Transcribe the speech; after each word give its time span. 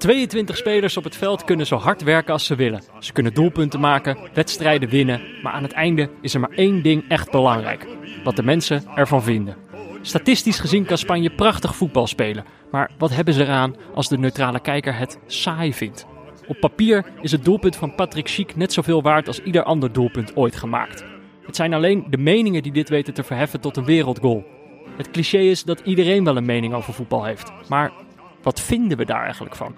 22 0.00 0.56
spelers 0.56 0.96
op 0.96 1.04
het 1.04 1.16
veld 1.16 1.44
kunnen 1.44 1.66
zo 1.66 1.76
hard 1.76 2.02
werken 2.02 2.32
als 2.32 2.44
ze 2.44 2.54
willen. 2.54 2.82
Ze 2.98 3.12
kunnen 3.12 3.34
doelpunten 3.34 3.80
maken, 3.80 4.18
wedstrijden 4.34 4.88
winnen, 4.88 5.20
maar 5.42 5.52
aan 5.52 5.62
het 5.62 5.72
einde 5.72 6.10
is 6.20 6.34
er 6.34 6.40
maar 6.40 6.50
één 6.50 6.82
ding 6.82 7.04
echt 7.08 7.30
belangrijk: 7.30 7.86
wat 8.24 8.36
de 8.36 8.42
mensen 8.42 8.82
ervan 8.94 9.22
vinden. 9.22 9.56
Statistisch 10.02 10.60
gezien 10.60 10.84
kan 10.84 10.98
Spanje 10.98 11.30
prachtig 11.30 11.76
voetbal 11.76 12.06
spelen, 12.06 12.44
maar 12.70 12.90
wat 12.98 13.10
hebben 13.10 13.34
ze 13.34 13.42
eraan 13.42 13.76
als 13.94 14.08
de 14.08 14.18
neutrale 14.18 14.60
kijker 14.60 14.96
het 14.96 15.18
saai 15.26 15.74
vindt? 15.74 16.06
Op 16.46 16.60
papier 16.60 17.04
is 17.20 17.32
het 17.32 17.44
doelpunt 17.44 17.76
van 17.76 17.94
Patrick 17.94 18.28
Schiek 18.28 18.56
net 18.56 18.72
zoveel 18.72 19.02
waard 19.02 19.26
als 19.26 19.42
ieder 19.42 19.62
ander 19.62 19.92
doelpunt 19.92 20.36
ooit 20.36 20.56
gemaakt. 20.56 21.04
Het 21.46 21.56
zijn 21.56 21.74
alleen 21.74 22.06
de 22.10 22.18
meningen 22.18 22.62
die 22.62 22.72
dit 22.72 22.88
weten 22.88 23.14
te 23.14 23.22
verheffen 23.22 23.60
tot 23.60 23.76
een 23.76 23.84
wereldgoal. 23.84 24.44
Het 24.96 25.10
cliché 25.10 25.38
is 25.38 25.62
dat 25.62 25.80
iedereen 25.84 26.24
wel 26.24 26.36
een 26.36 26.44
mening 26.44 26.74
over 26.74 26.92
voetbal 26.92 27.24
heeft, 27.24 27.52
maar 27.68 27.92
wat 28.42 28.60
vinden 28.60 28.98
we 28.98 29.04
daar 29.04 29.24
eigenlijk 29.24 29.56
van? 29.56 29.74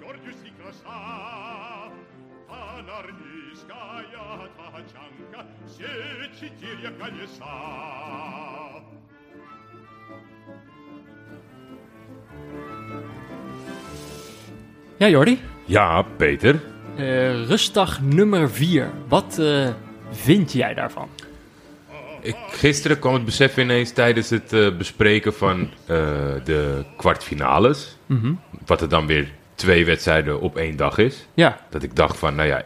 Ja, 14.97 15.07
Jordi. 15.07 15.39
Ja, 15.65 16.01
Peter. 16.01 16.61
Uh, 16.97 17.45
rustdag 17.45 18.01
nummer 18.01 18.49
4. 18.51 18.91
Wat 19.07 19.37
uh, 19.39 19.69
vind 20.11 20.51
jij 20.51 20.73
daarvan? 20.73 21.09
Ik, 22.21 22.35
gisteren 22.47 22.99
kwam 22.99 23.13
het 23.13 23.25
besef 23.25 23.57
ineens 23.57 23.91
tijdens 23.91 24.29
het 24.29 24.53
uh, 24.53 24.77
bespreken 24.77 25.33
van 25.33 25.69
de 26.43 26.85
kwartfinales. 26.97 27.97
Mm 28.05 28.19
-hmm. 28.19 28.39
Wat 28.65 28.81
er 28.81 28.89
dan 28.89 29.07
weer 29.07 29.31
twee 29.55 29.85
wedstrijden 29.85 30.39
op 30.39 30.57
één 30.57 30.75
dag 30.75 30.97
is. 30.97 31.27
Ja. 31.33 31.59
Dat 31.69 31.83
ik 31.83 31.95
dacht 31.95 32.17
van, 32.17 32.35
nou 32.35 32.47
ja, 32.47 32.65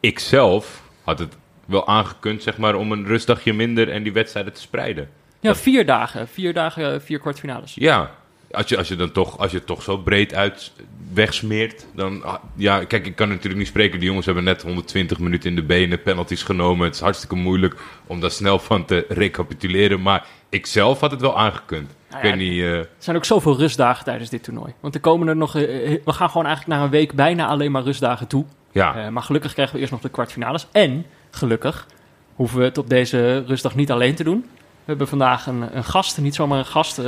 ik 0.00 0.18
zelf 0.18 0.82
had 1.02 1.18
het 1.18 1.36
wel 1.66 1.86
aangekund, 1.86 2.42
zeg 2.42 2.58
maar, 2.58 2.74
om 2.74 2.92
een 2.92 3.06
rustdagje 3.06 3.52
minder 3.52 3.90
en 3.90 4.02
die 4.02 4.12
wedstrijden 4.12 4.52
te 4.52 4.60
spreiden. 4.60 5.08
Ja, 5.40 5.54
vier 5.54 5.86
dagen. 5.86 6.28
Vier 6.28 6.52
dagen, 6.52 7.02
vier 7.02 7.18
kwartfinales. 7.18 7.74
Ja, 7.74 8.10
als 8.54 8.68
je, 8.68 8.76
als 8.76 8.88
je 8.88 8.96
dan 8.96 9.12
toch, 9.12 9.38
als 9.38 9.50
je 9.50 9.56
het 9.56 9.66
toch 9.66 9.82
zo 9.82 9.96
breed 9.96 10.34
uit 10.34 10.72
wegsmeert, 11.12 11.86
dan... 11.94 12.24
Ja, 12.54 12.84
kijk, 12.84 13.06
ik 13.06 13.16
kan 13.16 13.28
natuurlijk 13.28 13.56
niet 13.56 13.66
spreken. 13.66 13.98
Die 13.98 14.08
jongens 14.08 14.26
hebben 14.26 14.44
net 14.44 14.62
120 14.62 15.18
minuten 15.18 15.50
in 15.50 15.56
de 15.56 15.62
benen, 15.62 16.02
penalties 16.02 16.42
genomen. 16.42 16.86
Het 16.86 16.94
is 16.94 17.00
hartstikke 17.00 17.34
moeilijk 17.34 17.76
om 18.06 18.20
daar 18.20 18.30
snel 18.30 18.58
van 18.58 18.84
te 18.84 19.04
recapituleren. 19.08 20.02
Maar 20.02 20.26
ik 20.48 20.66
zelf 20.66 21.00
had 21.00 21.10
het 21.10 21.20
wel 21.20 21.38
aangekund. 21.38 21.88
Nou 22.10 22.26
ja, 22.26 22.32
ik 22.32 22.38
weet 22.38 22.48
niet... 22.48 22.58
Uh... 22.58 22.78
Er 22.78 22.88
zijn 22.98 23.16
ook 23.16 23.24
zoveel 23.24 23.56
rustdagen 23.56 24.04
tijdens 24.04 24.30
dit 24.30 24.42
toernooi. 24.42 24.72
Want 24.80 24.94
er 24.94 25.00
komen 25.00 25.28
er 25.28 25.36
nog... 25.36 25.56
Uh, 25.56 25.62
we 26.04 26.12
gaan 26.12 26.30
gewoon 26.30 26.46
eigenlijk 26.46 26.76
naar 26.76 26.84
een 26.84 26.92
week 26.92 27.12
bijna 27.12 27.46
alleen 27.46 27.70
maar 27.70 27.82
rustdagen 27.82 28.26
toe. 28.26 28.44
Ja. 28.72 29.04
Uh, 29.04 29.08
maar 29.08 29.22
gelukkig 29.22 29.52
krijgen 29.52 29.74
we 29.74 29.80
eerst 29.80 29.92
nog 29.92 30.02
de 30.02 30.08
kwartfinales. 30.08 30.66
En, 30.72 31.06
gelukkig, 31.34 31.86
hoeven 32.34 32.58
we 32.58 32.64
het 32.64 32.78
op 32.78 32.88
deze 32.88 33.44
rustdag 33.46 33.74
niet 33.74 33.90
alleen 33.90 34.14
te 34.14 34.24
doen. 34.24 34.40
We 34.58 34.90
hebben 34.90 35.08
vandaag 35.08 35.46
een, 35.46 35.76
een 35.76 35.84
gast, 35.84 36.18
niet 36.18 36.34
zomaar 36.34 36.58
een 36.58 36.66
gast... 36.66 37.00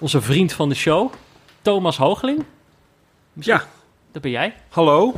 onze 0.00 0.20
vriend 0.20 0.52
van 0.52 0.68
de 0.68 0.74
show, 0.74 1.12
Thomas 1.62 1.96
Hoogling. 1.96 2.44
Misschien, 3.32 3.56
ja. 3.56 3.66
Dat 4.12 4.22
ben 4.22 4.30
jij. 4.30 4.54
Hallo. 4.68 5.14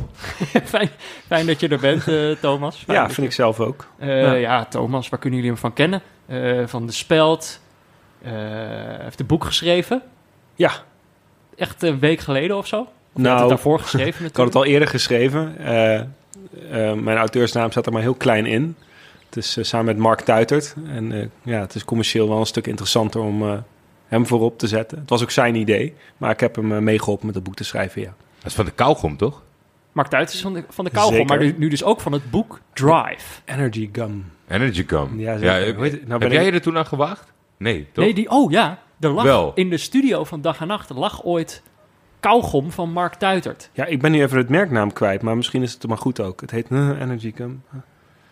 fijn, 0.63 0.89
fijn 1.27 1.45
dat 1.45 1.59
je 1.59 1.67
er 1.67 1.79
bent, 1.79 2.07
uh, 2.07 2.35
Thomas. 2.35 2.75
Fijn 2.75 2.97
ja, 2.97 3.05
vind 3.05 3.15
je... 3.15 3.23
ik 3.23 3.31
zelf 3.31 3.59
ook. 3.59 3.87
Uh, 3.99 4.21
ja. 4.21 4.33
ja. 4.33 4.65
Thomas, 4.65 5.09
waar 5.09 5.19
kunnen 5.19 5.39
jullie 5.39 5.53
hem 5.53 5.61
van 5.61 5.73
kennen? 5.73 6.01
Van 6.69 6.85
De 6.85 6.91
Speld. 6.91 7.59
Heeft 8.23 9.19
een 9.19 9.25
boek 9.25 9.43
geschreven. 9.43 10.01
Ja. 10.55 10.71
Echt 11.55 11.83
een 11.83 11.99
week 11.99 12.19
geleden 12.19 12.57
of 12.57 12.67
zo? 12.67 12.81
Of 12.81 13.21
nou, 13.21 13.39
het 13.39 13.49
daarvoor 13.49 13.79
geschreven 13.79 14.23
natuurlijk? 14.23 14.31
ik 14.35 14.35
had 14.35 14.45
het 14.45 14.55
al 14.55 14.65
eerder 14.65 14.87
geschreven. 14.87 15.55
Mijn 16.95 17.17
auteursnaam 17.17 17.71
staat 17.71 17.85
er 17.85 17.91
maar 17.91 18.01
heel 18.01 18.13
klein 18.13 18.45
in. 18.45 18.75
Het 19.25 19.37
is 19.37 19.57
samen 19.61 19.85
met 19.85 19.97
Mark 19.97 20.21
Tuitert. 20.21 20.75
En 20.87 21.31
ja, 21.43 21.59
het 21.59 21.75
is 21.75 21.85
commercieel 21.85 22.29
wel 22.29 22.39
een 22.39 22.45
stuk 22.45 22.67
interessanter 22.67 23.21
om 23.21 23.63
hem 24.07 24.27
voorop 24.27 24.59
te 24.59 24.67
zetten. 24.67 24.99
Het 24.99 25.09
was 25.09 25.21
ook 25.21 25.31
zijn 25.31 25.55
idee, 25.55 25.93
maar 26.17 26.31
ik 26.31 26.39
heb 26.39 26.55
hem 26.55 26.83
meegeholpen 26.83 27.25
met 27.25 27.35
het 27.35 27.43
boek 27.43 27.55
te 27.55 27.63
schrijven, 27.63 28.01
ja. 28.01 28.13
Dat 28.37 28.45
is 28.45 28.53
van 28.53 28.65
de 28.65 28.71
kauwgom, 28.71 29.17
toch? 29.17 29.43
Mark 29.95 30.07
Tuit 30.07 30.33
is 30.33 30.41
van 30.41 30.53
de, 30.53 30.63
van 30.69 30.85
de 30.85 30.91
kauwgom, 30.91 31.25
maar 31.25 31.39
nu, 31.39 31.55
nu, 31.57 31.69
dus 31.69 31.83
ook 31.83 32.01
van 32.01 32.11
het 32.11 32.31
boek 32.31 32.61
Drive. 32.73 33.41
Energy 33.45 33.89
Gum. 33.91 34.25
Energy 34.47 34.83
Gum. 34.87 35.19
Ja, 35.19 35.33
ja 35.33 35.55
ik, 35.55 35.75
weet, 35.75 36.07
nou 36.07 36.21
heb 36.21 36.31
jij 36.31 36.53
er 36.53 36.61
toen 36.61 36.77
aan 36.77 36.85
gewaagd? 36.85 37.33
Nee, 37.57 37.87
toch? 37.91 38.03
Nee, 38.03 38.13
die, 38.13 38.29
oh 38.29 38.51
ja, 38.51 38.79
er 38.99 39.09
lag 39.09 39.23
Wel. 39.23 39.51
in 39.55 39.69
de 39.69 39.77
studio 39.77 40.23
van 40.23 40.41
Dag 40.41 40.61
en 40.61 40.67
Nacht 40.67 40.89
lag 40.89 41.23
ooit 41.23 41.63
kauwgom 42.25 42.71
van 42.71 42.91
Mark 42.91 43.13
Tuitert. 43.13 43.69
Ja, 43.73 43.85
ik 43.85 44.01
ben 44.01 44.11
nu 44.11 44.21
even 44.21 44.37
het 44.37 44.49
merknaam 44.49 44.93
kwijt, 44.93 45.21
maar 45.21 45.35
misschien 45.35 45.61
is 45.61 45.73
het 45.73 45.87
maar 45.87 45.97
goed 45.97 46.19
ook. 46.19 46.41
Het 46.41 46.51
heet 46.51 46.65
uh, 46.69 47.01
Energy 47.01 47.33
Gum. 47.35 47.63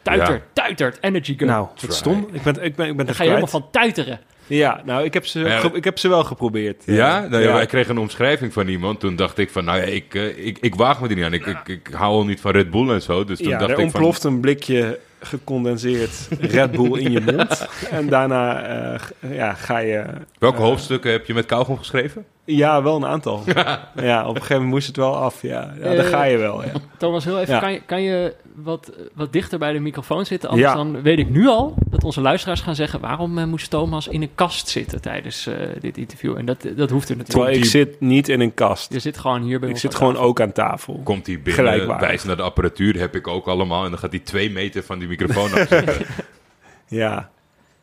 Tuitert, 0.02 0.30
ja. 0.30 0.62
Tuitert, 0.64 0.98
Energy 1.02 1.38
Gum. 1.38 1.48
Nou, 1.48 1.68
het 1.82 1.94
stom. 1.94 2.28
Ik 2.32 2.42
ben, 2.42 2.64
ik 2.64 2.76
ben, 2.76 2.88
ik 2.88 2.98
ben 2.98 3.06
Dan 3.06 3.16
ga 3.16 3.24
je 3.24 3.30
helemaal 3.30 3.50
van 3.50 3.68
tuiteren. 3.72 4.20
Ja, 4.48 4.82
nou, 4.86 5.04
ik 5.04 5.14
heb 5.14 5.26
ze, 5.26 5.40
ja. 5.40 5.74
ik 5.74 5.84
heb 5.84 6.00
ze 6.00 6.08
wel 6.08 6.24
geprobeerd. 6.24 6.84
Ja? 6.86 7.28
Nou, 7.28 7.44
ja? 7.44 7.54
Wij 7.54 7.66
kregen 7.66 7.96
een 7.96 8.02
omschrijving 8.02 8.54
van 8.54 8.68
iemand. 8.68 9.00
Toen 9.00 9.16
dacht 9.16 9.38
ik 9.38 9.50
van, 9.50 9.66
nou 9.66 9.78
ja, 9.78 9.84
ik, 9.84 10.14
uh, 10.14 10.46
ik, 10.46 10.58
ik 10.62 10.76
waag 10.76 11.02
me 11.02 11.08
er 11.08 11.16
niet 11.16 11.26
aan. 11.26 11.34
Ik, 11.34 11.46
ik, 11.46 11.68
ik 11.68 11.90
hou 11.92 12.12
al 12.12 12.26
niet 12.26 12.42
van 12.42 12.52
Red 12.52 12.72
Bull 12.72 12.90
en 12.90 13.02
zo. 13.02 13.24
Dus 13.24 13.38
toen 13.38 13.50
ja, 13.50 13.58
dacht 13.58 13.72
er 13.72 13.78
ik 13.78 13.84
ontploft 13.84 14.22
van... 14.22 14.34
een 14.34 14.40
blikje 14.40 15.00
gecondenseerd 15.26 16.28
Red 16.40 16.72
Bull 16.72 17.00
in 17.00 17.12
je 17.12 17.22
mond. 17.22 17.68
en 17.92 18.10
daarna 18.10 18.70
uh, 18.94 19.00
ja, 19.36 19.54
ga 19.54 19.78
je... 19.78 20.04
Welke 20.40 20.58
uh, 20.58 20.64
hoofdstukken 20.64 21.12
heb 21.12 21.26
je 21.26 21.34
met 21.34 21.46
kauwgom 21.46 21.78
geschreven? 21.78 22.26
Ja, 22.46 22.84
wel 22.84 22.96
een 22.96 23.06
aantal. 23.06 23.44
ja, 23.96 24.22
op 24.22 24.36
een 24.36 24.42
gegeven 24.42 24.56
moment 24.56 24.74
moest 24.74 24.88
het 24.88 24.96
wel 24.96 25.16
af. 25.16 25.42
Ja, 25.42 25.74
ja 25.80 25.96
daar 25.96 26.04
ga 26.04 26.24
je 26.24 26.38
wel. 26.38 26.64
Ja. 26.64 26.72
Thomas, 26.98 27.26
heel 27.26 27.40
even, 27.40 27.60
kan 27.60 27.72
je, 27.72 27.82
kan 27.86 28.02
je 28.02 28.34
wat, 28.56 28.92
wat 29.14 29.34
dichter 29.34 29.60
bij 29.60 29.74
de 29.74 29.80
microfoon 29.80 30.26
zitten? 30.26 30.50
Anders 30.50 30.74
dan 30.74 31.02
weet 31.02 31.20
ik 31.20 31.30
nu 31.30 31.48
al 31.48 31.74
dat 31.90 32.04
onze 32.04 32.22
luisteraars 32.22 32.62
gaan 32.62 32.76
zeggen... 32.76 33.00
waarom 33.00 33.38
uh, 33.38 33.46
moest 33.46 33.70
Thomas 33.70 34.08
in 34.08 34.22
een 34.22 34.36
kast 34.36 34.68
zitten 34.68 35.02
tijdens 35.02 35.48
uh, 35.48 35.56
dit 35.80 35.98
interview? 35.98 36.38
En 36.38 36.46
dat, 36.46 36.62
dat 36.62 36.90
hoeft 36.90 37.10
er 37.10 37.18
natuurlijk 37.18 37.30
Terwijl 37.30 37.58
ik 37.58 37.66
zit 37.66 38.00
niet 38.00 38.30
in 38.30 38.40
een 38.40 38.54
kast. 38.54 38.94
Je 38.94 39.00
zit 39.00 39.18
gewoon 39.18 39.42
hier 39.42 39.60
bij 39.60 39.70
Ik 39.70 39.78
zit 39.78 39.96
gewoon 39.96 40.18
ook 40.18 40.42
aan 40.42 40.52
tafel. 40.52 41.02
Komt 41.04 41.28
hij 41.28 41.42
binnen, 41.42 42.00
wijst 42.00 42.26
naar 42.26 42.38
de 42.38 42.42
apparatuur, 42.42 43.00
heb 43.00 43.16
ik 43.16 43.28
ook 43.28 43.48
allemaal. 43.48 43.84
En 43.84 43.90
dan 43.90 44.00
gaat 44.00 44.12
hij 44.12 44.20
twee 44.20 44.52
meter 44.52 44.84
van 44.84 45.00
die 45.00 45.08
microfoon 45.08 45.54
afzetten. 45.54 46.06
ja, 46.88 47.30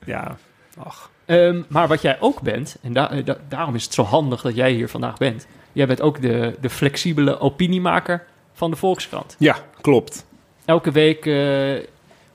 ja, 0.05 0.37
ach. 0.79 1.11
Um, 1.27 1.65
maar 1.69 1.89
wat 1.89 2.03
jij 2.03 2.21
ook 2.21 2.41
bent, 2.41 2.77
en 2.83 2.93
da 2.93 3.23
da 3.25 3.37
daarom 3.49 3.75
is 3.75 3.85
het 3.85 3.95
zo 3.95 4.03
handig 4.03 4.41
dat 4.41 4.55
jij 4.55 4.73
hier 4.73 4.89
vandaag 4.89 5.17
bent. 5.17 5.47
Jij 5.73 5.87
bent 5.87 6.01
ook 6.01 6.21
de, 6.21 6.57
de 6.61 6.71
flexibele 6.71 7.41
opiniemaker 7.41 8.25
van 8.53 8.71
de 8.71 8.77
Volkskrant. 8.77 9.37
Ja, 9.39 9.57
klopt. 9.81 10.27
Elke 10.71 10.91
week, 10.91 11.25
uh, 11.25 11.79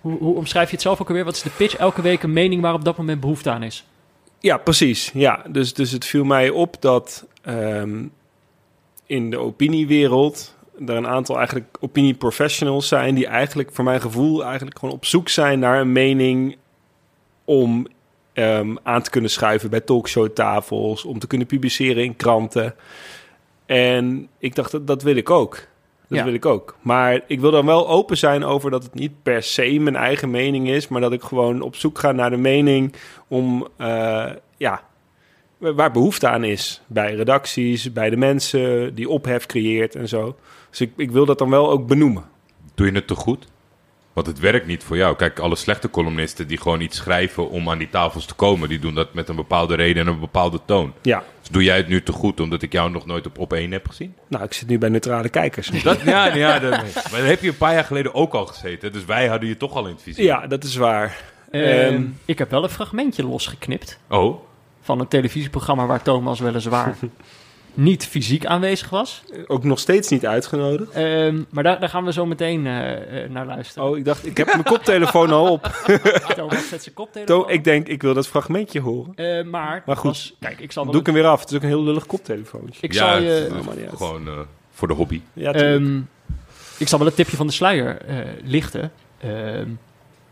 hoe, 0.02 0.18
hoe, 0.18 0.36
omschrijf 0.36 0.68
je 0.68 0.74
het 0.74 0.82
zelf 0.82 1.02
ook 1.02 1.08
alweer? 1.08 1.24
Wat 1.24 1.36
is 1.36 1.42
de 1.42 1.50
pitch? 1.50 1.76
Elke 1.76 2.02
week 2.02 2.24
een 2.24 2.34
mening 2.34 2.62
waar 2.62 2.74
op 2.74 2.86
dat 2.86 2.98
moment 2.98 3.20
behoefte 3.20 3.50
aan 3.50 3.64
is. 3.64 3.86
Ja, 4.40 4.58
precies. 4.58 5.12
Ja, 5.14 5.44
dus, 5.48 5.74
dus 5.74 5.92
het 5.92 6.06
viel 6.06 6.24
mij 6.24 6.50
op 6.50 6.76
dat 6.80 7.26
um, 7.48 8.12
in 9.06 9.30
de 9.30 9.38
opiniewereld 9.38 10.56
er 10.86 10.96
een 10.96 11.08
aantal 11.08 11.38
eigenlijk 11.38 11.78
opinieprofessionals 11.80 12.88
zijn 12.88 13.16
die 13.16 13.28
eigenlijk 13.28 13.70
voor 13.74 13.84
mijn 13.84 14.02
gevoel 14.02 14.46
eigenlijk 14.46 14.80
gewoon 14.80 14.96
op 14.96 15.06
zoek 15.06 15.30
zijn 15.30 15.60
naar 15.60 15.80
een 15.80 15.92
mening 15.92 16.58
om 17.46 17.88
um, 18.34 18.78
aan 18.84 19.02
te 19.02 19.10
kunnen 19.10 19.30
schuiven 19.30 19.70
bij 19.70 19.82
talkshowtafels, 19.82 21.06
om 21.06 21.20
te 21.20 21.28
kunnen 21.28 21.48
publiceren 21.48 22.04
in 22.04 22.16
kranten. 22.16 22.76
En 23.66 24.28
ik 24.38 24.56
dacht, 24.56 24.72
dat, 24.72 24.88
dat 24.88 25.04
wil 25.04 25.16
ik 25.16 25.30
ook. 25.30 25.68
Dat 26.08 26.18
Ja. 26.18 26.24
wil 26.24 26.34
ik 26.34 26.46
ook. 26.46 26.76
Maar 26.82 27.22
ik 27.28 27.40
wil 27.40 27.52
dan 27.52 27.66
wel 27.66 27.90
open 27.90 28.18
zijn 28.18 28.44
over 28.44 28.72
dat 28.72 28.84
het 28.84 28.94
niet 28.94 29.24
per 29.24 29.44
se 29.44 29.80
mijn 29.80 29.96
eigen 29.96 30.30
mening 30.32 30.70
is, 30.70 30.88
maar 30.88 31.02
dat 31.02 31.12
ik 31.12 31.22
gewoon 31.22 31.62
op 31.62 31.76
zoek 31.76 32.00
ga 32.00 32.12
naar 32.12 32.30
de 32.30 32.38
mening 32.38 32.94
om, 33.28 33.68
uh, 33.78 34.26
ja, 34.58 34.82
waar 35.58 35.92
behoefte 35.92 36.28
aan 36.28 36.44
is. 36.44 36.82
Bij 36.88 37.16
redacties, 37.16 37.92
bij 37.94 38.10
de 38.10 38.18
mensen 38.18 38.96
die 38.96 39.10
ophef 39.10 39.46
creëert 39.46 39.96
en 39.96 40.08
zo. 40.08 40.36
Dus 40.70 40.82
ik, 40.82 40.92
ik 40.98 41.12
wil 41.12 41.26
dat 41.26 41.38
dan 41.38 41.50
wel 41.50 41.72
ook 41.72 41.88
benoemen. 41.88 42.24
Doe 42.76 42.86
je 42.88 42.94
het 42.94 43.08
te 43.08 43.16
goed? 43.16 43.48
Want 44.16 44.28
het 44.28 44.40
werkt 44.40 44.68
niet 44.68 44.84
voor 44.84 44.98
jou. 44.98 45.16
Kijk, 45.16 45.40
alle 45.40 45.56
slechte 45.56 45.90
columnisten 45.90 46.48
die 46.48 46.58
gewoon 46.58 46.82
iets 46.82 46.98
schrijven 46.98 47.50
om 47.50 47.70
aan 47.70 47.78
die 47.78 47.90
tafels 47.90 48.26
te 48.26 48.34
komen, 48.34 48.70
die 48.70 48.80
doen 48.80 48.94
dat 48.96 49.14
met 49.14 49.30
een 49.30 49.36
bepaalde 49.36 49.76
reden 49.76 50.08
en 50.08 50.14
een 50.14 50.20
bepaalde 50.20 50.60
toon. 50.66 50.94
Ja, 51.02 51.24
Dus 51.40 51.50
doe 51.50 51.64
jij 51.64 51.78
het 51.78 51.88
nu 51.88 52.04
te 52.04 52.12
goed 52.12 52.40
omdat 52.40 52.62
ik 52.62 52.72
jou 52.72 52.92
nog 52.92 53.06
nooit 53.06 53.26
op 53.26 53.40
op 53.40 53.54
één 53.54 53.72
heb 53.72 53.88
gezien? 53.88 54.16
nou, 54.28 54.44
ik 54.44 54.54
zit 54.54 54.68
nu 54.68 54.78
bij 54.78 54.90
neutrale 54.90 55.30
kijkers. 55.30 55.68
Dat, 55.84 56.02
ja, 56.02 56.36
ja 56.36 56.60
dat, 56.60 56.72
maar 57.12 57.20
dat 57.20 57.26
heb 57.30 57.42
je 57.42 57.48
een 57.48 57.58
paar 57.58 57.74
jaar 57.74 57.84
geleden 57.84 58.14
ook 58.14 58.34
al 58.34 58.46
gezeten. 58.46 58.92
Dus 58.92 59.06
wij 59.06 59.28
hadden 59.28 59.50
je 59.50 59.58
toch 59.58 59.74
al 59.76 59.86
in 59.86 59.94
het 59.94 60.02
vizier. 60.02 60.26
Ja, 60.26 60.48
dat 60.48 60.64
is 60.64 60.76
waar. 60.76 61.22
Ehm, 61.52 61.64
Ehm, 61.64 62.04
ik 62.26 62.38
heb 62.40 62.52
wel 62.52 62.64
een 62.64 62.70
fragmentje 62.70 63.24
losgeknipt 63.26 64.00
Oh, 64.10 64.40
van 64.82 65.00
een 65.00 65.08
televisieprogramma 65.08 65.86
waar 65.86 66.02
Thomas 66.02 66.40
weliswaar 66.40 66.96
niet 67.76 68.06
fysiek 68.08 68.46
aanwezig 68.46 68.90
was. 68.90 69.24
ook 69.48 69.64
nog 69.64 69.80
steeds 69.80 70.10
niet 70.10 70.26
uitgenodigd. 70.26 70.92
Ehm, 70.92 71.42
maar 71.50 71.64
daar, 71.64 71.80
daar 71.80 71.90
gaan 71.90 72.06
we 72.06 72.12
zo 72.14 72.26
meteen 72.26 72.66
eh, 72.68 73.24
eh, 73.24 73.30
naar 73.32 73.46
luisteren. 73.46 73.90
Oh, 73.90 73.98
ik 73.98 74.06
dacht, 74.06 74.26
ik 74.26 74.38
heb 74.38 74.48
mijn 74.48 74.64
koptelefoon 74.64 75.30
al 75.32 75.52
op. 75.52 75.62
Thomas 76.36 76.68
zet 76.70 76.84
zijn 76.84 76.96
koptelefoon 76.96 77.50
ik 77.50 77.64
denk, 77.64 77.88
ik 77.88 78.02
wil 78.02 78.14
dat 78.14 78.28
fragmentje 78.28 78.80
horen. 78.80 79.16
Eh, 79.16 79.44
maar, 79.44 79.84
Maar 79.86 79.96
goed, 79.98 80.12
was- 80.12 80.36
kijk, 80.40 80.60
ik 80.60 80.72
zal, 80.72 80.86
Doe 80.86 81.00
ik 81.00 81.06
hem 81.06 81.16
weer 81.16 81.26
af. 81.28 81.40
Het 81.40 81.50
is 81.50 81.56
ook 81.56 81.62
een 81.62 81.68
heel 81.68 81.84
lullig 81.84 82.06
koptelefoontje. 82.06 82.82
ik 82.82 82.94
ja, 82.94 83.00
zal 83.14 83.22
je... 83.22 83.62
gewoon 83.96 84.28
eh, 84.28 84.34
voor 84.72 84.88
de 84.88 84.94
hobby. 84.94 85.22
Ja. 85.34 85.54
Ehm, 85.54 85.98
ik 86.78 86.88
zal 86.88 86.98
wel 86.98 87.08
het 87.08 87.16
tipje 87.16 87.38
van 87.38 87.48
de 87.48 87.54
sluier 87.54 88.02
eh, 88.02 88.18
lichten. 88.44 88.92
Ehm, 89.18 89.70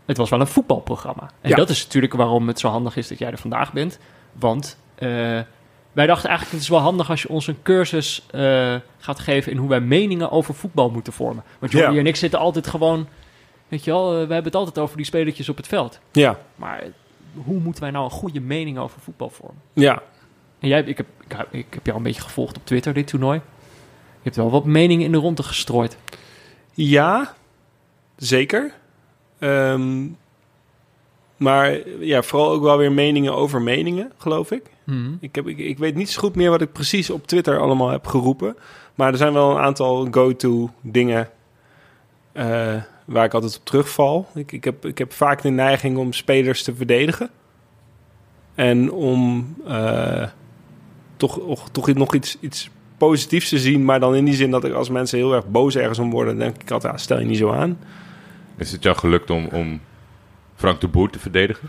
het 0.06 0.16
was 0.16 0.30
wel 0.30 0.40
een 0.40 0.46
voetbalprogramma. 0.46 1.30
En 1.40 1.50
Ja. 1.50 1.56
dat 1.56 1.68
is 1.70 1.84
natuurlijk 1.84 2.12
waarom 2.14 2.48
het 2.48 2.58
zo 2.60 2.68
handig 2.68 2.96
is 2.96 3.08
dat 3.08 3.18
jij 3.18 3.30
er 3.30 3.38
vandaag 3.38 3.72
bent. 3.72 3.98
Want 4.32 4.78
eh, 4.94 5.40
wij 5.94 6.06
dachten 6.06 6.28
eigenlijk, 6.28 6.56
het 6.56 6.64
is 6.64 6.68
wel 6.76 6.84
handig 6.84 7.10
als 7.10 7.22
je 7.22 7.28
ons 7.28 7.46
een 7.46 7.62
cursus 7.62 8.26
eh, 8.30 8.74
gaat 8.98 9.18
geven 9.18 9.52
in 9.52 9.58
hoe 9.58 9.68
wij 9.68 9.80
meningen 9.80 10.30
over 10.30 10.54
voetbal 10.54 10.90
moeten 10.90 11.12
vormen. 11.12 11.44
Want 11.58 11.72
Ja. 11.72 11.94
en 11.94 12.06
ik 12.06 12.16
zitten 12.16 12.38
altijd 12.38 12.66
gewoon, 12.66 13.08
weet 13.68 13.84
je 13.84 13.90
wel, 13.90 14.04
eh, 14.10 14.12
we 14.12 14.18
hebben 14.32 14.44
het 14.44 14.54
altijd 14.54 14.78
over 14.78 14.96
die 14.96 15.06
spelertjes 15.06 15.48
op 15.48 15.56
het 15.56 15.66
veld. 15.66 16.00
ja, 16.12 16.38
Maar 16.56 16.82
hoe 17.44 17.58
moeten 17.60 17.82
wij 17.82 17.90
nou 17.90 18.04
een 18.04 18.10
goede 18.10 18.40
mening 18.40 18.78
over 18.78 19.00
voetbal 19.00 19.30
vormen? 19.30 19.62
ja. 19.72 20.02
En 20.58 20.68
jij, 20.70 20.82
ik 20.82 20.96
heb, 20.96 21.06
ik, 21.26 21.32
heb- 21.36 21.54
ik 21.54 21.66
heb 21.70 21.84
jou 21.86 21.96
een 21.98 22.02
beetje 22.04 22.20
gevolgd 22.22 22.56
op 22.56 22.66
Twitter, 22.66 22.92
dit 22.94 23.06
toernooi. 23.06 23.38
Je 24.14 24.30
hebt 24.30 24.36
wel 24.36 24.50
wat 24.50 24.64
meningen 24.64 25.04
in 25.04 25.12
de 25.12 25.18
ronde 25.18 25.42
gestrooid. 25.42 25.96
Ja, 26.72 27.34
zeker. 28.16 28.72
Ehm, 29.38 30.06
maar 31.36 31.88
ja, 32.00 32.22
vooral 32.22 32.50
ook 32.50 32.62
wel 32.62 32.78
weer 32.78 32.92
meningen 32.92 33.34
over 33.34 33.62
meningen, 33.62 34.12
geloof 34.18 34.50
ik. 34.50 34.62
Ik, 35.20 35.34
heb, 35.34 35.46
ik, 35.48 35.58
ik 35.58 35.78
weet 35.78 35.94
niet 35.94 36.10
zo 36.10 36.20
goed 36.20 36.34
meer 36.34 36.50
wat 36.50 36.60
ik 36.60 36.72
precies 36.72 37.10
op 37.10 37.26
Twitter 37.26 37.58
allemaal 37.58 37.88
heb 37.90 38.06
geroepen. 38.06 38.56
Maar 38.94 39.10
er 39.12 39.16
zijn 39.18 39.32
wel 39.32 39.50
een 39.50 39.62
aantal 39.62 40.08
go-to 40.10 40.70
dingen 40.80 41.28
eh, 42.32 42.74
waar 43.04 43.24
ik 43.24 43.34
altijd 43.34 43.56
op 43.56 43.64
terugval. 43.64 44.28
Ik, 44.34 44.52
ik, 44.52 44.64
heb, 44.64 44.86
ik 44.86 44.98
heb 44.98 45.12
vaak 45.12 45.42
de 45.42 45.48
neiging 45.50 45.96
om 45.96 46.12
spelers 46.12 46.62
te 46.62 46.74
verdedigen. 46.74 47.30
En 48.54 48.90
om 48.92 49.54
eh, 49.66 50.26
toch, 51.16 51.36
och- 51.38 51.68
toch 51.72 51.94
nog 51.94 52.14
iets, 52.14 52.36
iets 52.40 52.70
positiefs 52.98 53.48
te 53.48 53.58
zien. 53.58 53.84
Maar 53.84 54.00
dan 54.00 54.14
in 54.14 54.24
die 54.24 54.34
zin 54.34 54.50
dat 54.50 54.64
ik 54.64 54.72
als 54.72 54.88
mensen 54.88 55.18
heel 55.18 55.34
erg 55.34 55.46
boos 55.46 55.76
ergens 55.76 55.98
om 55.98 56.10
worden... 56.10 56.38
dan 56.38 56.48
denk 56.48 56.62
ik 56.62 56.70
altijd, 56.70 56.92
ah, 56.92 56.98
stel 56.98 57.18
je 57.18 57.26
niet 57.26 57.38
zo 57.38 57.52
aan. 57.52 57.78
Is 58.56 58.72
het 58.72 58.82
jou 58.82 58.96
gelukt 58.96 59.30
om, 59.30 59.48
om 59.52 59.80
Frank 60.54 60.80
de 60.80 60.88
Boer 60.88 61.10
te 61.10 61.18
verdedigen? 61.18 61.68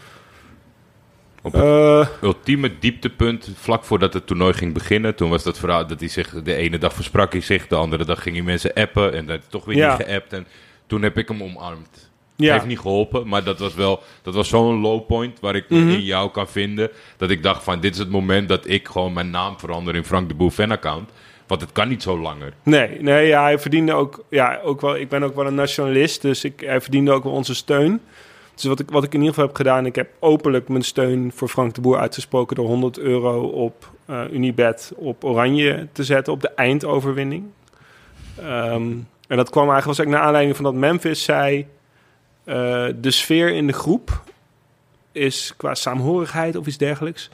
Op 1.45 1.53
het 1.53 1.63
Eh, 1.63 2.07
ultieme 2.21 2.71
dieptepunt, 2.79 3.49
vlak 3.55 3.83
voordat 3.83 4.13
het 4.13 4.27
toernooi 4.27 4.53
ging 4.53 4.73
beginnen. 4.73 5.15
Toen 5.15 5.29
was 5.29 5.43
dat 5.43 5.59
verhaal 5.59 5.87
dat 5.87 5.99
hij 5.99 6.09
zich 6.09 6.29
de 6.43 6.55
ene 6.55 6.77
dag 6.77 6.93
versprak 6.93 7.31
hij 7.31 7.41
zich, 7.41 7.67
de 7.67 7.75
andere 7.75 8.05
dag 8.05 8.21
ging 8.21 8.35
hij 8.35 8.45
mensen 8.45 8.73
appen 8.73 9.13
en 9.13 9.25
dat 9.25 9.39
toch 9.49 9.65
weer 9.65 9.77
Ja. 9.77 9.97
niet 9.97 10.05
geappt. 10.07 10.33
En 10.33 10.47
toen 10.87 11.01
heb 11.01 11.17
ik 11.17 11.27
hem 11.27 11.43
omarmd. 11.43 12.09
ja. 12.37 12.53
Heeft 12.53 12.65
niet 12.65 12.79
geholpen, 12.79 13.27
maar 13.27 13.43
dat 13.43 13.59
was 13.59 13.73
wel 13.75 14.03
dat 14.21 14.33
was 14.33 14.49
zo'n 14.49 14.79
low 14.81 15.05
point 15.07 15.39
waar 15.39 15.55
ik 15.55 15.69
Mhm. 15.69 15.89
in 15.89 16.01
jou 16.03 16.31
kan 16.31 16.47
vinden. 16.47 16.89
Dat 17.17 17.29
ik 17.29 17.43
dacht 17.43 17.63
van 17.63 17.79
dit 17.79 17.93
is 17.93 17.99
het 17.99 18.09
moment 18.09 18.49
dat 18.49 18.69
ik 18.69 18.87
gewoon 18.87 19.13
mijn 19.13 19.29
naam 19.29 19.59
verander 19.59 19.95
in 19.95 20.03
Frank 20.05 20.27
de 20.29 20.35
Boer 20.35 20.51
fan 20.51 20.71
account. 20.71 21.09
Want 21.47 21.61
het 21.61 21.71
kan 21.71 21.87
niet 21.87 22.01
zo 22.03 22.19
langer. 22.19 22.53
Nee, 22.63 23.01
nee 23.01 23.27
ja, 23.27 23.41
hij 23.43 23.59
verdiende 23.59 23.93
ook, 23.93 24.23
ja, 24.29 24.59
ook 24.63 24.81
wel. 24.81 24.95
Ik 24.97 25.09
ben 25.09 25.23
ook 25.23 25.35
wel 25.35 25.45
een 25.47 25.55
nationalist, 25.55 26.21
dus 26.21 26.43
ik, 26.43 26.59
hij 26.59 26.81
verdiende 26.81 27.11
ook 27.11 27.23
wel 27.23 27.33
onze 27.33 27.55
steun. 27.55 28.01
Dus 28.55 28.63
wat 28.63 28.79
ik, 28.79 28.89
wat 28.89 29.03
ik 29.03 29.13
in 29.13 29.19
ieder 29.19 29.33
geval 29.33 29.47
heb 29.47 29.55
gedaan, 29.55 29.85
ik 29.85 29.95
heb 29.95 30.09
openlijk 30.19 30.67
mijn 30.67 30.83
steun 30.83 31.31
voor 31.35 31.47
Frank 31.47 31.73
de 31.73 31.81
Boer 31.81 31.99
uitgesproken 31.99 32.55
door 32.55 32.67
100 32.67 32.97
euro 32.97 33.41
op 33.41 33.91
eh, 34.05 34.21
Unibet 34.31 34.93
op 34.95 35.23
Oranje 35.23 35.87
te 35.91 36.03
zetten 36.03 36.33
op 36.33 36.41
de 36.41 36.49
eindoverwinning. 36.49 37.43
Ehm, 38.39 38.91
en 39.27 39.37
dat 39.37 39.49
kwam 39.49 39.69
eigenlijk 39.69 39.85
was 39.85 39.97
eigenlijk 39.97 40.09
naar 40.09 40.21
aanleiding 40.21 40.55
van 40.55 40.65
dat 40.65 40.73
Memphis 40.73 41.23
zei: 41.23 41.67
eh, 42.43 42.85
de 43.01 43.11
sfeer 43.11 43.53
in 43.53 43.67
de 43.67 43.73
groep 43.73 44.23
is 45.11 45.53
qua 45.57 45.75
saamhorigheid 45.75 46.55
of 46.55 46.67
iets 46.67 46.77
dergelijks 46.77 47.29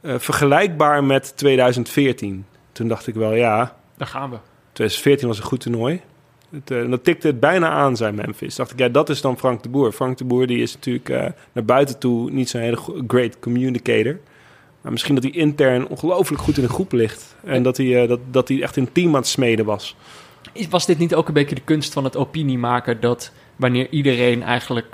eh, 0.00 0.14
vergelijkbaar 0.18 1.04
met 1.04 1.36
2014. 1.36 2.46
Toen 2.72 2.88
dacht 2.88 3.06
ik 3.06 3.14
wel, 3.14 3.34
ja, 3.34 3.76
Daar 3.96 4.08
gaan 4.08 4.30
we. 4.30 4.36
2014 4.72 5.28
was 5.28 5.38
een 5.38 5.44
goed 5.44 5.60
toernooi. 5.60 6.00
Het, 6.50 6.70
eh, 6.70 6.90
dat 6.90 7.04
tikte 7.04 7.26
het 7.26 7.40
bijna 7.40 7.70
aan, 7.70 7.96
zei 7.96 8.12
Memphis. 8.12 8.56
Dacht 8.56 8.72
ik, 8.72 8.78
ja, 8.78 8.88
dat 8.88 9.08
is 9.08 9.20
dan 9.20 9.38
Frank 9.38 9.62
de 9.62 9.68
Boer. 9.68 9.92
Frank 9.92 10.18
de 10.18 10.24
Boer 10.24 10.46
die 10.46 10.62
is 10.62 10.74
natuurlijk 10.74 11.08
eh, 11.08 11.26
naar 11.52 11.64
buiten 11.64 11.98
toe 11.98 12.30
niet 12.30 12.48
zo'n 12.48 12.60
hele 12.60 12.78
great 13.06 13.38
communicator. 13.38 14.18
Maar 14.80 14.92
misschien 14.92 15.14
dat 15.14 15.24
hij 15.24 15.32
intern 15.32 15.88
ongelooflijk 15.88 16.42
goed 16.42 16.56
in 16.56 16.62
de 16.62 16.68
groep 16.68 16.92
ligt. 16.92 17.36
En 17.44 17.62
dat 17.62 17.76
hij, 17.76 18.02
eh, 18.02 18.08
dat, 18.08 18.20
dat 18.30 18.48
hij 18.48 18.62
echt 18.62 18.76
een 18.76 18.92
team 18.92 19.08
aan 19.08 19.14
het 19.14 19.26
smeden 19.26 19.64
was. 19.64 19.96
Was 20.70 20.86
dit 20.86 20.98
niet 20.98 21.14
ook 21.14 21.28
een 21.28 21.34
beetje 21.34 21.54
de 21.54 21.60
kunst 21.60 21.92
van 21.92 22.04
het 22.04 22.16
opiniemaken 22.16 23.00
dat 23.00 23.32
wanneer 23.56 23.88
iedereen 23.90 24.42
eigenlijk 24.42 24.92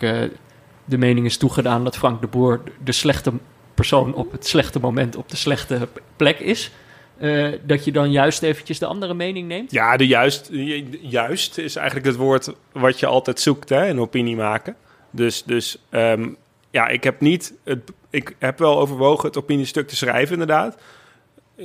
de 0.85 0.99
mening 0.99 1.27
is 1.27 1.37
toegedaan 1.37 1.85
dat 1.85 1.97
Frank 1.97 2.21
de 2.21 2.27
Boer 2.27 2.61
de 2.85 2.93
slechte 2.93 3.33
persoon 3.75 4.15
op 4.15 4.33
het 4.33 4.47
slechte 4.47 4.81
moment 4.81 5.17
op 5.17 5.29
de 5.29 5.37
slechte 5.37 5.89
plek 6.17 6.39
is, 6.39 6.71
eh, 7.19 7.49
dat 7.63 7.85
je 7.85 7.93
dan 7.93 8.11
juist 8.11 8.43
eventjes 8.43 8.79
de 8.79 8.87
andere 8.87 9.15
mening 9.15 9.49
neemt? 9.49 9.71
Ja, 9.71 9.97
de 9.97 10.07
juist, 10.07 10.49
ju- 10.53 10.99
juist 11.03 11.59
is 11.59 11.77
eigenlijk 11.77 12.07
het 12.07 12.17
woord 12.17 12.53
wat 12.73 13.01
je 13.01 13.07
altijd 13.07 13.41
zoekt 13.41 13.69
hè, 13.69 13.87
in 13.87 14.01
opinie 14.01 14.37
maken. 14.37 14.77
Dus, 15.11 15.43
dus 15.43 15.79
ehm, 15.91 16.29
ja, 16.71 16.89
ik 16.89 17.05
heb 17.05 17.21
niet. 17.21 17.55
Het, 17.65 17.91
ik 18.11 18.37
heb 18.39 18.59
wel 18.59 18.79
overwogen 18.79 19.27
het 19.29 19.37
opiniestuk 19.39 19.89
te 19.89 19.97
schrijven, 19.97 20.33
inderdaad. 20.33 20.77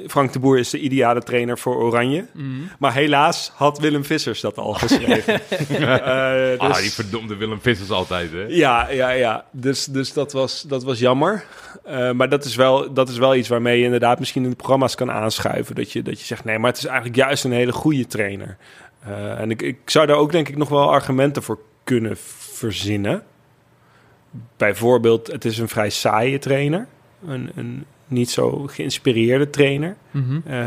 Frank 0.08 0.34
de 0.34 0.40
Boer 0.40 0.58
is 0.58 0.70
de 0.70 0.80
ideale 0.80 1.22
trainer 1.22 1.58
voor 1.58 1.76
Oranje. 1.76 2.26
Mhm. 2.32 2.46
Maar 2.80 2.94
helaas 2.94 3.52
had 3.56 3.80
Willem 3.80 4.06
Vissers 4.06 4.42
dat 4.42 4.58
al 4.58 4.74
geschreven. 4.74 5.34
Eh, 5.70 6.60
dus- 6.60 6.60
Ah, 6.60 6.76
die 6.78 6.92
verdomde 6.92 7.36
Willem 7.36 7.62
Vissers 7.62 7.90
altijd, 7.90 8.32
hè? 8.32 8.46
ja, 8.48 8.90
ja, 8.90 9.10
ja. 9.10 9.46
Dus, 9.52 9.86
dus 9.86 10.14
dat, 10.14 10.32
was, 10.32 10.62
dat 10.62 10.84
was 10.84 11.00
jammer. 11.00 11.46
Eh, 11.84 12.12
maar 12.12 12.30
dat 12.30 12.46
is, 12.46 12.56
wel, 12.56 12.94
dat 12.94 13.10
is 13.10 13.18
wel 13.18 13.36
iets 13.36 13.48
waarmee 13.48 13.78
je 13.80 13.84
inderdaad 13.84 14.20
misschien 14.20 14.44
in 14.44 14.50
de 14.50 14.56
programma's 14.56 14.96
kan 14.96 15.12
aanschuiven. 15.12 15.76
Dat 15.76 15.92
je, 15.92 16.02
dat 16.02 16.20
je 16.20 16.26
zegt, 16.26 16.44
nee, 16.44 16.60
maar 16.60 16.70
het 16.70 16.80
is 16.80 16.86
eigenlijk 16.86 17.16
juist 17.16 17.44
een 17.44 17.52
hele 17.52 17.72
goede 17.72 18.08
trainer. 18.08 18.58
Eh, 19.00 19.40
en 19.40 19.52
ik, 19.52 19.62
ik 19.62 19.78
zou 19.86 20.08
daar 20.08 20.18
ook 20.18 20.32
denk 20.32 20.50
ik 20.50 20.58
nog 20.58 20.70
wel 20.70 20.92
argumenten 20.92 21.44
voor 21.44 21.60
kunnen 21.84 22.18
verzinnen. 22.38 23.24
Bijvoorbeeld, 24.58 25.28
het 25.28 25.46
is 25.46 25.58
een 25.58 25.70
vrij 25.70 25.90
saaie 25.90 26.40
trainer. 26.40 26.88
Een, 27.28 27.52
een 27.56 27.86
niet 28.10 28.30
zo 28.30 28.68
geïnspireerde 28.68 29.50
trainer. 29.50 29.96
Mhm. 30.12 30.40
Eh, 30.46 30.66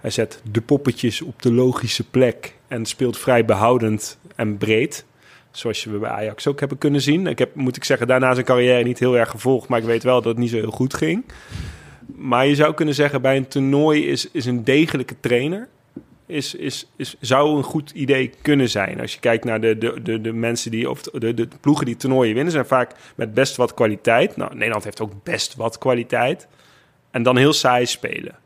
hij 0.00 0.10
zet 0.10 0.42
de 0.50 0.60
poppetjes 0.60 1.22
op 1.22 1.42
de 1.42 1.52
logische 1.52 2.04
plek 2.04 2.54
en 2.68 2.86
speelt 2.86 3.18
vrij 3.18 3.44
behoudend 3.44 4.18
en 4.36 4.56
breed. 4.56 5.04
Zoals 5.50 5.84
je 5.84 5.90
bij 5.90 6.10
Ajax 6.10 6.46
ook 6.46 6.60
hebben 6.60 6.78
kunnen 6.78 7.00
zien. 7.00 7.26
Ik 7.26 7.38
heb, 7.38 7.54
moet 7.54 7.76
ik 7.76 7.84
zeggen, 7.84 8.06
daarna 8.06 8.34
zijn 8.34 8.46
carrière 8.46 8.84
niet 8.84 8.98
heel 8.98 9.16
erg 9.16 9.30
gevolgd. 9.30 9.68
Maar 9.68 9.78
ik 9.78 9.84
weet 9.84 10.02
wel 10.02 10.14
dat 10.14 10.24
het 10.24 10.38
niet 10.38 10.50
zo 10.50 10.56
heel 10.56 10.70
goed 10.70 10.94
ging. 10.94 11.24
Maar 12.16 12.46
je 12.46 12.54
zou 12.54 12.74
kunnen 12.74 12.94
zeggen, 12.94 13.22
bij 13.22 13.36
een 13.36 13.48
toernooi 13.48 14.06
is, 14.06 14.30
is 14.30 14.46
een 14.46 14.64
degelijke 14.64 15.14
trainer... 15.20 15.68
Is, 16.26 16.54
is, 16.54 16.90
is, 16.96 17.16
zou 17.20 17.56
een 17.56 17.62
goed 17.62 17.90
idee 17.90 18.30
kunnen 18.42 18.68
zijn. 18.68 19.00
Als 19.00 19.14
je 19.14 19.20
kijkt 19.20 19.44
naar 19.44 19.60
de, 19.60 19.78
de, 19.78 20.02
de, 20.02 20.20
de 20.20 20.32
mensen 20.32 20.70
die... 20.70 20.90
of 20.90 21.02
de, 21.02 21.34
de 21.34 21.48
ploegen 21.60 21.86
die 21.86 21.96
toernooien 21.96 22.34
winnen... 22.34 22.52
zijn 22.52 22.66
vaak 22.66 22.94
met 23.14 23.34
best 23.34 23.56
wat 23.56 23.74
kwaliteit. 23.74 24.36
Nou, 24.36 24.54
Nederland 24.54 24.84
heeft 24.84 25.00
ook 25.00 25.12
best 25.22 25.54
wat 25.54 25.78
kwaliteit. 25.78 26.48
En 27.10 27.22
dan 27.22 27.36
heel 27.36 27.52
saai 27.52 27.86
spelen. 27.86 28.36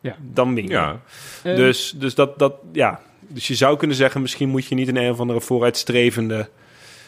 Ja. 0.00 0.16
Dan 0.20 0.54
win 0.54 0.64
je. 0.66 0.70
Ja. 0.70 1.00
Eh, 1.42 1.56
Dus, 1.56 1.94
dus 1.96 2.14
dat, 2.14 2.38
dat, 2.38 2.54
ja. 2.72 3.00
Dus 3.28 3.46
je 3.48 3.54
zou 3.54 3.76
kunnen 3.76 3.96
zeggen, 3.96 4.20
misschien 4.20 4.48
moet 4.48 4.66
je 4.66 4.74
niet 4.74 4.88
in 4.88 4.96
een 4.96 5.10
of 5.10 5.20
andere 5.20 5.40
vooruitstrevende. 5.40 6.48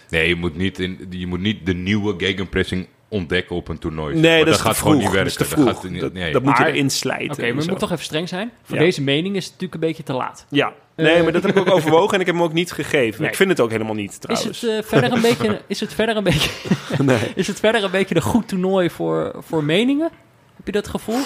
Nee, 0.08 0.28
je 0.28 0.34
moet 0.36 0.56
niet, 0.56 0.78
in, 0.78 1.06
je 1.10 1.26
moet 1.26 1.40
niet 1.40 1.66
de 1.66 1.74
nieuwe 1.74 2.14
gegenpressing 2.18 2.86
ontdekken 3.08 3.56
op 3.56 3.68
een 3.68 3.78
toernooi. 3.78 4.14
Nee, 4.18 4.36
Maar 4.36 4.44
dat, 4.44 4.54
is 4.54 4.60
gaat 4.60 4.76
gewoon 4.76 4.96
niet 4.98 5.02
Dat 5.04 5.12
is 5.14 5.18
werken. 5.18 5.32
te 5.32 5.38
Dat 5.38 5.48
vroeg. 5.48 5.64
gaat 5.66 5.82
Dat, 5.82 5.90
niet- 5.90 6.12
nee. 6.12 6.32
dat 6.32 6.42
moet 6.42 6.58
je 6.58 6.66
erin 6.66 6.90
slijten. 6.90 7.30
Oké, 7.30 7.40
maar 7.40 7.48
we 7.50 7.54
moeten 7.56 7.76
toch 7.78 7.90
even 7.92 8.04
streng 8.04 8.28
zijn. 8.28 8.50
Voor 8.62 8.76
Ja. 8.76 8.82
deze 8.82 9.02
mening 9.02 9.36
is 9.36 9.42
het 9.44 9.52
natuurlijk 9.52 9.82
een 9.82 9.88
beetje 9.88 10.02
te 10.02 10.12
laat. 10.12 10.46
Ja, 10.50 10.72
nee, 10.96 11.12
Eh, 11.14 11.22
maar 11.22 11.32
dat 11.32 11.42
heb 11.42 11.56
ik 11.56 11.58
ook 11.58 11.70
overwogen 11.76 12.14
en 12.14 12.20
ik 12.20 12.26
heb 12.26 12.34
hem 12.34 12.44
ook 12.44 12.52
niet 12.52 12.72
gegeven. 12.72 13.20
Nee. 13.20 13.30
Ik 13.30 13.36
vind 13.36 13.48
het 13.48 13.60
ook 13.60 13.70
helemaal 13.70 13.94
niet, 13.94 14.10
Is 14.10 14.18
trouwens. 14.18 14.60
het, 14.60 14.70
eh, 14.70 14.82
verder 14.88 15.12
een 15.12 15.20
beetje, 15.20 15.60
is, 15.66 15.80
het 15.80 15.94
verder 15.94 16.16
een 16.16 16.24
beetje, 16.24 16.50
nee. 16.98 17.18
is 17.34 17.46
het 17.46 17.60
verder 17.60 17.84
een 17.84 17.90
beetje 17.90 18.14
een 18.16 18.22
goed 18.22 18.48
toernooi 18.48 18.90
voor, 18.90 19.34
voor 19.38 19.64
meningen? 19.64 20.10
Heb 20.56 20.66
je 20.66 20.72
dat 20.72 20.88
gevoel? 20.88 21.20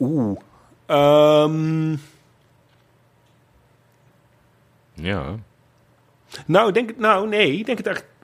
Oeh. 0.00 0.38
Ehm, 0.86 1.96
Ja. 4.94 5.34
nou, 6.46 6.72
denk, 6.72 6.88
het- 6.88 6.98
nou, 6.98 7.28
nee, 7.28 7.58
ik 7.58 7.66
denk 7.66 7.78
het 7.78 7.86
eigenlijk 7.86 8.16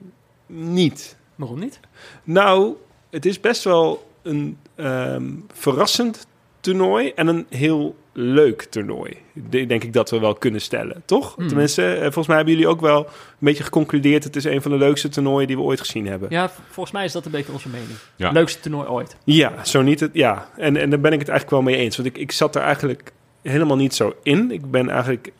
niet. 0.46 1.16
Waarom 1.34 1.58
niet? 1.58 1.80
Nou, 2.24 2.74
het 3.10 3.26
is 3.26 3.40
best 3.40 3.64
wel 3.64 4.10
een 4.22 4.58
ehm, 4.74 5.32
verrassend 5.52 6.26
toernooi 6.60 7.12
en 7.14 7.26
een 7.26 7.46
heel 7.48 7.96
leuk 8.16 8.62
toernooi. 8.62 9.16
De- 9.32 9.66
Denk 9.66 9.84
ik 9.84 9.92
dat 9.92 10.10
we 10.10 10.18
wel 10.18 10.34
kunnen 10.34 10.60
stellen, 10.60 11.02
toch? 11.04 11.34
Hmm. 11.36 11.48
Tenminste, 11.48 11.92
eh, 11.94 12.00
volgens 12.02 12.26
mij 12.26 12.36
hebben 12.36 12.54
jullie 12.54 12.68
ook 12.68 12.80
wel 12.80 12.98
een 12.98 13.06
beetje 13.38 13.64
geconcludeerd... 13.64 14.24
het 14.24 14.36
is 14.36 14.44
een 14.44 14.62
van 14.62 14.70
de 14.70 14.76
leukste 14.76 15.08
toernooien 15.08 15.46
die 15.46 15.56
we 15.56 15.62
ooit 15.62 15.80
gezien 15.80 16.06
hebben. 16.06 16.28
Ja, 16.30 16.50
volgens 16.70 16.94
mij 16.94 17.04
is 17.04 17.12
dat 17.12 17.24
een 17.24 17.30
beetje 17.30 17.52
onze 17.52 17.68
mening. 17.68 17.90
Ja. 18.16 18.30
Leukste 18.30 18.60
toernooi 18.60 18.88
ooit. 18.88 19.16
Ja, 19.24 19.64
zo 19.64 19.82
niet 19.82 20.00
het. 20.00 20.10
Ja, 20.12 20.48
en, 20.56 20.76
en 20.76 20.90
daar 20.90 21.00
ben 21.00 21.12
ik 21.12 21.18
het 21.18 21.28
eigenlijk 21.28 21.62
wel 21.64 21.72
mee 21.74 21.82
eens. 21.84 21.96
Want 21.96 22.08
ik, 22.08 22.18
ik 22.18 22.32
zat 22.32 22.54
er 22.56 22.62
eigenlijk 22.62 23.12
helemaal 23.42 23.76
niet 23.76 23.94
zo 23.94 24.14
in. 24.22 24.50
Ik 24.50 24.70
ben 24.70 24.88
eigenlijk 24.88 25.32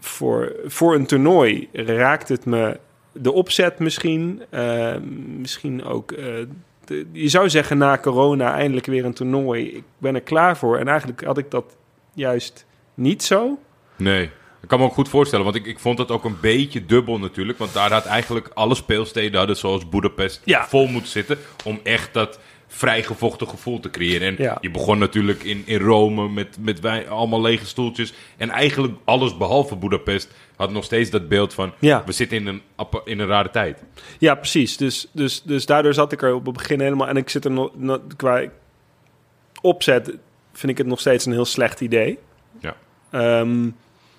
voor, 0.00 0.52
voor 0.64 0.94
een 0.94 1.06
toernooi 1.06 1.68
raakt 1.72 2.28
het 2.28 2.44
me 2.44 2.78
de 3.12 3.32
opzet 3.32 3.78
misschien. 3.78 4.42
eh, 4.50 4.94
misschien 5.38 5.84
ook. 5.84 6.12
eh, 6.12 6.26
de- 6.84 7.06
je 7.12 7.28
zou 7.28 7.50
zeggen 7.50 7.78
na 7.78 7.98
corona 7.98 8.54
eindelijk 8.54 8.86
weer 8.86 9.04
een 9.04 9.14
toernooi. 9.14 9.66
Ik 9.76 9.82
ben 9.98 10.14
er 10.14 10.20
klaar 10.20 10.56
voor. 10.56 10.78
En 10.78 10.88
eigenlijk 10.88 11.24
had 11.24 11.38
ik 11.38 11.50
dat 11.50 11.76
juist 12.14 12.66
niet 12.94 13.22
zo. 13.22 13.58
Nee. 13.96 14.30
Ik 14.62 14.70
kan 14.70 14.78
me 14.78 14.84
ook 14.84 14.92
goed 14.94 15.08
voorstellen, 15.08 15.44
want 15.44 15.56
ik, 15.56 15.66
ik 15.66 15.78
vond 15.78 15.98
het 15.98 16.10
ook 16.10 16.24
een 16.24 16.36
beetje 16.40 16.86
dubbel 16.86 17.18
natuurlijk. 17.18 17.58
Want 17.58 17.72
daar 17.72 17.92
had 17.92 18.04
eigenlijk 18.06 18.48
alle 18.54 18.74
speelsteden, 18.74 19.38
hadden, 19.38 19.56
zoals 19.56 19.88
Budapest, 19.88 20.40
Ja. 20.44 20.66
vol 20.68 20.86
moeten 20.86 21.10
zitten. 21.10 21.38
Om 21.64 21.80
echt 21.82 22.12
dat 22.14 22.38
vrijgevochten 22.66 23.48
gevoel 23.48 23.80
te 23.80 23.90
creëren. 23.90 24.28
En 24.28 24.42
Ja. 24.44 24.58
je 24.60 24.70
begon 24.70 24.98
natuurlijk 24.98 25.42
in, 25.42 25.62
in 25.66 25.78
Rome 25.80 26.28
met, 26.28 26.56
met 26.60 26.80
wij, 26.80 27.08
allemaal 27.08 27.40
lege 27.40 27.66
stoeltjes. 27.66 28.12
En 28.36 28.50
eigenlijk 28.50 28.94
alles 29.04 29.36
behalve 29.36 29.76
Budapest 29.76 30.30
had 30.56 30.70
nog 30.70 30.84
steeds 30.84 31.10
dat 31.10 31.28
beeld 31.28 31.54
van... 31.54 31.72
Ja. 31.78 32.02
we 32.06 32.12
zitten 32.12 32.36
in 32.36 32.46
een, 32.46 32.62
in 33.04 33.18
een 33.20 33.26
rare 33.26 33.50
tijd. 33.50 33.82
Ja, 34.18 34.34
precies. 34.34 34.76
Dus, 34.76 35.08
dus, 35.12 35.42
dus 35.42 35.66
daardoor 35.66 35.94
zat 35.94 36.12
ik 36.12 36.22
er 36.22 36.34
op 36.34 36.44
het 36.46 36.56
begin 36.56 36.80
helemaal... 36.80 37.08
En 37.08 37.16
ik 37.16 37.28
zit 37.28 37.44
er 37.44 37.50
nog... 37.50 37.70
nog- 37.76 38.00
qua 38.16 38.44
opzet 39.62 40.16
vind 40.58 40.72
ik 40.72 40.78
het 40.78 40.86
nog 40.86 41.00
steeds 41.00 41.26
een 41.26 41.32
heel 41.32 41.44
slecht 41.44 41.80
idee. 41.80 42.18
Ja. 42.58 42.74
Ehm, 43.10 43.70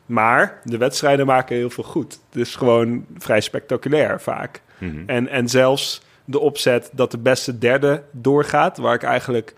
maar 0.06 0.62
de 0.64 0.78
wedstrijden 0.78 1.26
maken 1.26 1.56
heel 1.56 1.70
veel 1.70 1.84
goed. 1.84 2.20
Dus 2.30 2.56
gewoon 2.56 3.06
vrij 3.18 3.42
spectaculair 3.42 4.22
vaak. 4.22 4.62
Mhm. 4.78 5.04
En, 5.06 5.28
en 5.28 5.50
zelfs 5.50 6.02
de 6.26 6.40
opzet 6.40 6.90
dat 6.94 7.12
de 7.12 7.18
beste 7.18 7.58
derde 7.58 8.04
doorgaat... 8.12 8.78
waar 8.78 8.94
ik 8.94 9.04
eigenlijk 9.04 9.54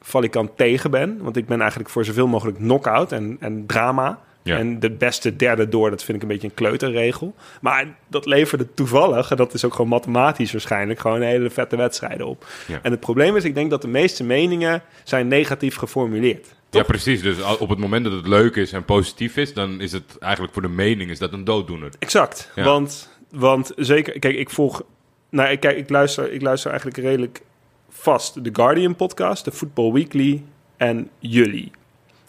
valikant 0.00 0.56
tegen 0.56 0.90
ben. 0.90 1.18
Want 1.22 1.36
ik 1.36 1.46
ben 1.46 1.60
eigenlijk 1.60 1.90
voor 1.90 2.04
zoveel 2.04 2.26
mogelijk 2.26 2.56
knock-out 2.56 3.12
en, 3.12 3.36
en 3.40 3.66
drama... 3.66 4.18
Ja. 4.44 4.58
En 4.58 4.80
de 4.80 4.90
beste 4.90 5.36
derde 5.36 5.68
door, 5.68 5.90
dat 5.90 6.04
vind 6.04 6.16
ik 6.16 6.22
een 6.22 6.28
beetje 6.28 6.48
een 6.48 6.54
kleuterregel. 6.54 7.34
Maar 7.60 7.96
dat 8.08 8.26
leverde 8.26 8.74
toevallig, 8.74 9.30
en 9.30 9.36
dat 9.36 9.54
is 9.54 9.64
ook 9.64 9.72
gewoon 9.72 9.90
mathematisch 9.90 10.52
waarschijnlijk, 10.52 11.00
gewoon 11.00 11.20
hele 11.20 11.50
vette 11.50 11.76
wedstrijden 11.76 12.26
op. 12.26 12.46
Ja. 12.66 12.78
En 12.82 12.90
het 12.90 13.00
probleem 13.00 13.36
is, 13.36 13.44
ik 13.44 13.54
denk 13.54 13.70
dat 13.70 13.82
de 13.82 13.88
meeste 13.88 14.24
meningen 14.24 14.82
zijn 15.04 15.28
negatief 15.28 15.76
geformuleerd. 15.76 16.54
Ja, 16.70 16.82
precies. 16.82 17.22
Dus 17.22 17.36
op 17.58 17.68
het 17.68 17.78
moment 17.78 18.04
dat 18.04 18.12
het 18.12 18.26
leuk 18.26 18.56
is 18.56 18.72
en 18.72 18.84
positief 18.84 19.36
is... 19.36 19.54
dan 19.54 19.80
is 19.80 19.92
het 19.92 20.18
eigenlijk 20.18 20.52
voor 20.52 20.62
de 20.62 20.68
mening 20.68 21.10
is 21.10 21.18
dat 21.18 21.32
een 21.32 21.44
dooddoener. 21.44 21.90
Exact. 21.98 22.50
Ja. 22.54 22.64
Want, 22.64 23.10
want 23.30 23.72
zeker, 23.76 24.18
kijk, 24.18 24.36
ik 24.36 24.50
volg, 24.50 24.82
nou, 25.28 25.50
ik, 25.50 25.60
kijk, 25.60 25.76
ik, 25.76 25.90
luister, 25.90 26.32
ik 26.32 26.42
luister 26.42 26.70
eigenlijk 26.70 27.00
redelijk 27.00 27.42
vast 27.88 28.44
de 28.44 28.50
Guardian 28.52 28.96
podcast, 28.96 29.44
de 29.44 29.52
Football 29.52 29.92
Weekly 29.92 30.42
en 30.76 31.08
jullie. 31.18 31.70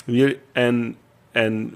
jullie 0.06 0.40
en 0.52 0.96
en 1.36 1.74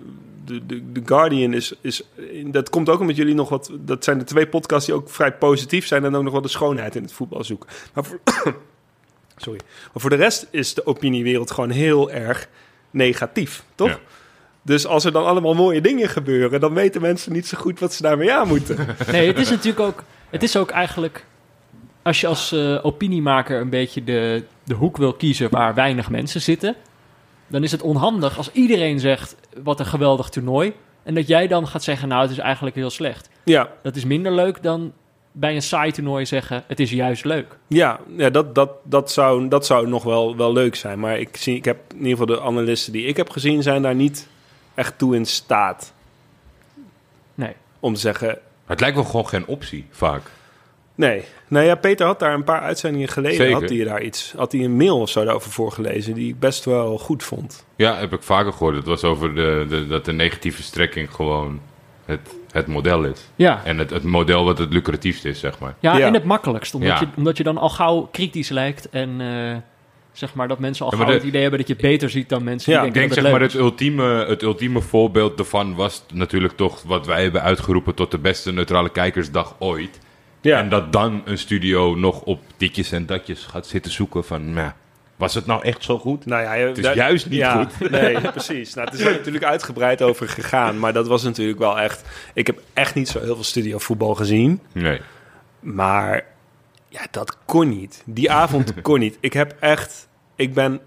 de, 0.49 0.65
de, 0.65 0.91
de 0.91 1.01
Guardian 1.05 1.53
is, 1.53 1.73
is, 1.81 2.03
dat 2.45 2.69
komt 2.69 2.89
ook 2.89 2.99
omdat 2.99 3.15
jullie 3.15 3.33
nog 3.33 3.49
wat, 3.49 3.71
dat 3.79 4.03
zijn 4.03 4.17
de 4.17 4.23
twee 4.23 4.47
podcasts 4.47 4.85
die 4.85 4.95
ook 4.95 5.09
vrij 5.09 5.33
positief 5.33 5.87
zijn 5.87 6.05
en 6.05 6.15
ook 6.15 6.23
nog 6.23 6.31
wel 6.31 6.41
de 6.41 6.47
schoonheid 6.47 6.95
in 6.95 7.01
het 7.01 7.13
voetbal 7.13 7.43
zoeken. 7.43 7.69
Maar 7.93 8.05
voor, 8.05 8.19
sorry. 9.37 9.59
Maar 9.93 10.01
voor 10.01 10.09
de 10.09 10.15
rest 10.15 10.47
is 10.51 10.73
de 10.73 10.85
opiniewereld 10.85 11.51
gewoon 11.51 11.69
heel 11.69 12.11
erg 12.11 12.47
negatief, 12.91 13.63
toch? 13.75 13.89
Ja. 13.89 13.99
Dus 14.61 14.85
als 14.85 15.05
er 15.05 15.11
dan 15.11 15.25
allemaal 15.25 15.53
mooie 15.53 15.81
dingen 15.81 16.09
gebeuren, 16.09 16.59
dan 16.59 16.73
weten 16.73 17.01
mensen 17.01 17.33
niet 17.33 17.47
zo 17.47 17.57
goed 17.57 17.79
wat 17.79 17.93
ze 17.93 18.01
daarmee 18.01 18.33
aan 18.33 18.47
moeten. 18.47 18.77
Nee, 19.11 19.27
het 19.27 19.39
is 19.39 19.49
natuurlijk 19.49 19.79
ook... 19.79 20.03
Het 20.29 20.43
is 20.43 20.57
ook 20.57 20.69
eigenlijk... 20.69 21.25
Als 22.01 22.21
je 22.21 22.27
als 22.27 22.51
eh, 22.51 22.85
opiniemaker 22.85 23.61
een 23.61 23.69
beetje 23.69 24.03
de, 24.03 24.43
de 24.63 24.73
hoek 24.73 24.97
wil 24.97 25.13
kiezen 25.13 25.49
waar 25.49 25.73
weinig 25.73 26.09
mensen 26.09 26.41
zitten... 26.41 26.75
dan 27.49 27.63
is 27.63 27.71
het 27.71 27.81
onhandig 27.81 28.37
als 28.37 28.51
iedereen 28.51 28.99
zegt 28.99 29.35
wat 29.63 29.79
een 29.79 29.85
geweldig 29.85 30.29
toernooi... 30.29 30.73
en 31.03 31.13
dat 31.15 31.27
jij 31.27 31.47
dan 31.47 31.67
gaat 31.67 31.83
zeggen, 31.83 32.07
nou, 32.07 32.21
het 32.21 32.31
is 32.31 32.37
eigenlijk 32.37 32.75
heel 32.75 32.89
slecht. 32.89 33.29
Ja, 33.43 33.69
Dat 33.81 33.95
is 33.95 34.05
minder 34.05 34.31
leuk 34.31 34.63
dan 34.63 34.93
bij 35.31 35.55
een 35.55 35.61
saai 35.61 35.91
toernooi 35.91 36.25
zeggen, 36.25 36.63
het 36.67 36.79
is 36.79 36.91
juist 36.91 37.25
leuk. 37.25 37.57
ja, 37.67 37.99
ja 38.17 38.29
dat, 38.29 38.55
dat, 38.55 38.71
dat, 38.83 39.11
zou, 39.11 39.47
dat 39.47 39.65
zou 39.65 39.87
nog 39.87 40.03
wel, 40.03 40.35
wel 40.37 40.53
leuk 40.53 40.75
zijn. 40.75 40.99
Maar 40.99 41.19
ik, 41.19 41.37
zie, 41.37 41.55
ik 41.55 41.65
heb 41.65 41.77
in 41.93 41.97
ieder 41.97 42.11
geval 42.17 42.25
de 42.35 42.41
analisten 42.41 42.93
die 42.93 43.05
ik 43.05 43.17
heb 43.17 43.29
gezien, 43.29 43.63
zijn 43.63 43.81
daar 43.81 43.95
niet 43.95 44.27
echt 44.75 44.97
toe 44.97 45.15
in 45.15 45.25
staat 45.25 45.93
Nee. 47.35 47.53
om 47.79 47.93
te 47.93 47.99
zeggen. 47.99 48.37
Het 48.65 48.79
lijkt 48.79 48.95
wel 48.95 49.05
gewoon 49.05 49.27
geen 49.27 49.45
optie, 49.47 49.85
vaak. 49.91 50.21
Nee, 50.99 51.23
nou 51.47 51.65
ja, 51.65 51.75
Peter 51.75 52.05
had 52.05 52.19
daar 52.19 52.33
een 52.33 52.43
paar 52.43 52.61
uitzendingen 52.61 53.07
geleden. 53.07 53.35
Zeker. 53.37 53.53
Had 53.53 53.69
hij 53.69 53.83
daar 53.83 54.01
iets, 54.01 54.33
had 54.37 54.51
hij 54.51 54.63
een 54.63 54.75
mail 54.77 54.99
of 54.99 55.09
zo 55.09 55.23
daarover 55.23 55.51
voorgelezen 55.51 56.13
die 56.13 56.29
ik 56.29 56.39
best 56.39 56.65
wel 56.65 56.97
goed 56.97 57.23
vond. 57.23 57.65
Ja, 57.75 57.95
heb 57.95 58.13
ik 58.13 58.23
vaker 58.23 58.51
gehoord. 58.51 58.75
Het 58.75 58.85
was 58.85 59.03
over 59.03 59.35
de, 59.35 59.65
de, 59.69 59.87
dat 59.87 60.05
de 60.05 60.11
negatieve 60.13 60.63
strekking 60.63 61.11
gewoon 61.13 61.59
het, 62.05 62.19
het 62.51 62.67
model 62.67 63.03
is. 63.03 63.29
Ja, 63.35 63.61
En 63.63 63.77
het, 63.77 63.89
het 63.89 64.03
model 64.03 64.43
wat 64.43 64.57
het 64.57 64.73
lucratiefst 64.73 65.25
is, 65.25 65.39
zeg 65.39 65.59
maar. 65.59 65.75
ja, 65.79 65.97
Ja. 65.97 66.05
en 66.07 66.13
het 66.13 66.23
makkelijkst. 66.23 66.73
Omdat, 66.73 66.89
Ja. 66.89 66.99
je, 66.99 67.07
omdat 67.17 67.37
je 67.37 67.43
dan 67.43 67.57
al 67.57 67.69
gauw 67.69 68.07
kritisch 68.11 68.49
lijkt 68.49 68.89
en 68.89 69.09
eh, 69.21 69.57
zeg 70.11 70.33
maar 70.33 70.47
dat 70.47 70.59
mensen 70.59 70.85
al 70.85 70.91
gauw 70.91 71.13
het 71.13 71.23
idee 71.23 71.41
hebben 71.41 71.59
dat 71.59 71.67
je 71.67 71.73
het 71.73 71.81
beter 71.83 72.09
ziet 72.09 72.29
dan 72.29 72.43
mensen 72.43 72.71
Ja, 72.73 72.79
die 72.79 72.87
Ik 72.87 72.93
denken 72.93 73.15
denk 73.15 73.23
dat 73.25 73.33
zeg 73.33 73.41
het 73.51 73.53
maar 73.53 73.63
het 73.63 73.71
ultieme, 73.71 74.25
het 74.25 74.41
ultieme 74.41 74.81
voorbeeld 74.81 75.37
daarvan 75.37 75.75
was 75.75 76.03
natuurlijk 76.13 76.55
toch 76.55 76.83
wat 76.83 77.05
wij 77.05 77.21
hebben 77.23 77.41
uitgeroepen 77.41 77.95
tot 77.95 78.11
de 78.11 78.17
beste 78.19 78.51
neutrale 78.51 78.89
kijkersdag 78.89 79.55
ooit. 79.59 79.99
Ja, 80.41 80.59
En 80.59 80.69
dat 80.69 80.93
dan 80.93 81.21
een 81.25 81.37
studio 81.37 81.95
nog 81.95 82.21
op 82.21 82.39
ditjes 82.57 82.91
en 82.91 83.05
datjes 83.05 83.45
gaat 83.45 83.67
zitten 83.67 83.91
zoeken 83.91 84.25
van, 84.25 84.53
nou, 84.53 84.71
was 85.15 85.33
het 85.33 85.45
nou 85.45 85.63
echt 85.63 85.83
zo 85.83 85.99
goed? 85.99 86.25
nou 86.25 86.43
ja, 86.43 86.67
Het 86.67 86.77
is 86.77 86.93
juist 86.93 87.29
niet 87.29 87.39
ja, 87.39 87.63
goed. 87.63 87.89
Nee, 87.91 88.21
precies. 88.21 88.73
Nou, 88.73 88.89
het 88.89 88.99
is 88.99 89.05
er 89.05 89.11
natuurlijk 89.11 89.43
uitgebreid 89.43 90.01
over 90.01 90.29
gegaan, 90.29 90.79
maar 90.79 90.93
dat 90.93 91.07
was 91.07 91.23
natuurlijk 91.23 91.59
wel 91.59 91.79
echt. 91.79 92.03
Ik 92.33 92.47
heb 92.47 92.61
echt 92.73 92.95
niet 92.95 93.07
zo 93.07 93.19
heel 93.19 93.35
veel 93.35 93.43
studiovoetbal 93.43 94.15
gezien. 94.15 94.61
Nee. 94.71 95.01
Maar 95.59 96.25
ja, 96.87 97.01
dat 97.11 97.37
kon 97.45 97.69
niet. 97.69 98.03
Die 98.05 98.31
avond 98.31 98.73
kon 98.81 98.99
niet. 98.99 99.17
Ik 99.19 99.33
heb 99.33 99.55
echt... 99.59 100.07
Ik 100.35 100.53
ben 100.53 100.79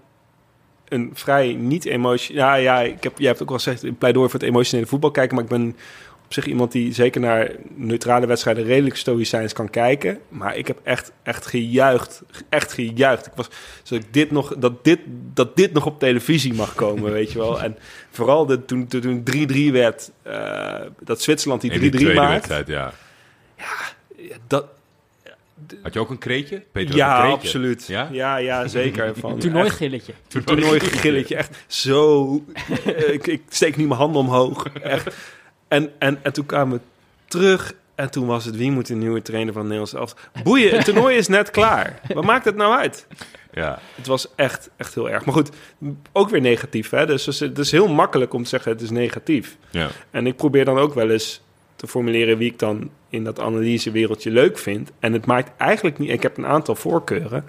een 0.87 1.11
vrij 1.13 1.53
niet 1.53 1.85
emotioneel... 1.85 2.43
Ja, 2.43 2.53
ja, 2.53 2.79
ik 2.79 3.03
heb, 3.03 3.17
jij 3.17 3.27
hebt 3.27 3.41
ook 3.41 3.49
wel 3.49 3.57
gezegd... 3.57 3.83
een 3.83 3.97
pleidooi 3.97 4.29
voor 4.29 4.39
het 4.39 4.49
emotionele 4.49 4.87
voetbal 4.87 5.11
kijken. 5.11 5.35
Maar 5.35 5.43
ik 5.43 5.49
ben 5.49 5.75
op 6.37 6.43
zich 6.43 6.51
iemand 6.51 6.71
die 6.71 6.93
zeker 6.93 7.21
naar 7.21 7.51
neutrale 7.75 8.25
wedstrijden... 8.25 8.63
redelijk 8.63 8.95
stoïcijns 8.95 9.53
kan 9.53 9.69
kijken. 9.69 10.19
Maar 10.29 10.57
ik 10.57 10.67
heb 10.67 10.79
echt, 10.83 11.11
echt 11.23 11.45
gejuicht. 11.45 12.21
Echt 12.49 12.73
gejuicht. 12.73 13.25
Ik 13.25 13.31
was, 13.35 13.49
ik 13.89 14.13
dit 14.13 14.31
nog, 14.31 14.55
dat, 14.57 14.83
dit, 14.83 14.99
dat 15.33 15.55
dit 15.55 15.73
nog 15.73 15.85
op 15.85 15.99
televisie 15.99 16.53
mag 16.53 16.75
komen, 16.75 17.11
weet 17.11 17.31
je 17.31 17.39
wel. 17.39 17.61
En 17.61 17.77
vooral 18.11 18.45
de, 18.45 18.65
toen 18.65 18.87
toen 18.87 19.23
3-3 19.69 19.71
werd... 19.71 20.11
eh, 20.21 20.81
dat 20.99 21.21
Zwitserland 21.21 21.61
die 21.61 21.79
die 21.79 21.91
3-3 21.91 21.95
tweede 21.95 22.13
maakt. 22.13 22.31
wedstrijd, 22.31 22.67
ja. 22.67 22.93
ja, 23.57 24.35
Dat, 24.47 24.65
Had 25.81 25.93
je 25.93 25.99
ook 25.99 26.09
een 26.09 26.17
kreetje? 26.17 26.63
Peter 26.71 26.95
ja, 26.95 27.15
een 27.15 27.21
kreetje. 27.21 27.47
absoluut. 27.47 27.87
Ja? 27.87 28.09
Ja, 28.11 28.37
ja, 28.37 28.67
zeker. 28.67 29.13
Van 29.19 29.39
toernooigilletje. 29.39 30.13
Een 30.31 30.43
toernooigilletje. 30.43 31.35
Echt 31.35 31.63
zo... 31.67 32.33
ik, 33.11 33.27
ik 33.27 33.41
steek 33.49 33.75
niet 33.75 33.87
mijn 33.87 33.99
handen 33.99 34.21
omhoog. 34.21 34.65
Echt. 34.81 35.15
En, 35.73 35.91
en, 35.97 36.19
en 36.21 36.33
toen 36.33 36.45
kwamen 36.45 36.77
we 36.77 36.83
terug... 37.27 37.73
En 37.95 38.11
toen 38.11 38.25
was 38.25 38.45
het, 38.45 38.55
wie 38.55 38.71
moet 38.71 38.87
de 38.87 38.95
nieuwe 38.95 39.21
trainer 39.21 39.53
van 39.53 39.61
Nederlands 39.61 39.93
elftal? 39.93 40.19
Boeien, 40.43 40.75
het 40.75 40.85
toernooi 40.85 41.17
is 41.17 41.27
net 41.27 41.51
klaar. 41.51 41.99
Wat 42.13 42.23
maakt 42.23 42.45
het 42.45 42.55
nou 42.55 42.75
uit? 42.77 43.07
Ja. 43.51 43.79
Het 43.95 44.07
was 44.07 44.27
echt, 44.35 44.69
echt 44.77 44.93
heel 44.95 45.09
erg. 45.09 45.25
Maar 45.25 45.33
goed, 45.33 45.49
ook 46.11 46.29
weer 46.29 46.41
negatief. 46.41 46.89
Hè? 46.89 47.05
Dus 47.05 47.25
het 47.25 47.33
is- 47.33 47.39
het 47.39 47.57
is 47.59 47.71
heel 47.71 47.87
makkelijk 47.87 48.33
om 48.33 48.43
te 48.43 48.49
zeggen, 48.49 48.71
het 48.71 48.81
is 48.81 48.89
negatief. 48.89 49.57
ja. 49.69 49.87
En 50.11 50.27
ik 50.27 50.35
probeer 50.35 50.65
dan 50.65 50.77
ook 50.77 50.93
wel 50.93 51.09
eens 51.09 51.41
te 51.75 51.87
formuleren 51.87 52.37
wie 52.37 52.51
ik 52.51 52.59
dan 52.59 52.89
in 53.09 53.23
dat 53.23 53.39
analysewereldje 53.39 54.31
leuk 54.31 54.57
vind. 54.57 54.91
En 54.99 55.13
het 55.13 55.25
maakt 55.25 55.51
eigenlijk 55.57 55.97
niet. 55.97 56.09
Ik 56.09 56.21
heb 56.21 56.37
een 56.37 56.47
aantal 56.47 56.75
voorkeuren 56.75 57.45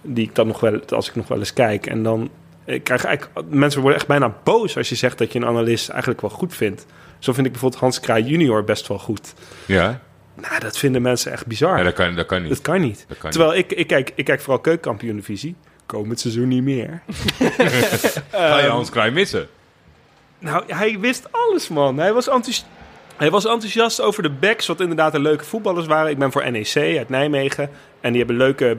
die 0.00 0.24
ik 0.28 0.34
dan 0.34 0.46
nog 0.46 0.60
wel, 0.60 0.80
als 0.88 1.08
ik 1.08 1.14
nog 1.14 1.28
wel 1.28 1.38
eens 1.38 1.52
kijk. 1.52 1.86
En 1.86 2.02
dan 2.02 2.30
ik 2.64 2.84
krijg 2.84 3.04
eigenlijk 3.04 3.48
mensen 3.50 3.80
worden 3.80 3.98
echt 3.98 4.08
bijna 4.08 4.34
boos 4.44 4.76
als 4.76 4.88
je 4.88 4.94
zegt 4.94 5.18
dat 5.18 5.32
je 5.32 5.38
een 5.38 5.46
analist 5.46 5.88
eigenlijk 5.88 6.20
wel 6.20 6.30
goed 6.30 6.54
vindt. 6.54 6.86
Zo 7.18 7.32
vind 7.32 7.46
ik 7.46 7.52
bijvoorbeeld 7.52 7.80
Hans 7.80 8.00
Kraai 8.00 8.24
junior 8.24 8.64
best 8.64 8.86
wel 8.88 8.98
goed. 8.98 9.34
Ja? 9.66 10.00
Nou, 10.34 10.60
dat 10.60 10.78
vinden 10.78 11.02
mensen 11.02 11.32
echt 11.32 11.46
bizar. 11.46 11.78
Ja, 11.78 11.84
dat 11.84 11.92
kan, 11.92 12.14
dat 12.14 12.26
kan 12.26 12.40
niet. 12.42 12.48
dat 12.50 12.60
kan 12.60 12.80
niet. 12.80 13.04
Dat 13.08 13.18
kan 13.18 13.30
Terwijl 13.30 13.54
ik, 13.54 13.72
ik, 13.72 13.86
kijk, 13.86 14.12
ik 14.14 14.24
kijk 14.24 14.40
vooral 14.40 14.58
keukenkampioen 14.60 15.16
divisie. 15.16 15.56
Komend 15.86 16.20
seizoen 16.20 16.48
niet 16.48 16.62
meer. 16.62 17.02
Ga 18.30 18.58
je 18.58 18.68
Hans 18.68 18.90
Kraai 18.90 19.10
missen? 19.10 19.48
Nou, 20.38 20.62
hij 20.66 20.98
wist 20.98 21.28
alles, 21.30 21.68
man. 21.68 21.98
Hij 21.98 22.12
was, 22.12 22.28
enthousi- 22.28 22.64
hij 23.16 23.30
was 23.30 23.46
enthousiast 23.46 24.00
over 24.00 24.22
de 24.22 24.30
backs, 24.30 24.66
wat 24.66 24.80
inderdaad 24.80 25.14
een 25.14 25.20
leuke 25.22 25.44
voetballers 25.44 25.86
waren. 25.86 26.10
Ik 26.10 26.18
ben 26.18 26.32
voor 26.32 26.50
NEC 26.50 26.76
uit 26.98 27.08
Nijmegen. 27.08 27.70
En 28.00 28.08
die 28.10 28.18
hebben 28.18 28.36
leuke 28.36 28.76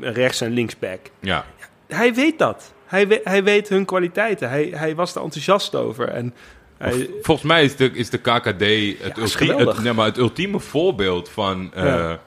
rechts- 0.00 0.40
en 0.40 0.52
linksback. 0.52 1.00
Ja. 1.20 1.44
Hij 1.88 2.14
weet 2.14 2.38
dat. 2.38 2.72
Hij, 2.94 3.20
hij 3.24 3.44
weet 3.44 3.68
hun 3.68 3.84
kwaliteiten. 3.84 4.48
Hij, 4.48 4.72
hij 4.74 4.94
was 4.94 5.14
er 5.14 5.22
enthousiast 5.22 5.74
over. 5.74 6.08
En 6.08 6.34
hij, 6.78 7.10
Volgens 7.22 7.46
mij 7.46 7.64
is 7.64 7.76
de, 7.76 7.90
is 7.92 8.10
de 8.10 8.18
KKD 8.18 8.44
het, 8.48 8.60
is 8.60 8.98
ultie- 9.16 9.36
geweldig. 9.36 9.74
het, 9.74 9.84
nee, 9.84 9.92
maar 9.92 10.06
het 10.06 10.18
ultieme 10.18 10.60
voorbeeld 10.60 11.28
van 11.28 11.70
eh, 11.74 11.84
Ja. 11.84 12.20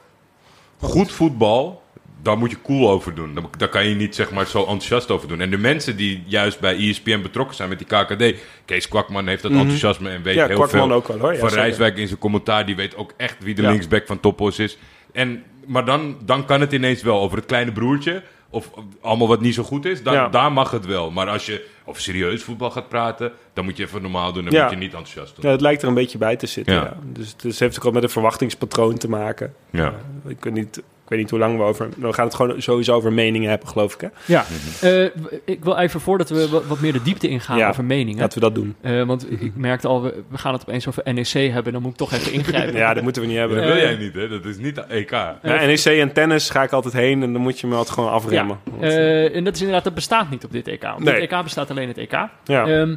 goed 0.80 1.12
voetbal. 1.12 1.86
Daar 2.22 2.38
moet 2.38 2.52
je 2.52 2.62
cool 2.64 2.90
over 2.90 3.16
doen. 3.16 3.40
Daar, 3.58 3.68
kan 3.70 3.88
je 3.88 3.96
niet 3.96 4.16
zeg 4.16 4.32
maar, 4.32 4.46
zo 4.48 4.60
enthousiast 4.60 5.12
over 5.12 5.28
doen. 5.28 5.42
En 5.42 5.50
de 5.50 5.58
mensen 5.58 5.96
die 5.98 6.24
juist 6.26 6.60
bij 6.60 6.78
ESPN 6.78 7.22
betrokken 7.22 7.56
zijn 7.56 7.70
met 7.70 7.78
die 7.78 7.88
KKD. 7.88 8.40
Kees 8.66 8.88
Kwakman 8.88 9.28
heeft 9.28 9.42
dat 9.42 9.52
enthousiasme 9.52 10.10
en 10.10 10.22
weet 10.24 10.36
Mhm. 10.36 10.44
ja, 10.44 10.48
heel 10.48 10.56
Kwakman 10.56 10.88
veel. 10.88 10.98
ook 10.98 11.08
wel 11.08 11.20
hoor. 11.20 11.34
Ja, 11.34 11.40
van 11.40 11.50
zeker. 11.50 11.64
Rijswijk 11.64 11.98
in 11.98 12.08
zijn 12.08 12.20
commentaar, 12.20 12.66
die 12.66 12.76
weet 12.76 12.96
ook 12.96 13.14
echt 13.18 13.36
wie 13.40 13.56
de 13.56 13.62
Ja. 13.62 13.70
linksback 13.70 14.06
van 14.08 14.20
Topos 14.20 14.60
is. 14.60 14.78
En, 15.14 15.44
maar 15.66 15.86
dan, 15.86 16.18
dan 16.26 16.46
kan 16.46 16.62
het 16.62 16.74
ineens 16.74 17.02
wel 17.02 17.20
over 17.22 17.38
het 17.38 17.46
kleine 17.46 17.72
broertje. 17.72 18.24
Of 18.50 18.70
allemaal 19.02 19.28
wat 19.28 19.42
niet 19.42 19.54
zo 19.54 19.64
goed 19.64 19.86
is, 19.86 20.04
dan, 20.04 20.14
Ja. 20.14 20.28
daar 20.28 20.52
mag 20.52 20.72
het 20.72 20.86
wel. 20.86 21.12
Maar 21.12 21.28
als 21.30 21.46
je 21.46 21.68
over 21.86 22.02
serieus 22.02 22.44
voetbal 22.44 22.72
gaat 22.72 22.90
praten, 22.90 23.32
dan 23.54 23.66
moet 23.66 23.78
je 23.78 23.84
even 23.84 24.02
normaal 24.02 24.34
doen 24.34 24.46
en 24.48 24.52
Ja. 24.52 24.62
moet 24.62 24.72
je 24.72 24.78
niet 24.78 24.92
enthousiast 24.94 25.36
doen. 25.36 25.46
Ja, 25.46 25.52
het 25.52 25.62
lijkt 25.62 25.82
er 25.82 25.88
een 25.88 25.94
beetje 25.94 26.18
bij 26.18 26.36
te 26.36 26.48
zitten. 26.48 26.74
Ja. 26.74 26.98
Dus, 27.04 27.36
dus 27.36 27.52
het 27.52 27.60
heeft 27.60 27.78
ook 27.78 27.86
al 27.86 27.92
met 27.92 28.04
een 28.04 28.10
verwachtingspatroon 28.10 28.98
te 28.98 29.10
maken. 29.10 29.54
Ja. 29.70 29.94
Eh, 30.26 30.32
ik, 30.32 30.44
weet 30.44 30.54
niet, 30.54 30.82
ik 31.08 31.14
weet 31.14 31.22
niet 31.22 31.30
hoe 31.32 31.40
lang 31.40 31.58
we 31.58 31.64
over... 31.64 31.90
We 31.98 32.14
gaan 32.14 32.26
het 32.26 32.36
gewoon 32.36 32.62
sowieso 32.62 32.94
over 32.96 33.14
meningen 33.14 33.50
hebben, 33.50 33.68
geloof 33.68 33.94
ik. 33.94 34.02
Hè? 34.02 34.08
Ja, 34.26 34.46
eh, 34.82 35.04
ik 35.46 35.64
wil 35.64 35.78
even 35.78 36.00
voordat 36.02 36.30
we 36.30 36.64
wat, 36.68 36.80
meer 36.80 36.94
de 36.94 37.02
diepte 37.02 37.28
ingaan 37.30 37.58
Ja. 37.58 37.70
over 37.70 37.84
meningen. 37.84 38.20
Laten 38.20 38.40
we 38.40 38.46
dat 38.46 38.56
doen. 38.56 38.76
Eh, 38.82 39.04
want 39.04 39.32
ik 39.42 39.52
merkte 39.56 39.88
al, 39.88 40.02
we, 40.02 40.24
we 40.30 40.38
gaan 40.38 40.54
het 40.54 40.62
opeens 40.62 40.88
over 40.88 41.14
NEC 41.14 41.52
hebben. 41.52 41.74
Dan 41.74 41.82
moet 41.82 41.92
ik 41.92 41.98
toch 41.98 42.14
even 42.14 42.32
ingrijpen. 42.32 42.76
Ja, 42.76 42.94
dat 42.94 43.04
moeten 43.04 43.22
we 43.22 43.28
niet 43.28 43.38
Dat 43.38 43.50
hebben. 43.50 43.66
wil 43.68 43.76
Eh, 43.76 43.82
jij 43.82 43.96
niet, 43.98 44.14
hè? 44.14 44.28
Dat 44.30 44.46
is 44.46 44.58
niet 44.58 44.76
de 44.76 44.82
EK. 44.90 45.12
Ja, 45.12 45.36
NEC 45.42 45.86
en 45.86 46.14
tennis 46.14 46.50
ga 46.50 46.64
ik 46.64 46.72
altijd 46.72 46.94
heen 46.94 47.24
en 47.24 47.34
dan 47.34 47.42
moet 47.42 47.60
je 47.60 47.68
me 47.68 47.76
altijd 47.76 47.94
gewoon 47.94 48.12
afremmen. 48.12 48.58
Want, 48.64 48.82
Eh, 48.84 49.36
en 49.36 49.44
dat 49.44 49.54
is 49.54 49.60
inderdaad, 49.60 49.84
dat 49.84 49.94
bestaat 49.96 50.30
niet 50.30 50.44
op 50.46 50.52
dit 50.52 50.68
EK. 50.68 50.84
Op 50.84 51.00
Nee. 51.04 51.20
dit 51.20 51.32
EK 51.32 51.44
bestaat 51.44 51.70
alleen 51.70 51.88
het 51.88 51.98
EK. 51.98 52.12
ja. 52.44 52.66
Ehm, 52.68 52.96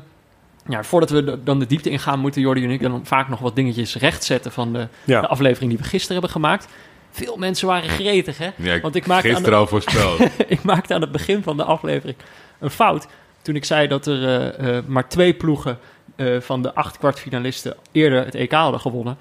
ja, 0.68 0.82
voordat 0.84 1.10
we 1.10 1.24
de- 1.24 1.38
dan 1.44 1.58
de 1.58 1.66
diepte 1.66 1.90
ingaan, 1.90 2.18
moeten 2.18 2.40
Jordi 2.40 2.64
en 2.64 2.70
ik 2.70 2.82
dan 2.82 3.00
vaak 3.04 3.28
nog 3.28 3.38
wat 3.40 3.54
dingetjes 3.56 3.96
rechtzetten 3.96 4.52
van 4.52 4.72
de, 4.72 4.88
ja. 5.04 5.20
de 5.20 5.26
aflevering 5.26 5.70
die 5.70 5.78
we 5.80 5.84
gisteren 5.88 6.12
hebben 6.12 6.30
gemaakt. 6.30 6.68
Veel 7.10 7.36
mensen 7.36 7.66
waren 7.66 7.88
gretig, 7.88 8.38
hè? 8.38 8.50
Ja, 8.56 8.80
Want 8.80 8.94
ik 8.94 9.06
maakte 9.06 9.28
aan 9.28 9.34
gisteren 9.34 9.58
al 9.58 9.66
voorspeld. 9.66 10.20
ik 10.46 10.62
maakte 10.62 10.94
aan 10.94 11.00
het 11.00 11.12
begin 11.12 11.42
van 11.42 11.56
de 11.56 11.64
aflevering 11.64 12.16
een 12.58 12.70
fout. 12.70 13.06
Toen 13.42 13.56
ik 13.56 13.64
zei 13.64 13.88
dat 13.88 14.06
er 14.06 14.24
eh, 14.24 14.76
eh, 14.76 14.84
maar 14.86 15.08
twee 15.08 15.34
ploegen 15.34 15.78
eh, 16.16 16.40
van 16.40 16.62
de 16.62 16.74
acht 16.74 16.98
kwartfinalisten 16.98 17.76
eerder 17.92 18.24
het 18.24 18.34
EK 18.34 18.52
hadden 18.52 18.80
gewonnen. 18.80 19.16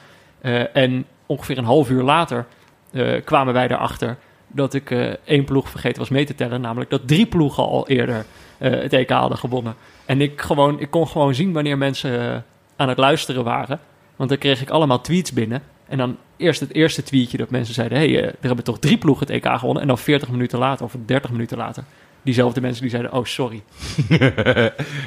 En 0.74 1.06
ongeveer 1.26 1.58
een 1.58 1.64
half 1.64 1.90
uur 1.90 2.04
later 2.04 2.46
kwamen 3.24 3.54
wij 3.54 3.68
erachter 3.68 4.18
dat 4.48 4.74
ik 4.74 4.92
één 5.24 5.44
ploeg 5.44 5.70
vergeten 5.70 6.00
was 6.00 6.10
mee 6.10 6.26
te 6.26 6.36
tellen. 6.36 6.62
Namelijk 6.62 6.90
dat 6.90 7.08
drie 7.08 7.26
ploegen 7.26 7.64
al 7.64 7.88
eerder 7.88 8.26
het 8.58 8.94
EK 8.94 9.10
hadden 9.10 9.38
gewonnen. 9.38 9.76
En 10.06 10.22
ik, 10.22 10.42
gewoon, 10.42 10.80
ik 10.80 10.90
kon 10.90 11.08
gewoon 11.08 11.36
zien 11.36 11.54
wanneer 11.54 11.78
mensen 11.78 12.46
aan 12.76 12.90
het 12.90 12.98
luisteren 12.98 13.44
waren. 13.44 13.80
Want 14.16 14.30
dan 14.30 14.40
kreeg 14.40 14.62
ik 14.62 14.70
allemaal 14.70 15.02
tweets 15.02 15.34
binnen. 15.34 15.62
En 15.90 15.98
dan 15.98 16.18
eerst 16.38 16.60
het 16.60 16.74
eerste 16.74 17.04
tweetje 17.04 17.38
dat 17.38 17.50
mensen 17.50 17.74
zeiden... 17.74 17.98
hé, 17.98 18.12
hey, 18.12 18.22
eh, 18.22 18.28
er 18.28 18.36
hebben 18.42 18.64
toch 18.64 18.80
drie 18.80 18.98
ploegen 18.98 19.28
het 19.28 19.36
EK 19.36 19.58
gewonnen. 19.58 19.82
En 19.82 19.88
dan 19.88 19.98
40 19.98 20.30
minuten 20.30 20.60
later 20.60 20.86
of 20.86 20.96
30 21.06 21.32
minuten 21.32 21.58
later... 21.58 21.84
diezelfde 22.22 22.62
mensen 22.62 22.82
die 22.82 22.92
zeiden... 22.92 23.14
oh, 23.14 23.26
sorry. 23.26 23.64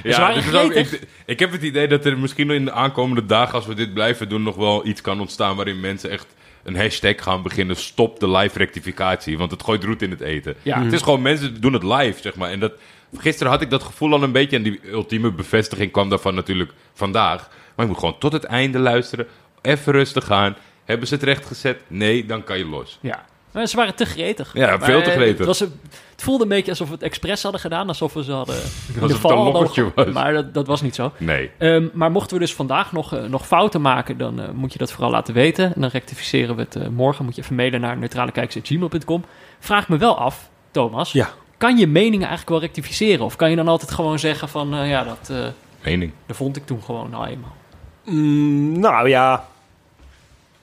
ja, 0.02 0.32
ook, 0.34 0.42
gretig. 0.42 0.92
ik, 0.92 1.08
ik 1.26 1.38
heb 1.38 1.52
het 1.52 1.62
idee 1.62 1.88
dat 1.88 2.04
er 2.04 2.18
misschien 2.18 2.50
in 2.50 2.64
de 2.64 2.72
aankomende 2.72 3.26
dagen, 3.26 3.54
als 3.54 3.66
we 3.66 3.74
dit 3.74 3.94
blijven 3.94 4.28
doen, 4.28 4.42
nog 4.42 4.56
wel 4.56 4.86
iets 4.86 5.00
kan 5.00 5.20
ontstaan 5.20 5.56
waarin 5.56 5.80
mensen 5.80 6.10
echt 6.10 6.26
een 6.62 6.76
hashtag 6.76 7.22
gaan 7.22 7.42
beginnen. 7.42 7.76
Stop 7.76 8.20
de 8.20 8.30
live 8.30 8.58
rectificatie, 8.58 9.38
want 9.38 9.50
het 9.50 9.62
gooit 9.62 9.84
roet 9.84 10.02
in 10.02 10.10
het 10.10 10.20
eten. 10.20 10.54
Ja. 10.62 10.82
Het 10.82 10.92
is 10.92 11.02
gewoon, 11.02 11.22
mensen 11.22 11.60
doen 11.60 11.72
het 11.72 11.82
live, 11.82 12.22
zeg 12.22 12.34
maar. 12.34 12.50
En 12.50 12.60
dat, 12.60 12.72
gisteren 13.16 13.52
had 13.52 13.62
ik 13.62 13.70
dat 13.70 13.82
gevoel 13.82 14.12
al 14.12 14.22
een 14.22 14.32
beetje, 14.32 14.56
en 14.56 14.62
die 14.62 14.80
ultieme 14.90 15.32
bevestiging 15.32 15.92
kwam 15.92 16.08
daarvan 16.08 16.34
natuurlijk 16.34 16.72
vandaag. 16.94 17.48
Maar 17.48 17.86
je 17.86 17.92
moet 17.92 18.00
gewoon 18.00 18.18
tot 18.18 18.32
het 18.32 18.44
einde 18.44 18.78
luisteren, 18.78 19.26
even 19.62 19.92
rustig 19.92 20.24
gaan. 20.24 20.56
Hebben 20.84 21.08
ze 21.08 21.14
het 21.14 21.22
recht 21.22 21.46
gezet? 21.46 21.80
Nee, 21.86 22.26
dan 22.26 22.44
kan 22.44 22.58
je 22.58 22.66
los. 22.66 22.98
Ja. 23.00 23.24
Maar 23.52 23.66
ze 23.66 23.76
waren 23.76 23.94
te 23.94 24.04
gretig. 24.04 24.50
Ja, 24.54 24.66
Maar, 24.66 24.82
veel 24.82 25.02
te 25.02 25.10
gretig. 25.10 25.38
Het, 25.38 25.46
was 25.46 25.58
het 25.58 25.70
voelde 26.16 26.42
een 26.42 26.48
beetje 26.48 26.70
alsof 26.70 26.88
we 26.88 26.94
het 26.94 27.02
expres 27.02 27.42
hadden 27.42 27.60
gedaan. 27.60 27.88
Alsof 27.88 28.12
we 28.12 28.24
ze 28.24 28.32
hadden... 28.32 28.56
in 28.94 28.94
de 28.94 29.00
een 29.00 29.10
val 29.10 29.52
hadden 29.52 29.92
was. 29.94 30.06
Maar 30.06 30.32
dat, 30.32 30.54
dat 30.54 30.66
was 30.66 30.82
niet 30.82 30.94
zo. 30.94 31.12
Nee. 31.16 31.50
Ehm, 31.58 31.88
maar 31.92 32.10
mochten 32.10 32.36
we 32.36 32.42
dus 32.42 32.54
vandaag 32.54 32.92
nog, 32.92 33.14
eh, 33.14 33.22
nog 33.24 33.46
fouten 33.46 33.80
maken, 33.80 34.18
dan 34.18 34.40
eh, 34.40 34.50
moet 34.50 34.72
je 34.72 34.78
dat 34.78 34.92
vooral 34.92 35.10
laten 35.10 35.34
weten. 35.34 35.74
En 35.74 35.80
dan 35.80 35.90
rectificeren 35.90 36.56
we 36.56 36.62
het 36.62 36.76
eh, 36.76 36.88
morgen. 36.88 37.24
Moet 37.24 37.36
je 37.36 37.42
even 37.42 37.54
mailen 37.54 37.80
naar 37.80 37.96
neutralekijkers.gmail.com. 37.96 39.24
Vraag 39.58 39.88
me 39.88 39.96
wel 39.96 40.18
af, 40.18 40.50
Thomas. 40.70 41.12
Ja. 41.12 41.30
Kan 41.62 41.78
je 41.78 41.86
meningen 41.86 42.28
eigenlijk 42.28 42.48
wel 42.48 42.60
rectificeren? 42.60 43.24
Of 43.24 43.36
kan 43.36 43.50
je 43.50 43.56
dan 43.56 43.68
altijd 43.68 43.90
gewoon 43.90 44.18
zeggen 44.18 44.48
van, 44.48 44.74
eh, 44.74 44.88
ja, 44.90 45.04
dat, 45.04 45.30
eh, 45.30 45.46
Mening. 45.84 46.12
dat 46.26 46.36
vond 46.36 46.56
ik 46.56 46.66
toen 46.66 46.82
gewoon 46.82 47.10
nou 47.10 47.26
eenmaal. 47.26 47.56
Mm, 48.04 48.78
nou 48.78 49.08
ja, 49.08 49.46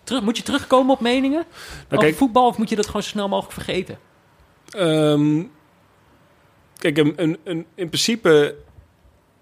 Terug, 0.10 0.24
moet 0.24 0.38
je 0.38 0.44
terugkomen 0.44 0.94
op 0.94 1.00
meningen? 1.00 1.46
over 1.86 1.98
kijk- 1.98 2.16
voetbal 2.16 2.48
of 2.48 2.58
moet 2.58 2.70
je 2.70 2.76
dat 2.76 2.86
gewoon 2.86 3.04
zo 3.04 3.10
snel 3.10 3.28
mogelijk 3.28 3.54
vergeten? 3.54 4.00
Ehm, 4.70 5.44
kijk, 6.78 6.98
een, 6.98 7.14
een, 7.16 7.38
een, 7.44 7.66
in 7.76 7.88
principe 7.88 8.56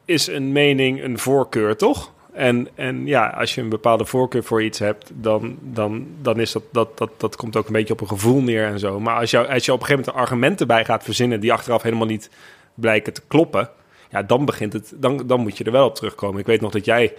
is 0.06 0.28
een 0.28 0.52
mening 0.52 1.04
een 1.04 1.20
voorkeur, 1.20 1.78
toch? 1.78 2.12
En, 2.34 2.68
en 2.76 3.06
ja, 3.06 3.28
als 3.28 3.56
je 3.56 3.62
een 3.62 3.70
bepaalde 3.70 4.06
voorkeur 4.06 4.44
voor 4.44 4.64
iets 4.64 4.80
hebt, 4.80 5.12
dan, 5.14 5.58
dan, 5.62 6.08
dan 6.22 6.40
is 6.40 6.52
dat, 6.52 6.64
dat, 6.72 6.98
dat, 6.98 7.10
dat 7.18 7.36
komt 7.36 7.56
ook 7.56 7.68
een 7.68 7.74
beetje 7.74 7.94
op 7.94 8.02
een 8.02 8.08
gevoel 8.08 8.42
neer 8.42 8.66
en 8.66 8.80
zo. 8.80 9.00
Maar 9.00 9.20
als, 9.20 9.32
jou, 9.32 9.48
als 9.48 9.66
je 9.66 9.74
op 9.74 9.80
een 9.80 9.86
gegeven 9.86 10.06
moment 10.06 10.26
argumenten 10.26 10.68
bij 10.68 10.86
gaat 10.86 11.04
verzinnen 11.04 11.40
die 11.40 11.54
achteraf 11.54 11.82
helemaal 11.82 12.08
niet 12.08 12.30
blijken 12.74 13.14
te 13.14 13.22
kloppen, 13.28 13.70
ja, 14.10 14.24
dan 14.24 14.46
begint 14.46 14.74
het, 14.74 14.94
dan, 14.96 15.28
dan 15.28 15.40
moet 15.40 15.58
je 15.58 15.64
er 15.64 15.72
wel 15.72 15.86
op 15.86 15.96
terugkomen. 15.96 16.40
Ik 16.40 16.46
weet 16.46 16.62
nog 16.62 16.72
dat 16.72 16.86
jij, 16.86 17.14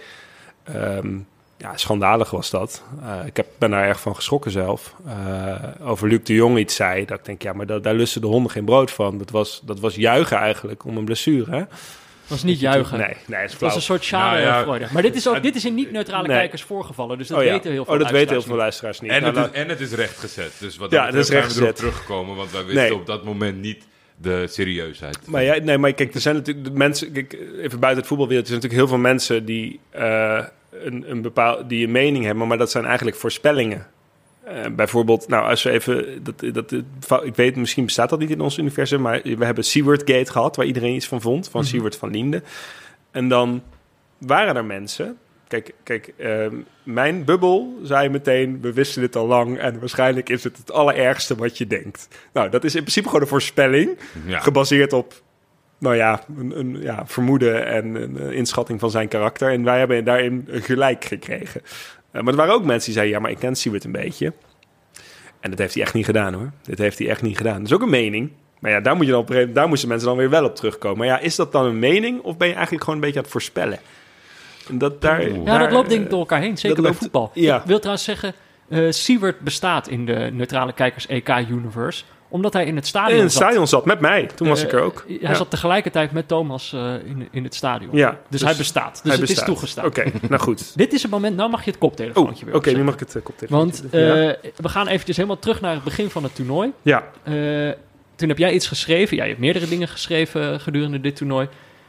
ehm, 0.63 1.17
ja, 1.59 1.77
schandalig 1.77 2.29
was 2.29 2.49
dat. 2.49 2.83
Eh, 3.03 3.25
ik 3.25 3.37
heb, 3.37 3.47
ben 3.57 3.71
daar 3.71 3.87
erg 3.87 3.99
van 3.99 4.15
geschrokken 4.15 4.51
zelf. 4.51 4.93
Eh, 5.07 5.53
over 5.81 6.07
Luc 6.07 6.19
de 6.23 6.33
Jong 6.33 6.57
iets 6.57 6.75
zei, 6.75 7.05
dat 7.05 7.19
ik 7.19 7.25
denk, 7.25 7.41
ja, 7.41 7.53
maar 7.53 7.65
da- 7.65 7.79
daar 7.79 7.93
lusten 7.93 8.21
de 8.21 8.27
honden 8.27 8.51
geen 8.51 8.65
brood 8.65 8.91
van. 8.91 9.17
Dat 9.17 9.29
was, 9.29 9.61
dat 9.65 9.79
was 9.79 9.95
juichen 9.95 10.37
eigenlijk 10.37 10.85
om 10.85 10.97
een 10.97 11.05
blessure, 11.05 11.51
hè? 11.51 11.57
Dat 11.59 12.37
was 12.37 12.43
niet 12.43 12.59
juichen. 12.59 12.97
Nee, 12.97 13.15
nee, 13.25 13.43
is 13.43 13.51
Het 13.51 13.61
was 13.61 13.75
een 13.75 13.81
soort 13.81 14.11
Nou 14.11 14.37
ja, 14.37 14.41
schadefreude. 14.41 14.87
maar 14.93 15.01
dit 15.01 15.15
is, 15.15 15.27
ook, 15.27 15.43
dit 15.43 15.55
is 15.55 15.65
in 15.65 15.73
niet-neutrale 15.73 16.27
Nee. 16.27 16.37
kijkers 16.37 16.61
voorgevallen. 16.63 17.17
Dus 17.17 17.27
dat 17.27 17.37
oh, 17.37 17.43
ja. 17.43 17.51
weten 17.51 17.71
heel 17.71 17.85
veel 17.85 17.93
oh, 17.93 17.99
dat 17.99 18.11
weten 18.11 18.27
heel 18.35 18.43
luisteraars 18.45 18.45
veel 18.45 18.55
luisteraars 18.55 18.99
niet. 18.99 19.11
En 19.11 19.21
Nou, 19.21 19.25
het, 19.25 19.35
nou, 19.35 19.49
is, 19.55 19.61
en 19.63 19.69
het 19.69 19.79
is 19.79 19.91
rechtgezet. 19.97 20.51
Dus 20.59 20.77
wat 20.77 20.91
Ja, 20.91 20.97
dat 21.05 21.13
het 21.13 21.15
is 21.23 21.27
betreft 21.29 21.51
zijn 21.51 21.65
we 21.65 21.71
erop 21.71 21.79
rechtgezet. 21.79 21.93
teruggekomen, 22.03 22.35
want 22.35 22.51
wij 22.51 22.63
wisten 22.65 22.83
Nee. 22.83 22.93
op 22.95 23.05
dat 23.05 23.23
moment 23.23 23.61
niet 23.61 23.87
de 24.17 24.47
serieusheid. 24.49 25.17
Maar 25.27 25.43
ja, 25.43 25.55
nee, 25.63 25.77
maar 25.77 25.93
kijk, 25.93 26.13
er 26.13 26.21
zijn 26.21 26.35
natuurlijk 26.35 26.65
de 26.67 26.73
mensen, 26.73 27.11
kijk, 27.11 27.33
even 27.33 27.79
buiten 27.79 27.99
het 27.99 28.07
voetbalwereld, 28.07 28.47
er 28.47 28.51
zijn 28.51 28.61
natuurlijk 28.61 28.73
heel 28.73 28.87
veel 28.97 29.09
mensen 29.11 29.45
die, 29.45 29.79
eh, 29.89 30.43
een, 30.85 31.11
een 31.11 31.21
bepaal, 31.21 31.67
die 31.67 31.85
een 31.85 31.91
mening 31.91 32.25
hebben, 32.25 32.47
maar 32.47 32.57
dat 32.57 32.71
zijn 32.71 32.85
eigenlijk 32.85 33.17
voorspellingen. 33.17 33.87
Eh, 34.43 34.65
bijvoorbeeld, 34.75 35.27
nou, 35.27 35.49
als 35.49 35.63
we 35.63 35.69
even, 35.69 36.23
dat, 36.23 36.53
dat, 36.53 36.71
ik 37.23 37.35
weet, 37.35 37.55
misschien 37.55 37.85
bestaat 37.85 38.09
dat 38.09 38.19
niet 38.19 38.29
in 38.29 38.41
ons 38.41 38.57
universum, 38.57 39.01
maar 39.01 39.21
we 39.23 39.45
hebben 39.45 39.63
Seward 39.63 40.11
Gate 40.11 40.31
gehad, 40.31 40.55
waar 40.55 40.65
iedereen 40.65 40.95
iets 40.95 41.07
van 41.07 41.21
vond, 41.21 41.49
van 41.49 41.61
Mhm. 41.61 41.69
Seward 41.69 41.95
van 41.95 42.09
Liende. 42.11 42.41
En 43.11 43.27
dan 43.27 43.63
waren 44.17 44.55
er 44.55 44.65
mensen, 44.65 45.17
kijk, 45.47 45.73
kijk 45.83 46.13
ehm, 46.17 46.55
mijn 46.83 47.23
bubbel 47.25 47.79
zei 47.83 48.09
meteen, 48.09 48.61
we 48.61 48.73
wisten 48.73 49.01
dit 49.01 49.15
al 49.15 49.27
lang 49.27 49.57
en 49.57 49.79
waarschijnlijk 49.79 50.29
is 50.29 50.43
het 50.43 50.57
het 50.57 50.71
allerergste 50.71 51.35
wat 51.35 51.57
je 51.57 51.67
denkt. 51.67 52.07
Nou, 52.33 52.49
dat 52.49 52.63
is 52.63 52.75
in 52.75 52.81
principe 52.81 53.07
gewoon 53.07 53.21
een 53.21 53.27
voorspelling 53.27 53.97
Ja. 54.25 54.39
gebaseerd 54.39 54.93
op 54.93 55.13
nou 55.79 55.95
ja, 55.95 56.21
een, 56.37 56.59
een 56.59 56.81
ja, 56.81 57.03
vermoeden 57.05 57.65
en 57.65 57.95
een 57.95 58.17
eh, 58.19 58.31
inschatting 58.31 58.79
van 58.79 58.91
zijn 58.91 59.07
karakter. 59.07 59.51
En 59.51 59.63
wij 59.63 59.79
hebben 59.79 60.03
daarin 60.03 60.47
gelijk 60.51 61.05
gekregen. 61.05 61.61
Eh, 62.11 62.21
maar 62.21 62.31
er 62.33 62.39
waren 62.39 62.53
ook 62.53 62.63
mensen 62.65 62.85
die 62.85 62.93
zeiden, 62.93 63.15
ja, 63.15 63.21
maar 63.21 63.31
ik 63.31 63.39
ken 63.39 63.55
Siewert 63.55 63.83
een 63.83 63.91
beetje. 63.91 64.33
En 65.39 65.49
dat 65.49 65.59
heeft 65.59 65.73
hij 65.73 65.83
echt 65.83 65.93
niet 65.93 66.05
gedaan 66.05 66.33
hoor. 66.33 66.51
Dit 66.63 66.77
heeft 66.77 66.99
hij 66.99 67.09
echt 67.09 67.21
niet 67.21 67.37
gedaan. 67.37 67.57
Dat 67.57 67.65
is 67.67 67.73
ook 67.73 67.81
een 67.81 67.89
mening. 67.89 68.31
Maar 68.59 68.71
ja, 68.71 68.79
daar, 68.79 68.95
moet 68.95 69.05
je 69.05 69.11
dan 69.11 69.21
op, 69.21 69.29
een 69.29 69.33
gegeven- 69.35 69.53
daar 69.55 69.67
moesten 69.67 69.89
mensen 69.89 70.07
dan 70.07 70.17
weer 70.17 70.29
wel 70.29 70.45
op 70.45 70.55
terugkomen. 70.55 70.97
Maar 70.97 71.07
ja, 71.07 71.19
is 71.19 71.35
dat 71.35 71.51
dan 71.51 71.65
een 71.65 71.79
mening 71.79 72.21
of 72.21 72.37
ben 72.37 72.47
je 72.47 72.53
eigenlijk 72.53 72.83
gewoon 72.83 72.99
een 72.99 73.05
beetje 73.05 73.17
aan 73.17 73.23
het 73.25 73.33
voorspellen? 73.33 73.79
En 74.69 74.77
dat 74.77 75.01
daar. 75.01 75.29
Ja, 75.29 75.43
daar, 75.43 75.59
dat 75.59 75.71
loopt 75.71 75.89
denk 75.89 76.03
ik 76.03 76.09
door 76.09 76.19
elkaar 76.19 76.39
heen. 76.41 76.57
Zeker 76.57 76.75
bij 76.81 76.85
loopt- 76.85 76.97
voetbal. 77.03 77.31
ja. 77.33 77.57
Ik 77.57 77.65
wil 77.65 77.77
trouwens 77.77 78.03
zeggen, 78.05 78.33
eh 78.69 78.85
Siewert 78.89 79.39
bestaat 79.39 79.87
in 79.87 80.05
de 80.05 80.29
neutrale 80.33 80.73
kijkers 80.73 81.07
EK-universe. 81.07 82.03
Omdat 82.31 82.53
hij 82.53 82.65
in 82.65 82.75
het 82.75 82.87
stadion 82.87 83.17
in 83.17 83.23
het 83.23 83.31
zat. 83.33 83.41
stadion 83.41 83.67
zat 83.67 83.85
met 83.85 83.99
mij. 83.99 84.25
Toen 84.35 84.47
was 84.47 84.59
Eh, 84.59 84.65
ik 84.65 84.73
er 84.73 84.81
ook. 84.81 85.03
Hij 85.07 85.17
Ja. 85.21 85.33
zat 85.33 85.49
tegelijkertijd 85.49 86.11
met 86.11 86.27
Thomas 86.27 86.73
eh, 86.73 86.93
in, 87.05 87.27
in 87.31 87.43
het 87.43 87.55
stadion. 87.55 87.89
Ja, 87.95 88.09
dus, 88.09 88.17
dus 88.29 88.41
hij 88.41 88.55
bestaat. 88.57 88.91
Dus 88.93 89.01
Hij 89.03 89.11
het 89.11 89.21
bestaat. 89.21 89.39
is 89.39 89.45
toegestaan. 89.53 89.85
Oké, 89.85 90.03
nou 90.29 90.41
goed. 90.41 90.71
Dit 90.77 90.93
is 90.93 91.01
het 91.01 91.11
moment, 91.11 91.35
nou 91.35 91.49
mag 91.49 91.63
je 91.63 91.71
het 91.71 91.79
Oh, 91.81 91.87
koptelefoontje 91.87 92.45
oké, 92.45 92.45
weer 92.45 92.51
nu 92.51 92.57
opzetten. 92.57 92.85
mag 92.85 92.93
ik 92.93 92.99
het 92.99 93.15
uh, 93.15 93.23
koptelefoon. 93.23 93.59
Want 93.59 93.83
eh, 93.83 94.51
we 94.55 94.69
gaan 94.69 94.87
eventjes 94.87 95.15
helemaal 95.15 95.39
terug 95.39 95.61
naar 95.61 95.73
het 95.73 95.83
begin 95.83 96.09
van 96.09 96.23
het 96.23 96.35
toernooi. 96.35 96.71
ja. 96.81 97.03
Eh, 97.23 97.33
toen 98.15 98.29
heb 98.29 98.37
jij 98.37 98.53
iets 98.53 98.67
geschreven. 98.67 99.17
Ja, 99.17 99.23
je 99.23 99.29
hebt 99.29 99.41
meerdere 99.41 99.67
dingen 99.67 99.87
geschreven 99.87 100.53
eh, 100.53 100.59
gedurende 100.59 101.01
dit 101.01 101.15
toernooi. 101.15 101.47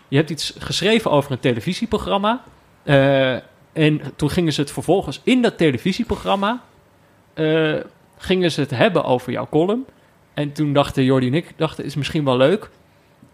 Je 0.08 0.16
hebt 0.16 0.30
iets 0.30 0.54
geschreven 0.58 1.10
over 1.10 1.32
een 1.32 1.40
televisieprogramma. 1.40 2.42
Eh, 2.82 3.32
en 3.72 4.00
toen 4.16 4.30
gingen 4.30 4.52
ze 4.52 4.60
het 4.60 4.70
vervolgens 4.70 5.20
in 5.24 5.42
dat 5.42 5.58
televisieprogramma... 5.58 6.62
eh, 7.34 7.74
gingen 8.18 8.52
ze 8.52 8.60
het 8.60 8.70
hebben 8.70 9.04
over 9.04 9.32
jouw 9.32 9.46
column. 9.50 9.84
En 10.40 10.52
toen 10.52 10.72
dachten 10.72 11.04
Jordi 11.04 11.26
en 11.26 11.34
ik, 11.34 11.52
dachten, 11.56 11.84
is 11.84 11.94
misschien 11.94 12.24
wel 12.24 12.36
leuk... 12.36 12.70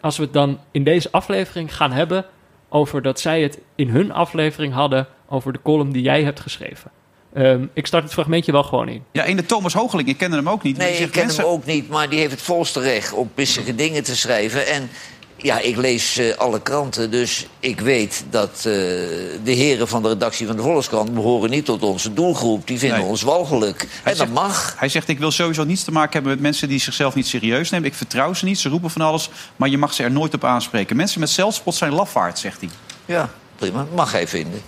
als 0.01 0.17
we 0.17 0.23
het 0.23 0.33
dan 0.33 0.61
in 0.71 0.85
deze 0.85 1.11
aflevering 1.11 1.77
gaan 1.77 1.93
hebben... 1.93 2.25
over 2.69 3.03
dat 3.03 3.21
zij 3.21 3.43
het 3.43 3.59
in 3.75 3.89
hun 3.89 4.13
aflevering 4.13 4.73
hadden... 4.73 5.07
over 5.29 5.53
de 5.53 5.63
column 5.63 5.93
die 5.93 6.03
jij 6.03 6.23
hebt 6.23 6.41
geschreven. 6.41 6.91
Ehm, 7.33 7.67
ik 7.73 7.87
start 7.87 8.03
het 8.03 8.13
fragmentje 8.13 8.53
wel 8.53 8.63
gewoon 8.63 8.89
in. 8.89 9.03
Ja, 9.13 9.25
ene 9.25 9.47
Thomas 9.47 9.73
Hoogeling, 9.73 10.09
ik 10.09 10.17
kende 10.17 10.37
hem 10.37 10.49
ook 10.49 10.63
niet. 10.63 10.77
Nee, 10.77 10.97
ik 10.97 11.11
ken 11.11 11.25
mensen- 11.25 11.45
hem 11.45 11.53
ook 11.53 11.65
niet, 11.65 11.89
maar 11.89 12.09
die 12.09 12.19
heeft 12.19 12.31
het 12.31 12.43
volste 12.43 12.81
recht 12.81 13.13
om 13.13 13.31
pissige 13.35 13.75
dingen 13.75 14.05
te 14.05 14.17
schrijven. 14.17 14.67
En 14.67 14.89
ja, 15.37 15.59
ik 15.59 15.77
lees 15.77 16.17
eh, 16.17 16.37
alle 16.37 16.61
kranten, 16.63 17.11
dus 17.11 17.47
ik 17.61 17.81
weet 17.81 18.25
dat 18.31 18.51
eh, 18.57 18.63
de 18.65 19.41
heren 19.45 19.89
van 19.89 20.03
de 20.03 20.09
redactie 20.09 20.47
van 20.47 20.57
de 20.57 20.63
Volkskrant 20.63 21.15
behoren 21.15 21.51
niet 21.51 21.65
tot 21.65 21.83
onze 21.83 22.13
doelgroep. 22.13 22.67
Die 22.67 22.79
vinden 22.79 22.99
Nee. 22.99 23.07
ons 23.09 23.23
walgelijk. 23.23 23.87
Hij 24.03 24.13
en 24.13 24.19
dat 24.19 24.29
mag. 24.29 24.75
Hij 24.79 24.89
zegt, 24.89 25.09
ik 25.09 25.19
wil 25.19 25.31
sowieso 25.31 25.65
niets 25.65 25.85
te 25.85 25.93
maken 25.93 26.13
hebben 26.13 26.33
met 26.33 26.41
mensen 26.41 26.69
die 26.69 26.81
zichzelf 26.81 27.15
niet 27.15 27.27
serieus 27.27 27.71
nemen. 27.71 27.89
Ik 27.89 27.95
vertrouw 27.95 28.35
ze 28.35 28.45
niet, 28.45 28.59
ze 28.59 28.69
roepen 28.69 28.91
van 28.91 29.03
alles, 29.03 29.31
maar 29.57 29.69
je 29.69 29.79
mag 29.79 29.95
ze 29.95 30.03
er 30.03 30.11
nooit 30.11 30.35
op 30.35 30.45
aanspreken. 30.45 30.97
Mensen 30.97 31.21
met 31.21 31.31
zelfspot 31.31 31.75
zijn 31.75 31.93
lafaard, 31.93 32.39
zegt 32.39 32.61
hij. 32.61 32.71
Ja, 33.05 33.31
prima. 33.57 33.87
Mag 33.95 34.13
hij 34.13 34.29
vinden. 34.29 34.63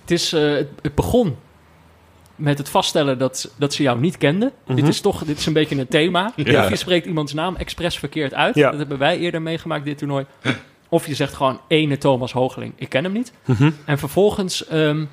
Het, 0.00 0.10
is, 0.10 0.32
eh, 0.32 0.52
het, 0.52 0.68
het 0.82 0.94
begon 0.94 1.36
met 2.38 2.58
het 2.58 2.68
vaststellen 2.68 3.18
dat, 3.18 3.50
dat 3.56 3.74
ze 3.74 3.82
jou 3.82 4.00
niet 4.00 4.18
kenden. 4.18 4.52
Dit 4.74 4.88
is 4.88 5.00
toch 5.00 5.24
dit 5.24 5.38
is 5.38 5.46
een 5.46 5.52
beetje 5.52 5.78
een 5.78 5.88
thema. 5.88 6.32
Ja. 6.36 6.62
Of 6.64 6.68
je 6.68 6.76
spreekt 6.76 7.06
iemands 7.06 7.32
naam 7.34 7.56
expres 7.56 7.98
verkeerd 7.98 8.34
uit. 8.34 8.54
Ja. 8.54 8.70
Dat 8.70 8.78
hebben 8.78 8.98
wij 8.98 9.18
eerder 9.18 9.42
meegemaakt, 9.42 9.84
dit 9.84 9.98
toernooi. 9.98 10.24
Of 10.88 11.06
je 11.06 11.14
zegt 11.14 11.34
gewoon 11.34 11.60
ene 11.68 11.98
Thomas 11.98 12.32
Hoogeling. 12.32 12.72
Ik 12.76 12.88
ken 12.88 13.04
hem 13.04 13.12
niet. 13.12 13.32
En 13.84 13.98
vervolgens 13.98 14.66
ehm, 14.66 15.04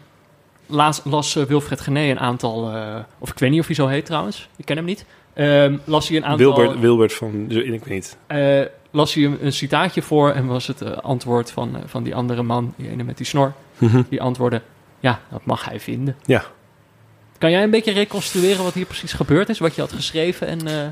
las, 0.66 1.02
las 1.04 1.36
eh, 1.36 1.44
Wilfred 1.44 1.82
Gené 1.82 2.10
een 2.10 2.20
aantal... 2.20 2.72
eh, 2.72 2.96
of 3.20 3.30
ik 3.32 3.40
weet 3.40 3.52
niet 3.52 3.60
of 3.60 3.66
hij 3.66 3.76
zo 3.76 3.88
heet 3.88 4.06
trouwens. 4.06 4.50
Ik 4.56 4.66
ken 4.66 4.76
hem 4.76 4.86
niet. 4.86 5.06
Ehm, 5.34 5.78
las 5.84 6.08
hij 6.08 6.18
een 6.18 6.26
aantal... 6.26 6.56
Wilbert, 6.56 6.80
Wilbert 6.80 7.14
van, 7.14 7.46
ik 7.50 7.84
weet 7.86 7.90
niet. 7.90 8.18
eh, 8.28 8.62
las 8.92 9.14
hij 9.14 9.24
een, 9.24 9.38
een 9.46 9.54
citaatje 9.54 10.02
voor 10.02 10.32
en 10.32 10.46
was 10.46 10.68
het 10.68 11.02
antwoord 11.02 11.52
van, 11.52 11.78
van 11.86 12.04
die 12.04 12.16
andere 12.16 12.44
man, 12.44 12.74
die 12.78 12.90
ene 12.90 13.04
met 13.04 13.18
die 13.18 13.26
snor, 13.26 13.54
die 14.10 14.22
antwoordde, 14.22 14.62
ja, 15.00 15.20
dat 15.32 15.46
mag 15.46 15.66
hij 15.66 15.80
vinden. 15.80 16.16
Ja. 16.26 16.44
Kan 17.38 17.52
jij 17.52 17.64
een 17.64 17.70
beetje 17.70 17.92
reconstrueren 17.92 18.64
wat 18.64 18.74
hier 18.74 18.86
precies 18.86 19.14
gebeurd 19.14 19.50
is, 19.50 19.60
wat 19.60 19.76
je 19.76 19.82
had 19.82 19.92
geschreven 19.92 20.48
en, 20.48 20.68
eh, 20.68 20.88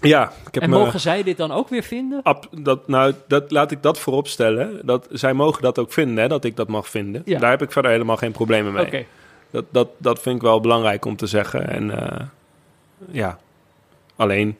Ja, 0.00 0.32
ik 0.46 0.54
heb 0.54 0.62
en 0.62 0.70
me... 0.70 0.78
mogen 0.78 1.00
zij 1.00 1.22
dit 1.22 1.36
dan 1.36 1.52
ook 1.52 1.68
weer 1.68 1.82
vinden? 1.82 2.20
Ab, 2.22 2.48
dat, 2.50 2.88
nou, 2.88 3.14
dat, 3.28 3.50
laat 3.50 3.70
ik 3.70 3.82
dat 3.82 3.98
voorop 3.98 4.28
stellen. 4.28 4.80
Dat, 4.82 5.06
zij 5.10 5.32
mogen 5.32 5.62
dat 5.62 5.78
ook 5.78 5.92
vinden, 5.92 6.22
hè, 6.22 6.28
dat 6.28 6.44
ik 6.44 6.56
dat 6.56 6.68
mag 6.68 6.88
vinden. 6.88 7.22
Ja. 7.24 7.38
Daar 7.38 7.50
heb 7.50 7.62
ik 7.62 7.72
verder 7.72 7.90
helemaal 7.90 8.16
geen 8.16 8.32
problemen 8.32 8.72
mee. 8.72 9.06
Dat, 9.50 9.64
dat, 9.70 9.88
dat 9.96 10.20
vind 10.20 10.36
ik 10.36 10.42
wel 10.42 10.60
belangrijk 10.60 11.04
om 11.04 11.16
te 11.16 11.26
zeggen. 11.26 11.68
En 11.68 11.90
eh, 11.90 12.26
ja, 13.10 13.38
alleen. 14.16 14.56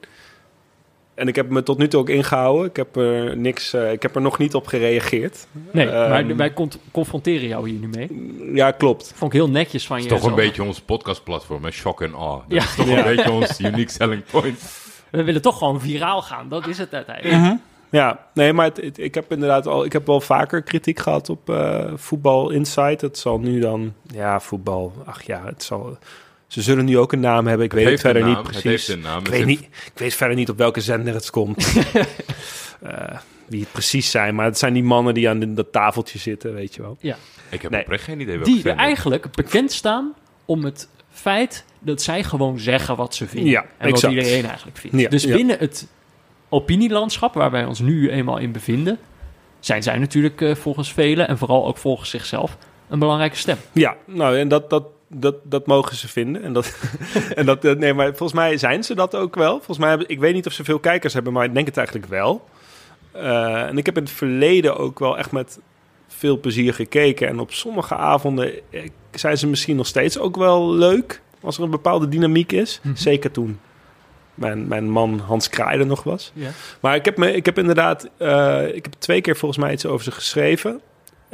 En 1.15 1.29
ik 1.29 1.37
heb 1.37 1.51
me 1.51 1.63
tot 1.63 1.79
nu 1.79 1.89
toe 1.89 2.01
ook 2.01 2.09
ingehouden. 2.09 2.67
Ik 2.69 2.77
heb 2.77 2.97
er 2.97 3.37
niks. 3.37 3.73
eh, 3.73 3.93
ik 3.93 4.03
heb 4.03 4.15
er 4.15 4.21
nog 4.23 4.39
niet 4.39 4.55
op 4.55 4.67
gereageerd. 4.67 5.47
nee, 5.71 5.89
Ehm, 5.91 6.11
maar 6.11 6.37
wij 6.37 6.53
con- 6.53 6.71
confronteren 6.93 7.49
jou 7.49 7.69
hier 7.71 7.79
nu 7.79 7.89
mee. 7.89 8.35
Ja, 8.55 8.71
klopt. 8.71 9.13
Vond 9.15 9.33
ik 9.33 9.39
heel 9.39 9.51
netjes 9.51 9.87
van 9.87 10.03
je. 10.03 10.09
toch 10.09 10.23
een 10.25 10.35
beetje 10.35 10.63
ons 10.63 10.81
podcastplatform, 10.81 11.65
hè? 11.65 11.71
Shock 11.71 12.03
and 12.03 12.15
awe. 12.15 12.41
Dat 12.49 12.63
Ja. 12.63 12.63
is 12.63 12.75
toch 12.75 12.89
Ja. 12.89 12.99
een 13.07 13.17
beetje 13.17 13.31
ons 13.31 13.61
unique 13.61 13.91
selling 13.91 14.25
point. 14.31 14.83
We 15.11 15.23
willen 15.25 15.43
toch 15.43 15.59
gewoon 15.59 15.81
viraal 15.81 16.23
gaan, 16.23 16.49
dat 16.49 16.67
is 16.67 16.79
het 16.79 16.95
uiteindelijk. 16.95 17.39
Mhm. 17.41 17.55
Ja, 17.91 18.27
nee, 18.35 18.53
maar 18.53 18.65
het, 18.67 18.77
het- 18.77 18.99
ik 18.99 19.15
heb 19.15 19.33
inderdaad 19.33 19.67
al. 19.67 19.85
Ik 19.85 19.93
heb 19.93 20.07
wel 20.07 20.21
vaker 20.21 20.63
kritiek 20.63 20.99
gehad 21.01 21.29
op 21.31 21.51
eh, 21.51 21.85
voetbal 21.95 22.51
Insight. 22.51 23.01
Het 23.01 23.19
zal 23.19 23.39
nu 23.39 23.61
dan. 23.61 23.93
Ja, 24.15 24.41
voetbal. 24.41 24.93
Ach 25.05 25.23
ja, 25.23 25.43
het 25.45 25.63
zal. 25.63 25.99
Ze 26.47 26.63
zullen 26.63 26.85
nu 26.85 26.99
ook 26.99 27.13
een 27.13 27.21
naam 27.21 27.47
hebben. 27.47 27.67
Ik 27.67 27.73
weet 27.73 27.87
het 27.91 28.01
verder 28.01 28.25
niet 28.25 28.43
precies. 28.43 28.89
Ik 28.89 29.03
weet, 29.03 29.29
heeft- 29.31 29.47
niet, 29.47 29.61
ik 29.63 29.93
weet 29.95 30.15
verder 30.15 30.37
niet 30.37 30.49
op 30.51 30.59
welke 30.59 30.81
zender 30.81 31.15
het 31.15 31.31
komt. 31.31 31.67
Eh, 32.83 33.19
wie 33.47 33.61
het 33.61 33.73
precies 33.73 34.11
zijn. 34.11 34.35
Maar 34.35 34.45
het 34.45 34.59
zijn 34.59 34.73
die 34.73 34.83
mannen 34.83 35.15
die 35.15 35.29
aan 35.29 35.39
de- 35.39 35.53
dat 35.53 35.73
tafeltje 35.73 36.19
zitten, 36.19 36.55
weet 36.55 36.75
je 36.75 36.83
wel. 36.83 36.97
Ik 37.51 37.63
heb 37.63 37.71
Nee. 37.71 37.81
oprecht 37.83 38.05
geen 38.05 38.21
idee 38.21 38.35
welke 38.35 38.51
Die 38.51 38.61
zender. 38.61 38.85
eigenlijk 38.85 39.31
bekend 39.31 39.73
staan 39.73 40.15
om 40.45 40.65
het 40.65 40.89
feit 41.11 41.65
dat 41.79 42.03
zij 42.03 42.25
gewoon 42.25 42.59
zeggen 42.59 42.97
wat 42.97 43.15
ze 43.15 43.27
vinden. 43.27 43.51
Ja, 43.51 43.61
en 43.79 43.87
exact. 43.89 44.01
wat 44.03 44.13
iedereen 44.25 44.47
eigenlijk 44.47 44.77
vindt. 44.77 45.01
Ja, 45.01 45.09
dus 45.09 45.23
ja. 45.23 45.35
binnen 45.37 45.59
het 45.59 45.87
opinielandschap 46.49 47.35
waar 47.35 47.51
wij 47.51 47.65
ons 47.65 47.79
nu 47.81 48.11
eenmaal 48.11 48.39
in 48.39 48.53
bevinden, 48.53 48.99
zijn 49.61 49.83
zij 49.83 49.99
natuurlijk 49.99 50.41
eh, 50.41 50.55
volgens 50.55 50.93
velen 50.93 51.29
en 51.29 51.39
vooral 51.39 51.67
ook 51.67 51.77
volgens 51.79 52.11
zichzelf 52.11 52.57
een 52.89 52.99
belangrijke 52.99 53.37
stem. 53.37 53.57
Ja, 53.73 53.97
nou, 54.07 54.39
en 54.39 54.49
dat, 54.49 54.71
dat, 54.71 54.85
dat, 55.15 55.35
dat 55.43 55.67
mogen 55.67 55.97
ze 55.97 56.09
vinden. 56.09 56.43
En 56.43 56.53
dat, 56.53 56.77
en 57.35 57.47
dat, 57.47 57.65
eh, 57.65 57.75
nee, 57.75 57.95
maar 57.95 58.07
volgens 58.07 58.33
mij 58.33 58.57
zijn 58.57 58.85
ze 58.85 58.95
dat 58.95 59.15
ook 59.15 59.35
wel. 59.35 59.53
Volgens 59.53 59.79
mij 59.79 59.89
hebben, 59.89 60.09
ik 60.09 60.19
weet 60.19 60.35
niet 60.35 60.47
of 60.47 60.53
ze 60.53 60.65
veel 60.65 60.79
kijkers 60.79 61.15
hebben, 61.15 61.33
maar 61.33 61.45
ik 61.45 61.55
denk 61.55 61.67
het 61.67 61.77
eigenlijk 61.77 62.07
wel. 62.07 62.49
Eh, 63.13 63.63
en 63.63 63.79
ik 63.79 63.87
heb 63.87 63.97
in 63.97 64.03
het 64.03 64.13
verleden 64.13 64.77
ook 64.77 64.99
wel 64.99 65.19
echt 65.19 65.33
met 65.33 65.59
veel 66.09 66.41
plezier 66.41 66.75
gekeken. 66.75 67.29
En 67.29 67.39
op 67.39 67.53
sommige 67.53 67.97
avonden 67.97 68.53
eh, 68.71 68.89
zijn 69.11 69.39
ze 69.39 69.47
misschien 69.47 69.77
nog 69.77 69.87
steeds 69.87 70.19
ook 70.19 70.37
wel 70.37 70.73
leuk. 70.73 71.23
Als 71.41 71.57
er 71.57 71.63
een 71.63 71.71
bepaalde 71.71 72.09
dynamiek 72.09 72.53
is. 72.53 72.81
Mhm. 72.83 72.97
Zeker 72.97 73.31
toen 73.31 73.61
mijn, 74.35 74.69
mijn 74.69 74.91
man 74.91 75.19
Hans 75.19 75.49
Kraai 75.49 75.79
er 75.79 75.87
nog 75.87 76.03
was. 76.03 76.33
Maar 76.81 76.95
ik 76.95 77.05
heb, 77.05 77.17
me, 77.17 77.33
ik 77.33 77.45
heb 77.45 77.59
inderdaad, 77.59 78.05
ik 78.75 78.85
heb 78.85 78.93
twee 78.99 79.21
keer 79.21 79.37
volgens 79.37 79.61
mij 79.61 79.73
iets 79.73 79.87
over 79.87 80.05
ze 80.05 80.11
geschreven. 80.11 80.81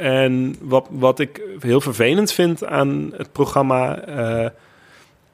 En 0.01 0.55
wat, 0.61 0.87
wat 0.89 1.19
ik 1.19 1.41
heel 1.59 1.81
vervelend 1.81 2.31
vind 2.31 2.65
aan 2.65 3.13
het 3.17 3.31
programma, 3.31 3.99
eh, 3.99 4.49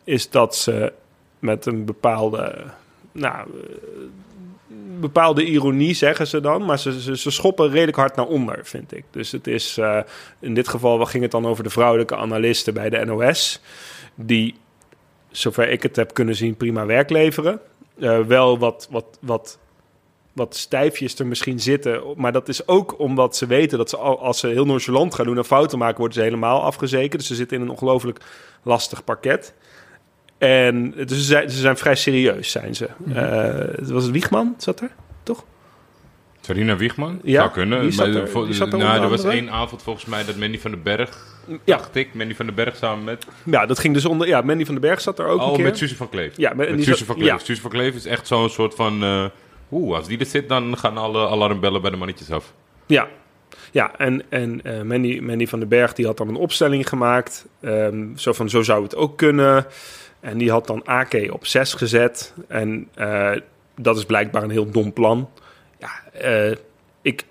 is 0.03 0.29
dat 0.29 0.55
ze 0.55 0.93
met 1.39 1.65
een 1.65 1.85
bepaalde, 1.85 2.63
nou, 3.11 3.35
eh, 3.37 3.75
bepaalde 4.99 5.45
ironie 5.45 5.93
zeggen 5.93 6.27
ze 6.27 6.41
dan, 6.41 6.65
maar 6.65 6.79
ze, 6.79 7.17
ze, 7.17 7.31
schoppen 7.31 7.69
redelijk 7.69 7.97
hard 7.97 8.15
naar 8.15 8.25
onder, 8.25 8.59
vind 8.63 8.95
ik. 8.95 9.03
Dus 9.11 9.31
het 9.31 9.47
is, 9.47 9.77
eh, 9.77 9.99
in 10.39 10.53
dit 10.53 10.67
geval 10.67 11.05
ging 11.05 11.23
het 11.23 11.31
dan 11.31 11.45
over 11.45 11.63
de 11.63 11.69
vrouwelijke 11.69 12.15
analisten 12.15 12.73
bij 12.73 12.89
de 12.89 13.05
NOS, 13.05 13.61
die, 14.15 14.55
zover 15.31 15.69
ik 15.69 15.83
het 15.83 15.95
heb 15.95 16.13
kunnen 16.13 16.35
zien, 16.35 16.55
prima 16.55 16.85
werk 16.85 17.09
leveren. 17.09 17.59
Wel 18.27 18.59
wat, 18.59 18.87
wat, 18.91 19.17
wat, 19.21 19.59
wat 20.37 20.55
stijfjes 20.55 21.19
er 21.19 21.27
misschien 21.27 21.59
zitten. 21.59 22.01
Maar 22.15 22.31
dat 22.31 22.47
is 22.47 22.67
ook 22.67 22.99
omdat 22.99 23.35
ze 23.35 23.45
weten 23.45 23.77
dat 23.77 23.89
ze 23.89 23.97
al, 23.97 24.19
als 24.21 24.39
ze 24.39 24.47
heel 24.47 24.65
nonchalant 24.65 25.15
gaan 25.15 25.25
doen 25.25 25.37
en 25.37 25.45
fouten 25.45 25.77
maken, 25.77 25.97
worden 25.97 26.17
ze 26.17 26.21
helemaal 26.23 26.63
afgezekerd. 26.63 27.17
Dus 27.17 27.27
ze 27.27 27.35
zitten 27.35 27.57
in 27.57 27.63
een 27.63 27.69
ongelooflijk 27.69 28.19
lastig 28.63 29.03
parket. 29.03 29.53
En 30.37 30.91
dus 30.91 31.09
ze 31.17 31.21
zijn, 31.23 31.49
ze 31.49 31.57
zijn 31.57 31.77
vrij 31.77 31.95
serieus, 31.95 32.51
zijn 32.51 32.75
ze. 32.75 32.87
Eh, 33.13 33.87
was 33.93 34.03
het 34.03 34.11
Wiegman, 34.11 34.53
zat 34.57 34.79
er? 34.81 34.91
Sarina 36.41 36.75
Wiegman? 36.75 37.19
Ja, 37.23 37.39
Zou 37.41 37.51
kunnen. 37.51 37.81
die 37.81 37.91
zat 37.91 38.07
er- 38.07 38.45
die 38.45 38.53
zat 38.53 38.73
er 38.73 38.79
nou, 38.79 39.01
er 39.03 39.09
was 39.09 39.23
één 39.23 39.49
avond 39.51 39.81
volgens 39.83 40.05
mij 40.05 40.25
dat 40.25 40.35
Mandy 40.35 40.59
van 40.59 40.71
den 40.71 40.83
Berg, 40.83 41.25
Ja, 41.47 41.57
dacht 41.77 41.95
ik. 41.95 42.13
Mandy 42.13 42.35
van 42.35 42.45
den 42.45 42.55
Berg 42.55 42.75
samen 42.75 43.03
met... 43.03 43.25
ja, 43.43 43.65
dat 43.65 43.79
ging 43.79 43.93
dus 43.93 44.05
onder. 44.05 44.27
Ja, 44.27 44.41
Mandy 44.41 44.65
van 44.65 44.73
den 44.73 44.83
Berg 44.83 45.01
zat 45.01 45.19
er 45.19 45.25
ook 45.27 45.39
een 45.39 45.45
Oh, 45.45 45.55
keer. 45.55 45.63
met 45.63 45.77
Suze 45.77 45.95
van 45.95 46.09
Kleef. 46.09 46.37
Ja, 46.37 46.53
met- 46.53 46.69
met 46.75 46.83
Suze 46.83 47.05
van 47.05 47.15
Kleef. 47.15 47.27
ja. 47.27 47.37
Suze 47.37 47.61
van 47.61 47.69
Kleef 47.71 47.95
is 47.95 48.05
echt 48.05 48.27
zo'n 48.27 48.49
soort 48.49 48.75
van... 48.75 49.03
eh, 49.03 49.25
Oeh, 49.71 49.97
als 49.97 50.07
die 50.07 50.19
er 50.19 50.25
zit, 50.25 50.49
dan 50.49 50.77
gaan 50.77 50.97
alle 50.97 51.27
alarmbellen 51.27 51.81
bij 51.81 51.91
de 51.91 51.97
mannetjes 51.97 52.31
af. 52.31 52.53
Ja, 52.85 53.07
ja 53.71 53.95
en, 53.97 54.23
en 54.29 54.61
eh, 54.63 54.81
Mandy, 54.81 55.19
Mandy 55.19 55.47
van 55.47 55.59
den 55.59 55.67
Berg 55.67 55.93
die 55.93 56.05
had 56.05 56.17
dan 56.17 56.27
een 56.27 56.35
opstelling 56.35 56.87
gemaakt. 56.87 57.45
ehm, 57.61 58.15
zo 58.15 58.33
van, 58.33 58.49
zo 58.49 58.61
zou 58.61 58.83
het 58.83 58.95
ook 58.95 59.17
kunnen. 59.17 59.65
En 60.19 60.37
die 60.37 60.51
had 60.51 60.67
dan 60.67 60.85
AK 60.85 61.13
op 61.31 61.45
6 61.45 61.73
gezet. 61.73 62.33
En 62.47 62.87
eh, 62.93 63.31
dat 63.75 63.97
is 63.97 64.05
blijkbaar 64.05 64.43
een 64.43 64.49
heel 64.49 64.71
dom 64.71 64.93
plan. 64.93 65.29
Ja, 65.79 65.89
eh, 66.11 66.51
ik, 67.01 67.25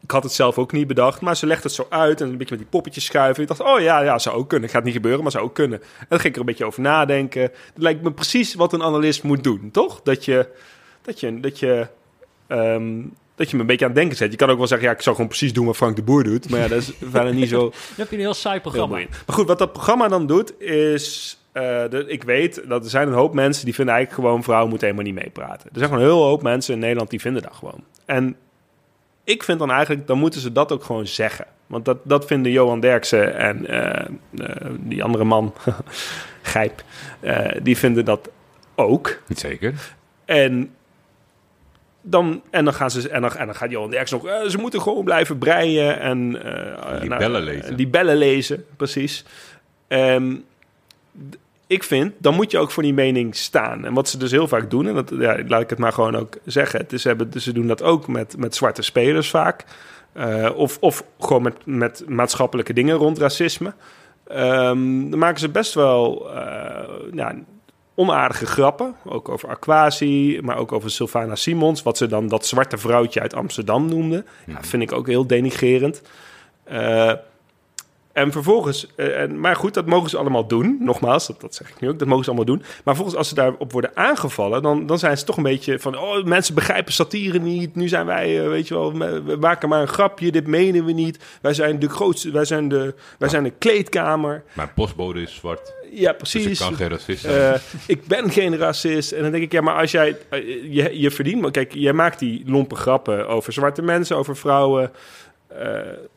ik 0.00 0.10
had 0.10 0.22
het 0.22 0.32
zelf 0.32 0.58
ook 0.58 0.72
niet 0.72 0.86
bedacht. 0.86 1.20
Maar 1.20 1.36
ze 1.36 1.46
legt 1.46 1.62
het 1.62 1.72
zo 1.72 1.86
uit 1.88 2.20
en 2.20 2.28
een 2.28 2.36
beetje 2.36 2.54
met 2.54 2.62
die 2.62 2.72
poppetjes 2.72 3.04
schuiven. 3.04 3.42
Ik 3.42 3.48
dacht, 3.48 3.60
oh 3.60 3.80
ja, 3.80 4.00
ja, 4.00 4.18
zou 4.18 4.36
ook 4.36 4.48
kunnen. 4.48 4.68
Gaat 4.68 4.84
niet 4.84 4.94
gebeuren, 4.94 5.22
maar 5.22 5.32
zou 5.32 5.44
ook 5.44 5.54
kunnen. 5.54 5.80
En 5.80 6.06
dan 6.08 6.18
ging 6.18 6.28
ik 6.28 6.34
er 6.34 6.40
een 6.40 6.46
beetje 6.46 6.64
over 6.64 6.80
nadenken. 6.80 7.42
Het 7.42 7.52
lijkt 7.74 8.02
me 8.02 8.12
precies 8.12 8.54
wat 8.54 8.72
een 8.72 8.82
analist 8.82 9.22
moet 9.22 9.44
doen, 9.44 9.70
toch? 9.70 10.02
Dat 10.02 10.24
je... 10.24 10.48
Dat 11.02 11.20
je, 11.20 11.40
dat 11.40 11.58
je 11.58 11.86
ehm, 12.46 13.02
dat 13.34 13.50
je 13.50 13.56
me 13.56 13.62
een 13.62 13.68
beetje 13.68 13.84
aan 13.84 13.90
het 13.90 14.00
denken 14.00 14.16
zet. 14.16 14.30
Je 14.30 14.36
kan 14.36 14.50
ook 14.50 14.58
wel 14.58 14.66
zeggen, 14.66 14.88
ja, 14.88 14.94
ik 14.94 15.02
zou 15.02 15.14
gewoon 15.14 15.30
precies 15.30 15.52
doen 15.52 15.66
wat 15.66 15.76
Frank 15.76 15.96
de 15.96 16.02
Boer 16.02 16.24
doet. 16.24 16.50
Maar 16.50 16.60
ja, 16.60 16.68
dat 16.68 16.78
is 16.78 16.92
verder 17.10 17.34
niet 17.34 17.48
zo 17.48 17.60
Dan 17.60 17.72
heb 17.96 18.10
je 18.10 18.16
een 18.16 18.22
heel 18.22 18.34
saai 18.34 18.60
programma. 18.60 18.96
Maar 18.96 19.08
goed, 19.26 19.46
wat 19.46 19.58
dat 19.58 19.72
programma 19.72 20.08
dan 20.08 20.26
doet, 20.26 20.60
is... 20.60 21.38
eh, 21.52 21.62
de, 21.62 22.04
ik 22.06 22.22
weet 22.22 22.62
dat 22.68 22.84
er 22.84 22.90
zijn 22.90 23.08
een 23.08 23.14
hoop 23.14 23.34
mensen 23.34 23.64
die 23.64 23.74
vinden 23.74 23.94
eigenlijk 23.94 24.24
gewoon... 24.24 24.42
vrouwen 24.42 24.68
moeten 24.68 24.88
helemaal 24.88 25.12
niet 25.12 25.22
meepraten. 25.22 25.70
Er 25.72 25.78
zijn 25.78 25.88
gewoon 25.88 26.04
een 26.04 26.10
heel 26.10 26.22
hoop 26.24 26.42
mensen 26.42 26.74
in 26.74 26.80
Nederland 26.80 27.10
die 27.10 27.20
vinden 27.20 27.42
dat 27.42 27.54
gewoon. 27.54 27.84
En 28.04 28.36
ik 29.24 29.42
vind 29.42 29.58
dan 29.58 29.70
eigenlijk, 29.70 30.06
dan 30.06 30.18
moeten 30.18 30.40
ze 30.40 30.52
dat 30.52 30.72
ook 30.72 30.84
gewoon 30.84 31.06
zeggen. 31.06 31.46
Want 31.66 31.84
dat, 31.84 31.98
dat 32.02 32.26
vinden 32.26 32.52
Johan 32.52 32.80
Derksen 32.80 33.36
en 33.36 33.66
eh, 33.66 34.06
eh, 34.38 34.66
die 34.78 35.04
andere 35.04 35.24
man, 35.24 35.54
Gijp... 36.42 36.82
eh, 37.20 37.48
die 37.62 37.76
vinden 37.76 38.04
dat 38.04 38.30
ook. 38.74 39.18
Niet 39.26 39.38
zeker. 39.38 39.74
En 40.24 40.74
dan, 42.02 42.42
en 42.50 42.64
dan, 42.64 42.74
gaan 42.74 42.90
ze, 42.90 43.08
en 43.08 43.20
dan, 43.20 43.36
en 43.36 43.46
dan 43.46 43.54
gaat 43.54 43.70
Johan 43.70 43.90
Derks 43.90 44.10
nog... 44.10 44.26
eh, 44.26 44.48
ze 44.48 44.58
moeten 44.58 44.80
gewoon 44.80 45.04
blijven 45.04 45.38
breien 45.38 46.00
en... 46.00 46.30
Die 46.30 47.08
nou, 47.08 47.18
bellen 47.18 47.42
lezen. 47.42 47.76
Die 47.76 47.88
bellen 47.88 48.16
lezen, 48.16 48.64
precies. 48.76 49.24
Ehm, 49.88 50.36
ik 51.66 51.82
vind, 51.82 52.12
dan 52.18 52.34
moet 52.34 52.50
je 52.50 52.58
ook 52.58 52.70
voor 52.70 52.82
die 52.82 52.94
mening 52.94 53.36
staan. 53.36 53.84
En 53.84 53.94
wat 53.94 54.08
ze 54.08 54.18
dus 54.18 54.30
heel 54.30 54.48
vaak 54.48 54.70
doen, 54.70 54.88
en 54.88 54.94
dat, 54.94 55.12
ja, 55.18 55.38
laat 55.46 55.60
ik 55.60 55.70
het 55.70 55.78
maar 55.78 55.92
gewoon 55.92 56.16
ook 56.16 56.36
zeggen... 56.44 56.80
Het 56.80 56.92
is, 56.92 57.04
hebben, 57.04 57.30
dus 57.30 57.44
ze 57.44 57.52
doen 57.52 57.66
dat 57.66 57.82
ook 57.82 58.08
met, 58.08 58.36
met 58.36 58.54
zwarte 58.54 58.82
spelers 58.82 59.30
vaak. 59.30 59.64
Of, 60.54 60.78
of 60.80 61.04
gewoon 61.20 61.42
met, 61.42 61.56
met 61.64 62.04
maatschappelijke 62.08 62.72
dingen 62.72 62.96
rond 62.96 63.18
racisme. 63.18 63.72
Ehm, 64.26 65.10
dan 65.10 65.18
maken 65.18 65.40
ze 65.40 65.48
best 65.48 65.74
wel... 65.74 66.30
ja, 67.12 67.34
onaardige 68.00 68.46
grappen. 68.46 68.94
Ook 69.04 69.28
over 69.28 69.48
Aquasi, 69.48 70.38
maar 70.42 70.56
ook 70.56 70.72
over 70.72 70.90
Sylvana 70.90 71.34
Simons. 71.34 71.82
Wat 71.82 71.96
ze 71.96 72.06
dan 72.06 72.28
dat 72.28 72.46
zwarte 72.46 72.78
vrouwtje 72.78 73.20
uit 73.20 73.34
Amsterdam 73.34 73.88
noemde. 73.88 74.24
Ja, 74.46 74.58
vind 74.60 74.82
ik 74.82 74.92
ook 74.92 75.06
heel 75.06 75.26
denigerend. 75.26 76.02
Eh, 76.64 77.12
en 78.12 78.32
vervolgens, 78.32 78.86
eh, 78.96 79.20
en, 79.20 79.40
maar 79.40 79.56
goed, 79.56 79.74
dat 79.74 79.86
mogen 79.86 80.10
ze 80.10 80.16
allemaal 80.16 80.46
doen. 80.46 80.76
Nogmaals, 80.80 81.26
dat, 81.26 81.40
dat 81.40 81.54
zeg 81.54 81.68
ik 81.68 81.80
nu 81.80 81.88
ook, 81.88 81.98
dat 81.98 82.08
mogen 82.08 82.24
ze 82.24 82.30
allemaal 82.30 82.54
doen. 82.54 82.58
Maar 82.58 82.94
vervolgens, 82.94 83.16
als 83.16 83.28
ze 83.28 83.34
daarop 83.34 83.72
worden 83.72 83.90
aangevallen, 83.94 84.62
dan, 84.62 84.86
dan 84.86 84.98
zijn 84.98 85.18
ze 85.18 85.24
toch 85.24 85.36
een 85.36 85.42
beetje 85.42 85.78
van: 85.78 85.98
oh, 85.98 86.24
mensen 86.24 86.54
begrijpen 86.54 86.92
satire 86.92 87.38
niet. 87.38 87.74
Nu 87.74 87.88
zijn 87.88 88.06
wij, 88.06 88.42
eh, 88.42 88.48
weet 88.48 88.68
je 88.68 88.74
wel, 88.74 88.98
we 88.98 89.36
maken 89.40 89.68
maar 89.68 89.80
een 89.80 89.88
grapje. 89.88 90.30
Dit 90.30 90.46
menen 90.46 90.84
we 90.84 90.92
niet. 90.92 91.18
Wij 91.40 91.54
zijn 91.54 91.78
de 91.78 91.88
grootste, 91.88 92.30
wij 92.30 92.44
zijn 92.44 92.68
de, 92.68 92.94
wij 93.18 93.28
zijn 93.28 93.44
de 93.44 93.52
kleedkamer. 93.58 94.42
Mijn 94.52 94.72
postbode 94.74 95.22
is 95.22 95.34
zwart, 95.34 95.74
Ja, 95.92 96.08
dus 96.08 96.16
precies. 96.16 96.60
ik 96.60 96.66
kan 96.66 96.76
geen 96.76 96.88
racist 96.88 97.20
zijn. 97.20 97.54
Eh, 97.54 97.60
ik 97.86 98.06
ben 98.06 98.30
geen 98.30 98.56
racist. 98.56 99.12
En 99.12 99.22
dan 99.22 99.30
denk 99.30 99.42
ik, 99.42 99.52
ja, 99.52 99.60
maar 99.60 99.74
als 99.74 99.90
jij... 99.90 100.16
je, 100.70 101.00
je 101.00 101.10
verdient... 101.10 101.40
Maar 101.40 101.50
kijk, 101.50 101.72
jij 101.74 101.92
maakt 101.92 102.18
die 102.18 102.42
lompe 102.46 102.74
grappen 102.74 103.28
over 103.28 103.52
zwarte 103.52 103.82
mensen, 103.82 104.16
over 104.16 104.36
vrouwen, 104.36 104.90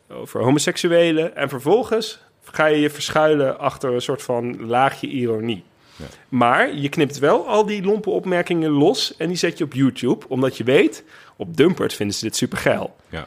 over 0.08 0.42
homoseksuelen. 0.42 1.36
En 1.36 1.48
vervolgens 1.48 2.22
ga 2.42 2.66
je 2.66 2.80
je 2.80 2.90
verschuilen 2.90 3.58
achter 3.58 3.92
een 3.92 4.02
soort 4.02 4.22
van 4.22 4.66
laagje 4.66 5.06
ironie. 5.06 5.64
Ja. 5.96 6.04
Maar 6.28 6.74
je 6.74 6.88
knipt 6.88 7.18
wel 7.18 7.48
al 7.48 7.66
die 7.66 7.82
lompe 7.84 8.10
opmerkingen 8.10 8.70
los 8.70 9.16
en 9.16 9.28
die 9.28 9.36
zet 9.36 9.58
je 9.58 9.64
op 9.64 9.72
YouTube. 9.72 10.28
Omdat 10.28 10.56
je 10.56 10.64
weet, 10.64 11.04
op 11.36 11.56
Dumpert 11.56 11.94
vinden 11.94 12.16
ze 12.16 12.24
dit 12.24 12.36
super 12.36 12.58
geil. 12.58 12.96
ja. 13.08 13.26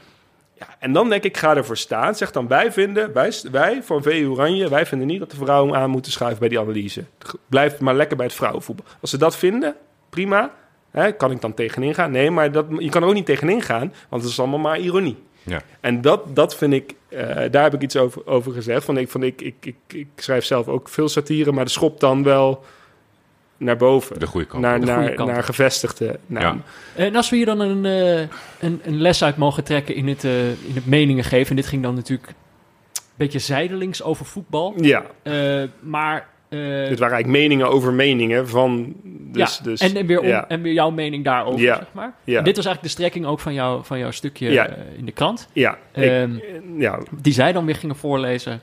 Ja, 0.60 0.68
en 0.80 0.94
dan 0.94 1.10
denk 1.10 1.24
ik, 1.24 1.38
ga 1.38 1.56
ervoor 1.56 1.78
staan. 1.78 2.16
Zeg 2.16 2.32
dan, 2.32 2.48
wij 2.48 2.72
vinden, 2.72 3.14
wij, 3.14 3.34
wij 3.52 3.84
van 3.84 4.04
VU 4.04 4.28
Oranje, 4.28 4.70
wij 4.70 4.86
vinden 4.86 5.08
niet 5.08 5.20
dat 5.20 5.32
de 5.32 5.38
vrouwen 5.38 5.76
aan 5.76 5.90
moeten 5.90 6.12
schuiven 6.12 6.40
bij 6.40 6.50
die 6.50 6.60
analyse. 6.60 7.04
Blijf 7.48 7.80
maar 7.80 7.96
lekker 7.96 8.18
bij 8.18 8.26
het 8.26 8.36
vrouwenvoetbal. 8.36 8.86
Als 9.02 9.10
ze 9.10 9.18
dat 9.18 9.38
vinden, 9.38 9.76
prima. 10.10 10.54
Hè, 10.92 11.12
kan 11.12 11.32
ik 11.32 11.42
dan 11.42 11.54
tegenin 11.54 11.94
gaan? 11.94 12.12
Nee, 12.12 12.32
maar 12.32 12.52
dat, 12.52 12.66
je 12.78 12.90
kan 12.90 13.02
er 13.02 13.08
ook 13.08 13.14
niet 13.14 13.26
tegenin 13.26 13.62
gaan, 13.62 13.94
want 14.10 14.22
het 14.22 14.32
is 14.32 14.40
allemaal 14.40 14.60
maar 14.60 14.80
ironie. 14.80 15.18
Ja. 15.48 15.62
En 15.80 16.02
dat, 16.02 16.36
dat 16.36 16.56
vind 16.56 16.74
ik, 16.74 16.94
eh, 17.10 17.36
daar 17.52 17.64
heb 17.64 17.74
ik 17.74 17.82
iets 17.82 17.96
over, 17.98 18.28
over 18.28 18.52
gezegd. 18.52 18.86
Van 18.86 18.98
ik, 18.98 19.10
van 19.10 19.24
ik, 19.24 19.42
ik, 19.42 19.56
ik, 19.60 19.76
ik 19.88 20.08
schrijf 20.16 20.46
zelf 20.46 20.68
ook 20.68 20.90
veel 20.90 21.10
satire, 21.10 21.52
maar 21.52 21.66
de 21.66 21.72
schop 21.72 22.00
dan 22.00 22.24
wel 22.24 22.64
naar 23.58 23.78
boven. 23.78 24.20
De 24.20 24.28
goede 24.28 24.46
kant. 24.48 24.62
Naar, 24.62 24.80
De 24.80 24.86
goede 24.86 25.02
naar, 25.02 25.14
kant. 25.14 25.30
naar 25.32 25.44
gevestigde 25.44 26.20
namen. 26.26 26.64
En 26.96 27.16
als 27.16 27.30
we 27.30 27.36
hier 27.36 27.46
dan 27.46 27.60
een, 27.60 27.86
eh, 27.86 28.28
een, 28.60 28.82
een 28.84 29.02
les 29.02 29.24
uit 29.24 29.38
mogen 29.38 29.64
trekken 29.64 29.96
in 29.96 30.08
het, 30.08 30.24
eh, 30.24 30.50
in 30.50 30.74
het 30.76 30.86
meningen 30.86 31.24
geven. 31.24 31.50
En 31.50 31.56
dit 31.56 31.68
ging 31.68 31.84
dan 31.84 31.96
natuurlijk 31.96 32.28
een 32.30 32.36
beetje 33.16 33.40
zijdelings 33.40 34.04
over 34.04 34.26
voetbal. 34.26 34.74
Ja, 34.82 35.06
Eh, 35.24 35.64
maar... 35.80 36.28
eh, 36.50 36.60
dit 36.60 37.00
waren 37.00 37.14
eigenlijk 37.16 37.28
meningen 37.28 37.70
over 37.70 37.94
meningen 37.94 38.50
van... 38.50 38.94
Dus, 39.32 39.58
ja, 39.58 39.64
dus, 39.64 39.80
en, 39.82 39.96
en, 39.96 40.06
weer 40.06 40.20
om, 40.20 40.28
ja. 40.28 40.48
en 40.48 40.62
weer 40.62 40.74
jouw 40.74 40.90
mening 40.90 41.24
daarover, 41.24 41.62
Ja. 41.62 41.76
zeg 41.76 41.88
maar. 41.92 42.14
Ja. 42.24 42.38
En 42.38 42.44
dit 42.44 42.56
was 42.56 42.66
eigenlijk 42.66 42.82
de 42.96 43.02
strekking 43.02 43.26
ook 43.26 43.40
van, 43.40 43.54
jou, 43.54 43.86
van 43.86 44.00
jouw 44.00 44.12
stukje 44.12 44.52
Ja. 44.52 44.68
eh, 44.68 44.76
in 44.98 45.06
de 45.06 45.12
krant. 45.12 45.48
Ja, 45.54 45.78
ik- 45.94 46.04
Ehm, 46.04 46.32
ja, 46.78 47.00
die 47.22 47.34
zij 47.34 47.52
dan 47.52 47.66
weer 47.66 47.76
gingen 47.76 47.96
voorlezen 47.96 48.62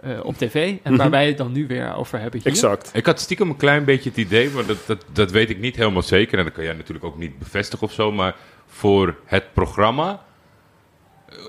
eh, 0.00 0.10
op 0.24 0.36
tv. 0.36 0.74
En 0.82 0.96
waar 0.96 1.10
wij 1.10 1.26
het 1.26 1.36
dan 1.36 1.52
nu 1.52 1.66
weer 1.66 1.94
over 1.94 2.20
hebben 2.20 2.40
hier. 2.42 2.52
Mhm. 2.52 2.64
exact. 2.64 2.90
Ik 2.94 3.06
had 3.06 3.20
stiekem 3.20 3.48
een 3.48 3.56
klein 3.56 3.84
beetje 3.84 4.08
het 4.08 4.18
idee, 4.18 4.50
maar 4.50 4.66
dat, 4.66 4.78
dat, 4.86 5.04
dat 5.12 5.30
weet 5.30 5.50
ik 5.50 5.58
niet 5.60 5.76
helemaal 5.76 6.02
zeker. 6.02 6.38
En 6.38 6.44
dat 6.44 6.52
kan 6.52 6.64
jij 6.64 6.72
natuurlijk 6.74 7.04
ook 7.04 7.18
niet 7.18 7.38
bevestigen 7.38 7.86
of 7.86 7.92
zo. 7.92 8.12
Maar 8.12 8.34
voor 8.66 9.16
het 9.24 9.44
programma 9.52 10.22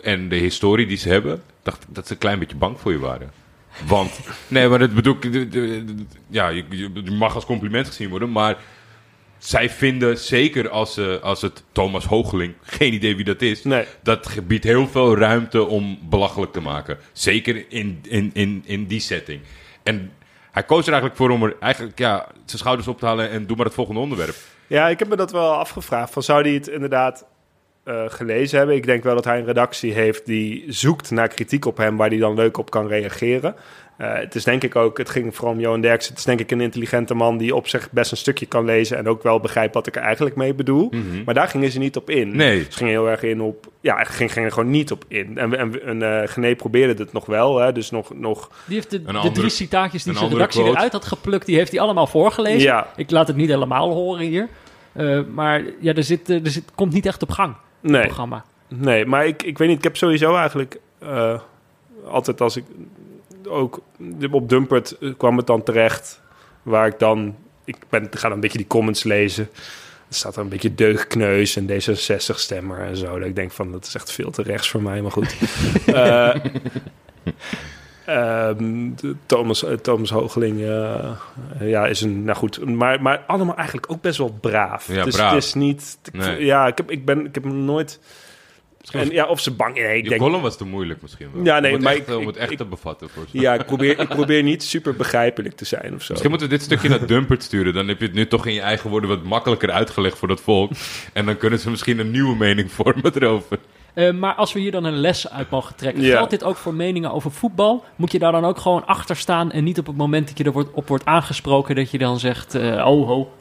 en 0.04 0.30
de 0.30 0.36
historie 0.36 0.88
die 0.88 0.98
ze 0.98 1.10
hebben, 1.10 1.44
dacht 1.64 1.84
ik 1.84 1.88
dat 1.96 2.08
ze 2.08 2.14
een 2.14 2.20
klein 2.20 2.40
beetje 2.40 2.56
bang 2.56 2.80
voor 2.80 2.92
je 2.92 3.00
waren. 3.00 3.32
Want, 3.88 4.20
nee, 4.48 4.68
maar 4.68 4.80
dat 4.80 4.94
bedoel 4.94 5.16
ik, 5.20 5.48
ja, 6.28 6.48
je, 6.48 6.66
je 6.70 6.90
je 7.04 7.12
mag 7.12 7.36
als 7.36 7.46
compliment 7.46 7.88
gezien 7.88 8.10
worden, 8.10 8.32
maar 8.32 8.58
zij 9.38 9.70
vinden, 9.70 10.18
zeker 10.18 10.70
als, 10.70 10.94
ze 10.94 11.20
als 11.22 11.42
het 11.42 11.64
Thomas 11.72 12.06
Hoogeling, 12.06 12.54
geen 12.80 12.94
idee 12.94 13.16
wie 13.16 13.26
dat 13.26 13.42
is, 13.42 13.64
Nee. 13.64 13.86
dat 14.04 14.28
gebied 14.28 14.64
heel 14.64 14.88
veel 14.88 15.18
ruimte 15.18 15.66
om 15.66 16.00
belachelijk 16.10 16.52
te 16.52 16.62
maken. 16.62 16.98
Zeker 17.12 17.66
in, 17.70 18.00
in, 18.02 18.30
in, 18.34 18.64
in 18.66 18.86
die 18.86 19.00
setting. 19.00 19.42
En 19.84 20.12
hij 20.52 20.64
koos 20.64 20.86
er 20.86 20.92
eigenlijk 20.92 21.16
voor 21.22 21.30
om 21.30 21.44
er 21.44 21.56
eigenlijk 21.60 22.00
ja, 22.00 22.28
zijn 22.46 22.60
schouders 22.60 22.88
op 22.88 23.00
te 23.00 23.06
halen 23.06 23.30
en 23.30 23.48
doe 23.48 23.56
maar 23.56 23.66
het 23.66 23.76
volgende 23.76 24.00
onderwerp. 24.00 24.36
Ja, 24.68 24.88
ik 24.88 25.00
heb 25.00 25.08
me 25.08 25.16
dat 25.16 25.32
wel 25.32 25.54
afgevraagd. 25.54 26.14
Van, 26.14 26.24
zou 26.24 26.42
hij 26.42 26.54
het 26.54 26.68
inderdaad 26.68 27.26
eh, 27.84 28.04
gelezen 28.08 28.58
hebben? 28.58 28.76
Ik 28.76 28.86
denk 28.86 29.04
wel 29.04 29.16
dat 29.16 29.26
hij 29.26 29.40
een 29.40 29.46
redactie 29.46 29.94
heeft 29.94 30.26
die 30.26 30.64
zoekt 30.68 31.12
naar 31.12 31.28
kritiek 31.28 31.66
op 31.66 31.78
hem... 31.78 31.98
waar 31.98 32.10
hij 32.10 32.18
dan 32.18 32.36
leuk 32.36 32.58
op 32.58 32.70
kan 32.70 32.88
reageren. 32.88 33.56
Eh, 33.98 34.14
het 34.14 34.36
is 34.36 34.44
denk 34.44 34.64
ik 34.64 34.76
ook, 34.76 34.98
het 34.98 35.10
ging 35.10 35.36
vooral 35.36 35.54
om 35.54 35.60
Johan 35.60 35.82
Derksen... 35.82 36.10
het 36.10 36.20
is 36.20 36.26
denk 36.26 36.40
ik 36.40 36.52
een 36.52 36.62
intelligente 36.62 37.14
man 37.14 37.38
die 37.38 37.56
op 37.56 37.68
zich 37.68 37.92
best 37.92 38.12
een 38.12 38.18
stukje 38.18 38.46
kan 38.46 38.66
lezen... 38.66 38.98
en 38.98 39.08
ook 39.08 39.24
wel 39.24 39.40
begrijpt 39.40 39.74
wat 39.74 39.88
ik 39.88 39.96
er 39.96 40.02
eigenlijk 40.02 40.36
mee 40.36 40.54
bedoel. 40.54 40.92
Maar 41.26 41.34
daar 41.34 41.48
gingen 41.48 41.72
ze 41.72 41.80
niet 41.80 41.96
op 41.96 42.10
in. 42.10 42.36
Nee. 42.36 42.66
Ze 42.70 42.78
gingen 42.78 42.94
heel 42.94 43.10
erg 43.10 43.24
in 43.24 43.42
op... 43.42 43.68
Ja, 43.82 44.04
ging, 44.04 44.32
gingen 44.32 44.48
er 44.50 44.54
gewoon 44.56 44.72
niet 44.72 44.92
op 44.92 45.06
in. 45.08 45.38
En, 45.38 45.58
en, 45.58 45.86
en 45.86 46.22
eh, 46.22 46.28
Gené 46.30 46.56
probeerde 46.56 47.04
het 47.04 47.14
nog 47.14 47.26
wel, 47.26 47.60
hè, 47.60 47.72
dus 47.72 47.92
nog... 47.92 48.14
nog 48.16 48.50
Die 48.66 48.76
heeft 48.76 48.90
de, 48.92 49.02
de 49.02 49.08
andere- 49.08 49.32
drie 49.32 49.50
citaatjes 49.50 50.04
die 50.04 50.18
zijn 50.18 50.30
redactie 50.30 50.62
quote. 50.62 50.78
eruit 50.78 50.92
had 50.92 51.06
geplukt, 51.06 51.46
die 51.46 51.56
heeft 51.56 51.72
hij 51.72 51.80
allemaal 51.80 52.08
voorgelezen. 52.08 52.62
Ja. 52.62 52.88
Ik 52.96 53.12
laat 53.12 53.28
het 53.28 53.36
niet 53.36 53.50
helemaal 53.50 53.92
horen 53.94 54.26
hier. 54.26 54.48
Eh, 54.94 55.20
maar 55.34 55.62
ja, 55.80 55.94
er, 55.94 56.04
zit, 56.04 56.30
er 56.30 56.40
zit, 56.44 56.64
komt 56.76 56.94
niet 56.94 57.06
echt 57.06 57.22
op 57.24 57.32
gang, 57.32 57.56
nee. 57.92 58.06
programma. 58.06 58.46
Nee, 58.68 59.06
maar 59.06 59.28
ik, 59.28 59.44
ik 59.44 59.58
weet 59.58 59.68
niet. 59.68 59.78
Ik 59.78 59.84
heb 59.84 59.98
sowieso 59.98 60.36
eigenlijk 60.36 60.80
eh, 61.00 61.40
altijd 62.06 62.42
als 62.42 62.58
ik 62.58 62.64
ook 63.48 63.82
op 64.32 64.50
Dumpert 64.50 64.98
eh, 64.98 65.10
kwam 65.18 65.38
het 65.38 65.48
dan 65.48 65.64
terecht, 65.64 66.22
waar 66.64 66.88
ik 66.88 67.00
dan 67.00 67.36
ik 67.66 67.78
ben 67.90 68.08
ga 68.12 68.22
dan 68.22 68.32
een 68.32 68.40
beetje 68.40 68.58
die 68.58 68.68
comments 68.68 69.04
lezen. 69.04 69.50
Er 70.08 70.20
staat 70.20 70.36
er 70.36 70.42
een 70.42 70.50
beetje 70.50 70.76
deugkneus 70.76 71.56
en 71.56 71.70
D66 71.70 72.36
stemmer 72.36 72.80
en 72.80 72.98
zo. 72.98 73.20
Dat 73.20 73.28
ik 73.28 73.36
denk 73.36 73.52
van 73.52 73.72
dat 73.72 73.86
is 73.86 73.96
echt 73.96 74.12
veel 74.12 74.32
te 74.32 74.42
rechts 74.42 74.70
voor 74.70 74.82
mij, 74.82 75.02
maar 75.02 75.12
goed. 75.12 75.36
Eh, 75.86 76.36
ehm, 78.06 78.90
Thomas, 79.26 79.64
eh, 79.64 79.74
Thomas 79.74 80.10
Hoogeling 80.10 80.62
eh, 80.62 81.10
ja, 81.60 81.86
is 81.88 82.02
een, 82.02 82.24
nou 82.24 82.38
goed, 82.38 82.66
maar, 82.66 83.02
maar 83.02 83.24
allemaal 83.28 83.56
eigenlijk 83.56 83.92
ook 83.92 84.02
best 84.02 84.18
wel 84.18 84.38
braaf. 84.42 84.88
Ja, 84.94 85.04
dus 85.04 85.16
braaf. 85.16 85.34
het 85.34 85.44
is 85.44 85.54
niet, 85.54 85.98
ik- 86.04 86.14
Nee. 86.14 86.46
ja, 86.46 86.68
ik 86.68 86.78
heb, 86.78 86.92
ik 86.92 87.06
ben, 87.06 87.26
ik 87.26 87.34
heb 87.34 87.44
hem 87.44 87.66
nooit, 87.66 88.00
en 88.92 89.10
ja, 89.10 89.26
of 89.26 89.40
ze 89.40 89.52
bang, 89.52 89.76
nee, 89.76 89.98
ik 89.98 90.10
denk, 90.10 90.22
column 90.22 90.42
was 90.42 90.58
te 90.58 90.66
moeilijk 90.66 91.02
misschien 91.02 91.28
wel. 91.34 91.44
Ja, 91.44 91.60
nee, 91.60 91.76
om 91.76 91.82
maar 91.82 91.94
echt, 91.94 92.08
ik- 92.10 92.18
om 92.18 92.28
het 92.28 92.38
echt 92.38 92.52
ik- 92.52 92.58
te 92.58 92.66
bevatten. 92.66 93.10
Voor 93.10 93.24
ja, 93.32 93.54
ik 93.54 93.66
probeer, 93.66 94.00
ik 94.00 94.08
probeer 94.08 94.44
niet 94.44 94.64
super 94.64 94.96
begrijpelijk 94.96 95.56
te 95.56 95.66
zijn 95.66 95.94
of 95.96 96.02
zo. 96.02 96.08
Misschien 96.10 96.30
moeten 96.30 96.50
we 96.50 96.56
dit 96.56 96.64
stukje 96.64 96.90
naar 96.90 97.06
Dumpert 97.08 97.44
sturen. 97.44 97.74
Dan 97.74 97.88
heb 97.88 98.00
je 98.00 98.06
het 98.06 98.14
nu 98.16 98.28
toch 98.28 98.46
in 98.46 98.54
je 98.54 98.62
eigen 98.62 98.90
woorden 98.90 99.10
wat 99.10 99.24
makkelijker 99.24 99.72
uitgelegd 99.72 100.18
voor 100.18 100.28
dat 100.28 100.42
volk. 100.42 100.72
En 101.14 101.26
dan 101.26 101.38
kunnen 101.38 101.60
ze 101.60 101.70
misschien 101.70 102.00
een 102.00 102.12
nieuwe 102.12 102.36
mening 102.36 102.72
vormen 102.72 103.12
erover. 103.16 103.60
Eh, 103.94 104.12
maar 104.12 104.36
als 104.36 104.54
we 104.54 104.60
hier 104.60 104.72
dan 104.72 104.84
een 104.84 105.00
les 105.00 105.30
uit 105.30 105.50
mogen 105.50 105.76
trekken, 105.76 106.04
geldt 106.04 106.30
dit 106.30 106.44
ook 106.44 106.56
voor 106.56 106.74
meningen 106.74 107.12
over 107.12 107.32
voetbal? 107.32 107.84
Moet 107.96 108.12
je 108.12 108.20
daar 108.20 108.32
dan 108.32 108.46
ook 108.46 108.58
gewoon 108.58 108.86
achter 108.86 109.16
staan 109.16 109.52
en 109.52 109.64
niet 109.64 109.80
op 109.80 109.86
het 109.86 109.98
moment 109.98 110.28
dat 110.28 110.38
je 110.38 110.44
er 110.44 110.52
wordt, 110.52 110.72
op 110.72 110.88
wordt 110.88 111.06
aangesproken, 111.06 111.76
dat 111.76 111.92
je 111.92 111.98
dan 111.98 112.20
zegt, 112.20 112.56
eh, 112.56 112.88
oh 112.88 113.08
ho, 113.08 113.32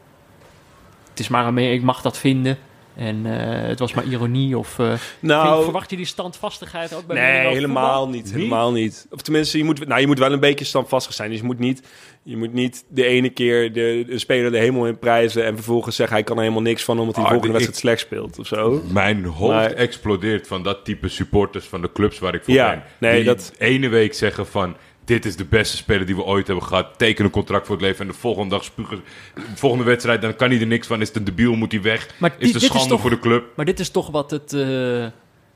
het 1.10 1.20
is 1.20 1.28
maar 1.28 1.46
een 1.46 1.58
ik 1.58 1.82
mag 1.82 2.02
dat 2.02 2.18
vinden. 2.18 2.58
En 2.96 3.26
eh, 3.26 3.68
het 3.68 3.78
was 3.78 3.94
maar 3.94 4.05
ironie 4.05 4.59
of... 4.59 4.78
eh, 4.78 4.92
nou, 5.20 5.62
verwacht 5.62 5.90
je 5.90 5.96
die 5.96 6.07
standvastigheid 6.07 6.94
ook 6.94 7.07
bij 7.07 7.16
Nee, 7.16 7.52
helemaal 7.55 8.02
voetbal? 8.02 8.09
niet. 8.22 8.33
Helemaal 8.33 8.72
niet. 8.72 9.07
Of 9.11 9.20
tenminste, 9.20 9.59
je 9.59 9.64
moet, 9.64 9.87
nou, 9.87 10.00
je 10.00 10.07
moet 10.07 10.18
wel 10.18 10.33
een 10.33 10.40
beetje 10.40 10.64
standvastig 10.64 11.14
zijn. 11.14 11.31
Dus 11.31 11.38
je 11.38 11.44
moet 11.44 11.59
niet, 11.59 11.83
je 12.22 12.37
moet 12.37 12.52
niet 12.52 12.85
de 12.88 13.05
ene 13.05 13.28
keer 13.31 13.72
de, 13.72 14.05
de 14.07 14.18
speler 14.18 14.50
de 14.50 14.59
hemel 14.59 14.87
in 14.87 14.98
prijzen... 14.98 15.44
en 15.44 15.55
vervolgens 15.55 15.96
zeggen 15.96 16.16
hij 16.16 16.24
kan 16.24 16.37
er 16.37 16.42
helemaal 16.42 16.62
niks 16.64 16.85
van... 16.85 16.98
omdat 16.98 17.14
hij 17.16 17.24
Ah, 17.24 17.31
de 17.31 17.37
volgende 17.37 17.59
ik- 17.59 17.64
wedstrijd 17.66 17.96
slecht 17.98 18.11
speelt 18.12 18.38
of 18.38 18.46
zo. 18.46 18.83
Mijn 18.92 19.24
hoofd 19.24 19.52
Maar- 19.52 19.72
explodeert 19.72 20.46
van 20.46 20.62
dat 20.62 20.85
type 20.85 21.09
supporters 21.09 21.64
van 21.64 21.81
de 21.83 21.92
clubs 21.92 22.18
waar 22.18 22.35
ik 22.35 22.44
voor 22.44 22.55
Ja, 22.55 22.70
ben. 22.70 22.83
nee, 22.98 23.14
die 23.16 23.24
dat- 23.24 23.52
de 23.59 23.64
ene 23.64 23.88
week 23.88 24.14
zeggen 24.14 24.46
van... 24.46 24.76
Dit 25.12 25.25
is 25.25 25.37
de 25.37 25.44
beste 25.44 25.77
speler 25.77 26.07
die 26.07 26.16
we 26.16 26.22
ooit 26.25 26.46
hebben 26.46 26.64
gehad. 26.66 26.98
Teken 26.98 27.25
een 27.25 27.31
contract 27.31 27.66
voor 27.66 27.75
het 27.77 27.85
leven. 27.85 28.01
En 28.01 28.12
de 28.12 28.18
volgende 28.18 28.48
dag 28.51 28.64
spugen. 28.64 29.01
De 29.35 29.40
volgende 29.55 29.85
wedstrijd, 29.85 30.22
dan 30.22 30.37
kan 30.37 30.51
hij 30.51 30.61
er 30.61 30.66
niks 30.66 30.87
van. 30.87 31.01
Is 31.01 31.09
het 31.09 31.16
een 31.16 31.25
debiel, 31.25 31.55
moet 31.55 31.72
hij 31.72 31.83
weg. 31.83 32.09
Maar 32.18 32.35
is 32.38 32.53
is 32.53 32.64
schande 32.64 32.88
toch- 32.88 33.01
voor 33.01 33.11
de 33.11 33.18
club. 33.18 33.44
Maar 33.57 33.64
dit 33.64 33.81
is 33.81 33.90
toch 33.90 34.11
wat 34.11 34.31
het, 34.31 34.53
eh, 34.53 35.07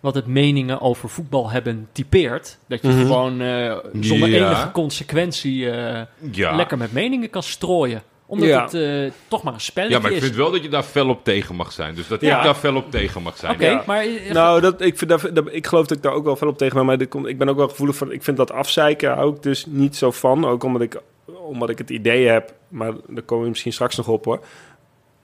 wat 0.00 0.14
het 0.14 0.26
meningen 0.26 0.80
over 0.80 1.08
voetbal 1.08 1.50
hebben 1.50 1.88
typeert. 1.92 2.58
Dat 2.68 2.82
je 2.82 2.90
gewoon 2.92 3.40
eh, 3.40 3.76
zonder 4.00 4.28
Ja. 4.28 4.46
enige 4.50 4.70
consequentie 4.70 5.70
eh, 5.70 6.02
Ja. 6.30 6.56
lekker 6.56 6.78
met 6.78 6.92
meningen 6.92 7.30
kan 7.30 7.42
strooien. 7.42 8.02
Omdat 8.28 8.48
Ja. 8.48 8.62
het 8.64 8.74
eh, 8.74 9.12
toch 9.28 9.42
maar 9.42 9.54
een 9.54 9.60
spelletje 9.60 9.96
Ja, 9.96 10.02
maar 10.02 10.10
ik 10.10 10.16
is. 10.16 10.22
vind 10.22 10.36
wel 10.36 10.50
dat 10.50 10.62
je 10.62 10.68
daar 10.68 10.82
fel 10.82 11.08
op 11.08 11.24
tegen 11.24 11.54
mag 11.54 11.72
zijn. 11.72 11.94
Dus 11.94 12.08
dat 12.08 12.20
Ja. 12.20 12.36
ik 12.38 12.44
daar 12.44 12.54
fel 12.54 12.76
op 12.76 12.90
tegen 12.90 13.22
mag 13.22 13.36
zijn. 13.36 13.52
Oké, 13.54 13.66
Ja. 13.66 13.82
maar 13.86 14.00
eh, 14.04 14.32
Nou, 14.32 14.60
dat, 14.60 14.80
ik, 14.80 14.98
vind 14.98 15.10
dat, 15.10 15.30
dat- 15.32 15.48
ik 15.52 15.66
geloof 15.66 15.86
dat 15.86 15.96
ik 15.96 16.02
daar 16.02 16.12
ook 16.12 16.24
wel 16.24 16.36
veel 16.36 16.48
op 16.48 16.58
tegen 16.58 16.76
ben. 16.76 16.86
Maar 16.86 16.98
dit 16.98 17.08
komt- 17.08 17.26
ik 17.26 17.38
ben 17.38 17.48
ook 17.48 17.56
wel 17.56 17.68
gevoelig 17.68 17.96
van... 17.96 18.12
Ik 18.12 18.22
vind 18.22 18.36
dat 18.36 18.52
afzeiken 18.52 19.18
ik 19.18 19.42
dus 19.42 19.66
niet 19.66 19.96
zo 19.96 20.10
van. 20.10 20.44
Ook 20.44 20.62
omdat 20.62 20.82
ik, 20.82 21.00
omdat 21.26 21.68
ik 21.70 21.78
het 21.78 21.90
idee 21.90 22.26
heb... 22.26 22.54
Maar 22.68 22.92
daar 23.08 23.22
komen 23.22 23.44
we 23.44 23.50
misschien 23.50 23.72
straks 23.72 23.96
nog 23.96 24.08
op 24.08 24.24
hoor. 24.24 24.40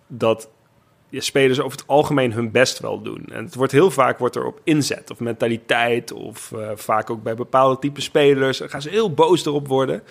Dat 0.07 0.49
je 1.09 1.21
spelers 1.21 1.61
over 1.61 1.79
het 1.79 1.87
algemeen 1.89 2.33
hun 2.33 2.51
best 2.51 2.79
wel 2.79 3.03
doen. 3.03 3.25
En 3.33 3.45
het 3.45 3.55
wordt 3.55 3.73
heel 3.73 3.91
vaak 3.91 4.19
wordt 4.19 4.37
er 4.37 4.45
op 4.47 4.61
inzet. 4.65 5.11
Of 5.11 5.21
mentaliteit. 5.21 6.13
Of 6.13 6.53
eh, 6.53 6.69
vaak 6.75 7.11
ook 7.11 7.23
bij 7.23 7.35
bepaalde 7.35 7.79
type 7.79 8.01
spelers. 8.01 8.59
Dan 8.59 8.69
gaan 8.69 8.83
ze 8.83 8.89
heel 8.91 9.13
boos 9.15 9.47
erop 9.47 9.69
worden. 9.69 10.03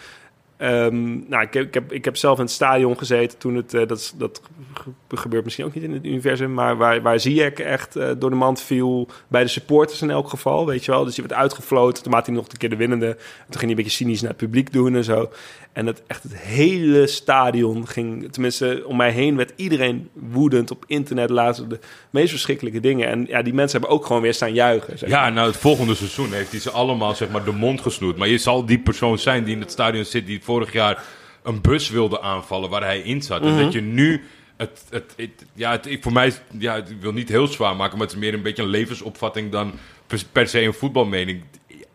Ehm, 0.62 1.30
nou, 1.30 1.44
ik 1.44 1.54
heb, 1.54 1.66
ik, 1.66 1.74
heb, 1.74 1.92
ik 1.94 2.06
heb 2.06 2.18
zelf 2.18 2.38
in 2.38 2.44
het 2.44 2.54
stadion 2.54 2.98
gezeten 2.98 3.38
toen 3.38 3.56
het... 3.56 3.74
eh, 3.74 3.88
dat, 3.88 4.14
dat 4.18 4.42
ge- 4.74 5.18
gebeurt 5.18 5.44
misschien 5.44 5.66
ook 5.66 5.74
niet 5.74 5.84
in 5.84 5.94
het 5.94 6.06
universum... 6.06 6.54
maar 6.54 6.78
waar, 6.78 7.02
waar 7.02 7.20
Ziyech 7.20 7.54
echt 7.54 7.96
eh, 7.96 8.10
door 8.18 8.30
de 8.30 8.36
mand 8.36 8.62
viel... 8.62 9.08
bij 9.28 9.42
de 9.44 9.50
supporters 9.50 10.02
in 10.02 10.10
elk 10.10 10.30
geval, 10.30 10.66
weet 10.66 10.86
je 10.86 10.92
wel. 10.92 11.06
Dus 11.06 11.16
die 11.16 11.24
werd 11.28 11.40
uitgefloten. 11.40 12.04
Toen 12.04 12.12
maakte 12.12 12.30
hij 12.32 12.40
nog 12.40 12.50
een 12.52 12.58
keer 12.58 12.70
de 12.70 12.76
winnende. 12.76 13.08
En 13.08 13.16
toen 13.18 13.60
ging 13.60 13.60
hij 13.62 13.70
een 13.70 13.76
beetje 13.76 13.92
cynisch 13.92 14.22
naar 14.22 14.30
het 14.30 14.40
publiek 14.40 14.74
doen 14.74 14.96
en 14.96 15.04
zo. 15.04 15.30
En 15.74 15.86
het, 15.86 16.04
echt 16.08 16.24
het 16.24 16.38
hele 16.38 17.08
stadion 17.08 17.88
ging... 17.88 18.32
tenminste, 18.32 18.84
om 18.86 18.96
mij 18.98 19.12
heen 19.12 19.36
werd 19.36 19.54
iedereen 19.56 20.10
woedend 20.14 20.72
op 20.72 20.84
internet... 20.88 21.30
lazen 21.30 21.70
de 21.70 21.80
meest 22.10 22.30
verschrikkelijke 22.30 22.80
dingen. 22.80 23.08
En 23.08 23.26
ja, 23.28 23.42
die 23.42 23.54
mensen 23.54 23.80
hebben 23.80 23.98
ook 23.98 24.06
gewoon 24.06 24.22
weer 24.22 24.34
staan 24.34 24.54
juichen. 24.54 24.98
zeg 24.98 25.10
Ja, 25.10 25.30
nou, 25.30 25.48
het 25.48 25.58
volgende 25.58 25.96
seizoen 25.96 26.34
heeft 26.34 26.52
hij 26.52 26.60
ze 26.60 26.72
allemaal 26.72 27.16
zeg 27.16 27.30
maar, 27.30 27.44
de 27.44 27.52
mond 27.52 27.82
gesnoerd. 27.82 28.18
Maar 28.18 28.28
je 28.28 28.38
zal 28.38 28.66
die 28.66 28.80
persoon 28.80 29.18
zijn 29.18 29.44
die 29.44 29.54
in 29.56 29.62
het 29.62 29.72
stadion 29.72 30.06
zit... 30.06 30.26
die 30.26 30.44
vorig 30.52 30.72
jaar 30.74 31.04
een 31.44 31.62
bus 31.62 31.90
wilde 31.90 32.22
aanvallen 32.22 32.70
waar 32.70 32.84
hij 32.84 33.00
in 33.00 33.22
zat. 33.22 33.42
En 33.42 33.58
dat 33.58 33.74
je 33.74 33.82
nu... 33.82 34.24
Het, 34.58 34.84
het, 34.90 35.14
het- 35.18 35.46
ja, 35.54 35.72
het, 35.72 35.98
voor 36.02 36.12
mij, 36.14 36.34
ja, 36.60 36.76
ik 36.76 37.02
wil 37.02 37.12
niet 37.12 37.30
heel 37.30 37.48
zwaar 37.48 37.76
maken... 37.76 37.98
maar 37.98 38.08
het 38.08 38.16
is 38.16 38.22
meer 38.22 38.34
een 38.34 38.42
beetje 38.42 38.64
een 38.64 38.70
levensopvatting 38.70 39.52
dan 39.52 39.74
per, 40.08 40.22
per 40.32 40.48
se 40.48 40.62
een 40.62 40.74
voetbalmening. 40.74 41.44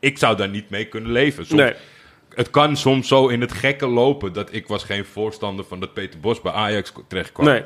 Ik 0.00 0.18
zou 0.18 0.36
daar 0.36 0.48
niet 0.48 0.70
mee 0.70 0.84
kunnen 0.84 1.12
leven. 1.12 1.46
Soms, 1.46 1.60
Nee. 1.60 1.72
Het 2.34 2.50
kan 2.50 2.76
soms 2.76 3.08
zo 3.08 3.28
in 3.28 3.40
het 3.40 3.52
gekke 3.52 3.86
lopen... 3.86 4.32
dat 4.32 4.52
ik 4.52 4.66
was 4.66 4.84
geen 4.84 5.04
voorstander 5.04 5.64
van 5.64 5.80
dat 5.80 5.92
Peter 5.94 6.20
Bos 6.20 6.40
bij 6.40 6.52
Ajax 6.52 6.92
terecht 7.08 7.32
kwam. 7.32 7.46
Nee. 7.46 7.62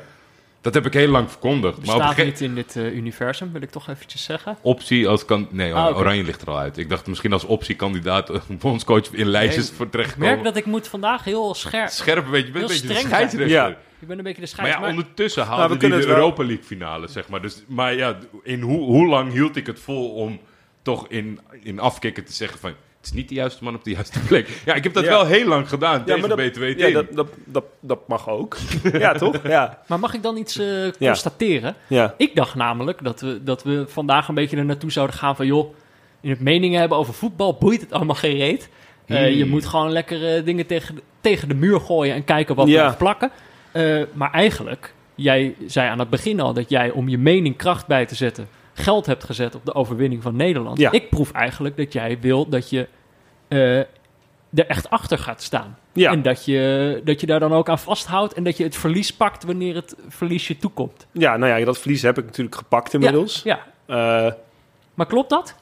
Dat 0.61 0.73
heb 0.73 0.85
ik 0.85 0.93
heel 0.93 1.07
lang 1.07 1.29
verkondigd. 1.29 1.85
Maar 1.85 1.95
op 1.95 2.01
Bestaat 2.01 2.15
ge- 2.15 2.23
niet 2.23 2.41
in 2.41 2.55
dit 2.55 2.75
eh, 2.75 2.95
universum, 2.95 3.51
wil 3.51 3.61
ik 3.61 3.69
toch 3.69 3.87
eventjes 3.89 4.23
zeggen. 4.23 4.57
optie 4.61 5.07
als 5.07 5.25
kan. 5.25 5.47
Nee, 5.51 5.73
Ah. 5.73 5.97
Oranje 5.97 6.23
ligt 6.23 6.41
er 6.41 6.47
al 6.49 6.57
uit. 6.57 6.77
Ik 6.77 6.89
dacht 6.89 7.07
misschien 7.07 7.33
als 7.33 7.43
optiekandidaat 7.43 8.29
eh, 8.29 8.39
bondscoach 8.59 9.11
in 9.11 9.25
lijstjes 9.27 9.67
Nee, 9.67 9.75
voor 9.75 9.85
Ik 9.85 9.91
terecht 9.91 10.17
merk 10.17 10.43
dat 10.43 10.55
ik 10.55 10.65
moet 10.65 10.87
vandaag 10.87 11.23
heel 11.23 11.53
scherp... 11.53 11.89
Scherp 11.89 12.25
een 12.25 12.31
beetje, 12.31 12.45
je 12.47 12.51
bent 12.53 12.63
een 12.69 12.69
Heel 12.75 12.81
beetje 12.87 13.01
de 13.01 13.07
scheidsrechter. 13.07 13.47
Ja. 13.49 13.67
Ik 13.99 14.07
ben 14.07 14.17
een 14.17 14.23
beetje 14.23 14.41
de 14.41 14.51
Maar 14.57 14.67
ja, 14.67 14.87
ondertussen 14.89 15.41
Nou, 15.45 15.55
haalde 15.55 15.73
we 15.73 15.79
de 15.79 15.87
wel- 16.07 16.15
Europa 16.15 16.43
League 16.43 16.63
finale, 16.63 17.07
zeg 17.07 17.27
maar. 17.29 17.41
Dus, 17.41 17.63
maar 17.67 17.93
ja, 17.95 18.17
in 18.43 18.61
hoe, 18.61 18.81
hoe 18.83 19.07
lang 19.07 19.31
hield 19.31 19.55
ik 19.55 19.67
het 19.67 19.79
vol 19.79 20.09
om 20.13 20.39
toch 20.81 21.07
in, 21.07 21.39
in 21.63 21.79
afkikken 21.79 22.25
te 22.25 22.33
zeggen 22.33 22.59
van... 22.59 22.73
Het 23.01 23.09
is 23.09 23.15
niet 23.15 23.29
de 23.29 23.35
juiste 23.35 23.63
man 23.63 23.75
op 23.75 23.83
de 23.83 23.89
juiste 23.91 24.19
plek. 24.19 24.47
Ja, 24.65 24.73
ik 24.73 24.83
heb 24.83 24.93
dat 24.93 25.03
Ja. 25.03 25.09
wel 25.09 25.25
heel 25.25 25.47
lang 25.47 25.69
gedaan 25.69 25.97
Ja, 25.97 26.03
tegen 26.03 26.19
maar 26.19 26.29
dat, 26.29 26.37
BTW 26.51 26.79
ja, 26.79 26.89
dat, 26.91 27.05
dat, 27.11 27.27
dat, 27.45 27.63
dat 27.79 28.07
mag 28.07 28.29
ook. 28.29 28.57
ja, 28.93 29.13
toch? 29.13 29.47
Ja. 29.47 29.81
Maar 29.87 29.99
mag 29.99 30.13
ik 30.13 30.23
dan 30.23 30.37
iets 30.37 30.57
eh, 30.59 30.67
constateren? 30.99 31.75
ja. 31.87 32.13
Ik 32.17 32.35
dacht 32.35 32.55
namelijk 32.55 33.03
dat 33.03 33.21
we, 33.21 33.43
dat 33.43 33.63
we 33.63 33.85
vandaag 33.87 34.27
een 34.27 34.35
beetje 34.35 34.57
er 34.57 34.65
naartoe 34.65 34.91
zouden 34.91 35.15
gaan 35.15 35.35
van... 35.35 35.45
joh, 35.45 35.73
in 36.21 36.29
het 36.29 36.39
meningen 36.39 36.79
hebben 36.79 36.97
over 36.97 37.13
voetbal 37.13 37.53
boeit 37.59 37.81
het 37.81 37.91
allemaal 37.93 38.15
geen 38.15 38.37
reet. 38.37 38.69
Eh, 39.05 39.17
Hmm. 39.17 39.25
Je 39.27 39.45
moet 39.45 39.65
gewoon 39.65 39.91
lekker 39.91 40.35
eh, 40.35 40.45
dingen 40.45 40.65
tegen, 40.65 40.95
de- 40.95 41.01
tegen 41.21 41.47
de 41.47 41.53
muur 41.55 41.79
gooien 41.79 42.15
en 42.15 42.23
kijken 42.23 42.55
wat 42.55 42.67
Ja. 42.67 42.85
er 42.87 42.95
plakken. 42.95 43.31
Eh, 43.71 44.01
maar 44.13 44.31
eigenlijk, 44.31 44.93
jij 45.15 45.55
zei 45.67 45.89
aan 45.89 45.99
het 45.99 46.09
begin 46.09 46.39
al 46.39 46.53
dat 46.53 46.69
jij 46.69 46.89
om 46.91 47.09
je 47.09 47.17
mening 47.17 47.57
kracht 47.57 47.87
bij 47.87 48.05
te 48.05 48.15
zetten... 48.15 48.47
geld 48.73 49.05
hebt 49.05 49.23
gezet 49.23 49.55
op 49.55 49.65
de 49.65 49.73
overwinning 49.73 50.21
van 50.21 50.35
Nederland. 50.35 50.77
Ja. 50.77 50.91
Ik 50.91 51.09
proef 51.09 51.31
eigenlijk 51.31 51.77
dat 51.77 51.93
jij 51.93 52.17
wil 52.21 52.49
dat 52.49 52.69
je 52.69 52.87
eh, 53.47 53.77
er 54.53 54.67
echt 54.67 54.89
achter 54.89 55.17
gaat 55.17 55.41
staan. 55.41 55.77
Ja. 55.93 56.11
En 56.11 56.21
dat 56.21 56.45
je, 56.45 57.01
dat 57.03 57.21
je 57.21 57.27
daar 57.27 57.39
dan 57.39 57.53
ook 57.53 57.69
aan 57.69 57.79
vasthoudt 57.79 58.33
en 58.33 58.43
dat 58.43 58.57
je 58.57 58.63
het 58.63 58.75
verlies 58.75 59.13
pakt 59.13 59.43
wanneer 59.43 59.75
het 59.75 59.95
verlies 60.07 60.47
je 60.47 60.57
toekomt. 60.57 61.07
ja, 61.11 61.37
nou 61.37 61.59
ja, 61.59 61.65
dat 61.65 61.77
verlies 61.79 62.01
heb 62.01 62.17
ik 62.17 62.25
natuurlijk 62.25 62.55
gepakt 62.55 62.93
inmiddels. 62.93 63.41
Ja, 63.43 63.59
Ja, 63.87 64.37
maar 64.93 65.05
klopt 65.05 65.29
dat? 65.29 65.55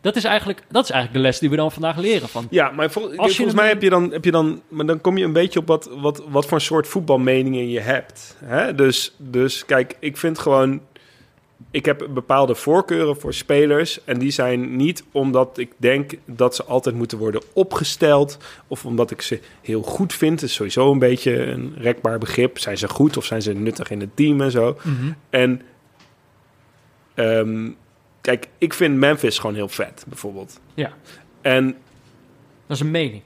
Dat 0.00 0.16
is, 0.16 0.24
eigenlijk, 0.24 0.62
dat 0.70 0.84
is 0.84 0.90
eigenlijk 0.90 1.22
de 1.22 1.28
les 1.28 1.38
die 1.38 1.50
we 1.50 1.56
dan 1.56 1.72
vandaag 1.72 1.96
leren. 1.96 2.28
Van, 2.28 2.46
ja 2.50 2.70
maar 2.70 2.90
vol- 2.90 3.16
Als 3.16 3.36
volgens 3.36 3.56
mij 3.56 3.68
heb 3.68 3.82
je, 3.82 3.90
dan, 3.90 4.12
heb 4.12 4.24
je 4.24 4.30
dan... 4.30 4.62
Maar 4.68 4.86
dan 4.86 5.00
kom 5.00 5.16
je 5.16 5.24
een 5.24 5.32
beetje 5.32 5.58
op 5.58 5.66
wat, 5.66 5.90
wat, 5.96 6.22
wat 6.28 6.46
voor 6.46 6.60
soort 6.60 6.86
voetbalmeningen 6.86 7.68
je 7.68 7.80
hebt. 7.80 8.36
Hè? 8.44 8.74
Dus, 8.74 9.14
dus 9.18 9.64
kijk, 9.64 9.96
ik 10.00 10.16
vind 10.16 10.38
gewoon... 10.38 10.80
Ik 11.76 11.84
heb 11.84 12.06
bepaalde 12.10 12.54
voorkeuren 12.54 13.16
voor 13.20 13.34
spelers. 13.34 14.04
En 14.04 14.18
die 14.18 14.30
zijn 14.30 14.76
niet 14.76 15.04
omdat 15.12 15.58
ik 15.58 15.72
denk 15.76 16.12
dat 16.24 16.54
ze 16.54 16.64
altijd 16.64 16.94
moeten 16.94 17.18
worden 17.18 17.42
opgesteld. 17.52 18.38
Of 18.66 18.84
omdat 18.84 19.10
ik 19.10 19.22
ze 19.22 19.40
heel 19.62 19.82
goed 19.82 20.12
vind. 20.12 20.40
Dat 20.40 20.48
is 20.48 20.54
sowieso 20.54 20.92
een 20.92 20.98
beetje 20.98 21.46
een 21.46 21.74
rekbaar 21.78 22.18
begrip. 22.18 22.58
Zijn 22.58 22.78
ze 22.78 22.88
goed 22.88 23.16
of 23.16 23.24
zijn 23.24 23.42
ze 23.42 23.52
nuttig 23.52 23.90
in 23.90 24.00
het 24.00 24.16
team 24.16 24.40
en 24.40 24.50
zo. 24.50 24.76
En 25.30 25.62
ehm, 27.14 27.70
kijk, 28.20 28.48
ik 28.58 28.74
vind 28.74 28.96
Memphis 28.96 29.38
gewoon 29.38 29.56
heel 29.56 29.68
vet, 29.68 30.04
bijvoorbeeld. 30.08 30.60
Ja, 30.74 30.92
En 31.40 31.66
dat 32.66 32.76
is 32.76 32.80
een 32.80 32.90
mening. 32.90 33.22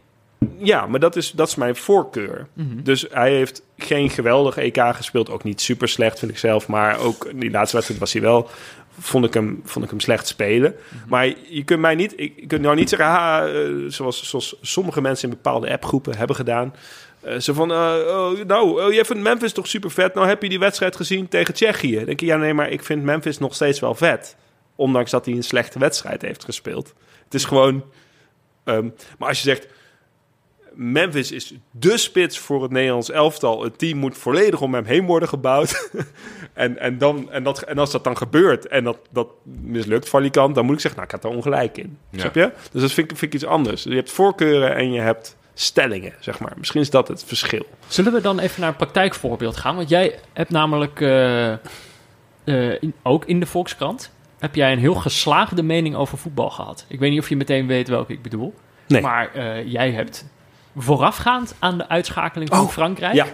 ja, 0.59 0.87
maar 0.87 1.01
dat 1.01 1.17
is, 1.17 1.31
dat 1.31 1.49
is 1.49 1.55
mijn 1.55 1.77
voorkeur. 1.77 2.47
Dus 2.85 3.07
hij 3.11 3.35
heeft 3.35 3.63
geen 3.83 4.11
geweldig 4.11 4.57
EK 4.57 4.83
gespeeld. 4.93 5.31
Ook 5.31 5.45
niet 5.45 5.61
super 5.61 5.89
slecht, 5.89 6.19
vind 6.19 6.31
ik 6.31 6.39
zelf. 6.39 6.69
Maar 6.69 6.99
ook 6.99 7.25
in 7.25 7.39
die 7.39 7.51
laatste 7.51 7.75
wedstrijd 7.77 8.01
was 8.01 8.13
hij 8.13 8.23
wel... 8.23 8.51
Vond 8.99 9.25
ik 9.25 9.35
hem, 9.35 9.61
vond 9.65 9.85
ik 9.85 9.91
hem 9.91 10.01
slecht 10.01 10.27
spelen. 10.27 10.75
Maar 11.09 11.27
je 11.49 11.65
kunt 11.65 11.81
mij 11.81 11.95
niet... 11.95 12.13
Ik, 12.17 12.33
je 12.37 12.47
kunt 12.47 12.63
nou 12.63 12.77
niet 12.77 12.89
zeggen... 12.89 13.09
Ha, 13.09 13.47
eh, 13.47 13.71
zoals, 13.89 14.29
zoals 14.29 14.57
sommige 14.61 15.01
mensen 15.01 15.29
in 15.29 15.35
bepaalde 15.35 15.71
appgroepen 15.71 16.17
hebben 16.17 16.37
gedaan. 16.37 16.75
Eh, 17.21 17.39
zo 17.39 17.53
van... 17.53 17.71
eh, 17.71 17.77
oh, 18.07 18.45
nou, 18.47 18.83
oh, 18.83 18.93
jij 18.93 19.05
vindt 19.05 19.23
Memphis 19.23 19.53
toch 19.53 19.67
super 19.67 19.91
vet? 19.91 20.15
Nou 20.15 20.27
heb 20.29 20.43
je 20.43 20.49
die 20.49 20.59
wedstrijd 20.59 20.97
gezien 20.97 21.29
tegen 21.29 21.55
Tsjechië. 21.55 21.95
Dan 21.97 22.05
denk 22.05 22.21
je, 22.21 22.27
ja 22.27 22.37
nee, 22.37 22.55
maar 22.55 22.71
ik 22.71 22.85
vind 22.85 23.03
Memphis 23.03 23.39
nog 23.39 23.55
steeds 23.55 23.81
wel 23.81 23.95
vet. 23.95 24.37
Ondanks 24.77 25.11
dat 25.11 25.25
hij 25.25 25.35
een 25.35 25.43
slechte 25.43 25.79
wedstrijd 25.79 26.23
heeft 26.23 26.45
gespeeld. 26.45 26.95
Het 27.25 27.35
is 27.35 27.45
gewoon... 27.45 27.85
ehm, 28.65 28.89
maar 29.19 29.29
als 29.29 29.43
je 29.43 29.49
zegt... 29.49 29.67
Memphis 30.83 31.33
is 31.33 31.55
de 31.71 31.97
spits 31.99 32.39
voor 32.39 32.63
het 32.63 32.71
Nederlands 32.71 33.11
elftal. 33.11 33.63
Het 33.63 33.79
team 33.79 33.99
moet 33.99 34.19
volledig 34.19 34.61
om 34.61 34.75
hem 34.75 34.85
heen 34.85 35.07
worden 35.07 35.29
gebouwd. 35.29 35.91
en, 36.53 36.79
en, 36.79 36.99
dan, 36.99 37.31
en, 37.31 37.43
dat, 37.43 37.63
en 37.63 37.79
als 37.79 37.91
dat 37.91 38.05
dan 38.05 38.17
gebeurt 38.17 38.67
en 38.69 38.85
dat, 38.85 38.99
dat 39.11 39.29
mislukt 39.45 40.09
van 40.09 40.23
die 40.23 40.31
kant, 40.31 40.55
dan 40.55 40.65
moet 40.65 40.75
ik 40.75 40.81
zeggen, 40.81 41.01
nou, 41.01 41.13
ik 41.15 41.21
had 41.23 41.31
er 41.31 41.37
ongelijk 41.39 41.79
in. 41.79 41.99
Ja. 42.11 42.19
Snap 42.19 42.35
je? 42.35 42.53
Dus 42.73 42.81
dat 42.83 42.93
vind 42.93 43.11
ik, 43.11 43.17
vind 43.17 43.35
ik 43.35 43.41
iets 43.41 43.51
anders. 43.51 43.83
Je 43.83 43.95
hebt 43.95 44.11
voorkeuren 44.11 44.75
en 44.77 44.93
je 44.93 45.01
hebt 45.01 45.37
stellingen, 45.55 46.13
zeg 46.21 46.39
maar. 46.39 46.53
Misschien 46.57 46.81
is 46.81 46.91
dat 46.91 47.09
het 47.09 47.25
verschil. 47.25 47.67
Zullen 47.87 48.13
we 48.13 48.21
dan 48.21 48.39
even 48.39 48.61
naar 48.61 48.69
een 48.71 48.77
praktijkvoorbeeld 48.77 49.57
gaan? 49.57 49.77
Want 49.77 49.89
jij 49.89 50.19
hebt 50.33 50.51
namelijk 50.51 51.01
eh, 51.01 51.53
eh, 51.53 51.59
in- 52.81 52.95
ook 53.03 53.25
in 53.25 53.41
de 53.41 53.47
Volkskrant... 53.47 54.13
heb 54.39 54.55
jij 54.55 54.73
een 54.73 54.79
heel 54.79 54.95
geslaagde 54.95 55.63
mening 55.63 55.95
over 55.97 56.19
voetbal 56.19 56.51
gehad. 56.51 56.85
Ik 56.89 56.99
weet 56.99 57.11
niet 57.11 57.21
of 57.21 57.29
je 57.29 57.37
meteen 57.37 57.67
weet 57.67 57.89
welke 57.89 58.13
ik 58.13 58.23
bedoel. 58.23 58.55
Nee. 58.87 59.03
Maar 59.03 59.35
eh, 59.35 59.67
jij 59.67 59.91
hebt 59.93 60.27
voorafgaand 60.77 61.55
aan 61.59 61.79
de 61.79 61.89
uitschakeling 61.89 62.51
van 62.51 62.61
Oh, 62.61 62.69
Frankrijk... 62.69 63.15
Ja, 63.15 63.27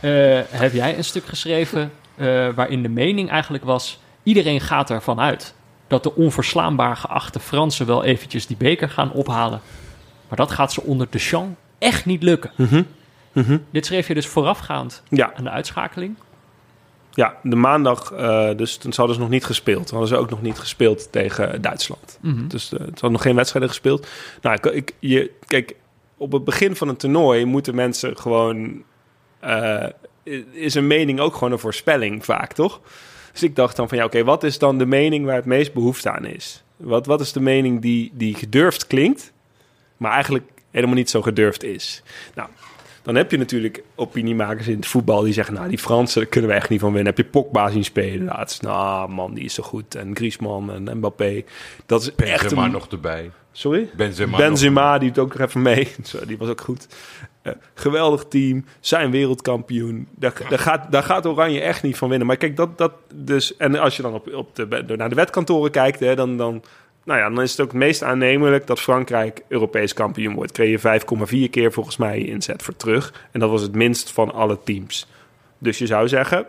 eh, 0.00 0.40
heb 0.50 0.72
jij 0.72 0.96
een 0.96 1.04
stuk 1.04 1.26
geschreven 1.26 1.92
eh, 2.14 2.48
waarin 2.54 2.82
de 2.82 2.88
mening 2.88 3.30
eigenlijk 3.30 3.64
was... 3.64 4.00
iedereen 4.22 4.60
gaat 4.60 4.90
ervan 4.90 5.20
uit 5.20 5.54
dat 5.86 6.02
de 6.02 6.14
onverslaanbaar 6.14 6.96
geachte 6.96 7.40
Fransen 7.40 7.86
wel 7.86 8.04
eventjes 8.04 8.46
die 8.46 8.56
beker 8.56 8.90
gaan 8.90 9.12
ophalen. 9.12 9.60
Maar 10.28 10.38
dat 10.38 10.50
gaat 10.50 10.72
ze 10.72 10.82
onder 10.82 11.06
de 11.10 11.18
Champ 11.18 11.56
echt 11.78 12.06
niet 12.06 12.22
lukken. 12.22 12.50
Dit 13.70 13.86
schreef 13.86 14.08
je 14.08 14.14
dus 14.14 14.26
voorafgaand 14.26 15.02
ja, 15.08 15.32
aan 15.34 15.44
de 15.44 15.50
uitschakeling. 15.50 16.16
ja, 17.12 17.34
de 17.42 17.56
maandag, 17.56 18.12
eh, 18.12 18.50
dus 18.56 18.76
toen 18.76 18.92
hadden 18.96 19.14
ze 19.14 19.20
nog 19.20 19.30
niet 19.30 19.44
gespeeld. 19.44 19.86
Toen 19.86 19.98
hadden 19.98 20.16
ze 20.16 20.22
ook 20.22 20.30
nog 20.30 20.42
niet 20.42 20.58
gespeeld 20.58 21.12
tegen 21.12 21.62
Duitsland. 21.62 22.18
Dus 22.48 22.72
eh, 22.72 22.78
ze 22.78 22.84
hadden 22.84 23.12
nog 23.12 23.22
geen 23.22 23.34
wedstrijden 23.34 23.70
gespeeld. 23.70 24.06
Nou, 24.42 24.56
ik, 24.56 24.66
ik, 24.66 24.94
je, 24.98 25.30
kijk, 25.46 25.74
op 26.18 26.32
het 26.32 26.44
begin 26.44 26.76
van 26.76 26.88
een 26.88 26.96
toernooi 26.96 27.44
moeten 27.44 27.74
mensen 27.74 28.16
gewoon... 28.16 28.82
eh, 29.40 29.86
is 30.52 30.74
een 30.74 30.86
mening 30.86 31.20
ook 31.20 31.34
gewoon 31.34 31.52
een 31.52 31.58
voorspelling 31.58 32.24
vaak, 32.24 32.52
toch? 32.52 32.80
Dus 33.32 33.42
ik 33.42 33.56
dacht 33.56 33.76
dan 33.76 33.88
van, 33.88 33.98
ja, 33.98 34.04
oké, 34.04 34.24
wat 34.24 34.44
is 34.44 34.58
dan 34.58 34.78
de 34.78 34.86
mening 34.86 35.24
waar 35.24 35.34
het 35.36 35.44
meest 35.44 35.72
behoefte 35.72 36.10
aan 36.10 36.24
is? 36.24 36.62
Wat, 36.76 37.06
wat 37.06 37.20
is 37.20 37.32
de 37.32 37.40
mening 37.40 37.80
die, 37.80 38.10
die 38.14 38.34
gedurfd 38.34 38.86
klinkt, 38.86 39.32
maar 39.96 40.12
eigenlijk 40.12 40.44
helemaal 40.70 40.94
niet 40.94 41.10
zo 41.10 41.22
gedurfd 41.22 41.62
is? 41.62 42.02
Nou, 42.34 42.48
dan 43.08 43.16
heb 43.16 43.30
je 43.30 43.38
natuurlijk 43.38 43.82
opiniemakers 43.94 44.68
in 44.68 44.76
het 44.76 44.86
voetbal 44.86 45.22
die 45.22 45.32
zeggen... 45.32 45.54
nou, 45.54 45.68
die 45.68 45.78
Fransen 45.78 46.20
daar 46.20 46.30
kunnen 46.30 46.50
we 46.50 46.56
echt 46.56 46.68
niet 46.68 46.80
van 46.80 46.92
winnen. 46.92 47.14
Heb 47.14 47.24
je 47.24 47.30
Pogba 47.30 47.70
zien 47.70 47.84
spelen 47.84 48.24
laatst? 48.24 48.62
Nou, 48.62 49.10
man, 49.10 49.34
die 49.34 49.44
is 49.44 49.54
zo 49.54 49.62
goed. 49.62 49.94
En 49.94 50.16
Griezmann 50.16 50.70
en 50.70 50.96
Mbappé. 50.96 51.44
Dat 51.86 52.02
is 52.02 52.14
echt 52.14 52.52
een... 52.52 52.70
nog 52.70 52.88
erbij. 52.88 53.30
Sorry? 53.52 53.90
Benzema, 53.96 54.36
Benzema, 54.36 54.98
die 54.98 55.10
doet 55.10 55.24
ook 55.24 55.38
nog 55.38 55.48
even 55.48 55.62
mee. 55.62 55.88
Zo, 56.02 56.18
die 56.26 56.38
was 56.38 56.48
ook 56.48 56.60
goed. 56.60 56.88
Eh, 57.42 57.52
geweldig 57.74 58.24
team, 58.28 58.64
zijn 58.80 59.10
wereldkampioen. 59.10 60.08
Daar, 60.16 60.32
daar, 60.48 60.58
gaat, 60.58 60.92
daar 60.92 61.02
gaat 61.02 61.26
Oranje 61.26 61.60
echt 61.60 61.82
niet 61.82 61.96
van 61.96 62.08
winnen. 62.08 62.26
Maar 62.26 62.36
kijk, 62.36 62.56
dat, 62.56 62.78
dat 62.78 62.92
dus... 63.14 63.56
En 63.56 63.78
als 63.78 63.96
je 63.96 64.02
dan 64.02 64.14
op, 64.14 64.34
op 64.34 64.54
de, 64.54 64.94
naar 64.96 65.08
de 65.08 65.14
wetkantoren 65.14 65.70
kijkt, 65.70 66.00
hè, 66.00 66.14
dan... 66.14 66.36
dan 66.36 66.62
nou 67.08 67.20
ja, 67.20 67.30
dan 67.30 67.42
is 67.42 67.50
het 67.50 67.60
ook 67.60 67.66
het 67.66 67.76
meest 67.76 68.02
aannemelijk 68.02 68.66
dat 68.66 68.80
Frankrijk 68.80 69.42
Europees 69.48 69.92
kampioen 69.92 70.34
wordt. 70.34 70.52
Kreeg 70.52 70.82
je 70.82 71.00
5,4 71.46 71.50
keer 71.50 71.72
volgens 71.72 71.96
mij 71.96 72.18
inzet 72.18 72.62
voor 72.62 72.76
terug. 72.76 73.28
En 73.30 73.40
dat 73.40 73.50
was 73.50 73.62
het 73.62 73.74
minst 73.74 74.12
van 74.12 74.32
alle 74.32 74.58
teams. 74.64 75.06
Dus 75.58 75.78
je 75.78 75.86
zou 75.86 76.08
zeggen, 76.08 76.46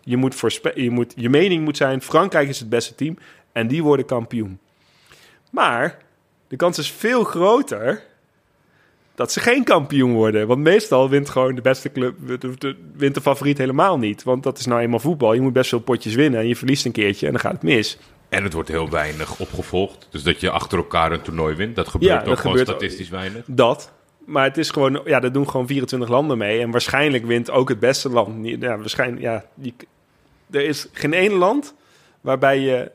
je, 0.00 0.16
moet 0.16 0.40
je, 0.74 0.90
moet, 0.90 1.12
je 1.16 1.28
mening 1.28 1.64
moet 1.64 1.76
zijn... 1.76 2.02
Frankrijk 2.02 2.48
is 2.48 2.58
het 2.58 2.68
beste 2.68 2.94
team 2.94 3.18
en 3.52 3.68
die 3.68 3.82
worden 3.82 4.06
kampioen. 4.06 4.58
Maar 5.50 5.98
de 6.48 6.56
kans 6.56 6.78
is 6.78 6.90
veel 6.90 7.24
groter 7.24 8.02
dat 9.14 9.32
ze 9.32 9.40
geen 9.40 9.64
kampioen 9.64 10.12
worden. 10.12 10.46
Want 10.46 10.60
meestal 10.60 11.08
wint 11.08 11.28
gewoon 11.28 11.54
de 11.54 11.60
beste 11.60 11.92
club, 11.92 12.14
wint 12.96 13.14
de 13.14 13.20
favoriet 13.20 13.58
helemaal 13.58 13.98
niet. 13.98 14.22
Want 14.22 14.42
dat 14.42 14.58
is 14.58 14.66
nou 14.66 14.80
eenmaal 14.80 14.98
voetbal. 14.98 15.32
Je 15.32 15.40
moet 15.40 15.52
best 15.52 15.68
veel 15.68 15.80
potjes 15.80 16.14
winnen 16.14 16.40
en 16.40 16.48
je 16.48 16.56
verliest 16.56 16.84
een 16.84 16.92
keertje 16.92 17.26
en 17.26 17.32
dan 17.32 17.40
gaat 17.40 17.52
het 17.52 17.62
mis. 17.62 17.98
En 18.28 18.42
het 18.44 18.52
wordt 18.52 18.68
heel 18.68 18.90
weinig 18.90 19.38
opgevolgd. 19.38 20.08
Dus 20.10 20.22
dat 20.22 20.40
je 20.40 20.50
achter 20.50 20.78
elkaar 20.78 21.12
een 21.12 21.20
toernooi 21.22 21.54
wint. 21.54 21.76
Dat 21.76 21.88
gebeurt 21.88 22.12
Ja, 22.12 22.18
ook 22.20 22.24
dat 22.26 22.38
gewoon 22.38 22.56
gebeurt 22.58 22.76
statistisch 22.78 23.08
weinig. 23.08 23.44
Dat. 23.46 23.92
Maar 24.26 24.44
het 24.44 24.56
is 24.58 24.70
gewoon, 24.70 25.00
ja, 25.04 25.20
dat 25.20 25.34
doen 25.34 25.50
gewoon 25.50 25.66
24 25.66 26.08
landen 26.08 26.38
mee. 26.38 26.60
En 26.60 26.70
waarschijnlijk 26.70 27.24
wint 27.26 27.50
ook 27.50 27.68
het 27.68 27.78
beste 27.80 28.08
land. 28.10 28.36
niet. 28.36 28.62
Ja, 28.62 28.78
waarschijnlijk, 28.78 29.22
ja. 29.22 29.44
Die, 29.54 29.74
er 30.50 30.64
is 30.64 30.88
geen 30.92 31.12
één 31.14 31.32
land 31.32 31.74
waarbij 32.20 32.60
je. 32.60 32.90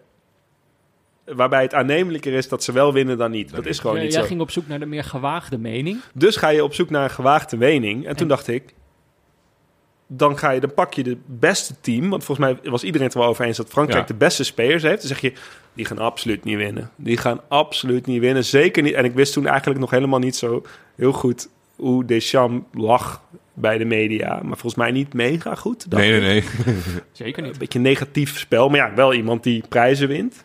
Waarbij 1.26 1.62
het 1.62 1.74
aannemelijker 1.74 2.34
is 2.34 2.48
dat 2.48 2.64
ze 2.64 2.72
wel 2.72 2.94
winnen 2.94 3.18
dan 3.18 3.32
niet. 3.32 3.56
Dat 3.56 3.66
is 3.66 3.80
gewoon 3.80 3.96
Jij- 3.96 4.04
niet 4.06 4.14
jij 4.14 4.22
zo. 4.22 4.28
ging 4.28 4.42
op 4.42 4.52
zoek 4.52 4.68
naar 4.68 4.80
de 4.80 4.86
meer 4.86 5.04
gewaagde 5.04 5.58
mening. 5.58 6.00
Dus 6.14 6.36
ga 6.36 6.50
je 6.50 6.64
op 6.64 6.74
zoek 6.74 6.90
naar 6.90 7.04
een 7.04 7.10
gewaagde 7.10 7.58
wening. 7.58 8.06
En 8.08 8.16
toen 8.16 8.28
dacht 8.28 8.48
ik, 8.48 8.74
dan, 10.18 10.38
ga 10.38 10.50
je, 10.52 10.60
dan 10.60 10.74
pak 10.74 10.94
je 10.94 11.04
de 11.04 11.18
beste 11.26 11.74
team. 11.82 12.10
Want 12.10 12.24
volgens 12.24 12.48
mij 12.48 12.72
was 12.72 12.84
iedereen 12.84 13.08
het 13.08 13.16
er 13.16 13.22
wel 13.22 13.30
over 13.30 13.46
eens 13.46 13.58
dat 13.58 13.70
Frankrijk 13.70 14.02
Ja. 14.02 14.08
de 14.14 14.20
beste 14.20 14.44
spelers 14.44 14.84
heeft. 14.84 15.00
Dan 15.00 15.08
zeg 15.08 15.20
je, 15.20 15.34
die 15.74 15.86
gaan 15.86 15.98
absoluut 16.00 16.44
niet 16.44 16.58
winnen. 16.58 16.90
Die 16.96 17.18
gaan 17.18 17.42
absoluut 17.48 18.06
niet 18.06 18.20
winnen. 18.20 18.46
Zeker 18.46 18.84
niet. 18.84 18.94
En 18.94 19.06
ik 19.06 19.14
wist 19.14 19.34
toen 19.34 19.48
eigenlijk 19.48 19.80
nog 19.80 19.90
helemaal 19.90 20.20
niet 20.20 20.36
zo 20.36 20.64
heel 20.96 21.12
goed 21.12 21.48
hoe 21.76 22.06
Deschamps 22.06 22.66
lag 22.74 23.22
bij 23.54 23.78
de 23.78 23.86
media. 23.86 24.30
Maar 24.30 24.58
volgens 24.58 24.76
mij 24.76 24.92
niet 24.92 25.14
mega 25.14 25.56
goed. 25.56 25.92
dacht 25.92 26.04
Nee, 26.04 26.16
ik. 26.16 26.22
nee, 26.22 26.44
nee. 26.66 26.76
Zeker 27.12 27.44
niet. 27.44 27.52
Een 27.54 27.60
beetje 27.60 27.80
een 27.80 27.86
negatief 27.86 28.38
spel. 28.40 28.70
Maar 28.70 28.78
ja, 28.78 28.94
wel 28.96 29.14
iemand 29.14 29.44
die 29.44 29.64
prijzen 29.70 30.08
wint. 30.08 30.44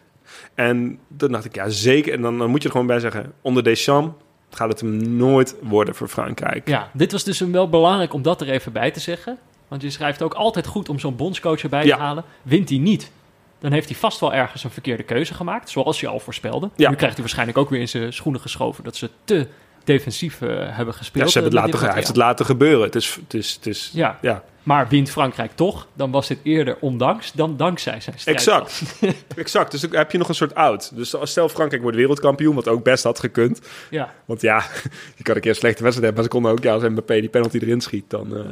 En 0.54 0.98
toen 1.16 1.32
dacht 1.32 1.44
ik, 1.44 1.54
ja 1.54 1.68
zeker. 1.68 2.12
En 2.12 2.22
dan, 2.22 2.38
dan 2.38 2.50
moet 2.50 2.58
je 2.62 2.64
er 2.68 2.72
gewoon 2.72 2.86
bij 2.86 3.00
zeggen, 3.00 3.32
onder 3.40 3.62
Deschamps 3.64 4.14
gaat 4.50 4.68
het 4.68 4.80
hem 4.80 5.16
nooit 5.16 5.54
worden 5.62 5.94
voor 5.94 6.08
Frankrijk. 6.08 6.68
Ja, 6.68 6.90
dit 6.92 7.12
was 7.12 7.24
dus 7.24 7.40
wel 7.40 7.68
belangrijk 7.68 8.12
om 8.12 8.22
dat 8.22 8.40
er 8.40 8.50
even 8.50 8.72
bij 8.72 8.90
te 8.90 9.00
zeggen. 9.00 9.38
Want 9.68 9.82
je 9.82 9.90
schrijft 9.90 10.22
ook 10.22 10.34
altijd 10.34 10.66
goed 10.66 10.88
om 10.88 10.98
zo'n 10.98 11.16
bondscoach 11.16 11.62
erbij 11.62 11.84
Ja. 11.84 11.96
te 11.96 12.02
halen. 12.02 12.24
Wint 12.42 12.68
hij 12.68 12.78
niet, 12.78 13.10
dan 13.58 13.72
heeft 13.72 13.88
hij 13.88 13.98
vast 13.98 14.20
wel 14.20 14.32
ergens 14.34 14.64
een 14.64 14.70
verkeerde 14.70 15.02
keuze 15.02 15.34
gemaakt. 15.34 15.70
Zoals 15.70 16.00
je 16.00 16.06
al 16.08 16.20
voorspelde. 16.20 16.70
Ja. 16.76 16.88
Nu 16.90 16.94
krijgt 16.94 17.14
hij 17.14 17.22
waarschijnlijk 17.24 17.58
ook 17.58 17.70
weer 17.70 17.80
in 17.80 17.88
zijn 17.88 18.12
schoenen 18.12 18.40
geschoven... 18.40 18.84
dat 18.84 18.96
ze 18.96 19.10
te 19.24 19.46
defensief 19.84 20.40
eh, 20.42 20.48
hebben 20.76 20.94
gespeeld. 20.94 21.24
Ja, 21.24 21.30
ze 21.30 21.38
hebben 21.38 21.58
eh, 21.58 21.64
het 21.64 21.72
laten, 21.72 21.86
hij 21.86 21.94
heeft 21.96 22.08
het 22.08 22.16
laten 22.16 22.46
gebeuren. 22.46 22.84
Het 22.84 22.94
is, 22.94 23.14
het 23.22 23.34
is, 23.34 23.54
het 23.54 23.66
is, 23.66 23.90
Ja, 23.92 24.18
ja. 24.22 24.42
maar 24.62 24.88
wint 24.88 25.10
Frankrijk 25.10 25.50
toch, 25.54 25.86
dan 25.94 26.10
was 26.10 26.26
dit 26.28 26.38
eerder 26.42 26.76
ondanks 26.80 27.32
dan 27.32 27.56
dankzij 27.56 28.00
zijn 28.00 28.18
strijd. 28.18 28.36
Exact. 28.38 28.82
exact. 29.36 29.70
Dus 29.70 29.80
dan 29.80 29.94
heb 29.94 30.12
je 30.12 30.18
nog 30.18 30.28
een 30.28 30.34
soort 30.34 30.54
oud. 30.54 30.96
Dus 30.96 31.14
stel 31.22 31.48
Frankrijk 31.48 31.82
wordt 31.82 31.96
wereldkampioen, 31.96 32.54
wat 32.54 32.68
ook 32.68 32.82
best 32.82 33.04
had 33.04 33.18
gekund. 33.18 33.60
Ja, 33.90 34.14
Want 34.24 34.40
ja, 34.40 34.62
je 35.16 35.22
kan 35.22 35.34
een 35.34 35.40
keer 35.40 35.50
een 35.50 35.56
slechte 35.56 35.82
wedstrijd 35.82 35.94
hebben, 35.94 36.14
maar 36.14 36.22
ze 36.22 36.28
konden 36.28 36.52
ook, 36.52 36.62
ja, 36.62 36.72
als 36.72 36.82
Mbappé 36.82 37.20
die 37.20 37.28
penalty 37.28 37.58
erin 37.58 37.80
schiet, 37.80 38.10
dan... 38.10 38.36
eh, 38.36 38.42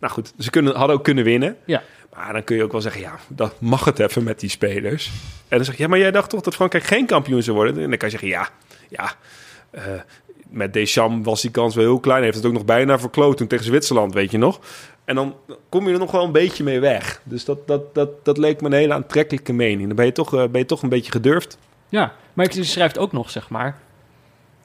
Nou 0.00 0.12
goed, 0.12 0.32
ze 0.38 0.50
kunnen, 0.50 0.76
hadden 0.76 0.96
ook 0.96 1.04
kunnen 1.04 1.24
winnen. 1.24 1.56
ja. 1.64 1.82
Maar 2.16 2.32
dan 2.32 2.44
kun 2.44 2.56
je 2.56 2.62
ook 2.62 2.72
wel 2.72 2.80
zeggen, 2.80 3.00
ja, 3.00 3.18
dat 3.28 3.60
mag 3.60 3.84
het 3.84 3.98
even 3.98 4.24
met 4.24 4.40
die 4.40 4.50
spelers. 4.50 5.06
En 5.48 5.56
dan 5.56 5.64
zeg 5.64 5.76
je, 5.76 5.82
ja, 5.82 5.88
maar 5.88 5.98
jij 5.98 6.10
dacht 6.10 6.30
toch 6.30 6.40
dat 6.40 6.54
Frankrijk 6.54 6.84
geen 6.84 7.06
kampioen 7.06 7.42
zou 7.42 7.56
worden? 7.56 7.82
En 7.82 7.88
dan 7.88 7.98
kan 7.98 8.10
je 8.10 8.18
zeggen, 8.18 8.28
ja, 8.28 8.48
ja, 8.88 9.12
eh, 9.70 9.82
met 10.48 10.72
Deschamps 10.72 11.26
was 11.26 11.40
die 11.42 11.50
kans 11.50 11.74
wel 11.74 11.84
heel 11.84 12.00
klein. 12.00 12.16
Hij 12.16 12.26
heeft 12.26 12.36
het 12.36 12.46
ook 12.46 12.52
nog 12.52 12.64
bijna 12.64 12.98
verkloot 12.98 13.36
toen 13.36 13.46
tegen 13.46 13.64
Zwitserland, 13.64 14.14
weet 14.14 14.30
je 14.30 14.38
nog? 14.38 14.60
En 15.04 15.14
dan 15.14 15.34
kom 15.68 15.86
je 15.86 15.92
er 15.92 15.98
nog 15.98 16.10
wel 16.10 16.24
een 16.24 16.32
beetje 16.32 16.64
mee 16.64 16.80
weg. 16.80 17.20
Dus 17.24 17.44
dat, 17.44 17.66
dat, 17.66 17.94
dat, 17.94 18.24
dat 18.24 18.38
leek 18.38 18.60
me 18.60 18.66
een 18.66 18.72
hele 18.72 18.94
aantrekkelijke 18.94 19.52
mening. 19.52 19.86
Dan 19.86 19.96
ben 19.96 20.06
je 20.06 20.12
toch, 20.12 20.34
eh, 20.34 20.44
ben 20.48 20.60
je 20.60 20.66
toch 20.66 20.82
een 20.82 20.88
beetje 20.88 21.12
gedurfd. 21.12 21.58
Ja, 21.88 22.12
maar 22.32 22.54
je 22.54 22.64
schrijft 22.64 22.98
ook 22.98 23.12
nog, 23.12 23.30
zeg 23.30 23.48
maar... 23.48 23.78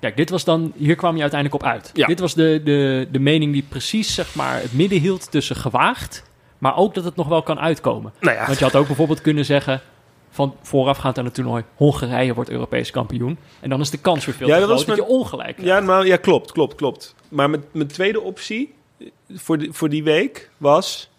Kijk, 0.01 0.17
dit 0.17 0.29
was 0.29 0.43
dan... 0.43 0.73
Hier 0.75 0.95
kwam 0.95 1.15
je 1.15 1.21
uiteindelijk 1.21 1.63
op 1.63 1.69
uit. 1.69 1.89
Ja. 1.93 2.07
Dit 2.07 2.19
was 2.19 2.33
de, 2.33 2.61
de, 2.63 3.07
de 3.11 3.19
mening 3.19 3.53
die 3.53 3.65
precies, 3.69 4.13
zeg 4.13 4.35
maar, 4.35 4.61
het 4.61 4.73
midden 4.73 4.99
hield 4.99 5.31
tussen 5.31 5.55
gewaagd... 5.55 6.23
maar 6.57 6.77
ook 6.77 6.93
dat 6.93 7.03
het 7.03 7.15
nog 7.15 7.27
wel 7.27 7.43
kan 7.43 7.59
uitkomen. 7.59 8.13
Nou 8.19 8.35
ja, 8.35 8.45
Want 8.45 8.57
je 8.57 8.63
had 8.63 8.75
ook 8.75 8.87
bijvoorbeeld 8.87 9.21
kunnen 9.21 9.45
zeggen... 9.45 9.81
van 10.29 10.55
voorafgaand 10.61 11.17
aan 11.17 11.25
het 11.25 11.33
toernooi... 11.33 11.63
Hongarije 11.75 12.33
wordt 12.33 12.49
Europees 12.49 12.91
kampioen. 12.91 13.37
En 13.59 13.69
dan 13.69 13.79
is 13.79 13.89
de 13.89 13.97
kans 13.97 14.25
weer 14.25 14.35
veel 14.35 14.47
Ja, 14.47 14.53
te 14.53 14.59
dat 14.59 14.69
groot 14.69 14.85
was 14.85 14.97
dat 14.97 15.07
je 15.07 15.13
ongelijk 15.13 15.47
hebt. 15.47 15.67
Ja, 15.67 15.79
maar, 15.79 16.05
ja 16.05 16.17
klopt, 16.17 16.51
klopt, 16.51 16.75
klopt. 16.75 17.15
Maar 17.29 17.49
mijn, 17.49 17.63
mijn 17.71 17.87
tweede 17.87 18.21
optie 18.21 18.73
eh, 18.97 19.07
voor 19.29 19.57
die, 19.57 19.71
voor 19.71 19.89
die 19.89 20.03
week 20.03 20.49
was... 20.57 21.09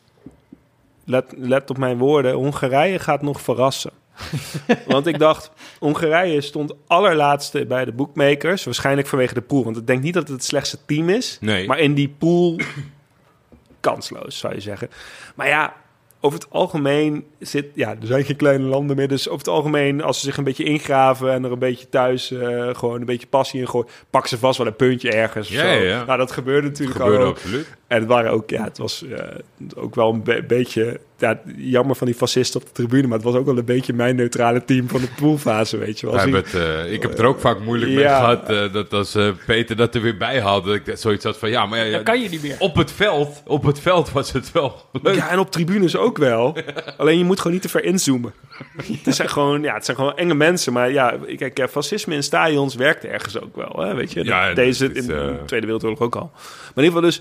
Let, 1.04 1.34
let 1.36 1.70
op 1.70 1.78
mijn 1.78 1.98
woorden, 1.98 2.32
Hongarije 2.32 2.98
gaat 2.98 3.22
nog 3.22 3.40
verrassen. 3.40 3.90
Want 4.86 5.06
ik 5.06 5.18
dacht, 5.18 5.50
Hongarije 5.78 6.40
stond 6.40 6.72
allerlaatste 6.86 7.66
bij 7.66 7.84
de 7.84 7.92
bookmakers. 7.92 8.64
Waarschijnlijk 8.64 9.08
vanwege 9.08 9.34
de 9.34 9.40
pool. 9.40 9.64
Want 9.64 9.76
ik 9.76 9.86
denk 9.86 10.02
niet 10.02 10.14
dat 10.14 10.22
het 10.22 10.32
het 10.32 10.44
slechtste 10.44 10.78
team 10.86 11.08
is. 11.08 11.38
Nee. 11.40 11.66
Maar 11.66 11.78
in 11.78 11.94
die 11.94 12.14
pool 12.18 12.60
kansloos, 13.80 14.38
zou 14.38 14.54
je 14.54 14.60
zeggen. 14.60 14.88
Maar 15.34 15.48
ja, 15.48 15.74
over 16.20 16.38
het 16.38 16.50
algemeen 16.50 17.24
zit... 17.38 17.66
Ja, 17.74 17.90
er 17.90 18.06
zijn 18.06 18.24
geen 18.24 18.36
kleine 18.36 18.64
landen 18.64 18.96
meer. 18.96 19.08
Dus 19.08 19.28
over 19.28 19.38
het 19.38 19.54
algemeen, 19.54 20.02
als 20.02 20.20
ze 20.20 20.26
zich 20.26 20.36
een 20.36 20.44
beetje 20.44 20.64
ingraven... 20.64 21.32
en 21.32 21.44
er 21.44 21.52
een 21.52 21.58
beetje 21.58 21.88
thuis 21.88 22.30
eh, 22.30 22.74
gewoon 22.74 23.00
een 23.00 23.06
beetje 23.06 23.26
passie 23.26 23.60
in 23.60 23.68
gooien... 23.68 23.88
pakken 24.10 24.30
ze 24.30 24.38
vast 24.38 24.58
wel 24.58 24.66
een 24.66 24.76
puntje 24.76 25.10
ergens. 25.10 25.48
of 25.48 25.54
Ja, 25.54 25.60
zo. 25.60 25.66
ja, 25.66 25.82
ja. 25.82 26.04
Nou, 26.04 26.18
dat 26.18 26.32
gebeurde 26.32 26.68
natuurlijk 26.68 27.00
gebeurde 27.00 27.24
al. 27.24 27.30
absoluut. 27.30 27.66
En 27.93 27.99
het 27.99 28.09
waren 28.09 28.30
ook, 28.30 28.51
ja, 28.51 28.64
het 28.64 28.78
was 28.78 29.05
eh, 29.05 29.18
ook 29.76 29.95
wel 29.95 30.12
een 30.12 30.22
be- 30.22 30.45
beetje... 30.47 31.01
Ja, 31.18 31.40
jammer 31.57 31.97
van 31.97 32.07
die 32.07 32.16
fascisten 32.16 32.61
op 32.61 32.66
de 32.66 32.72
tribune... 32.72 33.07
maar 33.07 33.16
het 33.16 33.26
was 33.26 33.34
ook 33.34 33.47
wel 33.47 33.59
een 33.59 33.64
beetje 33.64 33.93
mijn 33.93 34.16
neutrale 34.16 34.64
team 34.64 34.88
van 34.88 35.01
de 35.01 35.09
poolfase, 35.20 35.76
weet 35.76 36.01
je 36.01 36.07
wel. 36.07 36.18
Het, 36.18 36.55
eh, 36.55 36.93
ik 36.93 37.03
heb 37.03 37.11
het 37.11 37.20
er 37.20 37.26
ook 37.26 37.40
vaak 37.40 37.61
moeilijk 37.61 37.90
mee 37.93 38.01
Ja. 38.01 38.18
gehad. 38.18 38.51
eh, 38.51 38.72
dat 38.72 38.93
als 38.93 39.16
Peter 39.47 39.76
dat 39.76 39.95
er 39.95 40.01
weer 40.03 40.16
bij 40.16 40.40
haalde, 40.40 40.68
dat 40.78 40.88
ik 40.88 40.97
zoiets 40.99 41.24
had 41.24 41.38
van 41.38 41.51
ja, 41.51 41.66
maar 41.66 41.86
ja, 41.86 42.03
kan 42.03 42.20
je 42.20 42.28
niet 42.28 42.43
meer. 42.43 42.57
op 42.59 42.74
het 42.76 42.93
veld, 42.93 43.43
op 43.47 43.64
het 43.64 43.80
veld 43.80 44.12
was 44.12 44.32
het 44.32 44.53
wel 44.53 44.74
leuk. 45.03 45.14
Ja, 45.14 45.28
en 45.30 45.38
op 45.38 45.51
tribunes 45.51 45.97
ook 45.97 46.18
wel. 46.18 46.57
Alleen 46.97 47.18
je 47.18 47.24
moet 47.24 47.36
gewoon 47.38 47.53
niet 47.53 47.62
te 47.62 47.68
ver 47.68 47.84
inzoomen. 47.84 48.32
Het 49.03 49.14
zijn 49.14 49.28
gewoon, 49.28 49.62
ja, 49.62 49.74
het 49.74 49.84
zijn 49.84 49.97
gewoon 49.97 50.16
enge 50.16 50.34
mensen. 50.34 50.72
Maar 50.72 50.90
ja, 50.93 51.16
kijk, 51.36 51.66
fascisme 51.70 52.14
in 52.14 52.22
stadions 52.22 52.74
werkt 52.74 53.05
ergens 53.05 53.40
ook 53.40 53.57
wel. 53.57 53.84
Hè, 53.86 53.95
weet 53.95 54.12
je? 54.12 54.24
Ja, 54.24 54.55
Deze 54.55 54.84
in 54.93 55.07
de 55.07 55.36
Tweede 55.47 55.66
Wereldoorlog 55.66 56.01
ook 56.01 56.16
al. 56.16 56.30
Maar 56.74 56.84
in 56.84 56.84
ieder 56.84 56.84
geval 56.84 57.01
dus, 57.01 57.20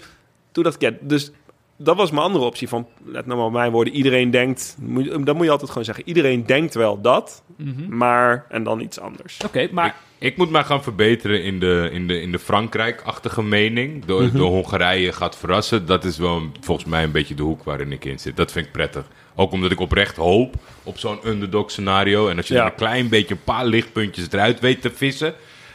toen 0.52 0.64
dat, 0.64 0.76
ja, 0.80 0.92
dus 1.02 1.32
dat 1.78 1.96
was 1.96 2.12
mijn 2.12 2.24
andere 2.24 2.46
optie. 2.46 2.68
Van, 2.68 2.88
let 3.06 3.26
nou 3.26 3.38
maar 3.38 3.48
op 3.48 3.54
mijn 3.54 3.72
woorden, 3.72 3.94
iedereen 3.94 4.32
denkt, 4.32 4.76
moet, 4.80 5.26
dan 5.26 5.36
moet 5.36 5.46
je 5.46 5.52
altijd 5.52 5.70
gewoon 5.70 5.86
zeggen, 5.86 6.08
iedereen 6.08 6.46
denkt 6.46 6.74
wel 6.74 7.02
dat, 7.02 7.44
Mhm. 7.58 7.98
maar, 7.98 8.46
en 8.50 8.64
dan 8.64 8.80
iets 8.80 9.00
anders. 9.00 9.38
Oké, 9.46 9.68
maar 9.72 9.96
Ik 10.18 10.38
moet 10.38 10.50
mij 10.50 10.64
gaan 10.64 10.84
verbeteren 10.84 11.44
in 11.44 11.60
de, 11.60 11.90
in 11.92 12.08
de, 12.08 12.22
in 12.22 12.32
de 12.32 12.40
Frankrijk-achtige 12.40 13.44
mening. 13.44 14.06
Door, 14.06 14.22
Mhm. 14.24 14.38
door 14.38 14.50
Hongarije 14.50 15.12
gaat 15.12 15.38
verrassen. 15.38 15.86
Dat 15.86 16.04
is 16.04 16.18
wel 16.18 16.42
volgens 16.60 16.88
mij 16.88 17.04
een 17.04 17.12
beetje 17.12 17.36
de 17.36 17.44
hoek 17.44 17.64
waarin 17.64 17.92
ik 17.92 18.06
in 18.06 18.20
zit. 18.20 18.38
Dat 18.38 18.52
vind 18.52 18.66
ik 18.66 18.72
prettig. 18.72 19.06
Ook 19.36 19.52
omdat 19.52 19.72
ik 19.72 19.80
oprecht 19.80 20.16
hoop 20.16 20.56
op 20.84 20.98
zo'n 20.98 21.20
underdog 21.28 21.72
scenario. 21.72 22.28
En 22.28 22.38
als 22.38 22.48
je 22.48 22.54
Ja. 22.54 22.66
een 22.66 22.76
klein 22.76 23.10
beetje 23.10 23.34
een 23.34 23.44
paar 23.44 23.66
lichtpuntjes 23.66 24.28
eruit 24.32 24.60
weet 24.60 24.82
te 24.82 24.92
vissen... 24.92 25.34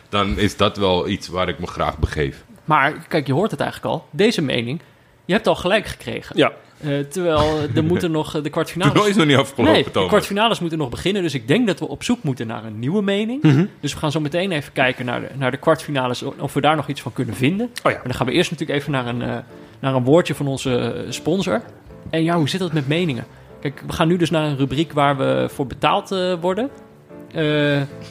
dan 0.08 0.38
is 0.38 0.56
dat 0.56 0.76
wel 0.76 1.08
iets 1.08 1.28
waar 1.28 1.48
ik 1.48 1.58
me 1.58 1.66
graag 1.66 1.98
begeef. 1.98 2.44
Maar 2.66 2.92
kijk, 3.08 3.26
je 3.26 3.32
hoort 3.32 3.50
het 3.50 3.60
eigenlijk 3.60 3.92
al. 3.94 4.04
Deze 4.10 4.42
mening, 4.42 4.80
je 5.24 5.32
hebt 5.32 5.46
al 5.46 5.54
gelijk 5.54 5.86
gekregen. 5.86 6.36
Ja, 6.36 6.52
Eh, 6.80 6.98
terwijl 6.98 7.58
er 7.74 7.84
moeten 7.92 8.10
nog 8.10 8.36
eh, 8.36 8.42
de 8.42 8.50
kwartfinales... 8.50 8.94
Het 8.98 9.06
is 9.06 9.16
nog 9.16 9.26
niet 9.26 9.36
afgelopen, 9.36 9.72
Nee, 9.72 9.84
de 9.92 10.06
kwartfinales 10.06 10.60
moeten 10.60 10.78
nog 10.78 10.88
beginnen. 10.88 11.22
Dus 11.22 11.34
ik 11.34 11.48
denk 11.48 11.66
dat 11.66 11.78
we 11.78 11.88
op 11.88 12.02
zoek 12.02 12.22
moeten 12.22 12.46
naar 12.46 12.64
een 12.64 12.78
nieuwe 12.78 13.02
mening. 13.02 13.42
Mhm. 13.42 13.66
Dus 13.80 13.92
we 13.92 13.98
gaan 13.98 14.10
zo 14.10 14.20
meteen 14.20 14.52
even 14.52 14.72
kijken 14.72 15.04
naar 15.04 15.20
de, 15.20 15.28
naar 15.34 15.50
de 15.50 15.56
kwartfinales... 15.56 16.22
of 16.22 16.54
we 16.54 16.60
daar 16.60 16.76
nog 16.76 16.88
iets 16.88 17.00
van 17.02 17.12
kunnen 17.12 17.34
vinden. 17.34 17.66
Oh 17.66 17.72
ja. 17.90 17.90
Maar 17.90 18.06
dan 18.06 18.14
gaan 18.14 18.26
we 18.26 18.32
eerst 18.32 18.50
natuurlijk 18.50 18.78
even 18.78 18.92
naar 18.92 19.06
een, 19.06 19.22
eh, 19.22 19.36
naar 19.80 19.94
een 19.94 20.04
woordje 20.04 20.34
van 20.34 20.46
onze 20.46 21.04
sponsor. 21.08 21.62
En 22.10 22.22
ja, 22.22 22.36
hoe 22.36 22.48
zit 22.48 22.60
dat 22.60 22.72
met 22.72 22.88
meningen? 22.88 23.24
Kijk, 23.60 23.82
we 23.86 23.92
gaan 23.92 24.08
nu 24.08 24.16
dus 24.16 24.30
naar 24.30 24.44
een 24.44 24.56
rubriek 24.56 24.92
waar 24.92 25.16
we 25.16 25.48
voor 25.52 25.66
betaald 25.66 26.08
worden. 26.40 26.70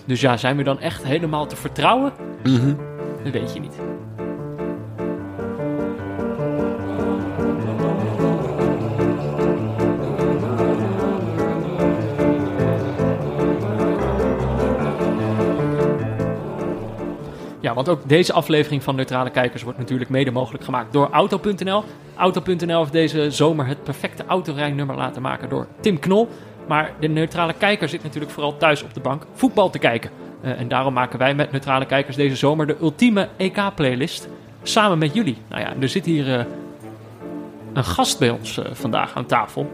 Dus 0.05 0.21
ja, 0.21 0.37
zijn 0.37 0.57
we 0.57 0.63
dan 0.63 0.79
echt 0.79 1.03
helemaal 1.03 1.47
te 1.47 1.55
vertrouwen? 1.55 2.13
Mhm. 2.43 2.73
Dat 3.23 3.33
weet 3.33 3.53
je 3.53 3.59
niet. 3.59 3.75
Want 17.75 17.89
ook 17.89 18.09
deze 18.09 18.33
aflevering 18.33 18.83
van 18.83 18.95
Neutrale 18.95 19.29
Kijkers 19.29 19.63
wordt 19.63 19.77
natuurlijk 19.77 20.09
mede 20.09 20.31
mogelijk 20.31 20.63
gemaakt 20.63 20.93
door 20.93 21.09
Auto.nl. 21.11 21.83
Auto.nl 22.15 22.79
heeft 22.79 22.91
deze 22.91 23.31
zomer 23.31 23.67
het 23.67 23.83
perfecte 23.83 24.25
autorijnummer 24.25 24.95
laten 24.95 25.21
maken 25.21 25.49
door 25.49 25.67
Tim 25.79 25.99
Knol. 25.99 26.27
Maar 26.67 26.93
de 26.99 27.07
Neutrale 27.07 27.53
Kijker 27.53 27.89
zit 27.89 28.03
natuurlijk 28.03 28.31
vooral 28.31 28.57
thuis 28.57 28.83
op 28.83 28.93
de 28.93 28.99
bank 28.99 29.25
voetbal 29.33 29.69
te 29.69 29.79
kijken. 29.79 30.09
Eh, 30.41 30.59
en 30.59 30.67
daarom 30.67 30.93
maken 30.93 31.19
wij 31.19 31.35
met 31.35 31.51
Neutrale 31.51 31.85
Kijkers 31.85 32.15
deze 32.15 32.35
zomer 32.35 32.67
de 32.67 32.75
ultieme 32.81 33.29
EK-playlist. 33.37 34.27
Samen 34.63 34.97
met 34.97 35.13
jullie. 35.13 35.37
Nou 35.49 35.61
ja, 35.61 35.73
er 35.79 35.89
zit 35.89 36.05
hier 36.05 36.39
eh, 36.39 36.45
een 37.73 37.83
gast 37.83 38.19
bij 38.19 38.29
ons 38.29 38.57
eh, 38.57 38.65
vandaag 38.73 39.15
aan 39.15 39.25
tafel. 39.25 39.71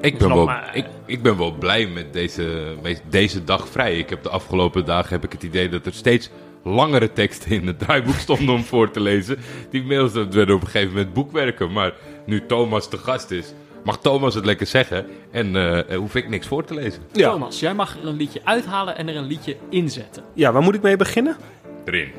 Ik 0.00 0.18
ben, 0.18 0.28
wel, 0.28 0.44
maar- 0.44 0.70
ik, 0.72 0.86
ik 1.06 1.22
ben 1.22 1.38
wel 1.38 1.52
blij 1.52 1.86
met 1.86 2.12
deze, 2.12 2.74
met 2.82 3.02
deze 3.10 3.44
dag 3.44 3.68
vrij. 3.68 3.98
Ik 3.98 4.10
heb 4.10 4.22
de 4.22 4.28
afgelopen 4.28 4.84
dagen 4.84 5.10
heb 5.10 5.24
ik 5.24 5.32
het 5.32 5.42
idee 5.42 5.68
dat 5.68 5.86
er 5.86 5.92
steeds 5.92 6.30
langere 6.64 7.12
teksten 7.12 7.50
in 7.50 7.66
het 7.66 7.78
draaiboek 7.78 8.14
stonden 8.14 8.54
om 8.54 8.64
voor 8.64 8.90
te 8.90 9.00
lezen. 9.00 9.38
Die 9.70 9.82
mails 9.84 10.12
dat 10.12 10.34
werden 10.34 10.54
op 10.54 10.60
een 10.60 10.66
gegeven 10.68 10.94
moment 10.94 11.12
boekwerken. 11.14 11.72
Maar 11.72 11.92
nu 12.26 12.46
Thomas 12.46 12.90
de 12.90 12.98
gast 12.98 13.30
is, 13.30 13.52
mag 13.84 13.98
Thomas 14.00 14.34
het 14.34 14.44
lekker 14.44 14.66
zeggen. 14.66 15.06
En 15.30 15.56
eh, 15.56 15.96
hoef 15.96 16.14
ik 16.14 16.28
niks 16.28 16.46
voor 16.46 16.64
te 16.64 16.74
lezen. 16.74 17.02
Ja. 17.12 17.30
Thomas, 17.30 17.60
jij 17.60 17.74
mag 17.74 17.96
er 18.02 18.06
een 18.06 18.16
liedje 18.16 18.40
uithalen 18.44 18.96
en 18.96 19.08
er 19.08 19.16
een 19.16 19.26
liedje 19.26 19.56
inzetten. 19.70 20.22
ja, 20.34 20.52
waar 20.52 20.62
moet 20.62 20.74
ik 20.74 20.82
mee 20.82 20.96
beginnen? 20.96 21.36
Erin. 21.84 22.12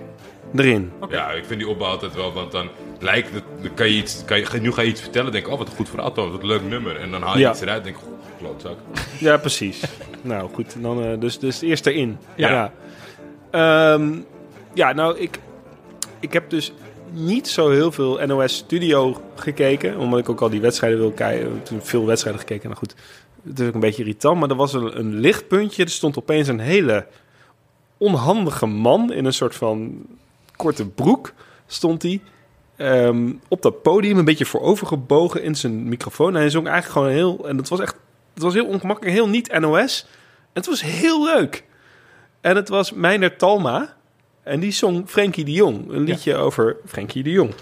Erin. 0.56 0.92
Ja, 1.10 1.32
ik 1.32 1.46
vind 1.46 1.60
die 1.60 1.70
opbouw 1.70 1.88
altijd 1.90 2.16
wel, 2.16 2.34
want 2.34 2.52
dan 2.52 2.70
lijkt 3.00 3.34
het, 3.34 3.44
dan 3.62 3.74
kan 3.74 3.88
je 3.90 3.96
iets, 3.98 4.26
kan 4.26 4.38
je, 4.40 4.46
nu 4.62 4.72
ga 4.72 4.82
je 4.82 4.88
iets 4.88 5.02
vertellen, 5.02 5.32
denk 5.32 5.46
ik, 5.46 5.52
oh 5.52 5.58
wat 5.58 5.68
een 5.68 5.76
goed 5.76 5.90
verhaal 5.90 6.12
Thomas, 6.12 6.32
wat 6.32 6.42
een 6.42 6.48
leuk 6.48 6.64
nummer. 6.70 6.96
En 7.00 7.12
dan 7.12 7.22
haal 7.22 7.34
je 7.34 7.40
Ja. 7.40 7.50
iets 7.52 7.62
eruit, 7.62 7.84
denk 7.84 7.96
ik, 7.96 8.02
goh, 8.02 8.12
klootzak. 8.40 8.78
Ja, 9.20 9.38
precies. 9.38 9.84
nou 10.22 10.50
goed, 10.54 10.76
dan, 10.82 11.04
eh, 11.04 11.20
dus, 11.20 11.40
dus 11.40 11.62
eerst 11.62 11.86
erin. 11.86 12.18
Ja. 12.36 12.50
Ja, 12.50 12.72
Ehm, 13.52 14.12
ja 14.74 14.94
nou, 14.94 15.18
ik, 15.18 15.40
ik 16.20 16.34
heb 16.34 16.50
dus 16.50 16.74
niet 17.12 17.48
zo 17.48 17.70
heel 17.70 17.92
veel 17.92 18.26
NOS 18.26 18.56
Studio 18.56 19.22
gekeken. 19.36 19.98
Omdat 19.98 20.20
ik 20.20 20.30
ook 20.30 20.42
al 20.42 20.50
die 20.50 20.62
wedstrijden 20.62 21.00
wil 21.00 21.12
kijken. 21.12 21.64
Toen 21.64 21.82
veel 21.82 22.06
wedstrijden 22.06 22.42
gekeken. 22.42 22.66
Nou 22.66 22.78
goed, 22.80 22.96
het 23.44 23.60
is 23.60 23.68
ook 23.68 23.74
een 23.74 23.80
beetje 23.80 24.02
irritant. 24.02 24.40
Maar 24.40 24.50
er 24.50 24.56
was 24.56 24.74
een, 24.74 25.00
een 25.00 25.14
lichtpuntje. 25.14 25.84
Er 25.84 25.90
stond 25.90 26.18
opeens 26.18 26.48
een 26.48 26.60
hele 26.60 27.08
onhandige 27.98 28.66
man 28.66 29.14
in 29.14 29.26
een 29.26 29.34
soort 29.34 29.56
van 29.56 30.06
korte 30.56 30.88
broek. 30.88 31.34
Stond 31.68 32.02
hij. 32.02 32.22
ehm, 32.76 33.32
op 33.48 33.62
dat 33.62 33.82
podium 33.82 34.18
een 34.18 34.26
beetje 34.26 34.46
voorovergebogen 34.46 35.44
in 35.44 35.56
zijn 35.56 35.90
microfoon. 35.90 36.34
En 36.34 36.40
hij 36.40 36.50
zong 36.50 36.68
eigenlijk 36.68 36.98
gewoon 36.98 37.16
heel... 37.16 37.48
En 37.48 37.58
het 37.58 37.70
was 37.70 37.80
echt... 37.80 37.96
Het 38.34 38.44
was 38.44 38.54
heel 38.54 38.66
ongemakkelijk, 38.66 39.16
heel 39.16 39.30
niet 39.30 39.60
NOS. 39.60 40.06
Het 40.54 40.66
was 40.66 40.82
heel 40.82 41.24
leuk. 41.24 41.64
En 42.42 42.56
het 42.56 42.70
was 42.70 42.92
Meiner 42.92 43.38
Talma. 43.38 43.96
En 44.44 44.60
die 44.60 44.72
zong 44.72 45.04
Frenkie 45.10 45.46
de 45.46 45.52
Jong. 45.52 45.92
Een 45.92 46.04
liedje 46.04 46.36
over 46.36 46.78
Frenkie 46.86 47.24
de 47.24 47.32
Jong. 47.32 47.54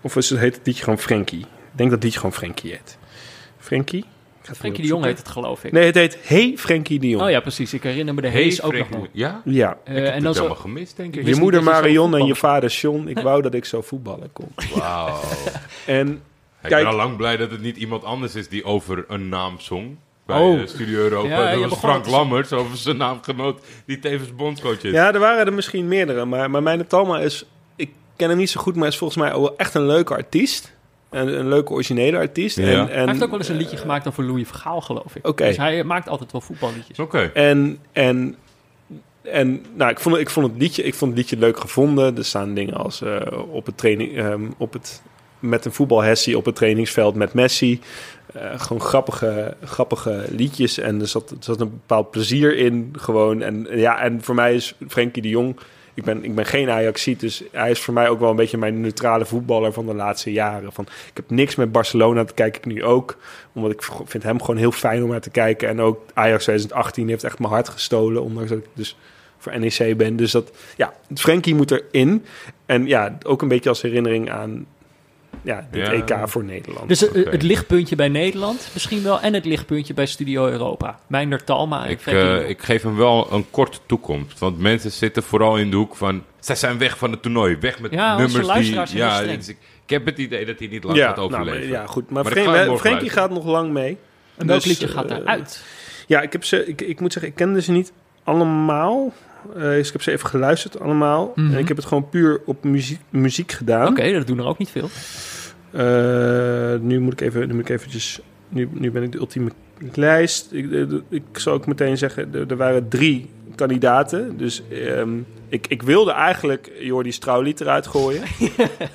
Of 0.00 0.16
is 0.16 0.30
het, 0.30 0.38
heet 0.38 0.56
het 0.56 0.66
liedje 0.66 0.82
gewoon 0.82 0.98
Frenkie? 0.98 1.40
Ik 1.40 1.46
denk 1.76 1.90
dat 1.90 1.90
het 1.90 2.02
liedje 2.02 2.18
gewoon 2.18 2.34
Frenkie 2.34 2.70
heet. 2.70 2.98
Frenkie? 3.58 4.04
Ik 4.48 4.56
Frenkie 4.56 4.82
de 4.82 4.88
Jong 4.88 5.04
heet 5.04 5.18
het, 5.18 5.28
geloof 5.28 5.64
ik. 5.64 5.72
Nee, 5.72 5.84
het 5.84 5.94
heet 5.94 6.18
Hey 6.22 6.54
Frenkie 6.56 6.98
de 6.98 7.08
Jong. 7.08 7.24
Oh 7.24 7.30
ja, 7.30 7.40
precies. 7.40 7.74
Ik 7.74 7.82
herinner 7.82 8.14
me 8.14 8.20
de 8.20 8.28
Hey, 8.28 8.42
Hees 8.42 8.62
ook 8.62 8.72
Frank, 8.74 8.90
nog 8.90 9.00
wel. 9.00 9.08
Ja? 9.12 9.42
Ja. 9.44 9.78
Eh, 9.84 9.96
ik 9.96 10.02
heb 10.02 10.06
en 10.06 10.14
het 10.14 10.22
dan 10.22 10.34
zo, 10.34 10.40
helemaal 10.42 10.62
gemist, 10.62 10.96
denk 10.96 11.16
ik. 11.16 11.26
Je 11.26 11.36
moeder 11.36 11.62
zo 11.62 11.70
Marion 11.70 12.14
en 12.16 12.26
je 12.26 12.34
vader 12.34 12.70
John. 12.70 13.08
Ik 13.08 13.18
wou 13.18 13.42
dat 13.42 13.54
ik 13.54 13.64
zo 13.64 13.80
voetballen 13.80 14.32
kon. 14.32 14.48
Wauw. 14.74 15.20
En 15.86 16.08
Ik 16.62 16.68
Kijk. 16.68 16.82
ben 16.82 16.92
al 16.92 16.96
lang 16.96 17.16
blij 17.16 17.36
dat 17.36 17.50
het 17.50 17.60
niet 17.60 17.76
iemand 17.76 18.04
anders 18.04 18.34
is 18.34 18.48
die 18.48 18.64
over 18.64 19.04
een 19.08 19.28
naam 19.28 19.60
zong. 19.60 19.96
Bij 20.30 20.40
Oh. 20.40 20.60
eh, 20.60 20.66
Studio 20.66 20.98
Europa. 20.98 21.28
Ja, 21.50 21.56
dat 21.60 21.68
was 21.70 21.78
Frank 21.78 22.04
het- 22.04 22.14
Lammers 22.14 22.52
over 22.52 22.76
zijn 22.76 22.96
naamgenoot 22.96 23.60
die 23.86 23.98
tevens 23.98 24.34
bondscoach 24.34 24.82
is. 24.82 24.92
ja, 24.92 25.12
er 25.14 25.18
waren 25.20 25.46
er 25.46 25.52
misschien 25.52 25.88
meerdere. 25.88 26.24
Maar, 26.24 26.50
maar 26.50 26.62
mijn 26.62 26.86
Talma 26.86 27.18
is... 27.20 27.44
Ik 27.76 27.90
ken 28.16 28.28
hem 28.28 28.38
niet 28.38 28.50
zo 28.50 28.60
goed, 28.60 28.76
maar 28.76 28.88
is 28.88 28.98
volgens 28.98 29.18
mij 29.22 29.32
ook 29.32 29.40
wel 29.40 29.56
echt 29.56 29.74
een 29.74 29.86
leuke 29.86 30.14
artiest. 30.14 30.72
Een, 31.10 31.38
een 31.38 31.48
leuke 31.48 31.72
originele 31.72 32.16
artiest. 32.16 32.56
Ja. 32.56 32.64
En, 32.64 32.78
en, 32.78 32.86
Hij 32.98 33.06
heeft 33.06 33.22
ook 33.22 33.30
wel 33.30 33.38
eens 33.38 33.48
een 33.48 33.56
liedje 33.56 33.76
gemaakt 33.76 34.08
over 34.08 34.24
Louis 34.24 34.46
Vergaal, 34.48 34.80
geloof 34.80 35.16
ik. 35.16 35.26
Oké. 35.26 35.44
Dus 35.46 35.56
hij 35.56 35.84
maakt 35.84 36.08
altijd 36.08 36.32
wel 36.32 36.40
voetballiedjes. 36.40 36.98
Oké. 36.98 37.30
En, 37.34 37.78
en, 37.92 38.36
en 39.22 39.64
nou, 39.74 39.90
ik, 39.90 39.98
vond, 40.00 40.16
ik, 40.16 40.30
vond 40.30 40.46
het 40.46 40.56
liedje, 40.60 40.82
ik 40.82 40.94
vond 40.94 41.10
het 41.10 41.20
liedje 41.20 41.36
leuk 41.36 41.60
gevonden. 41.60 42.16
Er 42.16 42.24
staan 42.24 42.54
dingen 42.54 42.74
als 42.74 43.02
eh, 43.02 43.20
op 43.50 43.66
het 43.66 43.76
training, 43.78 44.16
ehm, 44.16 44.42
op 44.56 44.72
het, 44.72 45.02
met 45.40 45.64
een 45.64 45.72
voetbalhessie 45.72 46.36
op 46.36 46.44
het 46.44 46.54
trainingsveld 46.54 47.14
met 47.14 47.32
Messi. 47.34 47.80
Eh, 48.34 48.60
gewoon 48.60 48.82
grappige, 48.82 49.54
grappige 49.64 50.24
liedjes. 50.28 50.78
En 50.78 51.00
er 51.00 51.08
zat, 51.08 51.34
zat 51.40 51.60
een 51.60 51.70
bepaald 51.70 52.10
plezier 52.10 52.56
in. 52.56 52.94
Gewoon. 52.96 53.42
En, 53.42 53.66
ja, 53.70 54.00
en 54.00 54.22
voor 54.22 54.34
mij 54.34 54.54
is 54.54 54.74
Frenkie 54.88 55.22
de 55.22 55.28
Jong. 55.28 55.56
Ik 55.94 56.04
ben, 56.04 56.24
ik 56.24 56.34
ben 56.34 56.46
geen 56.46 56.70
Ajaxiet, 56.70 57.20
dus 57.20 57.42
hij 57.52 57.70
is 57.70 57.80
voor 57.80 57.94
mij 57.94 58.08
ook 58.08 58.20
wel 58.20 58.30
een 58.30 58.36
beetje 58.36 58.58
mijn 58.58 58.80
neutrale 58.80 59.24
voetballer 59.24 59.72
van 59.72 59.86
de 59.86 59.94
laatste 59.94 60.32
jaren. 60.32 60.72
Van, 60.72 60.84
ik 60.84 61.16
heb 61.16 61.30
niks 61.30 61.54
met 61.54 61.72
Barcelona, 61.72 62.22
dat 62.22 62.34
kijk 62.34 62.56
ik 62.56 62.64
nu 62.64 62.84
ook. 62.84 63.16
Omdat 63.52 63.70
ik 63.70 63.88
vind 64.04 64.22
hem 64.22 64.40
gewoon 64.40 64.56
heel 64.56 64.72
fijn 64.72 65.02
om 65.02 65.10
naar 65.10 65.20
te 65.20 65.30
kijken. 65.30 65.68
En 65.68 65.80
ook 65.80 66.00
Ajax 66.14 66.42
2018 66.42 67.08
heeft 67.08 67.24
echt 67.24 67.38
mijn 67.38 67.52
hart 67.52 67.68
gestolen, 67.68 68.22
ondanks 68.22 68.50
dat 68.50 68.58
ik 68.58 68.66
dus 68.74 68.96
voor 69.38 69.58
NEC 69.58 69.96
ben. 69.96 70.16
Dus 70.16 70.30
dat, 70.30 70.50
ja, 70.76 70.92
Frenkie 71.14 71.54
moet 71.54 71.70
erin. 71.70 72.24
En 72.66 72.86
ja, 72.86 73.18
ook 73.26 73.42
een 73.42 73.48
beetje 73.48 73.68
als 73.68 73.82
herinnering 73.82 74.30
aan 74.30 74.66
ja, 75.42 75.68
dit 75.70 75.86
Ja. 75.86 75.92
EK 75.92 76.28
voor 76.28 76.44
Nederland. 76.44 76.88
Dus 76.88 77.08
eh, 77.10 77.24
het 77.30 77.42
lichtpuntje 77.42 77.96
bij 77.96 78.08
Nederland 78.08 78.68
misschien 78.72 79.02
wel. 79.02 79.20
En 79.20 79.34
het 79.34 79.44
lichtpuntje 79.44 79.94
bij 79.94 80.06
Studio 80.06 80.48
Europa. 80.48 80.98
Meijner 81.06 81.44
Talma 81.44 81.84
Ik, 81.86 82.06
eh, 82.06 82.48
ik 82.48 82.62
geef 82.62 82.82
hem 82.82 82.96
wel 82.96 83.32
een 83.32 83.50
korte 83.50 83.78
toekomst. 83.86 84.38
Want 84.38 84.58
mensen 84.58 84.90
zitten 84.90 85.22
vooral 85.22 85.56
in 85.56 85.70
de 85.70 85.76
hoek 85.76 85.96
van... 85.96 86.22
Zij 86.40 86.54
zijn 86.54 86.78
weg 86.78 86.98
van 86.98 87.10
het 87.10 87.22
toernooi. 87.22 87.56
Weg 87.60 87.80
met 87.80 87.90
Ja, 87.90 88.16
nummers 88.16 88.88
die... 88.90 88.98
Ja, 88.98 89.22
dus 89.22 89.48
ik, 89.48 89.56
ik 89.84 89.90
heb 89.90 90.06
het 90.06 90.18
idee 90.18 90.46
dat 90.46 90.58
hij 90.58 90.68
niet 90.68 90.84
lang 90.84 90.96
ja, 90.98 91.06
gaat 91.06 91.16
nou, 91.16 91.32
overleven. 91.32 91.68
maar- 91.70 91.80
ja, 91.80 91.86
goed. 91.86 92.10
Maar, 92.10 92.22
morgen 92.24 92.32
Frenkie 92.32 92.84
luisteren. 92.84 93.10
gaat 93.10 93.30
nog 93.30 93.44
lang 93.44 93.72
mee. 93.72 93.96
En 94.36 94.46
welk 94.46 94.60
dus, 94.62 94.68
liedje 94.68 94.88
gaat 94.88 95.10
eh, 95.10 95.16
eruit? 95.16 95.64
Ja, 96.06 96.20
ik, 96.20 96.32
heb 96.32 96.44
ze, 96.44 96.66
ik, 96.66 96.80
ik 96.80 97.00
moet 97.00 97.12
zeggen, 97.12 97.30
ik 97.30 97.36
kende 97.36 97.62
ze 97.62 97.72
niet 97.72 97.92
allemaal. 98.24 99.12
Eh, 99.54 99.60
dus 99.60 99.86
ik 99.86 99.92
heb 99.92 100.02
ze 100.02 100.10
even 100.10 100.28
geluisterd 100.28 100.80
allemaal. 100.80 101.32
Mhm. 101.34 101.52
En 101.52 101.58
ik 101.58 101.68
heb 101.68 101.76
het 101.76 101.86
gewoon 101.86 102.08
puur 102.08 102.40
op 102.44 102.64
muziek, 102.64 103.00
muziek 103.10 103.52
gedaan. 103.52 103.88
Oké, 103.88 104.12
dat 104.12 104.26
doen 104.26 104.38
er 104.38 104.46
ook 104.46 104.58
niet 104.58 104.70
veel. 104.70 104.88
Eh, 105.72 106.80
nu 106.80 107.00
moet 107.00 107.12
ik 107.12 107.20
even, 107.20 107.48
nu 107.48 107.54
moet 107.54 107.62
ik 107.62 107.68
eventjes... 107.68 108.20
Nu, 108.48 108.68
nu 108.72 108.90
ben 108.90 109.02
ik 109.02 109.12
de 109.12 109.18
ultieme 109.18 109.50
lijst. 109.94 110.52
Ik, 110.52 110.66
ik 111.08 111.22
zal 111.32 111.52
ook 111.52 111.66
meteen 111.66 111.98
zeggen, 111.98 112.34
er, 112.34 112.50
er 112.50 112.56
waren 112.56 112.88
drie 112.88 113.30
kandidaten. 113.54 114.36
Dus 114.36 114.62
ehm, 114.70 115.18
ik, 115.48 115.66
ik 115.66 115.82
wilde 115.82 116.12
eigenlijk 116.12 116.72
Jordi 116.80 117.12
Strouwlied 117.12 117.60
eruit 117.60 117.86
gooien. 117.86 118.22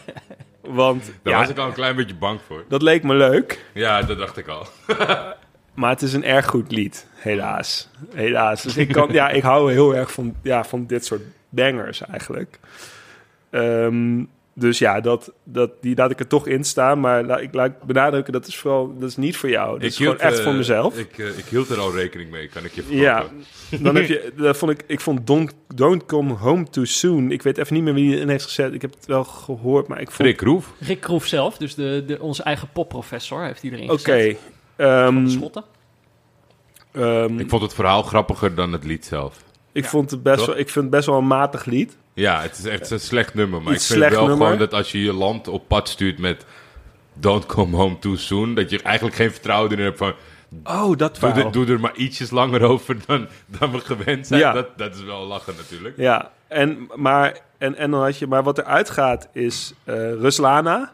Want 0.61 1.11
Daar 1.21 1.33
ja, 1.33 1.39
was 1.39 1.49
ik 1.49 1.57
al 1.57 1.67
een 1.67 1.73
klein 1.73 1.95
beetje 1.95 2.15
bang 2.15 2.39
voor. 2.47 2.63
dat 2.67 2.81
leek 2.81 3.03
me 3.03 3.13
leuk. 3.13 3.65
Ja, 3.73 4.01
dat 4.01 4.17
dacht 4.17 4.37
ik 4.37 4.47
al. 4.47 4.67
Maar 5.75 5.89
het 5.89 6.01
is 6.01 6.13
een 6.13 6.23
erg 6.23 6.45
goed 6.45 6.71
lied, 6.71 7.07
helaas. 7.13 7.89
Helaas. 8.13 8.61
Dus 8.63 8.77
ik, 8.77 8.87
kan, 8.87 9.09
ja, 9.11 9.29
ik 9.29 9.43
hou 9.43 9.71
heel 9.71 9.95
erg 9.95 10.11
van, 10.11 10.35
ja, 10.43 10.63
van 10.63 10.85
dit 10.85 11.05
soort 11.05 11.21
bangers 11.49 12.01
eigenlijk. 12.01 12.59
Ehm, 13.49 14.23
dus 14.53 14.77
ja, 14.79 15.01
dat, 15.01 15.31
dat, 15.43 15.71
die 15.81 15.95
laat 15.95 16.11
ik 16.11 16.19
er 16.19 16.27
toch 16.27 16.47
in 16.47 16.63
staan. 16.63 16.99
Maar 16.99 17.23
la- 17.23 17.37
ik 17.37 17.53
laat 17.53 17.83
benadrukken, 17.83 18.33
dat 18.33 18.47
is 18.47 18.57
vooral 18.57 18.97
dat 18.99 19.09
is 19.09 19.17
niet 19.17 19.37
voor 19.37 19.49
jou. 19.49 19.73
Dat 19.79 19.89
is 19.89 19.97
gewoon 19.97 20.19
echt 20.19 20.37
eh, 20.37 20.43
voor 20.43 20.53
mezelf. 20.53 20.97
Ik, 20.97 21.17
eh, 21.17 21.37
ik 21.37 21.45
hield 21.45 21.69
er 21.69 21.79
al 21.79 21.93
rekening 21.95 22.31
mee, 22.31 22.47
kan 22.47 22.65
ik 22.65 22.71
je 22.71 22.83
ja, 22.89 23.21
verklappen. 23.21 23.83
dan 23.83 23.95
heb 23.95 24.05
je, 24.13 24.33
dat 24.37 24.57
vond 24.57 24.71
ik, 24.71 24.83
ik 24.87 24.99
vond 25.01 25.27
Don't, 25.27 25.53
Don't 25.75 26.05
Come 26.05 26.33
Home 26.33 26.69
Too 26.69 26.85
Soon. 26.85 27.31
Ik 27.31 27.41
weet 27.41 27.57
even 27.57 27.73
niet 27.73 27.83
meer 27.83 27.93
wie 27.93 28.09
die 28.09 28.19
in 28.19 28.29
heeft 28.29 28.43
gezet. 28.45 28.73
Ik 28.73 28.81
heb 28.81 28.93
het 28.93 29.05
wel 29.05 29.23
gehoord, 29.23 29.87
maar 29.87 30.01
ik 30.01 30.11
vond... 30.11 30.27
Rick 30.27 30.41
Roef. 30.41 30.71
Rick 30.79 30.99
Kroef 31.01 31.25
zelf, 31.25 31.57
dus 31.57 31.75
de, 31.75 32.03
de, 32.07 32.21
onze 32.21 32.43
eigen 32.43 32.67
popprofessor, 32.73 33.43
heeft 33.43 33.63
erin 33.63 33.83
Oké. 33.89 33.93
gezet. 34.11 34.37
Ehm, 34.75 35.27
Schotten. 35.27 35.63
ehm, 36.91 37.39
Ik 37.39 37.49
vond 37.49 37.61
het 37.61 37.73
verhaal 37.73 38.03
grappiger 38.03 38.55
dan 38.55 38.71
het 38.71 38.83
lied 38.83 39.05
zelf. 39.05 39.37
ik, 39.71 39.83
Ja. 39.83 39.89
vond 39.89 40.11
het 40.11 40.23
best 40.23 40.45
wel, 40.45 40.57
ik 40.57 40.69
vind 40.69 40.85
het 40.85 40.89
best 40.93 41.05
wel 41.05 41.17
een 41.17 41.27
matig 41.27 41.65
lied. 41.65 41.97
Ja, 42.13 42.41
het 42.41 42.57
is 42.57 42.65
echt 42.65 42.89
een 42.89 42.99
slecht 42.99 43.33
nummer. 43.33 43.61
Maar 43.61 43.73
Iets 43.73 43.91
ik 43.91 43.97
vind 43.97 44.11
wel 44.11 44.27
nummer. 44.27 44.45
gewoon 44.45 44.59
dat 44.59 44.73
als 44.73 44.91
je 44.91 45.01
je 45.03 45.13
land 45.13 45.47
op 45.47 45.67
pad 45.67 45.89
stuurt 45.89 46.19
met 46.19 46.45
Don't 47.13 47.45
Come 47.45 47.75
Home 47.75 47.99
Too 47.99 48.15
Soon, 48.15 48.53
dat 48.55 48.69
je 48.69 48.81
eigenlijk 48.81 49.15
geen 49.15 49.31
vertrouwen 49.31 49.71
erin 49.71 49.83
hebt 49.85 49.97
van 49.97 50.13
Oh, 50.63 50.97
dat 50.97 50.97
doe, 50.97 51.09
verhaal. 51.29 51.45
er, 51.45 51.51
doe 51.51 51.65
er 51.67 51.79
maar 51.79 51.95
ietsjes 51.95 52.29
langer 52.31 52.61
over 52.71 52.97
dan, 53.05 53.27
dan 53.45 53.71
we 53.71 53.79
gewend 53.79 54.27
zijn. 54.27 54.39
Ja. 54.39 54.51
Dat, 54.51 54.77
dat 54.77 54.95
is 54.95 55.03
wel 55.03 55.25
lachen 55.25 55.53
natuurlijk. 55.57 55.97
Ja, 55.97 56.31
en, 56.47 56.89
maar, 56.95 57.39
en, 57.57 57.75
en 57.75 57.91
dan 57.91 58.01
had 58.03 58.17
je, 58.17 58.27
maar 58.27 58.43
wat 58.43 58.57
eruit 58.57 58.89
gaat 58.89 59.27
is 59.33 59.73
eh, 59.83 59.95
Ruslana. 59.95 60.93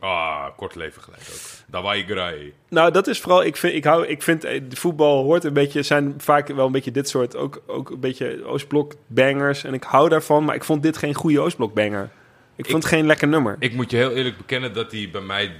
Ah, 0.00 0.44
kort 0.56 0.74
leven 0.74 1.02
gelijk 1.02 1.22
ook. 1.32 1.55
Dawai 1.66 2.04
Grai. 2.04 2.52
Nou, 2.68 2.90
dat 2.92 3.06
is 3.06 3.20
vooral, 3.20 3.44
ik 3.44 3.56
vind, 3.56 3.74
ik 3.74 3.84
hou, 3.84 4.06
ik 4.06 4.22
vind 4.22 4.44
eh, 4.44 4.60
de 4.68 4.76
voetbal 4.76 5.22
hoort 5.22 5.44
een 5.44 5.52
beetje, 5.52 5.82
zijn 5.82 6.14
vaak 6.18 6.48
wel 6.48 6.66
een 6.66 6.72
beetje 6.72 6.90
dit 6.90 7.08
soort, 7.08 7.36
ook, 7.36 7.62
ook 7.66 7.90
een 7.90 8.00
beetje 8.00 8.44
Oostblok 8.44 8.92
bangers. 9.06 9.64
En 9.64 9.74
ik 9.74 9.82
hou 9.82 10.08
daarvan, 10.08 10.44
maar 10.44 10.54
ik 10.54 10.64
vond 10.64 10.82
dit 10.82 10.96
geen 10.96 11.14
goede 11.14 11.40
Oostblok 11.40 11.74
banger. 11.74 12.10
Ik 12.56 12.64
vond 12.70 12.82
het 12.82 12.92
geen 12.92 13.06
lekker 13.06 13.28
nummer. 13.28 13.56
Ik 13.58 13.72
moet 13.74 13.90
je 13.90 13.96
heel 13.96 14.10
eerlijk 14.12 14.36
bekennen 14.36 14.72
dat 14.72 14.92
hij 14.92 15.08
bij 15.12 15.20
mij, 15.20 15.52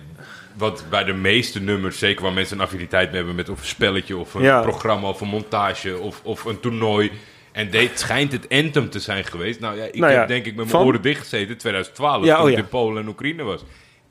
wat 0.57 0.85
bij 0.91 1.05
de 1.05 1.13
meeste 1.13 1.61
nummers, 1.61 1.99
zeker 1.99 2.23
waar 2.23 2.33
mensen 2.33 2.57
een 2.59 2.63
affiniteit 2.65 3.07
mee 3.09 3.17
hebben 3.17 3.35
met 3.35 3.49
of 3.49 3.59
een 3.61 3.67
spelletje 3.67 4.17
of 4.17 4.35
een 4.35 4.43
Ja. 4.43 4.61
programma 4.61 5.09
of 5.09 5.21
een 5.21 5.29
montage 5.29 5.99
of, 5.99 6.21
of 6.25 6.45
een 6.45 6.61
toernooi. 6.61 7.11
En 7.53 7.71
dit 7.71 7.99
schijnt 7.99 8.33
het 8.33 8.49
anthem 8.49 8.91
te 8.91 8.99
zijn 9.01 9.25
geweest. 9.25 9.61
Nou 9.61 9.77
ja, 9.77 9.85
ik 9.85 9.95
Nou 9.97 10.13
ja, 10.13 10.19
heb 10.19 10.29
denk 10.29 10.41
ik 10.45 10.55
met 10.55 10.57
mijn 10.57 10.69
van- 10.69 10.85
oren 10.87 11.03
dichtgezeten 11.03 11.49
in 11.49 11.57
2012, 11.57 12.25
Ja, 12.25 12.37
toen 12.37 12.45
oh 12.45 12.51
ja. 12.51 12.57
in 12.59 12.69
Polen 12.69 13.03
en 13.03 13.09
Oekraïne 13.09 13.43
was. 13.43 13.65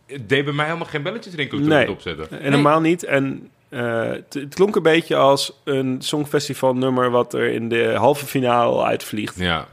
Het 0.06 0.30
deed 0.30 0.44
bij 0.46 0.54
mij 0.54 0.66
helemaal 0.66 0.88
geen 0.88 1.04
belletjes 1.04 1.34
rinkelen 1.34 1.64
toen 1.64 1.72
Nee. 1.74 1.82
ik 1.82 1.88
het 1.88 1.96
opzette. 1.96 2.36
En 2.36 2.44
helemaal 2.52 2.80
niet. 2.82 3.04
En 3.04 3.50
eh, 3.70 4.02
het, 4.10 4.34
het 4.34 4.54
klonk 4.56 4.76
een 4.76 4.82
beetje 4.84 5.16
als 5.16 5.54
een 5.64 5.98
songfestival 6.02 6.74
nummer 6.76 7.10
wat 7.10 7.34
er 7.34 7.52
in 7.52 7.70
de 7.70 7.94
halve 7.98 8.26
finale 8.26 8.72
al 8.72 8.86
uitvliegt. 8.86 9.40
Ja, 9.40 9.68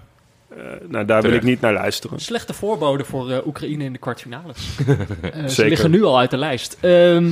Eh, 0.57 0.59
nou, 0.89 1.05
daar 1.05 1.23
wil 1.23 1.33
ik 1.33 1.43
niet 1.43 1.61
naar 1.61 1.73
luisteren. 1.73 2.19
Slechte 2.21 2.55
voorbode 2.55 3.05
voor 3.05 3.31
eh, 3.31 3.47
Oekraïne 3.47 3.85
in 3.85 3.93
de 3.93 3.99
kwartfinales. 3.99 4.57
Ze 4.77 5.43
Zeker. 5.47 5.69
liggen 5.69 5.91
nu 5.91 6.03
al 6.05 6.19
uit 6.19 6.31
de 6.31 6.37
lijst. 6.37 6.77
Ehm, 6.81 7.31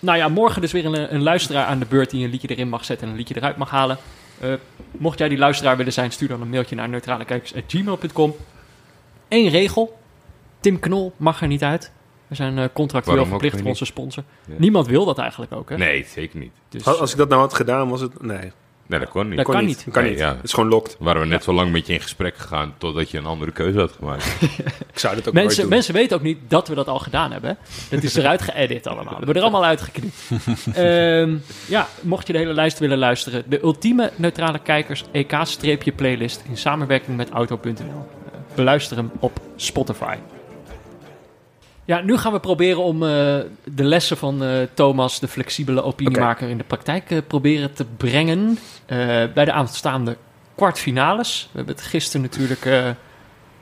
nou 0.00 0.18
ja, 0.18 0.28
morgen 0.28 0.60
dus 0.60 0.72
weer 0.72 0.84
een, 0.84 1.14
een 1.14 1.22
luisteraar 1.22 1.64
aan 1.66 1.78
de 1.78 1.86
beurt 1.88 2.10
die 2.10 2.24
een 2.24 2.30
liedje 2.30 2.48
erin 2.48 2.68
mag 2.68 2.84
zetten 2.84 3.06
en 3.06 3.12
een 3.12 3.18
liedje 3.18 3.36
eruit 3.36 3.56
mag 3.56 3.70
halen. 3.70 3.98
Eh, 4.40 4.52
mocht 4.90 5.18
jij 5.18 5.28
die 5.28 5.38
luisteraar 5.38 5.76
willen 5.76 5.92
zijn, 5.92 6.12
stuur 6.12 6.28
dan 6.28 6.40
een 6.40 6.48
mailtje 6.50 6.76
naar 6.76 6.88
neutralekijkers.gmail.com. 6.88 8.34
Eén 9.28 9.48
regel. 9.48 9.98
Tim 10.60 10.80
Knol 10.80 11.12
mag 11.16 11.40
er 11.42 11.48
niet 11.48 11.62
uit. 11.62 11.92
We 12.30 12.36
zijn 12.36 12.58
eh, 12.58 12.64
contractueel 12.72 13.26
verplicht 13.26 13.58
voor 13.58 13.66
onze 13.68 13.84
sponsor. 13.84 14.24
Ja. 14.46 14.54
Niemand 14.58 14.86
wil 14.86 15.04
dat 15.04 15.18
eigenlijk 15.18 15.52
ook, 15.52 15.68
hè? 15.68 15.76
Nee, 15.76 16.06
zeker 16.08 16.38
niet. 16.38 16.52
Dus, 16.68 16.86
Als 16.86 17.10
ik 17.12 17.16
dat 17.16 17.28
nou 17.28 17.40
had 17.40 17.54
gedaan, 17.54 17.88
was 17.88 18.00
het... 18.00 18.22
Nee, 18.22 18.52
Nee, 18.90 19.00
dat 19.00 19.08
kon 19.08 19.28
niet. 19.28 19.36
Dat 19.36 19.46
kan 19.46 19.64
niet. 19.64 19.86
Kan 19.90 20.02
Nee, 20.02 20.10
niet. 20.10 20.20
ja. 20.20 20.34
Het 20.34 20.44
is 20.44 20.52
gewoon 20.52 20.68
locked. 20.68 20.96
Waren 20.98 21.22
we 21.22 21.28
net 21.28 21.44
zo 21.44 21.52
lang 21.52 21.72
met 21.72 21.86
je 21.86 21.92
in 21.92 22.00
gesprek 22.00 22.36
gegaan 22.36 22.74
totdat 22.78 23.10
je 23.10 23.18
een 23.18 23.26
andere 23.26 23.50
keuze 23.52 23.78
had 23.78 23.92
gemaakt. 23.92 24.36
Ik 24.92 24.98
zou 24.98 25.14
dit 25.14 25.28
ook 25.28 25.34
nooit 25.34 25.46
Mensen, 25.46 25.60
doen. 25.62 25.70
mensen 25.70 25.94
weten 25.94 26.16
ook 26.16 26.22
niet 26.22 26.38
dat 26.48 26.68
we 26.68 26.74
dat 26.74 26.88
al 26.88 26.98
gedaan 26.98 27.32
hebben. 27.32 27.58
Dat 27.90 28.02
is 28.02 28.14
eruit 28.14 28.42
geëdit 28.42 28.86
allemaal. 28.86 29.10
We 29.12 29.16
hebben 29.16 29.34
er 29.34 29.42
allemaal 29.42 29.64
uitgeknipt. 29.64 30.14
Ehm, 30.74 31.36
ja, 31.68 31.88
mocht 32.02 32.26
je 32.26 32.32
de 32.32 32.38
hele 32.38 32.52
lijst 32.54 32.78
willen 32.78 32.98
luisteren. 32.98 33.44
De 33.46 33.62
ultieme 33.62 34.10
neutrale 34.16 34.58
kijkers 34.58 35.04
EK-playlist 35.12 36.42
in 36.48 36.56
samenwerking 36.56 37.16
met 37.16 37.30
Auto.nl. 37.30 38.08
Beluister 38.54 38.96
hem 38.96 39.10
op 39.18 39.40
Spotify. 39.56 40.16
Ja, 41.84 42.00
nu 42.00 42.16
gaan 42.16 42.32
we 42.32 42.40
proberen 42.40 42.82
om 42.82 43.02
eh, 43.02 43.08
de 43.64 43.84
lessen 43.84 44.16
van 44.16 44.44
eh, 44.44 44.50
Thomas, 44.74 45.20
de 45.20 45.28
flexibele 45.28 45.82
opiniemaker, 45.82 46.48
in 46.48 46.58
de 46.58 46.64
praktijk 46.64 47.10
eh, 47.10 47.18
proberen 47.26 47.72
te 47.72 47.84
brengen. 47.96 48.58
Bij 49.34 49.44
de 49.44 49.52
aanstaande 49.52 50.16
kwartfinales. 50.54 51.48
We 51.52 51.56
hebben 51.56 51.74
het 51.74 51.84
gisteren 51.84 52.20
natuurlijk 52.22 52.94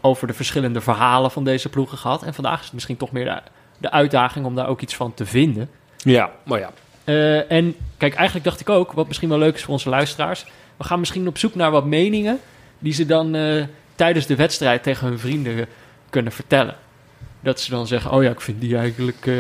over 0.01 0.27
de 0.27 0.33
verschillende 0.33 0.81
verhalen 0.81 1.31
van 1.31 1.45
deze 1.45 1.69
ploegen 1.69 1.99
gehad. 1.99 2.23
En 2.23 2.35
vandaag 2.35 2.59
is 2.59 2.65
het 2.65 2.75
misschien 2.75 2.97
toch 2.97 3.13
meer 3.13 3.25
de, 3.25 3.41
de 3.79 3.91
uitdaging 3.91 4.47
om 4.47 4.55
daar 4.55 4.69
ook 4.69 4.81
iets 4.81 4.97
van 4.97 5.15
te 5.15 5.27
vinden. 5.27 5.71
Ja, 5.97 6.31
maar 6.43 6.59
ja. 6.59 6.71
En 7.49 7.75
kijk, 7.97 8.15
eigenlijk 8.15 8.47
dacht 8.47 8.61
ik 8.61 8.69
ook, 8.69 8.93
wat 8.93 9.07
misschien 9.07 9.29
wel 9.29 9.39
leuk 9.39 9.55
is 9.55 9.63
voor 9.63 9.73
onze 9.73 9.89
luisteraars. 9.89 10.45
We 10.77 10.85
gaan 10.85 10.99
misschien 10.99 11.29
op 11.29 11.39
zoek 11.39 11.55
naar 11.55 11.71
wat 11.71 11.85
meningen 11.85 12.41
die 12.79 12.93
ze 12.93 13.07
dan 13.07 13.37
tijdens 13.95 14.27
de 14.27 14.37
wedstrijd 14.37 14.83
tegen 14.83 15.09
hun 15.09 15.19
vrienden 15.19 15.67
kunnen 16.11 16.33
vertellen. 16.33 16.75
Dat 17.41 17.61
ze 17.61 17.71
dan 17.71 17.87
zeggen, 17.87 18.11
oh 18.11 18.23
ja, 18.23 18.31
ik 18.31 18.41
vind 18.41 18.61
die 18.61 18.77
eigenlijk... 18.77 19.27
eh, 19.27 19.35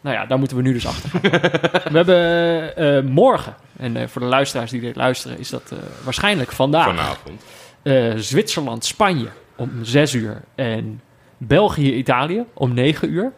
Nou 0.00 0.16
ja, 0.16 0.26
daar 0.26 0.38
moeten 0.38 0.56
we 0.56 0.62
nu 0.62 0.72
dus 0.72 0.86
achter 0.86 1.10
gaan. 1.10 1.20
we 1.92 1.96
hebben 1.96 2.76
eh, 2.76 3.02
morgen, 3.10 3.54
en 3.76 3.96
eh, 3.96 4.06
voor 4.08 4.20
de 4.20 4.26
luisteraars 4.28 4.70
die 4.70 4.80
dit 4.80 4.96
luisteren, 4.96 5.38
is 5.38 5.50
dat 5.50 5.70
eh, 5.72 5.78
waarschijnlijk 6.04 6.52
vandaag. 6.52 6.84
Vanavond. 6.86 7.42
Eh, 7.82 8.12
Zwitserland-Spanje 8.16 9.28
om 9.56 9.70
6 9.82 10.12
uur. 10.14 10.42
En 10.54 11.00
België-Italië 11.38 12.44
om 12.52 12.74
9 12.74 13.10
uur. 13.12 13.32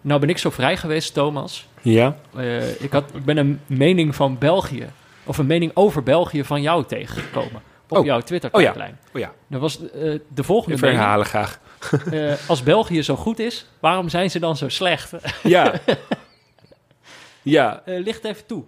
Nou 0.00 0.20
ben 0.20 0.28
ik 0.28 0.38
zo 0.38 0.50
vrij 0.50 0.76
geweest, 0.76 1.14
Thomas. 1.14 1.68
Ja? 1.82 2.16
Eh, 2.36 2.80
ik, 2.82 2.92
had, 2.92 3.04
ik 3.14 3.24
ben 3.24 3.36
een 3.36 3.60
mening 3.66 4.14
van 4.14 4.38
België, 4.38 4.86
of 5.24 5.38
een 5.38 5.46
mening 5.46 5.70
over 5.74 6.02
België 6.02 6.44
van 6.44 6.62
jou 6.62 6.84
tegengekomen. 6.84 7.62
Op 7.88 7.98
Oh. 7.98 8.04
jouw 8.04 8.20
Twitter-tijdlijn. 8.20 8.98
Oh 9.14 9.20
ja. 9.20 9.32
Dat 9.46 9.60
was 9.60 9.78
eh, 9.90 10.18
de 10.34 10.42
volgende 10.42 10.78
mening. 10.80 10.98
herhalen 10.98 11.26
graag. 11.26 11.58
Eh, 12.12 12.32
als 12.48 12.62
België 12.62 13.02
zo 13.02 13.16
goed 13.16 13.38
is, 13.38 13.66
waarom 13.80 14.08
zijn 14.08 14.30
ze 14.30 14.38
dan 14.38 14.56
zo 14.56 14.68
slecht? 14.68 15.12
Ja. 15.42 15.72
ja, 17.42 17.82
Eh, 17.84 18.02
licht 18.04 18.24
even 18.24 18.46
toe. 18.46 18.62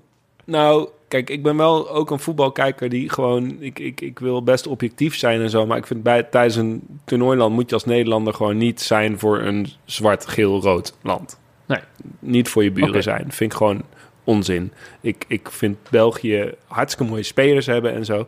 nou, 0.45 0.89
kijk, 1.09 1.31
ik 1.31 1.43
ben 1.43 1.57
wel 1.57 1.91
ook 1.91 2.11
een 2.11 2.19
voetbalkijker 2.19 2.89
die 2.89 3.09
gewoon... 3.11 3.57
Ik, 3.61 3.79
ik, 3.79 4.01
ik 4.01 4.19
wil 4.19 4.43
best 4.43 4.67
objectief 4.67 5.17
zijn 5.17 5.41
en 5.41 5.51
zo, 5.51 5.67
maar 5.67 5.77
ik 5.79 5.87
vind 5.87 6.03
bij, 6.03 6.23
tijdens 6.23 6.57
een 6.57 6.83
toernooiland 7.05 7.55
moet 7.55 7.69
je 7.69 7.75
als 7.75 7.85
Nederlander 7.85 8.35
gewoon 8.35 8.57
niet 8.57 8.81
zijn 8.81 9.19
voor 9.19 9.41
een 9.41 9.69
zwart, 9.85 10.27
geel, 10.27 10.61
rood 10.61 10.95
land. 11.03 11.39
Nee. 11.67 11.81
Niet 12.19 12.49
voor 12.49 12.65
je 12.65 12.71
buren 12.71 13.03
zijn. 13.03 13.33
Vind 13.33 13.53
ik 13.53 13.59
gewoon 13.59 13.83
onzin. 14.25 14.73
Ik, 15.01 15.25
ik 15.29 15.51
vind 15.51 15.77
België 15.91 16.55
hartstikke 16.67 17.11
mooie 17.11 17.23
spelers 17.23 17.67
hebben 17.67 17.93
en 17.95 18.05
zo. 18.05 18.27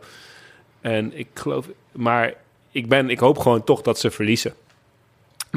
En 0.81 1.17
ik 1.17 1.27
geloof... 1.33 1.69
Maar 1.91 2.33
ik, 2.71 2.87
ben, 2.89 3.09
ik 3.09 3.19
hoop 3.19 3.37
gewoon 3.37 3.63
toch 3.63 3.81
dat 3.81 3.99
ze 3.99 4.11
verliezen. 4.11 4.53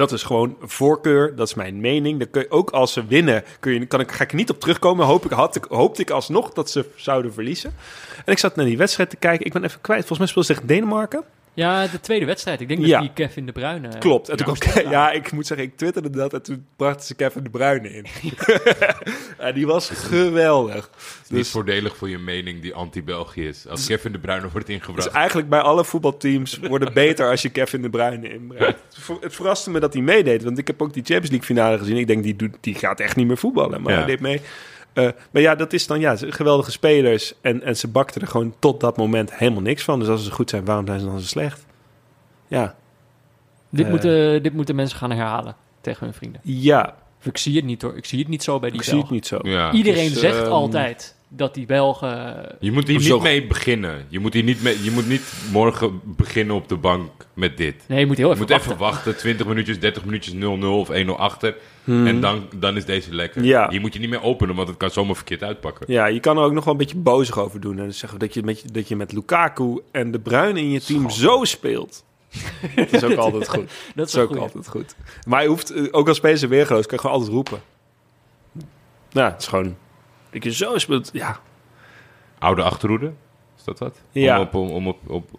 Dat 0.01 0.13
is 0.13 0.23
gewoon 0.23 0.57
voorkeur, 0.61 1.37
dat 1.37 1.47
is 1.47 1.55
mijn 1.55 1.81
mening. 1.81 2.19
Dan 2.19 2.31
kun 2.31 2.41
je, 2.41 2.51
ook 2.51 2.71
als 2.71 2.93
ze 2.93 3.07
winnen, 3.07 3.45
kun 3.61 3.73
je, 3.73 3.87
kan 3.87 4.01
ik, 4.01 4.13
ga 4.13 4.25
ik 4.25 4.33
niet 4.33 4.51
op 4.51 4.61
terugkomen. 4.61 5.07
Hoop 5.07 5.25
ik, 5.25 5.31
had 5.31 5.57
ik, 5.57 5.65
hoopte 5.69 6.03
ik 6.03 6.11
alsnog 6.11 6.53
dat 6.53 6.71
ze 6.71 6.85
zouden 6.97 7.33
verliezen. 7.33 7.75
En 8.25 8.33
ik 8.33 8.39
zat 8.39 8.57
naar 8.57 8.67
die 8.67 8.77
wedstrijd 8.77 9.11
te 9.11 9.17
kijken. 9.17 9.47
Ik 9.47 9.53
ben 9.53 9.65
even 9.65 9.81
kwijt. 9.81 10.07
Volgens 10.07 10.19
mij 10.19 10.29
speelde 10.29 10.49
ze 10.49 10.55
tegen 10.55 10.69
Denemarken. 10.69 11.25
Ja, 11.55 11.87
de 11.87 12.01
tweede 12.01 12.25
wedstrijd. 12.27 12.61
Ik 12.61 12.69
denk 12.69 12.81
Ja. 12.85 12.89
dat 12.91 13.01
die 13.01 13.27
Kevin 13.27 13.47
de 13.47 13.53
Bruyne... 13.53 13.89
eh, 13.89 13.99
Klopt. 14.01 14.29
En 14.29 14.37
toen 14.37 14.55
kwam, 14.59 14.91
ja, 14.91 15.11
ik 15.11 15.33
moet 15.33 15.47
zeggen, 15.47 15.67
ik 15.67 15.77
twitterde 15.77 16.11
dat 16.11 16.33
en 16.35 16.43
toen 16.43 16.67
brachten 16.77 17.07
ze 17.07 17.15
Kevin 17.15 17.43
de 17.43 17.51
Bruyne 17.51 17.89
in. 17.95 18.07
en 19.39 19.55
die 19.55 19.67
was 19.67 19.89
geweldig. 19.91 20.91
Het 20.95 21.23
is 21.23 21.31
niet 21.31 21.49
voordelig 21.49 21.97
voor 21.97 22.09
je 22.09 22.19
mening 22.19 22.61
die 22.63 22.75
anti-België 22.75 23.47
is. 23.47 23.67
Als 23.69 23.87
Kevin 23.87 24.13
de 24.13 24.19
Bruyne 24.19 24.49
wordt 24.51 24.67
Dus 24.67 24.77
ingebracht. 24.77 25.09
eigenlijk 25.09 25.49
bij 25.49 25.61
alle 25.61 25.85
voetbalteams 25.85 26.59
worden 26.59 26.93
beter 26.95 27.31
als 27.31 27.43
je 27.43 27.49
Kevin 27.49 27.83
de 27.83 27.91
Bruyne 27.91 28.33
inbrengt. 28.33 28.79
Het 29.21 29.35
verraste 29.35 29.71
me 29.71 29.81
dat 29.81 29.93
hij 29.93 30.03
meedeed, 30.03 30.43
want 30.43 30.59
ik 30.59 30.67
heb 30.67 30.83
ook 30.83 30.93
die 30.93 31.03
Champions 31.05 31.31
League 31.31 31.47
finale 31.47 31.79
gezien. 31.79 31.97
Ik 31.97 32.07
denk, 32.07 32.23
die, 32.23 32.37
doet, 32.37 32.57
die 32.61 32.75
gaat 32.75 33.01
echt 33.01 33.17
niet 33.17 33.27
meer 33.27 33.39
voetballen, 33.39 33.83
maar 33.83 33.93
Ja. 33.93 33.99
hij 33.99 34.07
deed 34.07 34.21
mee. 34.21 34.41
Eh, 34.93 35.09
maar 35.31 35.43
ja, 35.43 35.55
dat 35.55 35.73
is 35.73 35.87
dan 35.87 36.01
ja, 36.01 36.17
geweldige 36.17 36.71
spelers. 36.71 37.35
En, 37.41 37.63
en 37.63 37.77
ze 37.77 37.89
bakten 37.89 38.21
er 38.21 38.27
gewoon 38.27 38.55
tot 38.59 38.81
dat 38.81 38.97
moment 38.97 39.35
helemaal 39.35 39.63
niks 39.63 39.83
van. 39.85 39.99
Dus 39.99 40.09
als 40.09 40.25
ze 40.25 40.31
goed 40.31 40.51
zijn, 40.51 40.65
waarom 40.65 40.87
zijn 40.87 41.01
ze 41.01 41.07
dan 41.07 41.21
zo 41.21 41.27
slecht? 41.27 41.67
Ja, 42.49 42.75
Dit, 43.71 43.85
Eh. 43.85 43.91
moeten, 43.91 44.43
dit 44.43 44.53
moeten 44.53 44.75
mensen 44.75 44.99
gaan 44.99 45.11
herhalen 45.11 45.57
tegen 45.81 46.05
hun 46.05 46.15
vrienden. 46.15 46.41
ja 46.45 46.95
Of 47.19 47.27
Ik 47.27 47.37
zie 47.39 47.57
het 47.57 47.65
niet 47.65 47.83
hoor. 47.83 47.97
Ik 47.97 48.05
zie 48.05 48.19
het 48.19 48.29
niet 48.29 48.43
zo 48.43 48.59
bij 48.59 48.71
die 48.71 48.79
ik 48.81 48.85
zie 48.85 48.99
het 48.99 49.11
niet 49.11 49.27
zo. 49.27 49.39
Ja. 49.43 49.73
Iedereen 49.73 50.09
Dus, 50.09 50.21
zegt 50.21 50.43
ehm, 50.43 50.51
altijd 50.53 51.15
dat 51.33 51.55
die 51.55 51.67
Belgen... 51.67 52.47
Je 52.61 52.73
moet 52.73 52.89
hier 52.89 53.01
Zo- 53.01 53.15
niet 53.15 53.23
mee 53.23 53.47
beginnen. 53.47 54.05
Je 54.09 54.19
moet, 54.19 54.33
hier 54.35 54.43
niet 54.43 54.63
mee, 54.63 54.83
je 54.83 54.91
moet 54.91 55.09
niet 55.09 55.33
morgen 55.53 56.01
beginnen 56.05 56.57
op 56.57 56.69
de 56.69 56.77
bank 56.77 57.11
met 57.35 57.57
dit. 57.57 57.75
Nee, 57.89 57.99
je 58.01 58.07
moet 58.07 58.17
heel 58.17 58.27
Je 58.29 58.33
even 58.35 58.47
moet 58.47 58.51
wachten. 58.57 58.73
even 58.73 58.85
wachten, 58.85 59.17
20 59.17 59.47
minuutjes, 59.47 59.79
30 59.81 60.05
minuutjes 60.05 60.35
0-0 60.35 60.39
of 60.65 60.91
1-0 60.93 61.07
achter. 61.17 61.57
En 61.85 62.21
dan, 62.21 62.47
dan 62.57 62.77
is 62.77 62.85
deze 62.85 63.15
lekker. 63.15 63.45
Ja. 63.45 63.69
Hier 63.71 63.81
moet 63.81 63.93
je 63.93 63.99
niet 64.01 64.11
meer 64.11 64.23
openen, 64.23 64.55
want 64.55 64.69
het 64.69 64.77
kan 64.77 64.91
zomaar 64.91 65.15
verkeerd 65.17 65.43
uitpakken. 65.43 65.93
Ja, 65.93 66.07
je 66.07 66.21
kan 66.21 66.37
er 66.37 66.43
ook 66.43 66.53
nog 66.53 66.65
wel 66.65 66.73
een 66.73 66.79
beetje 66.79 66.97
bozig 66.97 67.39
over 67.39 67.61
doen. 67.61 67.77
En 67.79 67.83
dan 67.85 67.93
zeggen 67.93 68.19
dat 68.19 68.35
je 68.35 68.43
met, 68.43 68.75
dat 68.75 68.89
je 68.89 68.97
met 68.97 69.13
Lukaku 69.13 69.81
en 69.91 70.11
De 70.11 70.19
Bruyne 70.19 70.61
in 70.61 70.71
je 70.71 70.81
team 70.81 71.11
zo 71.11 71.45
speelt. 71.45 72.05
dat 72.77 72.93
is 72.93 73.05
ook 73.05 73.17
altijd 73.17 73.49
goed. 73.49 73.61
Dat 73.61 73.71
Dat 73.95 74.09
is 74.09 74.17
ook 74.17 74.37
altijd 74.37 74.69
goed. 74.69 74.95
Maar 75.27 75.43
je 75.43 75.49
hoeft, 75.49 75.71
eh, 75.71 75.85
ook 75.91 76.09
als 76.09 76.17
speler 76.17 76.37
ze 76.39 76.47
weergeloos, 76.49 76.87
kan 76.87 76.95
je 76.95 77.01
gewoon 77.01 77.17
altijd 77.17 77.35
roepen. 77.35 77.61
Nou, 79.13 79.31
het 79.33 79.41
is 79.41 79.47
gewoon... 79.49 79.77
Dat 80.31 80.45
je 80.45 80.53
zo 80.53 80.79
speelt, 80.79 81.11
ja. 81.13 81.41
Oude 82.39 82.63
achterhoede, 82.63 83.13
is 83.57 83.65
dat 83.65 83.79
wat? 83.79 84.01
Ja. 84.11 84.39
Om, 84.39 84.47
op, 84.47 84.55
om, 84.55 84.71
om 84.71 84.89
op, 84.89 84.99
op, 85.07 85.31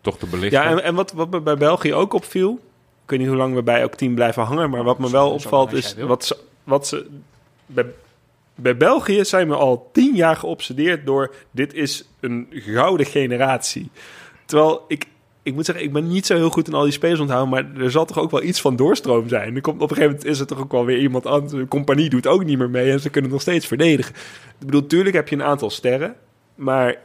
toch 0.00 0.18
te 0.18 0.26
belichten. 0.26 0.62
Ja, 0.62 0.70
en, 0.70 0.82
en 0.82 0.94
wat, 0.94 1.12
wat 1.12 1.30
me 1.30 1.40
bij 1.40 1.56
België 1.56 1.94
ook 1.94 2.12
opviel... 2.12 2.52
Ik 3.04 3.10
weet 3.10 3.18
niet 3.18 3.28
hoe 3.28 3.36
lang 3.36 3.54
we 3.54 3.62
bij 3.62 3.80
elk 3.80 3.94
team 3.94 4.14
blijven 4.14 4.42
hangen... 4.42 4.70
maar 4.70 4.84
wat 4.84 4.98
me 4.98 5.10
wel 5.10 5.30
opvalt 5.30 5.72
is... 5.72 5.94
Wat 5.94 6.24
ze, 6.24 6.36
wat 6.64 6.86
ze, 6.86 7.06
bij, 7.66 7.86
bij 8.54 8.76
België 8.76 9.24
zijn 9.24 9.48
we 9.48 9.54
al 9.54 9.88
tien 9.92 10.14
jaar 10.14 10.36
geobsedeerd 10.36 11.06
door... 11.06 11.34
dit 11.50 11.74
is 11.74 12.08
een 12.20 12.46
gouden 12.50 13.06
generatie. 13.06 13.90
Terwijl 14.44 14.84
ik... 14.88 15.06
Ik 15.42 15.54
moet 15.54 15.64
zeggen, 15.64 15.84
ik 15.84 15.92
ben 15.92 16.08
niet 16.08 16.26
zo 16.26 16.34
heel 16.34 16.50
goed 16.50 16.68
in 16.68 16.74
al 16.74 16.82
die 16.82 16.92
spelers 16.92 17.20
onthouden... 17.20 17.50
maar 17.50 17.82
er 17.82 17.90
zal 17.90 18.04
toch 18.04 18.18
ook 18.18 18.30
wel 18.30 18.42
iets 18.42 18.60
van 18.60 18.76
doorstroom 18.76 19.28
zijn. 19.28 19.54
Er 19.54 19.60
komt, 19.60 19.80
op 19.80 19.90
een 19.90 19.96
gegeven 19.96 20.16
moment 20.16 20.30
is 20.30 20.40
er 20.40 20.46
toch 20.46 20.58
ook 20.58 20.72
wel 20.72 20.84
weer 20.84 20.98
iemand 20.98 21.26
aan... 21.26 21.48
De 21.48 21.68
compagnie 21.68 22.08
doet 22.08 22.26
ook 22.26 22.44
niet 22.44 22.58
meer 22.58 22.70
mee 22.70 22.90
en 22.90 23.00
ze 23.00 23.10
kunnen 23.10 23.30
nog 23.30 23.40
steeds 23.40 23.66
verdedigen. 23.66 24.14
Ik 24.58 24.66
bedoel, 24.66 24.86
tuurlijk 24.86 25.14
heb 25.14 25.28
je 25.28 25.34
een 25.34 25.42
aantal 25.42 25.70
sterren... 25.70 26.14
maar 26.54 26.96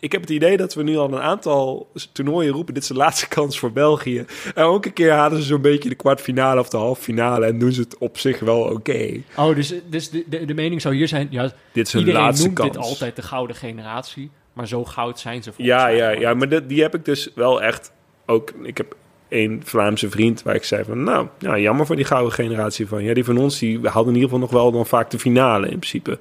ik 0.00 0.12
heb 0.12 0.20
het 0.20 0.30
idee 0.30 0.56
dat 0.56 0.74
we 0.74 0.82
nu 0.82 0.96
al 0.96 1.12
een 1.12 1.20
aantal 1.20 1.90
toernooien 2.12 2.52
roepen. 2.52 2.74
Dit 2.74 2.82
is 2.82 2.88
de 2.88 2.94
laatste 2.94 3.28
kans 3.36 3.58
voor 3.58 3.72
België. 3.72 4.18
En 4.18 4.62
elke 4.62 4.90
keer 4.90 5.12
halen 5.12 5.38
ze 5.38 5.46
zo'n 5.46 5.60
beetje 5.60 5.88
de 5.88 5.94
kwartfinale 5.94 6.60
of 6.60 6.68
de 6.68 6.76
halffinale. 6.76 7.46
En 7.46 7.58
doen 7.58 7.72
ze 7.72 7.80
het 7.80 7.98
op 7.98 8.18
zich 8.18 8.40
wel 8.40 8.60
oké. 8.60 9.20
Oh, 9.36 9.54
dus, 9.54 9.74
dus 9.90 10.10
de, 10.10 10.24
de, 10.28 10.44
de 10.44 10.54
mening 10.54 10.80
zou 10.80 10.94
hier 10.94 11.08
zijn... 11.08 11.28
Ja, 11.30 11.52
Dit 11.72 11.86
is 11.86 11.92
hun 11.92 12.02
iedereen 12.02 12.22
laatste 12.22 12.44
noemt 12.44 12.58
kans. 12.58 12.72
dit 12.72 12.82
altijd 12.82 13.16
de 13.16 13.22
gouden 13.22 13.56
generatie. 13.56 14.30
Maar 14.58 14.68
zo 14.68 14.84
goud 14.84 15.18
zijn 15.18 15.42
ze 15.42 15.52
volgens 15.52 15.76
Ja, 15.76 15.82
mij 15.84 15.96
ja, 15.96 16.10
ja. 16.10 16.34
Maar 16.34 16.66
die 16.66 16.82
heb 16.82 16.94
ik 16.94 17.04
dus 17.04 17.30
wel 17.34 17.62
echt 17.62 17.92
ook... 18.26 18.50
Ik 18.62 18.76
heb 18.76 18.96
een 19.28 19.62
Vlaamse 19.64 20.10
vriend 20.10 20.42
waar 20.42 20.54
ik 20.54 20.64
zei 20.64 20.84
van... 20.84 21.02
Nou, 21.02 21.28
ja, 21.38 21.58
jammer 21.58 21.86
voor 21.86 21.96
die 21.96 22.04
gouden 22.04 22.32
generatie 22.32 22.86
van. 22.86 23.02
Ja, 23.02 23.14
die 23.14 23.24
van 23.24 23.38
ons, 23.38 23.58
die 23.58 23.78
hadden 23.82 24.14
in 24.14 24.20
ieder 24.20 24.22
geval 24.22 24.38
nog 24.38 24.50
wel 24.50 24.72
dan 24.72 24.86
vaak 24.86 25.10
de 25.10 25.18
finale 25.18 25.68
in 25.68 25.78
principe. 25.78 26.18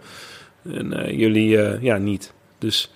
En 0.73 0.93
eh, 0.93 1.17
jullie, 1.19 1.61
eh, 1.61 1.81
ja, 1.81 1.97
niet. 1.97 2.33
Dus... 2.57 2.91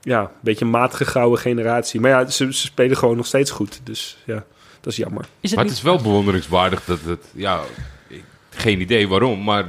Ja, 0.00 0.20
een 0.20 0.28
beetje 0.40 0.64
een 0.64 0.70
matige 0.70 1.04
gouden 1.04 1.38
generatie. 1.38 2.00
Maar 2.00 2.10
ja, 2.10 2.26
ze, 2.26 2.54
ze 2.54 2.66
spelen 2.66 2.96
gewoon 2.96 3.16
nog 3.16 3.26
steeds 3.26 3.50
goed. 3.50 3.80
Dus 3.84 4.18
ja, 4.26 4.44
dat 4.80 4.92
is 4.92 4.96
jammer. 4.98 5.24
Is 5.40 5.50
het 5.50 5.54
Maar 5.54 5.64
het 5.68 5.74
is 5.74 5.82
wel 5.82 5.96
bewonderingswaardig 6.02 6.84
dat 6.84 7.00
het... 7.06 7.24
Ja, 7.34 7.60
ik, 8.08 8.24
geen 8.50 8.80
idee 8.80 9.08
waarom, 9.08 9.44
maar 9.44 9.64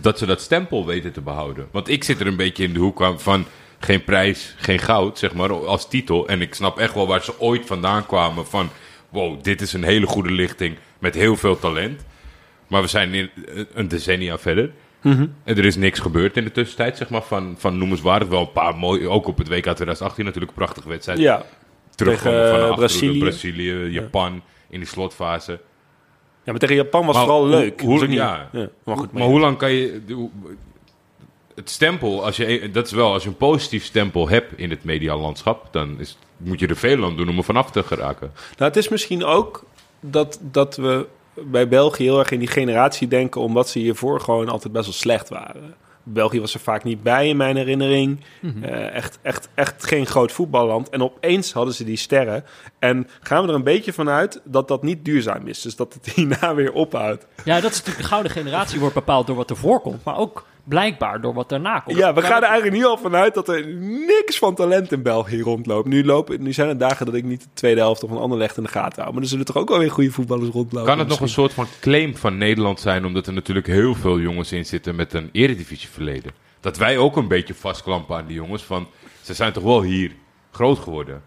dat 0.00 0.18
ze 0.18 0.26
dat 0.26 0.40
stempel 0.40 0.86
weten 0.86 1.12
te 1.12 1.20
behouden. 1.20 1.68
Want 1.70 1.88
ik 1.88 2.04
zit 2.04 2.20
er 2.20 2.26
een 2.26 2.36
beetje 2.36 2.64
in 2.64 2.72
de 2.72 2.78
hoek 2.78 2.98
van- 2.98 3.20
van... 3.20 3.44
Geen 3.78 4.04
prijs, 4.04 4.54
geen 4.58 4.78
goud, 4.78 5.18
zeg 5.18 5.34
maar, 5.34 5.66
als 5.66 5.88
titel. 5.88 6.28
En 6.28 6.40
ik 6.40 6.54
snap 6.54 6.78
echt 6.78 6.94
wel 6.94 7.06
waar 7.06 7.22
ze 7.22 7.40
ooit 7.40 7.66
vandaan 7.66 8.06
kwamen 8.06 8.46
van... 8.46 8.68
Wow, 9.08 9.42
dit 9.42 9.60
is 9.60 9.72
een 9.72 9.82
hele 9.84 10.06
goede 10.06 10.30
lichting 10.30 10.76
met 10.98 11.14
heel 11.14 11.36
veel 11.36 11.58
talent. 11.58 12.04
Maar 12.66 12.82
we 12.82 12.88
zijn 12.88 13.14
in, 13.14 13.30
een 13.74 13.88
decennia 13.88 14.38
verder. 14.38 14.70
Mhm. 15.02 15.26
En 15.44 15.56
er 15.56 15.64
is 15.64 15.76
niks 15.76 15.98
gebeurd 16.00 16.36
in 16.36 16.44
de 16.44 16.52
tussentijd, 16.52 16.96
zeg 16.96 17.08
maar, 17.10 17.22
van, 17.22 17.54
van 17.58 17.78
noemenswaardig. 17.78 18.28
Wel 18.28 18.40
een 18.40 18.52
paar 18.52 18.76
mooie, 18.76 19.08
ook 19.08 19.26
op 19.26 19.38
het 19.38 19.48
WK 19.48 19.62
2018 19.62 20.24
natuurlijk 20.24 20.52
een 20.52 20.58
prachtige 20.58 20.88
wedstrijd. 20.88 21.18
Ja, 21.18 21.44
tegen, 21.94 22.18
van 22.48 22.58
de 22.60 22.66
eh, 22.66 22.74
Brazilië. 22.74 23.18
Brazilië, 23.18 23.72
Japan 23.72 24.42
in 24.68 24.78
die 24.78 24.88
slotfase. 24.88 25.52
ja, 26.44 26.50
maar 26.52 26.58
tegen 26.58 26.74
Japan 26.76 27.06
was 27.06 27.14
Maar 27.14 27.24
vooral 27.24 27.46
leuk. 27.46 27.80
hoe- 27.80 28.10
ja. 28.10 28.50
Maar 28.84 28.96
goed, 28.96 29.12
Maar 29.12 29.22
hoe 29.22 29.40
lang 29.40 29.56
kan 29.56 29.72
je... 29.72 30.00
Het 31.56 31.70
stempel, 31.70 32.24
als 32.24 32.36
je, 32.36 32.70
dat 32.70 32.86
is 32.86 32.92
wel, 32.92 33.12
als 33.12 33.22
je 33.22 33.28
een 33.28 33.36
positief 33.36 33.84
stempel 33.84 34.28
hebt 34.28 34.58
in 34.58 34.70
het 34.70 34.84
mediaal 34.84 35.18
landschap, 35.18 35.68
dan 35.70 36.00
is, 36.00 36.18
moet 36.36 36.60
je 36.60 36.66
er 36.66 36.76
veel 36.76 37.04
aan 37.04 37.16
doen 37.16 37.28
om 37.28 37.36
er 37.36 37.44
vanaf 37.44 37.70
te 37.70 37.82
geraken. 37.82 38.32
Nou, 38.56 38.70
het 38.70 38.76
is 38.76 38.88
misschien 38.88 39.24
ook 39.24 39.64
dat, 40.00 40.38
dat 40.42 40.76
we 40.76 41.06
bij 41.34 41.68
België 41.68 42.02
heel 42.02 42.18
erg 42.18 42.30
in 42.30 42.38
die 42.38 42.48
generatie 42.48 43.08
denken, 43.08 43.40
omdat 43.40 43.68
ze 43.68 43.78
hiervoor 43.78 44.20
gewoon 44.20 44.48
altijd 44.48 44.72
best 44.72 44.84
wel 44.84 44.94
slecht 44.94 45.28
waren. 45.28 45.74
België 46.08 46.40
was 46.40 46.54
er 46.54 46.60
vaak 46.60 46.84
niet 46.84 47.02
bij 47.02 47.28
in 47.28 47.36
mijn 47.36 47.56
herinnering. 47.56 48.20
Eh, 48.62 48.94
echt, 48.94 49.18
echt, 49.22 49.48
echt 49.54 49.86
geen 49.86 50.06
groot 50.06 50.32
voetballand. 50.32 50.88
En 50.88 51.02
opeens 51.02 51.52
hadden 51.52 51.74
ze 51.74 51.84
die 51.84 51.96
sterren. 51.96 52.44
En 52.78 53.08
gaan 53.20 53.42
we 53.42 53.48
er 53.48 53.54
een 53.54 53.62
beetje 53.62 53.92
vanuit 53.92 54.40
dat 54.44 54.68
dat 54.68 54.82
niet 54.82 55.04
duurzaam 55.04 55.46
is. 55.46 55.60
Dus 55.62 55.76
dat 55.76 55.94
het 55.94 56.06
hierna 56.14 56.54
weer 56.54 56.72
ophoudt. 56.72 57.26
Ja, 57.44 57.60
dat 57.60 57.70
is 57.70 57.76
natuurlijk 57.76 58.02
de 58.02 58.08
gouden 58.08 58.32
generatie 58.32 58.80
wordt 58.80 58.94
bepaald 58.94 59.26
door 59.26 59.36
wat 59.36 59.50
er 59.50 59.56
voorkomt, 59.56 60.04
maar 60.04 60.18
ook 60.18 60.46
blijkbaar 60.68 61.20
door 61.20 61.34
wat 61.34 61.48
daarna 61.48 61.80
komt. 61.80 61.98
Ja, 61.98 62.14
we 62.14 62.22
gaan 62.22 62.42
er 62.42 62.48
eigenlijk 62.48 62.76
nu 62.76 62.84
al 62.84 62.98
vanuit 62.98 63.34
dat 63.34 63.48
er 63.48 63.66
niks 64.06 64.38
van 64.38 64.54
talent 64.54 64.92
in 64.92 65.02
België 65.02 65.40
rondloopt. 65.40 65.88
Nu, 65.88 66.04
lopen, 66.04 66.42
nu 66.42 66.52
zijn 66.52 66.68
er 66.68 66.78
dagen 66.78 67.06
dat 67.06 67.14
ik 67.14 67.24
niet 67.24 67.40
de 67.42 67.48
tweede 67.54 67.80
helft 67.80 68.02
of 68.04 68.10
een 68.10 68.16
ander 68.16 68.38
leg 68.38 68.56
in 68.56 68.62
de 68.62 68.68
gaten 68.68 69.02
hou. 69.02 69.14
Maar 69.14 69.22
er 69.22 69.28
zullen 69.28 69.44
toch 69.44 69.56
ook 69.56 69.68
wel 69.68 69.78
weer 69.78 69.90
goede 69.90 70.10
voetballers 70.10 70.48
rondlopen. 70.50 70.88
Kan 70.88 70.98
het 70.98 71.08
nog 71.08 71.20
een 71.20 71.28
soort 71.28 71.52
van 71.52 71.66
claim 71.80 72.16
van 72.16 72.38
Nederland 72.38 72.80
zijn, 72.80 73.04
omdat 73.04 73.26
er 73.26 73.32
natuurlijk 73.32 73.66
heel 73.66 73.94
veel 73.94 74.18
jongens 74.20 74.52
in 74.52 74.66
zitten 74.66 74.94
met 74.96 75.12
een 75.12 75.28
eredivisie 75.32 75.88
verleden? 75.88 76.32
Dat 76.60 76.76
wij 76.76 76.98
ook 76.98 77.16
een 77.16 77.28
beetje 77.28 77.54
vastklampen 77.54 78.16
aan 78.16 78.26
die 78.26 78.36
jongens 78.36 78.62
van, 78.62 78.86
ze 79.22 79.34
zijn 79.34 79.52
toch 79.52 79.62
wel 79.62 79.82
hier 79.82 80.12
groot 80.50 80.78
geworden? 80.78 81.22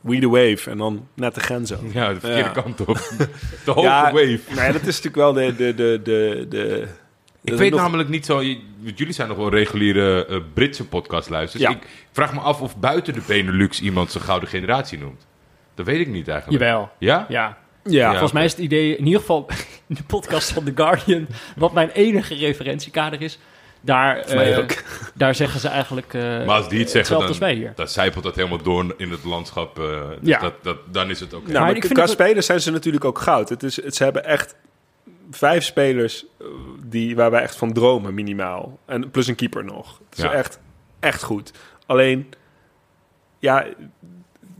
We 0.00 0.18
the 0.18 0.28
wave 0.28 0.70
en 0.70 0.78
dan 0.78 1.06
net 1.14 1.34
de 1.34 1.40
grens 1.40 1.72
over. 1.74 1.86
Ja, 1.92 2.08
de 2.12 2.20
verkeerde 2.20 2.48
Ja. 2.54 2.62
kant 2.62 2.80
op. 2.80 2.86
De 3.64 3.70
hoge 3.70 3.80
Ja, 3.80 4.02
wave. 4.12 4.40
Nou 4.48 4.60
ja, 4.66 4.72
dat 4.72 4.86
is 4.86 5.00
natuurlijk 5.02 5.16
wel 5.16 5.32
de... 5.32 5.56
de, 5.56 5.74
de, 5.74 6.00
de, 6.02 6.46
de 6.48 6.88
Ik 7.44 7.54
weet 7.54 7.70
nog- 7.70 7.80
namelijk 7.80 8.08
niet 8.08 8.26
zo... 8.26 8.34
want 8.34 8.98
Jullie 8.98 9.12
zijn 9.14 9.28
nog 9.28 9.36
wel 9.36 9.50
reguliere 9.50 10.26
eh, 10.26 10.36
Britse 10.54 10.86
podcastluisters. 10.88 11.62
Ja. 11.62 11.70
Ik 11.70 11.78
vraag 12.12 12.34
me 12.34 12.40
af 12.40 12.60
of 12.60 12.76
buiten 12.76 13.12
de 13.14 13.22
Benelux 13.26 13.80
iemand 13.80 14.10
zijn 14.10 14.24
gouden 14.24 14.48
generatie 14.48 14.98
noemt. 14.98 15.26
Dat 15.74 15.86
weet 15.86 16.00
ik 16.00 16.08
niet 16.08 16.28
eigenlijk. 16.28 16.62
Jawel. 16.62 16.90
Ja? 16.98 17.26
Ja. 17.28 17.58
Ja, 17.84 18.10
Volgens 18.10 18.32
mij 18.32 18.44
is 18.44 18.50
het 18.50 18.60
idee, 18.60 18.96
in 18.96 19.04
ieder 19.04 19.20
geval 19.20 19.48
in 19.88 19.94
de 19.94 20.02
podcast 20.02 20.50
van 20.52 20.64
The 20.64 20.72
Guardian, 20.74 21.26
wat 21.56 21.72
mijn 21.72 21.90
enige 21.90 22.34
referentiekader 22.34 23.22
is, 23.22 23.38
daar, 23.80 24.16
eh, 24.18 24.58
ook. 24.58 24.70
daar 25.14 25.34
zeggen 25.34 25.60
ze 25.60 25.68
eigenlijk 25.68 26.14
eh 26.14 26.22
Maar 26.22 26.48
als 26.48 26.68
die 26.68 26.78
het 26.78 26.90
zeggen, 26.90 26.98
hetzelfde 26.98 27.26
als 27.28 27.38
wij 27.38 27.50
dan, 27.52 27.58
hier. 27.58 27.72
dan 27.74 27.88
zijpelt 27.88 28.24
dat 28.24 28.36
helemaal 28.36 28.62
door 28.62 28.94
in 28.96 29.10
het 29.10 29.24
landschap. 29.24 29.76
dus 29.76 29.84
Ja. 30.22 30.38
dat, 30.40 30.54
dat, 30.62 30.76
dan 30.90 31.10
is 31.10 31.20
het 31.20 31.32
oké. 31.32 31.42
Nou, 31.42 31.52
Maar 31.52 31.62
maar 31.66 31.76
ik 31.76 31.82
vind 31.82 31.92
qua 31.98 32.06
spelers 32.06 32.46
zijn 32.46 32.60
ze 32.60 32.70
natuurlijk 32.70 33.04
ook 33.04 33.18
goud. 33.18 33.48
Het 33.48 33.62
is, 33.62 33.82
het, 33.82 33.94
ze 33.96 34.04
hebben 34.04 34.24
echt 34.24 34.54
vijf 35.34 35.64
spelers 35.64 36.24
eh, 36.40 36.46
die, 36.84 37.16
waar 37.16 37.30
wij 37.30 37.42
echt 37.42 37.56
van 37.56 37.72
dromen, 37.72 38.14
minimaal. 38.14 38.78
En 38.86 39.10
plus 39.10 39.26
een 39.26 39.34
keeper 39.34 39.64
nog. 39.64 40.00
Het 40.08 40.18
is 40.18 40.24
Ja. 40.24 40.32
echt, 40.32 40.60
echt 41.00 41.22
goed. 41.22 41.52
Alleen, 41.86 42.32
ja, 43.38 43.66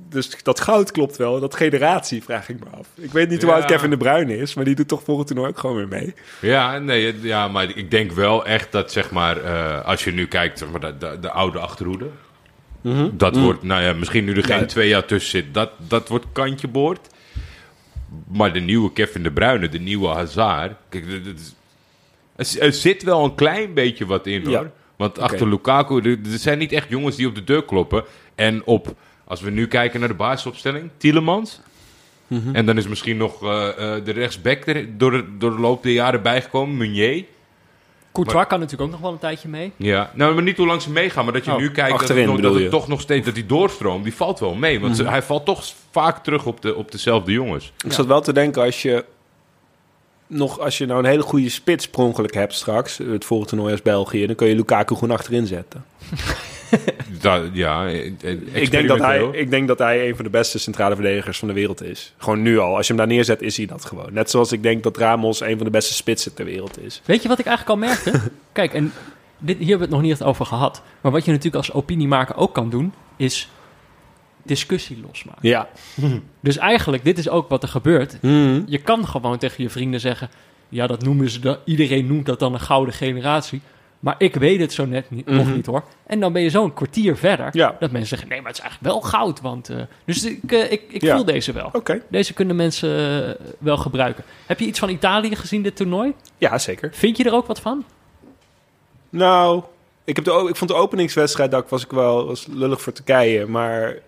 dus 0.09 0.43
dat 0.43 0.61
goud 0.61 0.91
klopt 0.91 1.17
wel. 1.17 1.41
Dat 1.41 1.55
generatie 1.57 2.23
vraag 2.23 2.49
ik 2.49 2.59
me 2.59 2.67
af. 2.79 2.87
Ik 2.95 3.11
weet 3.13 3.29
niet 3.29 3.43
hoe 3.43 3.51
Ja. 3.51 3.57
oud 3.57 3.65
Kevin 3.67 3.91
de 3.91 3.97
Bruyne 3.97 4.37
is, 4.37 4.55
maar 4.55 4.65
die 4.65 4.75
doet 4.75 4.89
toch 4.89 5.03
volgend 5.03 5.27
toernooi 5.27 5.49
ook 5.49 5.59
gewoon 5.59 5.77
weer 5.77 5.89
mee. 5.89 6.15
Ja, 6.41 6.79
nee, 6.79 7.21
ja, 7.21 7.49
maar 7.49 7.77
ik 7.77 7.91
denk 7.91 8.13
wel 8.13 8.45
echt 8.47 8.73
dat, 8.73 8.93
zeg 8.93 9.11
maar, 9.11 9.37
eh, 9.45 9.85
als 9.85 10.05
je 10.05 10.13
nu 10.13 10.27
kijkt, 10.27 10.59
zeg 10.59 10.71
maar, 10.71 10.81
de, 10.81 10.97
de, 10.99 11.19
de 11.21 11.31
oude 11.31 11.59
achterhoede. 11.59 12.07
Dat 13.13 13.37
wordt, 13.37 13.63
nou 13.63 13.83
ja, 13.83 13.93
misschien 13.93 14.25
nu 14.25 14.35
er 14.35 14.45
geen 14.45 14.59
Ja. 14.59 14.65
twee 14.67 14.89
jaar 14.89 15.05
tussen 15.05 15.31
zit, 15.31 15.55
dat, 15.55 15.71
dat 15.89 16.09
wordt 16.09 16.27
kantje 16.33 16.69
boord. 16.69 17.09
Maar 18.33 18.53
de 18.53 18.61
nieuwe 18.61 18.93
Kevin 18.93 19.23
de 19.23 19.31
Bruyne, 19.33 19.69
de 19.69 19.79
nieuwe 19.81 20.09
Hazard. 20.09 20.73
Kijk, 20.89 21.25
dit 21.25 21.55
is- 22.37 22.61
er, 22.61 22.73
zit 22.73 23.03
wel 23.03 23.25
een 23.25 23.35
klein 23.35 23.75
beetje 23.75 24.07
wat 24.07 24.27
in 24.27 24.43
hoor. 24.43 24.51
Ja. 24.53 24.71
Want 24.97 25.19
achter 25.19 25.49
Lukaku, 25.49 26.01
er, 26.01 26.19
er 26.33 26.39
zijn 26.39 26.59
niet 26.59 26.73
echt 26.73 26.89
jongens 26.89 27.17
die 27.17 27.27
op 27.27 27.35
de 27.35 27.45
deur 27.45 27.65
kloppen. 27.65 28.05
En 28.35 28.65
op, 28.65 28.95
als 29.25 29.41
we 29.41 29.51
nu 29.51 29.67
kijken 29.67 30.01
naar 30.01 30.09
de 30.09 30.15
basisopstelling, 30.15 30.91
Tielemans. 30.97 31.61
En 32.53 32.67
dan 32.67 32.77
is 32.77 32.89
misschien 32.89 33.17
nog 33.17 33.43
eh, 33.43 33.69
eh, 33.69 34.05
de 34.05 34.11
rechtsback 34.13 34.67
er 34.67 34.99
door 34.99 35.11
de, 35.11 35.25
door 35.39 35.51
de 35.51 35.61
loop 35.61 35.83
der 35.83 35.93
jaren 35.93 36.23
bijgekomen, 36.23 36.77
Meunier. 36.77 37.25
Courtois 38.13 38.47
kan 38.47 38.59
natuurlijk 38.61 38.85
ook 38.89 38.91
nog 38.97 39.01
wel 39.01 39.13
een 39.13 39.19
tijdje 39.19 39.49
mee. 39.49 39.73
Ja, 39.77 40.11
nou, 40.15 40.35
maar 40.35 40.43
niet 40.43 40.57
hoe 40.57 40.67
lang 40.67 40.83
ze 40.83 40.91
meegaan, 40.91 41.25
maar 41.25 41.33
dat 41.33 41.45
je 41.45 41.51
Oh, 41.51 41.57
nu 41.59 41.71
kijkt 41.71 41.91
dat, 41.91 42.01
achterin 42.01 42.23
het, 42.29 42.33
nog- 42.33 42.53
dat 42.53 42.61
het 42.61 42.71
toch 42.71 42.89
nog 42.89 43.01
steeds 43.01 43.27
dat 43.27 43.35
die 43.35 43.47
doorstroomt, 43.47 44.05
die 44.05 44.15
valt 44.15 44.41
wel 44.41 44.55
mee. 44.55 44.81
Want 44.81 44.97
ze- 44.97 45.09
hij 45.09 45.23
valt 45.23 45.45
toch 45.45 45.65
vaak 45.91 46.23
terug 46.25 46.47
op, 46.47 46.63
de, 46.63 46.75
op 46.75 46.93
dezelfde 46.93 47.33
jongens. 47.33 47.73
Ik 47.85 47.93
zat 47.93 48.07
wel 48.07 48.21
te 48.21 48.33
denken 48.33 48.63
als 48.63 48.83
je 48.83 49.05
nog 50.27 50.59
als 50.59 50.79
je 50.79 50.87
nou 50.87 50.99
een 50.99 51.05
hele 51.11 51.23
goede 51.23 51.49
spits 51.49 51.89
per 51.89 52.01
ongeluk 52.01 52.35
hebt 52.35 52.55
straks, 52.55 52.99
het 52.99 53.25
volgende 53.25 53.53
toernooi 53.53 53.73
als 53.73 53.83
België, 53.83 54.27
dan 54.27 54.35
kun 54.37 54.49
je 54.49 54.55
Lukaku 54.55 54.95
gewoon 54.95 55.11
achterin 55.17 55.47
zetten. 55.47 55.85
Da, 57.21 57.43
ja, 57.53 57.87
eh, 57.87 58.13
eh, 58.23 58.39
Ik 58.53 58.71
denk, 58.71 58.89
dat 58.89 58.99
hij, 58.99 59.29
ik 59.33 59.51
denk 59.51 59.69
dat 59.69 59.79
hij 59.79 60.09
een 60.09 60.17
van 60.17 60.25
de 60.25 60.31
beste 60.31 60.59
centrale 60.59 60.95
verdedigers 60.95 61.39
van 61.39 61.49
de 61.49 61.55
wereld 61.55 61.83
is. 61.83 62.15
Gewoon 62.19 62.43
nu 62.43 62.59
al. 62.59 62.77
Als 62.77 62.87
je 62.87 62.93
hem 62.93 63.07
daar 63.07 63.15
neerzet, 63.15 63.43
is 63.43 63.57
hij 63.57 63.67
dat 63.67 63.85
gewoon. 63.85 64.13
Net 64.13 64.31
zoals 64.31 64.53
ik 64.53 64.63
denk 64.63 64.83
dat 64.83 64.97
Ramos 64.97 65.41
een 65.41 65.57
van 65.57 65.65
de 65.65 65.71
beste 65.71 65.95
spitsen 65.95 66.35
ter 66.35 66.45
wereld 66.45 66.81
is. 66.81 67.01
Weet 67.05 67.23
je 67.23 67.29
wat 67.29 67.39
ik 67.39 67.47
eigenlijk 67.47 67.81
al 67.81 67.87
merkte? 67.89 68.31
Kijk, 68.53 68.75
en 68.75 68.93
dit, 69.39 69.59
hier 69.59 69.69
hebben 69.69 69.77
we 69.77 69.83
het 69.85 69.91
nog 69.91 70.03
niet 70.03 70.11
echt 70.11 70.23
over 70.23 70.47
gehad. 70.47 70.83
Maar 71.01 71.13
wat 71.13 71.25
je 71.25 71.31
natuurlijk 71.31 71.57
als 71.57 71.73
opiniemaker 71.73 72.37
ook 72.37 72.55
kan 72.55 72.71
doen, 72.71 72.93
is 73.17 73.49
discussie 74.43 74.99
losmaken. 75.07 75.49
Ja. 75.49 75.69
Dus 76.41 76.57
eigenlijk, 76.57 77.05
dit 77.05 77.19
is 77.19 77.29
ook 77.29 77.49
wat 77.49 77.63
er 77.63 77.69
gebeurt. 77.69 78.19
Hmm. 78.21 78.65
Je 78.67 78.79
kan 78.79 79.07
gewoon 79.07 79.39
tegen 79.39 79.63
je 79.63 79.71
vrienden 79.71 80.01
zeggen... 80.01 80.31
ja, 80.69 80.87
dat 80.87 81.03
noemen 81.03 81.31
ze 81.31 81.41
dan, 81.41 81.57
iedereen 81.65 82.07
noemt 82.07 82.27
dat 82.27 82.39
dan 82.39 82.55
een 82.55 82.61
gouden 82.61 82.95
generatie. 82.95 83.61
Maar 84.03 84.15
ik 84.19 84.35
weet 84.35 84.61
het 84.61 84.73
zo 84.73 84.85
net 84.87 85.11
niet, 85.11 85.27
nog 85.27 85.45
Mhm. 85.47 85.55
niet 85.55 85.67
hoor. 85.67 85.83
En 86.07 86.21
dan 86.21 86.33
ben 86.33 86.43
je 86.43 86.51
zo'n 86.51 86.73
kwartier 86.75 87.17
verder... 87.17 87.49
Ja. 87.53 87.77
dat 87.81 87.91
mensen 87.91 88.09
zeggen, 88.09 88.29
nee, 88.29 88.39
maar 88.41 88.49
het 88.51 88.57
is 88.59 88.63
eigenlijk 88.65 88.93
wel 88.95 89.03
goud. 89.11 89.41
Want, 89.41 89.69
eh, 89.69 89.77
dus 90.05 90.25
ik, 90.25 90.53
eh, 90.53 90.73
ik, 90.73 90.83
ik 90.89 91.03
Ja. 91.03 91.15
voel 91.17 91.25
deze 91.25 91.53
wel. 91.53 91.73
Deze 92.09 92.33
kunnen 92.33 92.57
mensen 92.57 93.29
eh, 93.39 93.47
wel 93.59 93.77
gebruiken. 93.77 94.25
Heb 94.47 94.59
je 94.61 94.67
iets 94.67 94.79
van 94.79 94.89
Italië 94.89 95.37
gezien, 95.37 95.63
dit 95.63 95.77
toernooi? 95.77 96.13
Ja, 96.39 96.59
zeker. 96.59 96.91
Vind 96.93 97.17
je 97.17 97.25
er 97.25 97.33
ook 97.35 97.47
wat 97.47 97.61
van? 97.61 97.85
Nou, 99.11 99.63
ik, 100.05 100.17
heb 100.17 100.25
de, 100.25 100.47
ik 100.49 100.57
vond 100.57 100.71
de 100.71 100.77
openingswedstrijd, 100.77 101.51
dat 101.51 101.69
was 101.69 101.85
ik 101.85 101.91
wel 101.91 102.27
was 102.27 102.47
lullig 102.51 102.81
voor 102.83 102.93
Turkije, 102.93 103.47
maar 103.47 103.99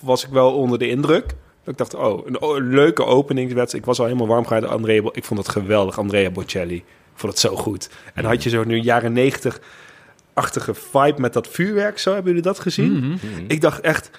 was 0.00 0.24
ik 0.24 0.30
wel 0.30 0.52
onder 0.52 0.78
de 0.78 0.88
indruk. 0.88 1.34
Ik 1.66 1.76
dacht, 1.76 1.94
oh, 1.94 2.26
een, 2.26 2.68
leuke 2.68 3.04
openingswedstrijd. 3.04 3.82
Ik 3.82 3.84
was 3.88 3.98
al 3.98 4.04
helemaal 4.04 4.26
warm 4.26 4.46
gegaan. 4.46 4.68
Andrea, 4.68 5.02
ik 5.12 5.24
vond 5.24 5.40
het 5.40 5.48
geweldig, 5.48 5.98
Andrea 5.98 6.30
Bocelli. 6.30 6.84
Vond 7.22 7.32
het 7.32 7.42
zo 7.42 7.56
goed. 7.56 7.88
En 8.14 8.24
had 8.24 8.42
je 8.42 8.50
zo 8.50 8.64
nu 8.64 8.76
jaren 8.76 9.12
negentig-achtige 9.12 10.74
vibe 10.74 11.20
met 11.20 11.32
dat 11.32 11.48
vuurwerk. 11.48 11.98
Zo, 11.98 12.12
hebben 12.12 12.28
jullie 12.28 12.46
dat 12.46 12.58
gezien? 12.58 12.92
Mhm. 12.92 13.44
Ik 13.46 13.60
dacht 13.60 13.80
echt, 13.80 14.10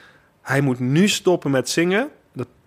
hij 0.42 0.62
moet 0.62 0.80
nu 0.80 1.08
stoppen 1.08 1.52
met 1.52 1.70
zingen. 1.70 2.10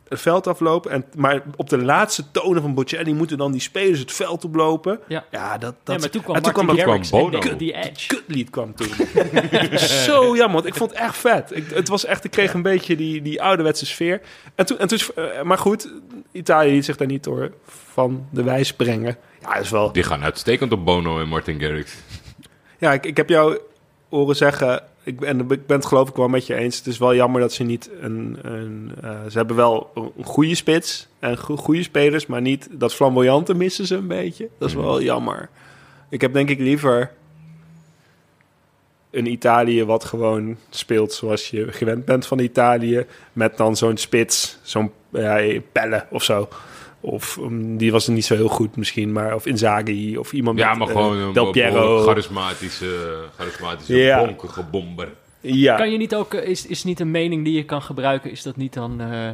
Het 0.09 0.21
veld 0.21 0.47
aflopen. 0.47 0.91
En, 0.91 1.05
maar 1.17 1.43
op 1.57 1.69
de 1.69 1.79
laatste 1.83 2.31
tonen 2.31 2.63
van 2.63 2.75
Bocelli 2.75 3.15
moeten 3.15 3.39
dan 3.39 3.53
die 3.53 3.61
spelers 3.61 3.99
het 3.99 4.13
veld 4.13 4.45
oplopen. 4.45 5.01
Ja. 5.09 5.25
Ja, 5.31 5.59
dat, 5.59 5.75
dat, 5.83 5.95
Ja, 5.95 6.01
maar 6.01 6.11
toen 6.11 6.23
kwam 6.23 6.37
en 6.37 6.43
toen 6.43 6.53
Martin 6.67 6.85
kwam 6.85 7.01
kwam 7.03 7.23
en 7.25 7.31
Bono. 7.31 7.39
The- 7.39 7.57
The 7.57 7.73
Edge. 7.73 8.07
kutlied 8.07 8.51
kwam 8.51 8.75
toen. 8.75 8.89
Zo 9.79 10.37
jammer, 10.37 10.53
want 10.55 10.67
ik 10.67 10.75
vond 10.75 10.91
het 10.91 11.01
echt 11.01 11.17
vet. 11.17 11.57
Ik, 11.57 11.71
het 11.71 11.89
was 11.89 12.05
echt, 12.05 12.25
ik 12.25 12.31
kreeg 12.31 12.55
een 12.55 12.63
beetje 12.63 12.97
die, 12.97 13.23
die 13.23 13.43
ouderwetse 13.43 13.87
sfeer. 13.87 14.21
En 14.55 14.67
toen, 14.67 14.79
en 14.79 14.89
toen, 14.89 14.99
eh, 15.15 15.43
maar 15.43 15.59
goed, 15.59 15.91
Italië 16.33 16.71
liet 16.73 16.85
zich 16.85 16.97
daar 16.97 17.07
niet 17.07 17.25
door 17.25 17.53
van 17.65 18.27
de 18.31 18.43
wijs 18.43 18.73
brengen. 18.73 19.17
Ja, 19.41 19.55
is 19.57 19.71
wel. 19.71 19.93
Die 19.93 20.03
gaan 20.03 20.23
uitstekend 20.23 20.73
op 20.73 20.85
Bono 20.85 21.21
en 21.21 21.29
Martin 21.29 21.61
Garrix. 21.61 21.95
Ja, 22.79 22.93
ik, 22.93 23.07
ik 23.07 23.17
heb 23.17 23.29
jou 23.29 23.59
horen 24.09 24.37
zeggen, 24.37 24.83
ik 25.03 25.19
ben, 25.19 25.41
ik 25.41 25.67
ben 25.67 25.77
het 25.77 25.87
geloof 25.87 26.09
ik 26.09 26.15
wel 26.15 26.29
met 26.29 26.47
je 26.47 26.55
eens. 26.55 26.77
Het 26.77 26.87
is 26.87 26.99
wel 26.99 27.15
jammer 27.15 27.41
dat 27.41 27.53
ze 27.53 27.63
niet 27.63 27.91
een... 28.01 28.39
een 28.43 28.93
eh, 29.03 29.11
ze 29.29 29.37
hebben 29.39 29.57
wel 29.57 29.91
een 30.17 30.25
goede 30.25 30.55
spits 30.55 31.09
en 31.19 31.39
go- 31.39 31.57
goede 31.57 31.83
spelers, 31.83 32.27
maar 32.27 32.41
niet 32.41 32.69
dat 32.71 32.95
flamboyante 32.95 33.55
missen 33.55 33.87
ze 33.87 33.95
een 33.95 34.07
beetje. 34.07 34.49
Dat 34.59 34.69
is 34.69 34.75
wel 34.75 35.03
jammer. 35.03 35.49
Ik 36.09 36.21
heb 36.21 36.33
denk 36.33 36.49
ik 36.49 36.59
liever 36.59 37.13
een 39.11 39.27
Italië 39.27 39.85
wat 39.85 40.05
gewoon 40.05 40.57
speelt 40.71 41.13
zoals 41.13 41.51
je 41.51 41.73
gewend 41.73 42.05
bent 42.05 42.27
van 42.27 42.39
Italië. 42.39 43.07
Met 43.33 43.57
dan 43.57 43.77
zo'n 43.77 43.97
spits, 43.97 44.59
zo'n 44.63 44.93
ja, 45.11 45.61
Pelle 45.73 46.07
of 46.11 46.23
zo. 46.23 46.49
Of 47.09 47.37
um, 47.37 47.77
die 47.77 47.93
was 47.93 48.07
er 48.07 48.13
niet 48.13 48.25
zo 48.25 48.35
heel 48.35 48.49
goed 48.49 48.77
misschien, 48.77 49.13
maar 49.13 49.35
of 49.35 49.47
Inzaghi 49.47 50.17
of 50.17 50.33
iemand 50.33 50.59
Ja, 50.59 50.69
met, 50.69 50.79
maar 50.79 50.89
eh, 50.89 50.95
gewoon 51.03 51.19
een 51.19 51.33
Del 51.33 51.51
Piero. 51.51 51.99
charismatische, 52.03 53.19
charismatische 53.37 53.97
Ja. 53.97 54.25
bonkige 54.25 54.63
bomber. 54.71 55.09
Ja, 55.41 55.77
Kan 55.77 55.91
je 55.91 55.99
niet 55.99 56.15
ook, 56.15 56.35
eh, 56.35 56.49
is, 56.49 56.67
is 56.67 56.85
niet 56.85 57.01
een 57.01 57.11
mening 57.11 57.45
die 57.45 57.55
je 57.55 57.65
kan 57.65 57.83
gebruiken, 57.83 58.31
is 58.31 58.43
dat 58.43 58.57
niet 58.57 58.73
dan... 58.75 59.01
eh, 59.01 59.29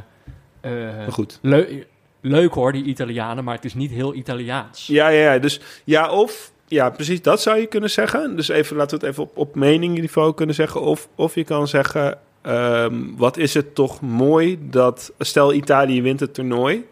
eh, 0.60 1.08
goed. 1.12 1.38
leu- 1.42 1.84
leuk 2.20 2.52
hoor, 2.54 2.72
die 2.72 2.84
Italianen, 2.84 3.44
maar 3.44 3.54
het 3.54 3.64
is 3.64 3.74
niet 3.74 3.90
heel 3.90 4.14
Italiaans. 4.14 4.86
Ja, 4.86 5.08
ja, 5.08 5.32
ja. 5.32 5.38
Dus 5.38 5.60
ja, 5.84 6.10
of 6.10 6.50
Ja, 6.68 6.90
precies, 6.90 7.22
dat 7.22 7.42
zou 7.42 7.58
je 7.58 7.66
kunnen 7.66 7.90
zeggen. 7.90 8.36
Dus 8.36 8.48
even, 8.48 8.76
laten 8.76 8.98
we 8.98 9.04
het 9.06 9.14
even 9.14 9.24
op, 9.24 9.36
op 9.36 9.54
meningniveau 9.54 10.34
kunnen 10.34 10.54
zeggen. 10.54 10.80
Of, 10.80 11.08
of 11.14 11.34
je 11.34 11.44
kan 11.44 11.68
zeggen, 11.68 12.18
ehm, 12.42 12.94
wat 13.16 13.36
is 13.36 13.54
het 13.54 13.74
toch 13.74 14.00
mooi 14.00 14.58
dat... 14.70 15.12
Stel, 15.18 15.52
Italië 15.52 16.02
wint 16.02 16.20
het 16.20 16.34
toernooi. 16.34 16.84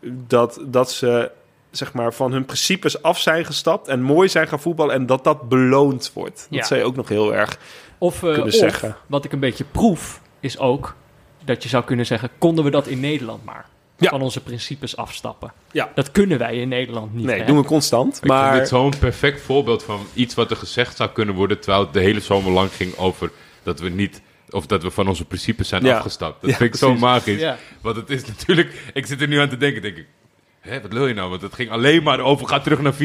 Dat, 0.00 0.60
dat 0.66 0.92
ze 0.92 1.30
zeg 1.70 1.92
maar, 1.92 2.12
van 2.12 2.32
hun 2.32 2.44
principes 2.44 3.02
af 3.02 3.20
zijn 3.20 3.44
gestapt... 3.44 3.88
en 3.88 4.02
mooi 4.02 4.28
zijn 4.28 4.48
gaan 4.48 4.60
voetballen 4.60 4.94
en 4.94 5.06
dat 5.06 5.24
dat 5.24 5.48
beloond 5.48 6.10
wordt. 6.14 6.46
Ja. 6.50 6.58
Dat 6.58 6.66
zou 6.66 6.80
je 6.80 6.86
ook 6.86 6.96
nog 6.96 7.08
heel 7.08 7.34
erg... 7.34 7.58
Of, 7.98 8.14
eh, 8.14 8.20
kunnen 8.20 8.44
of, 8.44 8.52
zeggen. 8.52 8.96
wat 9.06 9.24
ik 9.24 9.32
een 9.32 9.40
beetje 9.40 9.64
proef, 9.64 10.20
is 10.40 10.58
ook 10.58 10.94
dat 11.44 11.62
je 11.62 11.68
zou 11.68 11.84
kunnen 11.84 12.06
zeggen... 12.06 12.30
konden 12.38 12.64
we 12.64 12.70
dat 12.70 12.86
in 12.86 13.00
Nederland 13.00 13.44
maar? 13.44 13.66
Ja. 13.96 14.10
Van 14.10 14.22
onze 14.22 14.42
principes 14.42 14.96
afstappen. 14.96 15.52
Ja. 15.70 15.90
Dat 15.94 16.10
kunnen 16.10 16.38
wij 16.38 16.56
in 16.56 16.68
Nederland 16.68 17.14
niet. 17.14 17.24
Nee, 17.24 17.40
hè? 17.40 17.46
doen 17.46 17.56
we 17.56 17.64
constant. 17.64 18.08
Ik 18.08 18.18
vind 18.18 18.32
Maar 18.32 18.58
dit 18.58 18.68
zo'n 18.68 18.98
perfect 18.98 19.40
voorbeeld 19.40 19.82
van 19.82 20.00
iets 20.14 20.34
wat 20.34 20.50
er 20.50 20.56
gezegd 20.56 20.96
zou 20.96 21.10
kunnen 21.10 21.34
worden... 21.34 21.60
terwijl 21.60 21.84
het 21.84 21.92
de 21.92 22.00
hele 22.00 22.20
zomer 22.20 22.52
lang 22.52 22.72
ging 22.72 22.96
over 22.96 23.30
dat 23.62 23.80
we 23.80 23.88
niet... 23.88 24.22
of 24.50 24.66
dat 24.66 24.82
we 24.82 24.90
van 24.90 25.08
onze 25.08 25.24
principes 25.24 25.68
zijn 25.68 25.84
Ja. 25.84 25.96
afgestapt. 25.96 26.40
Dat 26.40 26.50
Ja, 26.50 26.56
vind 26.56 26.74
ik 26.74 26.80
zo 26.80 26.94
magisch. 26.94 27.40
Ja. 27.40 27.58
Want 27.80 27.96
het 27.96 28.10
is 28.10 28.24
natuurlijk... 28.26 28.90
Ik 28.94 29.06
zit 29.06 29.20
er 29.20 29.28
nu 29.28 29.38
aan 29.40 29.48
te 29.48 29.56
denken, 29.56 29.82
denk 29.82 29.96
ik... 29.96 30.06
Hé, 30.60 30.80
wat 30.80 30.92
wil 30.92 31.06
je 31.06 31.14
nou? 31.14 31.30
Want 31.30 31.42
het 31.42 31.54
ging 31.54 31.70
alleen 31.70 32.02
maar 32.02 32.20
over, 32.20 32.48
ga 32.48 32.60
terug 32.60 32.80
naar 32.80 32.94
4-3-3. 32.94 32.96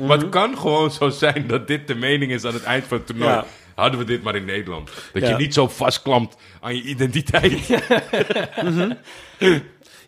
Maar 0.00 0.18
het 0.18 0.28
kan 0.28 0.58
gewoon 0.58 0.90
zo 0.90 1.08
zijn 1.08 1.46
dat 1.46 1.66
dit 1.66 1.86
de 1.86 1.94
mening 1.94 2.32
is 2.32 2.44
aan 2.44 2.52
het 2.54 2.62
eind 2.62 2.84
van 2.84 2.96
het 2.96 3.06
toernooi. 3.06 3.42
Hadden 3.74 3.98
we 3.98 4.04
dit 4.06 4.22
maar 4.22 4.36
in 4.36 4.44
Nederland. 4.44 4.90
Dat 5.12 5.28
je 5.28 5.34
niet 5.34 5.54
zo 5.54 5.68
vastklampt 5.68 6.36
aan 6.60 6.76
je 6.76 6.82
identiteit. 6.82 7.60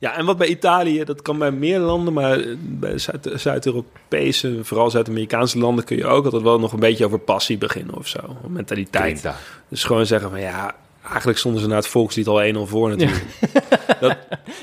Ja, 0.04 0.16
en 0.16 0.24
wat 0.24 0.38
bij 0.38 0.46
Italië, 0.46 1.04
dat 1.04 1.22
kan 1.22 1.38
bij 1.38 1.50
meer 1.50 1.78
landen, 1.78 2.12
maar 2.12 2.40
bij 2.60 2.98
Zuid- 2.98 3.30
Zuid-Europese, 3.34 4.58
vooral 4.62 4.90
Zuid-Amerikaanse 4.90 5.58
landen, 5.58 5.84
kun 5.84 5.96
je 5.96 6.06
ook 6.06 6.24
altijd 6.24 6.42
wel 6.42 6.58
nog 6.58 6.72
een 6.72 6.80
beetje 6.80 7.04
over 7.04 7.18
passie 7.18 7.58
beginnen 7.58 7.96
of 7.96 8.08
zo. 8.08 8.18
Mentaliteit. 8.48 9.22
Dus 9.68 9.84
gewoon 9.84 10.06
zeggen 10.06 10.30
van 10.30 10.40
ja, 10.40 10.74
eigenlijk 11.08 11.38
stonden 11.38 11.60
ze 11.60 11.66
na 11.68 11.74
het 11.76 11.86
volkslied 11.86 12.26
al 12.26 12.42
1-0 12.54 12.58
voor 12.68 12.88
natuurlijk. 12.88 13.24
Dat, 14.00 14.16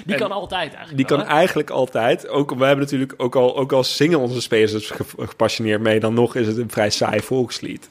Die 0.05 0.15
kan 0.15 0.31
altijd 0.31 0.73
eigenlijk 0.73 0.97
die 0.97 1.05
wel, 1.07 1.17
kan 1.17 1.27
hè? 1.27 1.33
eigenlijk 1.33 1.69
altijd. 1.69 2.27
Ook, 2.27 2.49
we 2.55 2.65
hebben 2.65 2.83
natuurlijk 2.83 3.13
ook 3.17 3.35
al, 3.35 3.57
ook 3.57 3.71
al 3.71 3.83
zingen 3.83 4.19
onze 4.19 4.41
spelers 4.41 4.73
er 4.73 4.95
ge- 4.95 5.25
gepassioneerd 5.27 5.81
mee, 5.81 5.99
dan 5.99 6.13
nog 6.13 6.35
is 6.35 6.47
het 6.47 6.57
een 6.57 6.69
vrij 6.71 6.89
saai 6.89 7.19
volkslied. 7.19 7.89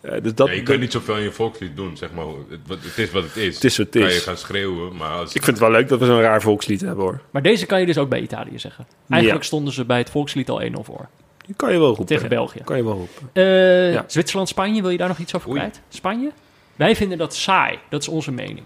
Eh, 0.00 0.22
dus 0.22 0.34
dat, 0.34 0.46
Ja, 0.48 0.52
je 0.54 0.62
kan 0.62 0.80
niet 0.80 0.92
zoveel 0.92 1.16
in 1.16 1.22
je 1.22 1.32
volkslied 1.32 1.76
doen, 1.76 1.96
zeg 1.96 2.12
maar. 2.12 2.24
Het, 2.48 2.82
het 2.84 2.98
is 2.98 3.10
wat 3.10 3.22
het 3.22 3.36
is. 3.36 3.54
Het 3.54 3.64
is 3.64 3.76
wat 3.76 3.86
het 3.86 4.02
Kan 4.02 4.10
is. 4.10 4.14
je 4.16 4.20
gaan 4.20 4.36
schreeuwen, 4.36 4.96
maar 4.96 5.10
als... 5.10 5.34
Ik 5.34 5.42
vind 5.44 5.56
het 5.58 5.58
wel 5.58 5.70
leuk 5.70 5.88
dat 5.88 5.98
we 5.98 6.06
zo'n 6.06 6.20
raar 6.20 6.42
volkslied 6.42 6.80
hebben 6.80 7.04
hoor. 7.04 7.20
Maar 7.30 7.42
deze 7.42 7.66
kan 7.66 7.80
je 7.80 7.86
dus 7.86 7.98
ook 7.98 8.08
bij 8.08 8.20
Italië 8.20 8.58
zeggen. 8.58 8.86
Eigenlijk 9.08 9.44
stonden 9.44 9.72
ze 9.72 9.84
bij 9.84 9.98
het 9.98 10.10
volkslied 10.10 10.50
al 10.50 10.62
1-0 10.62 10.70
voor. 10.82 11.08
Die 11.46 11.54
kan 11.54 11.72
je 11.72 11.78
wel 11.78 11.86
roepen. 11.88 12.06
Tegen. 12.06 12.28
België. 12.28 12.60
Kan 12.64 12.76
je 12.76 12.84
wel 12.84 12.92
roepen. 12.94 13.30
Eh, 13.32 13.92
Ja. 13.92 14.04
Zwitserland-Spanje, 14.06 14.80
wil 14.82 14.90
je 14.90 14.96
daar 14.98 15.08
nog 15.08 15.18
iets 15.18 15.34
over 15.34 15.48
Oei. 15.50 15.58
kwijt? 15.58 15.80
Spanje? 15.88 16.30
Wij 16.76 16.96
vinden 16.96 17.18
dat 17.18 17.34
saai. 17.34 17.78
Dat 17.88 18.00
is 18.02 18.08
onze 18.08 18.32
mening. 18.32 18.62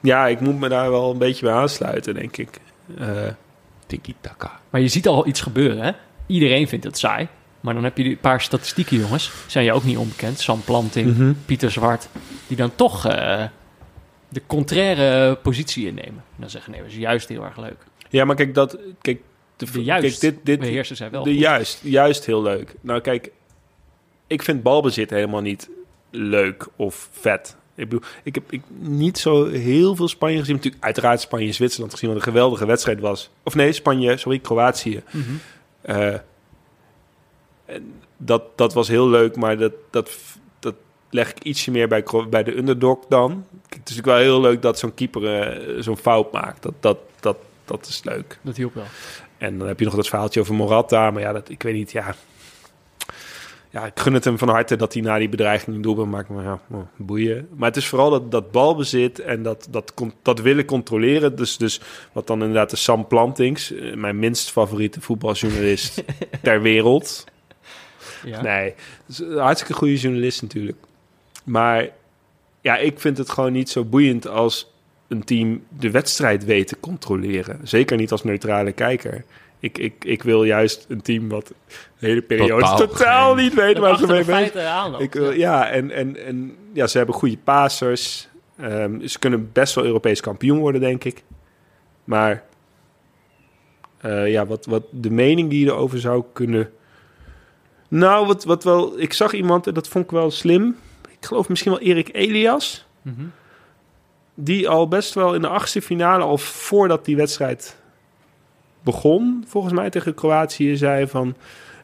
Ja, 0.00 0.26
ik 0.26 0.40
moet 0.40 0.58
me 0.60 0.68
daar 0.68 0.90
wel 0.90 1.10
een 1.10 1.18
beetje 1.18 1.44
bij 1.46 1.54
aansluiten, 1.54 2.14
denk 2.14 2.36
ik. 2.36 2.48
Eh, 2.98 3.08
Tiki-taka. 3.86 4.60
Maar 4.70 4.80
je 4.80 4.88
ziet 4.88 5.08
al 5.08 5.26
iets 5.26 5.40
gebeuren, 5.40 5.78
hè? 5.84 5.90
Iedereen 6.26 6.68
vindt 6.68 6.84
het 6.84 6.98
saai. 6.98 7.28
Maar 7.62 7.74
dan 7.74 7.84
heb 7.84 7.96
je 7.96 8.02
die 8.02 8.16
paar 8.16 8.40
statistieken, 8.40 8.98
jongens. 8.98 9.30
Zijn 9.46 9.64
je 9.64 9.72
ook 9.72 9.84
niet 9.84 9.96
onbekend. 9.96 10.40
Sam 10.40 10.62
Planting, 10.64 11.16
Mhm. 11.16 11.32
Pieter 11.46 11.70
Zwart. 11.70 12.08
Die 12.46 12.56
dan 12.56 12.74
toch 12.74 13.06
eh, 13.06 13.44
de 14.28 14.42
contraire 14.46 15.36
positie 15.42 15.86
innemen. 15.86 16.14
En 16.34 16.40
dan 16.40 16.50
zeggen, 16.50 16.72
nee, 16.72 16.80
dat 16.80 16.90
is 16.90 16.96
juist 16.96 17.28
heel 17.28 17.44
erg 17.44 17.56
leuk. 17.56 17.76
Ja, 18.08 18.24
maar 18.24 18.36
kijk, 18.36 18.54
dat, 18.54 18.78
kijk, 19.00 19.20
de, 19.56 19.66
De 19.72 19.82
juist 19.84 20.18
kijk, 20.20 20.34
dit, 20.34 20.44
dit, 20.46 20.60
beheersen 20.60 20.96
zij 20.96 21.10
wel. 21.10 21.22
de 21.24 21.30
goed. 21.30 21.38
juist, 21.38 21.80
juist 21.82 22.26
heel 22.26 22.42
leuk. 22.42 22.74
Nou, 22.80 23.00
kijk, 23.00 23.30
ik 24.26 24.42
vind 24.42 24.62
balbezit 24.62 25.10
helemaal 25.10 25.40
niet 25.40 25.70
leuk 26.10 26.66
of 26.76 27.08
vet. 27.12 27.56
Ik 27.74 27.88
bedoel, 27.88 28.08
ik 28.22 28.34
heb 28.34 28.52
ik, 28.52 28.62
niet 28.78 29.18
zo 29.18 29.46
heel 29.50 29.96
veel 29.96 30.08
Spanje 30.08 30.38
gezien. 30.38 30.54
Natuurlijk, 30.54 30.84
uiteraard 30.84 31.20
Spanje, 31.20 31.52
Zwitserland 31.52 31.92
gezien, 31.92 32.08
wat 32.08 32.18
een 32.18 32.24
geweldige 32.24 32.66
wedstrijd 32.66 33.00
was. 33.00 33.30
Of 33.42 33.54
nee, 33.54 33.72
Spanje, 33.72 34.16
sorry, 34.16 34.38
Kroatië. 34.38 35.02
En 35.82 36.24
dat, 38.16 38.42
dat 38.56 38.72
was 38.72 38.88
heel 38.88 39.08
leuk, 39.08 39.36
maar 39.36 39.58
dat, 39.58 39.72
dat, 39.90 40.10
dat 40.58 40.74
leg 41.10 41.30
ik 41.30 41.42
ietsje 41.42 41.70
meer 41.70 41.88
bij, 41.88 42.04
bij 42.30 42.42
de 42.42 42.56
underdog 42.56 42.98
dan. 43.08 43.30
Het 43.52 43.70
is 43.72 43.78
natuurlijk 43.78 44.06
wel 44.06 44.16
heel 44.16 44.40
leuk 44.40 44.62
dat 44.62 44.78
zo'n 44.78 44.94
keeper 44.94 45.40
eh, 45.40 45.82
zo'n 45.82 45.96
fout 45.96 46.32
maakt. 46.32 46.62
Dat, 46.62 46.74
dat, 46.80 46.98
dat, 47.20 47.36
dat 47.64 47.86
is 47.86 48.04
leuk. 48.04 48.38
Dat 48.42 48.56
hielp 48.56 48.74
wel. 48.74 48.84
En 49.38 49.58
dan 49.58 49.68
heb 49.68 49.78
je 49.78 49.84
nog 49.84 49.94
dat 49.94 50.08
verhaaltje 50.08 50.40
over 50.40 50.54
Morata. 50.54 51.10
Maar 51.10 51.22
ja, 51.22 51.32
dat, 51.32 51.48
ik 51.48 51.62
weet 51.62 51.74
niet, 51.74 51.92
ja... 51.92 52.14
Ja, 53.72 53.86
ik 53.86 54.00
gun 54.00 54.14
het 54.14 54.24
hem 54.24 54.38
van 54.38 54.48
harte 54.48 54.76
dat 54.76 54.92
hij 54.92 55.02
na 55.02 55.18
die 55.18 55.28
bedreiging 55.28 55.76
een 55.76 55.82
doelpunt 55.82 56.10
maakt. 56.10 56.28
Maar 56.28 56.44
ja, 56.44 56.60
oh, 56.70 56.80
boeien. 56.96 57.48
Maar 57.54 57.68
het 57.68 57.76
is 57.76 57.86
vooral 57.86 58.10
dat, 58.10 58.30
dat 58.30 58.50
balbezit 58.50 59.18
en 59.18 59.42
dat, 59.42 59.66
dat, 59.70 59.94
dat 60.22 60.40
willen 60.40 60.64
controleren. 60.64 61.36
Dus, 61.36 61.56
dus 61.56 61.80
wat 62.12 62.26
dan 62.26 62.40
inderdaad 62.40 62.70
de 62.70 62.76
Sam 62.76 63.06
Plantings, 63.06 63.72
eh, 63.72 63.94
mijn 63.94 64.18
minst 64.18 64.50
favoriete 64.50 65.00
voetbaljournalist 65.00 66.04
ter 66.42 66.62
wereld. 66.62 67.24
Ja. 68.24 68.42
Nee, 68.42 68.74
dus 69.06 69.18
een 69.20 69.38
hartstikke 69.38 69.74
goede 69.74 69.96
journalist 69.96 70.42
natuurlijk. 70.42 70.78
Maar 71.44 71.88
ja, 72.60 72.76
ik 72.76 73.00
vind 73.00 73.18
het 73.18 73.30
gewoon 73.30 73.52
niet 73.52 73.70
zo 73.70 73.84
boeiend 73.84 74.28
als 74.28 74.72
een 75.08 75.24
team 75.24 75.62
de 75.78 75.90
wedstrijd 75.90 76.44
weet 76.44 76.68
te 76.68 76.76
controleren. 76.80 77.60
Zeker 77.62 77.96
niet 77.96 78.10
als 78.12 78.24
neutrale 78.24 78.72
kijker. 78.72 79.24
Ik, 79.58 79.78
ik, 79.78 80.04
ik 80.04 80.22
wil 80.22 80.44
juist 80.44 80.84
een 80.88 81.02
team 81.02 81.28
wat 81.28 81.46
de 81.46 81.54
hele 82.06 82.22
periode 82.22 82.64
Totaal 82.76 83.34
niet 83.34 83.54
weet 83.54 83.78
waar 83.78 83.96
ze 83.98 84.06
mee 84.06 84.24
bezig 84.24 84.52
wil- 85.14 85.32
ja, 85.32 85.68
en, 85.68 85.90
en, 85.90 86.24
en 86.26 86.56
ja, 86.72 86.86
ze 86.86 86.96
hebben 86.96 87.14
goede 87.14 87.38
passers. 87.44 88.28
Ehm, 88.56 89.06
ze 89.06 89.18
kunnen 89.18 89.50
best 89.52 89.74
wel 89.74 89.84
Europees 89.84 90.20
kampioen 90.20 90.58
worden, 90.58 90.80
denk 90.80 91.04
ik. 91.04 91.22
Maar 92.04 92.42
eh, 94.00 94.30
ja, 94.30 94.46
wat, 94.46 94.66
wat 94.66 94.82
de 94.90 95.10
mening 95.10 95.50
die 95.50 95.64
je 95.64 95.70
erover 95.70 95.98
zou 96.00 96.24
kunnen... 96.32 96.70
Nou, 97.94 98.26
wat, 98.26 98.44
wat 98.44 98.64
wel... 98.64 99.00
Ik 99.00 99.12
zag 99.12 99.32
iemand, 99.32 99.66
en 99.66 99.74
dat 99.74 99.88
vond 99.88 100.04
ik 100.04 100.10
wel 100.10 100.30
slim. 100.30 100.76
Ik 101.08 101.26
geloof 101.26 101.48
misschien 101.48 101.72
wel 101.72 101.80
Erik 101.80 102.08
Elias. 102.12 102.84
Mhm. 103.02 103.22
Die 104.34 104.68
al 104.68 104.88
best 104.88 105.14
wel 105.14 105.34
in 105.34 105.40
de 105.40 105.48
achtste 105.48 105.82
finale, 105.82 106.24
al 106.24 106.38
voordat 106.38 107.04
die 107.04 107.16
wedstrijd 107.16 107.76
begon, 108.82 109.44
volgens 109.48 109.72
mij 109.72 109.90
tegen 109.90 110.14
Kroatië, 110.14 110.76
zei 110.76 111.06
van... 111.06 111.34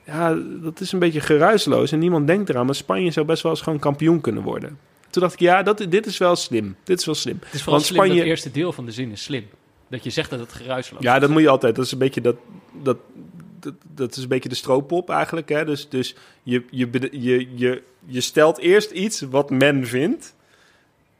Ja, 0.06 0.36
dat 0.62 0.80
is 0.80 0.92
een 0.92 0.98
beetje 0.98 1.20
geruisloos 1.20 1.92
en 1.92 1.98
niemand 1.98 2.26
denkt 2.26 2.48
eraan. 2.48 2.66
Maar 2.66 2.74
Spanje 2.74 3.10
zou 3.10 3.26
best 3.26 3.42
wel 3.42 3.52
eens 3.52 3.60
gewoon 3.60 3.78
kampioen 3.78 4.20
kunnen 4.20 4.42
worden. 4.42 4.78
Toen 5.10 5.22
dacht 5.22 5.34
ik, 5.34 5.40
ja, 5.40 5.62
dat, 5.62 5.86
dit 5.88 6.06
is 6.06 6.18
wel 6.18 6.36
slim. 6.36 6.76
Dit 6.84 6.98
is 6.98 7.04
wel 7.06 7.14
slim. 7.14 7.38
Het 7.44 7.54
is 7.54 7.62
vooral 7.62 7.74
Want 7.74 7.84
slim, 7.84 8.00
Spanje- 8.00 8.18
dat 8.18 8.28
eerste 8.28 8.50
deel 8.50 8.72
van 8.72 8.84
de 8.84 8.92
zin 8.92 9.10
is 9.10 9.22
slim. 9.22 9.44
Dat 9.88 10.04
je 10.04 10.10
zegt 10.10 10.30
dat 10.30 10.38
het 10.38 10.52
geruisloos 10.52 11.02
Ja, 11.02 11.14
is. 11.14 11.20
dat 11.20 11.30
moet 11.30 11.42
je 11.42 11.48
altijd. 11.48 11.76
Dat 11.76 11.84
is 11.84 11.92
een 11.92 11.98
beetje 11.98 12.20
dat... 12.20 12.36
dat 12.82 12.96
dat, 13.60 13.74
dat 13.94 14.16
is 14.16 14.22
een 14.22 14.28
beetje 14.28 14.48
de 14.48 14.54
stroopop 14.54 15.10
eigenlijk. 15.10 15.48
Hè? 15.48 15.64
Dus, 15.64 15.88
dus 15.88 16.14
je, 16.42 16.64
je, 16.70 17.08
je, 17.10 17.48
je, 17.54 17.82
je 18.04 18.20
stelt 18.20 18.58
eerst 18.58 18.90
iets 18.90 19.20
wat 19.20 19.50
men 19.50 19.86
vindt. 19.86 20.34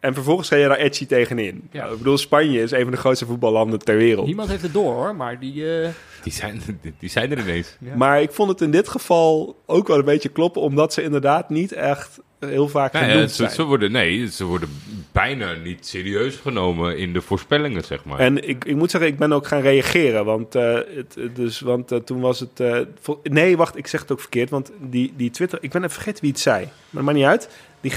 En 0.01 0.15
vervolgens 0.15 0.49
ga 0.49 0.57
je 0.57 0.69
daar 0.69 0.77
edgy 0.77 1.07
tegenin. 1.07 1.69
Ja. 1.73 1.81
Nou, 1.81 1.93
ik 1.93 1.99
bedoel, 1.99 2.19
Spanje 2.19 2.63
is 2.63 2.71
een 2.71 2.83
van 2.83 2.91
de 2.91 2.97
grootste 2.97 3.27
voetballanden 3.27 3.79
ter 3.79 3.97
wereld. 3.97 4.27
Niemand 4.27 4.49
heeft 4.49 4.63
het 4.63 4.73
door, 4.73 4.95
hoor. 4.95 5.17
Maar 5.17 5.39
die... 5.41 5.81
eh, 5.83 5.89
Die 6.23 6.33
zijn, 6.33 6.63
die 6.99 7.11
zijn 7.11 7.31
er 7.31 7.39
ineens. 7.39 7.77
Ja. 7.81 7.97
Maar 7.97 8.23
ik 8.23 8.33
vond 8.33 8.49
het 8.51 8.61
in 8.61 8.71
dit 8.71 8.89
geval 8.89 9.57
ook 9.67 9.89
wel 9.89 9.99
een 9.99 10.05
beetje 10.05 10.29
kloppen, 10.29 10.63
omdat 10.63 10.93
ze 10.93 11.03
inderdaad 11.03 11.51
niet 11.51 11.73
echt 11.73 12.19
heel 12.39 12.69
vaak 12.69 12.93
ja, 12.93 12.99
genoemd 13.05 13.31
ze, 13.31 13.37
zijn. 13.37 13.51
ze 13.51 13.63
worden, 13.63 13.93
nee, 13.93 14.31
ze 14.31 14.45
worden 14.45 14.69
bijna 15.13 15.53
niet 15.65 15.87
serieus 15.87 16.37
genomen 16.37 16.99
in 16.99 17.13
de 17.13 17.21
voorspellingen, 17.21 17.85
zeg 17.85 18.05
maar. 18.05 18.19
En 18.19 18.49
ik, 18.49 18.65
ik 18.65 18.77
moet 18.77 18.91
zeggen, 18.91 19.11
ik 19.11 19.19
ben 19.19 19.33
ook 19.33 19.47
gaan 19.47 19.61
reageren. 19.61 20.25
Want, 20.25 20.55
eh, 20.55 20.75
het, 20.75 21.17
dus, 21.35 21.61
want 21.61 21.93
eh, 21.93 21.99
toen 21.99 22.21
was 22.21 22.41
het. 22.41 22.61
eh, 22.61 22.79
nee, 23.23 23.57
wacht, 23.57 23.77
ik 23.77 23.87
zeg 23.87 24.01
het 24.01 24.13
ook 24.13 24.21
verkeerd. 24.21 24.51
Want 24.51 24.73
die, 24.81 25.13
die 25.17 25.31
Twitter. 25.31 25.59
Ik 25.63 25.71
ben 25.71 25.81
even 25.83 25.95
vergeten 25.95 26.21
wie 26.23 26.31
het 26.31 26.41
zei. 26.41 26.65
Maar 26.65 26.73
dat 26.91 27.03
maakt 27.03 27.17
niet 27.17 27.27
uit. 27.27 27.49
Die, 27.81 27.93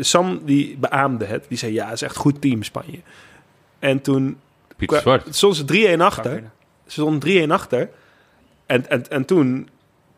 Sam 0.00 0.40
die 0.44 0.76
beaamde 0.76 1.24
het. 1.24 1.44
Die 1.48 1.58
zei: 1.58 1.72
Ja, 1.72 1.84
het 1.84 1.94
is 1.94 2.02
echt 2.02 2.16
goed 2.16 2.40
team, 2.40 2.62
Spanje. 2.62 2.98
En 3.78 4.00
toen. 4.00 4.38
Pieter 4.76 5.00
Zwart. 5.00 5.34
Stond 5.34 5.56
ze 5.56 5.62
3-1 5.62 5.66
zou 5.66 6.00
achter. 6.00 6.42
Ze 6.86 6.90
stonden 7.00 7.48
3-1 7.48 7.50
achter. 7.50 7.90
En, 8.66 8.88
en, 8.90 9.10
en 9.10 9.24
toen, 9.24 9.68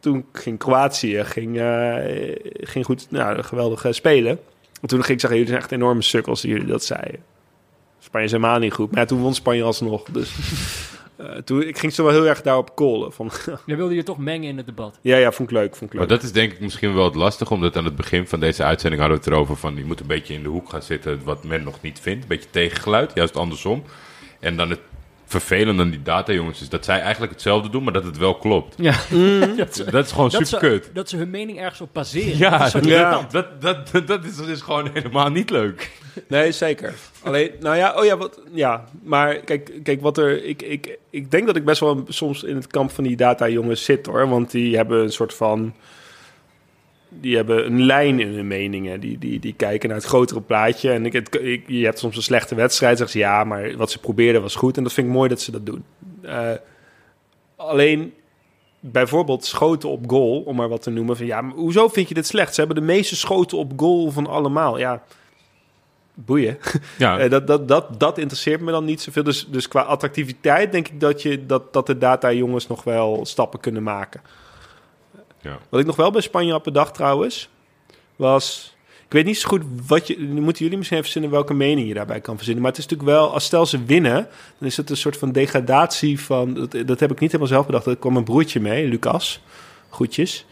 toen 0.00 0.24
ging 0.32 0.58
Kroatië 0.58 1.24
ging, 1.24 1.58
eh, 1.58 2.36
ging 2.60 2.84
goed, 2.84 3.06
nou, 3.10 3.42
geweldig 3.42 3.84
eh, 3.84 3.92
spelen. 3.92 4.38
En 4.80 4.88
toen 4.88 5.00
ging 5.00 5.12
ik 5.12 5.20
zeggen, 5.20 5.38
jullie 5.38 5.52
zijn 5.52 5.62
echt 5.62 5.72
enorme 5.72 6.02
sukkels 6.02 6.40
die 6.40 6.50
jullie 6.50 6.66
dat 6.66 6.84
zeiden. 6.84 7.22
Spanje 7.98 8.26
is 8.26 8.32
helemaal 8.32 8.58
niet 8.58 8.72
goed. 8.72 8.90
Maar 8.90 9.00
ja, 9.00 9.06
toen 9.06 9.20
won 9.20 9.34
Spanje 9.34 9.62
alsnog. 9.62 10.02
Dus 10.02 10.34
eh, 11.26 11.36
toen, 11.42 11.62
ik 11.62 11.78
ging 11.78 11.92
ze 11.92 12.02
wel 12.02 12.12
heel 12.12 12.26
erg 12.26 12.42
daarop 12.42 12.74
callen. 12.74 13.12
Van, 13.12 13.30
Dan 13.66 13.76
wilde 13.76 13.94
je 13.94 14.02
toch 14.02 14.18
mengen 14.18 14.48
in 14.48 14.56
het 14.56 14.66
debat. 14.66 14.98
ja, 15.00 15.16
ja, 15.16 15.32
vond 15.32 15.50
ik 15.50 15.56
leuk, 15.56 15.76
vond 15.76 15.90
ik 15.92 15.98
Maar 15.98 16.06
leuk. 16.08 16.16
dat 16.16 16.22
is 16.22 16.32
denk 16.32 16.52
ik 16.52 16.60
misschien 16.60 16.94
wel 16.94 17.04
het 17.04 17.14
lastig, 17.14 17.50
omdat 17.50 17.76
aan 17.76 17.84
het 17.84 17.96
begin 17.96 18.26
van 18.28 18.40
deze 18.40 18.62
uitzending 18.64 19.02
hadden 19.02 19.20
we 19.20 19.24
het 19.24 19.34
erover 19.34 19.56
van 19.56 19.76
je 19.76 19.84
moet 19.84 20.00
een 20.00 20.06
beetje 20.06 20.34
in 20.34 20.42
de 20.42 20.48
hoek 20.48 20.70
gaan 20.70 20.82
zitten 20.82 21.20
wat 21.24 21.44
men 21.44 21.62
nog 21.62 21.80
niet 21.80 22.00
vindt. 22.00 22.22
Een 22.22 22.28
beetje 22.28 22.50
tegengeluid, 22.50 23.10
juist 23.14 23.36
andersom. 23.36 23.82
En 24.40 24.56
dan 24.56 24.70
het 24.70 24.80
vervelend 25.41 25.80
aan 25.80 25.91
die 25.91 26.03
data 26.03 26.32
jongens 26.32 26.61
is 26.61 26.68
dat 26.68 26.85
zij 26.85 27.01
eigenlijk 27.01 27.32
hetzelfde 27.32 27.70
doen, 27.70 27.85
maar 27.85 27.93
dat 27.93 28.05
het 28.05 28.18
wel 28.18 28.35
klopt. 28.35 28.74
Ja. 28.76 28.93
dat, 29.57 29.74
ze, 29.74 29.91
Dat 29.91 30.05
is 30.05 30.12
gewoon 30.12 30.30
super 30.30 30.59
kut. 30.59 30.91
dat 30.95 31.09
ze 31.09 31.16
hun 31.16 31.30
mening 31.30 31.59
ergens 31.59 31.80
op 31.80 31.89
baseren. 31.93 32.39
Ja, 32.39 32.51
dat 32.59 32.66
is 32.66 32.91
zo 32.93 33.24
dat, 33.30 33.61
dat, 33.61 34.07
dat, 34.07 34.24
is, 34.24 34.37
dat 34.37 34.49
is 34.49 34.61
gewoon 34.61 34.91
helemaal 34.93 35.28
niet 35.28 35.51
leuk. 35.51 35.91
Nee, 36.28 36.53
zeker. 36.53 36.95
Alleen, 37.22 37.51
nou 37.61 37.76
ja, 37.76 37.95
oh 37.97 38.05
ja, 38.05 38.16
wat, 38.16 38.41
ja. 38.53 38.85
Maar 39.03 39.37
kijk, 39.37 39.72
kijk 39.82 40.01
wat 40.01 40.18
er. 40.18 40.45
Ik, 40.45 40.62
ik, 40.62 40.99
ik 41.11 41.30
denk 41.30 41.47
dat 41.47 41.57
ik 41.57 41.64
best 41.64 41.80
wel 41.80 42.05
soms 42.09 42.43
in 42.43 42.55
het 42.55 42.66
kamp 42.66 42.91
van 42.91 43.05
die 43.05 43.16
data-jongens 43.16 43.85
zit 43.85 44.07
hoor. 44.07 44.28
Want 44.28 44.51
die 44.51 44.76
hebben 44.76 45.03
een 45.03 45.12
soort 45.12 45.35
van. 45.35 45.74
Die 47.20 47.36
hebben 47.36 47.66
een 47.66 47.82
lijn 47.82 48.20
in 48.20 48.34
hun 48.34 48.46
meningen. 48.46 49.00
Die, 49.00 49.18
die, 49.18 49.40
die 49.40 49.54
kijken 49.54 49.88
naar 49.88 49.98
het 49.98 50.06
grotere 50.06 50.40
plaatje. 50.40 50.90
En 50.90 51.06
ik, 51.06 51.12
het, 51.12 51.38
ik, 51.40 51.64
je 51.66 51.84
hebt 51.84 51.98
soms 51.98 52.16
een 52.16 52.22
slechte 52.22 52.54
wedstrijd. 52.54 52.98
Zeggen 52.98 53.18
ze 53.18 53.24
ja, 53.26 53.44
maar 53.44 53.76
wat 53.76 53.90
ze 53.90 53.98
probeerden 53.98 54.42
was 54.42 54.54
goed. 54.54 54.76
En 54.76 54.82
dat 54.82 54.92
vind 54.92 55.06
ik 55.06 55.12
mooi 55.12 55.28
dat 55.28 55.40
ze 55.40 55.50
dat 55.50 55.66
doen. 55.66 55.84
Eh, 56.22 56.50
alleen 57.56 58.14
bijvoorbeeld 58.80 59.44
schoten 59.44 59.88
op 59.88 60.10
goal, 60.10 60.40
om 60.40 60.56
maar 60.56 60.68
wat 60.68 60.82
te 60.82 60.90
noemen. 60.90 61.16
Van 61.16 61.26
ja, 61.26 61.40
maar 61.40 61.56
hoezo 61.56 61.88
vind 61.88 62.08
je 62.08 62.14
dit 62.14 62.26
slecht? 62.26 62.54
Ze 62.54 62.60
hebben 62.60 62.78
de 62.78 62.92
meeste 62.92 63.16
schoten 63.16 63.58
op 63.58 63.72
goal 63.76 64.10
van 64.10 64.26
allemaal. 64.26 64.78
Ja, 64.78 65.02
boeien. 66.14 66.58
Ja, 66.98 67.18
Eh, 67.18 67.30
dat, 67.30 67.46
dat, 67.46 67.68
dat, 67.68 68.00
dat 68.00 68.18
interesseert 68.18 68.60
me 68.60 68.70
dan 68.70 68.84
niet 68.84 69.00
zoveel. 69.00 69.22
Dus, 69.22 69.46
dus 69.46 69.68
qua 69.68 69.80
attractiviteit 69.80 70.72
denk 70.72 70.88
ik 70.88 71.00
dat, 71.00 71.22
je, 71.22 71.46
dat, 71.46 71.72
dat 71.72 71.86
de 71.86 71.98
data-jongens 71.98 72.66
nog 72.66 72.84
wel 72.84 73.26
stappen 73.26 73.60
kunnen 73.60 73.82
maken. 73.82 74.20
Ja. 75.45 75.59
Wat 75.68 75.80
ik 75.80 75.86
nog 75.86 75.97
wel 75.97 76.11
bij 76.11 76.20
Spanje 76.20 76.53
had 76.53 76.62
bedacht 76.62 76.95
trouwens, 76.95 77.49
was... 78.16 78.76
Ik 79.05 79.12
weet 79.12 79.24
niet 79.24 79.38
zo 79.38 79.49
goed 79.49 79.62
wat 79.86 80.07
je... 80.07 80.18
nu 80.18 80.40
Moeten 80.40 80.62
jullie 80.62 80.78
misschien 80.78 80.99
even 80.99 81.11
verzinnen 81.11 81.38
welke 81.38 81.55
mening 81.55 81.88
je 81.88 81.95
daarbij 81.95 82.20
kan 82.20 82.36
verzinnen. 82.36 82.62
Maar 82.62 82.70
het 82.72 82.80
is 82.80 82.86
natuurlijk 82.86 83.18
wel, 83.18 83.32
als 83.32 83.45
stel 83.45 83.66
ze 83.66 83.84
winnen... 83.84 84.28
dan 84.59 84.68
is 84.68 84.76
het 84.76 84.90
een 84.90 84.97
soort 84.97 85.16
van 85.16 85.32
degradatie 85.32 86.20
van... 86.20 86.55
Dat, 86.55 86.76
dat 86.86 87.01
heb 87.01 87.11
ik 87.11 87.18
niet 87.18 87.32
helemaal 87.32 87.53
zelf 87.53 87.66
bedacht. 87.66 87.86
Er 87.86 87.97
kwam 87.97 88.16
een 88.16 88.24
broertje 88.24 88.61
mee, 88.61 88.86
Lucas. 88.88 89.40
Goedjes. 89.88 90.47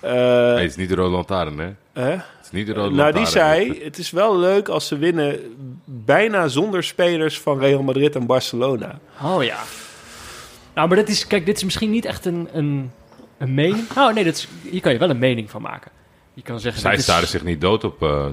Eh, 0.00 0.12
nee, 0.12 0.60
het 0.60 0.70
is 0.70 0.76
niet 0.76 0.88
de 0.88 0.94
rode 0.94 1.14
lantaarn, 1.14 1.58
hè? 1.58 1.70
hè? 1.92 2.10
Het 2.10 2.24
is 2.42 2.50
niet 2.50 2.66
de 2.66 2.72
rode 2.72 2.94
Nou, 2.94 3.12
die 3.12 3.26
zei: 3.26 3.80
Het 3.82 3.98
is 3.98 4.10
wel 4.10 4.38
leuk 4.38 4.68
als 4.68 4.86
ze 4.86 4.98
winnen, 4.98 5.38
bijna 5.84 6.48
zonder 6.48 6.84
spelers 6.84 7.40
van 7.40 7.58
Real 7.58 7.82
Madrid 7.82 8.14
en 8.14 8.26
Barcelona. 8.26 8.98
Oh 9.22 9.44
ja. 9.44 9.58
Nou, 10.74 10.88
maar 10.88 10.96
dat 10.96 11.08
is, 11.08 11.26
kijk, 11.26 11.46
dit 11.46 11.56
is 11.56 11.64
misschien 11.64 11.90
niet 11.90 12.04
echt 12.04 12.24
een, 12.24 12.48
een, 12.52 12.90
een 13.48 13.54
mening. 13.54 13.86
Oh 13.96 14.14
nee, 14.14 14.24
dat 14.24 14.34
is, 14.34 14.48
hier 14.70 14.80
kan 14.80 14.92
je 14.92 14.98
wel 14.98 15.10
een 15.10 15.18
mening 15.18 15.50
van 15.50 15.62
maken. 15.62 15.90
Je 16.34 16.42
kan 16.42 16.60
zeggen. 16.60 16.80
Zij 16.82 16.94
is- 16.94 17.02
staren 17.02 17.28
zich 17.28 17.44
niet 17.44 17.60
dood 17.60 17.84
op, 17.84 18.02
eh, 18.02 18.26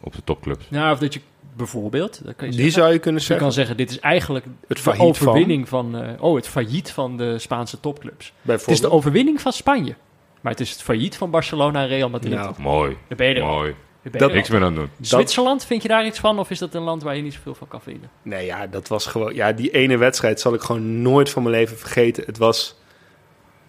op 0.00 0.14
de 0.14 0.24
topclubs. 0.24 0.64
Nou, 0.70 0.92
of 0.92 0.98
dat 0.98 1.14
je 1.14 1.20
bijvoorbeeld. 1.56 2.20
Dat 2.24 2.34
kan 2.36 2.46
je 2.46 2.52
Die 2.52 2.62
zeggen. 2.62 2.72
zou 2.82 2.92
je 2.92 2.98
kunnen 2.98 3.20
Je 3.20 3.26
zeggen. 3.26 3.46
kan 3.46 3.54
zeggen: 3.54 3.76
dit 3.76 3.90
is 3.90 4.00
eigenlijk 4.00 4.44
Het 4.68 4.84
de 4.84 4.98
overwinning 4.98 5.68
van. 5.68 5.96
eh, 5.98 6.22
oh, 6.22 6.34
het 6.36 6.48
failliet 6.48 6.90
van 6.90 7.16
de 7.16 7.38
Spaanse 7.38 7.80
topclubs. 7.80 8.32
Het 8.42 8.68
is 8.68 8.80
de 8.80 8.90
overwinning 8.90 9.40
van 9.40 9.52
Spanje. 9.52 9.94
Maar 10.40 10.52
het 10.52 10.60
is 10.60 10.70
het 10.70 10.82
failliet 10.82 11.16
van 11.16 11.30
Barcelona 11.30 11.80
en 11.82 11.88
Real 11.88 12.10
Madrid. 12.10 12.32
Nou, 12.32 12.54
Mooi, 12.58 12.96
Daar 13.08 13.18
ben 13.18 13.34
je 13.34 13.40
mooi. 13.40 13.74
Je 14.02 14.10
Dat- 14.10 14.32
Niks 14.32 14.48
meer 14.48 14.62
aan 14.62 14.74
doen. 14.74 14.88
Zwitserland, 15.00 15.64
vind 15.64 15.82
je 15.82 15.88
daar 15.88 16.06
iets 16.06 16.18
van? 16.18 16.38
Of 16.38 16.50
is 16.50 16.58
dat 16.58 16.74
een 16.74 16.82
land 16.82 17.02
waar 17.02 17.16
je 17.16 17.22
niet 17.22 17.32
zoveel 17.34 17.54
van 17.54 17.68
kan 17.68 17.80
vinden? 17.80 18.10
Nee, 18.22 18.46
ja, 18.46 18.66
dat 18.66 18.88
was 18.88 19.06
gewoon. 19.06 19.34
Ja, 19.34 19.52
die 19.52 19.70
ene 19.70 19.96
wedstrijd 19.96 20.40
zal 20.40 20.54
ik 20.54 20.60
gewoon 20.60 21.02
nooit 21.02 21.30
van 21.30 21.42
mijn 21.42 21.54
leven 21.54 21.78
vergeten. 21.78 22.24
Het 22.26 22.38
was. 22.38 22.76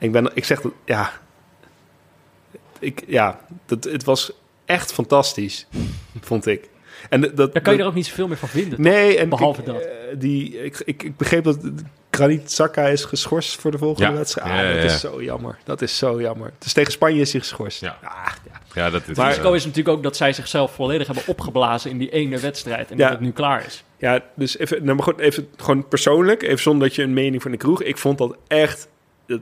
Ik 0.05 0.11
ben. 0.11 0.31
Ik 0.33 0.45
zeg 0.45 0.61
dat. 0.61 0.71
Ja. 0.85 1.11
Ik, 2.79 3.03
ja, 3.07 3.39
dat, 3.65 3.83
het 3.83 4.03
was 4.03 4.31
echt 4.65 4.93
fantastisch, 4.93 5.67
vond 6.21 6.45
ik. 6.45 6.69
En 7.09 7.21
dat, 7.21 7.35
Daar 7.53 7.61
kan 7.61 7.73
je 7.73 7.79
er 7.79 7.85
ook 7.85 7.93
niet 7.93 8.05
zoveel 8.05 8.27
meer 8.27 8.37
van 8.37 8.49
vinden. 8.49 8.81
Nee, 8.81 9.17
en 9.17 9.29
Behalve 9.29 9.63
dat. 9.63 9.81
eh, 9.81 9.89
die, 10.17 10.63
ik, 10.63 10.81
ik, 10.85 11.03
ik 11.03 11.17
begreep 11.17 11.43
dat 11.43 11.57
Granit 12.11 12.43
Xhaka 12.43 12.87
is 12.87 13.03
geschorst 13.03 13.55
voor 13.61 13.71
de 13.71 13.77
volgende 13.77 14.09
Ja. 14.11 14.15
wedstrijd. 14.17 14.47
Ja, 14.47 14.53
Ah, 14.53 14.61
ja, 14.63 14.73
dat 14.73 14.83
ja. 14.83 14.89
is 14.89 14.99
zo 14.99 15.23
jammer. 15.23 15.57
Dat 15.63 15.81
is 15.81 15.97
zo 15.97 16.21
jammer. 16.21 16.51
Dus 16.59 16.73
tegen 16.73 16.91
Spanje 16.91 17.21
is 17.21 17.31
hij 17.31 17.41
geschorst. 17.41 17.79
Ja. 17.81 17.97
Ah, 18.03 18.27
ja. 18.51 18.61
Ja, 18.73 18.89
dat 18.89 19.01
is... 19.01 19.07
Maar- 19.07 19.15
eh, 19.17 19.23
Het 19.25 19.35
risico 19.37 19.53
is 19.53 19.65
natuurlijk 19.65 19.97
ook 19.97 20.03
dat 20.03 20.15
zij 20.15 20.33
zichzelf 20.33 20.73
volledig 20.73 21.05
hebben 21.07 21.23
opgeblazen 21.27 21.91
in 21.91 21.97
die 21.97 22.09
ene 22.09 22.39
wedstrijd. 22.39 22.91
En 22.91 22.97
Ja. 22.97 23.03
dat 23.03 23.11
het 23.11 23.21
nu 23.25 23.31
klaar 23.31 23.65
is. 23.65 23.83
Ja, 23.97 24.23
dus 24.35 24.57
even, 24.57 24.83
nou, 24.83 24.95
maar 24.95 25.03
goed, 25.05 25.19
even 25.19 25.47
gewoon 25.57 25.87
persoonlijk, 25.87 26.41
even 26.43 26.59
zonder 26.59 26.87
dat 26.87 26.95
je 26.95 27.03
een 27.03 27.13
mening 27.13 27.41
van 27.41 27.51
de 27.51 27.57
kroeg. 27.57 27.83
Ik 27.83 27.97
vond 27.97 28.17
dat 28.17 28.37
echt, 28.47 28.87
dat, 29.27 29.39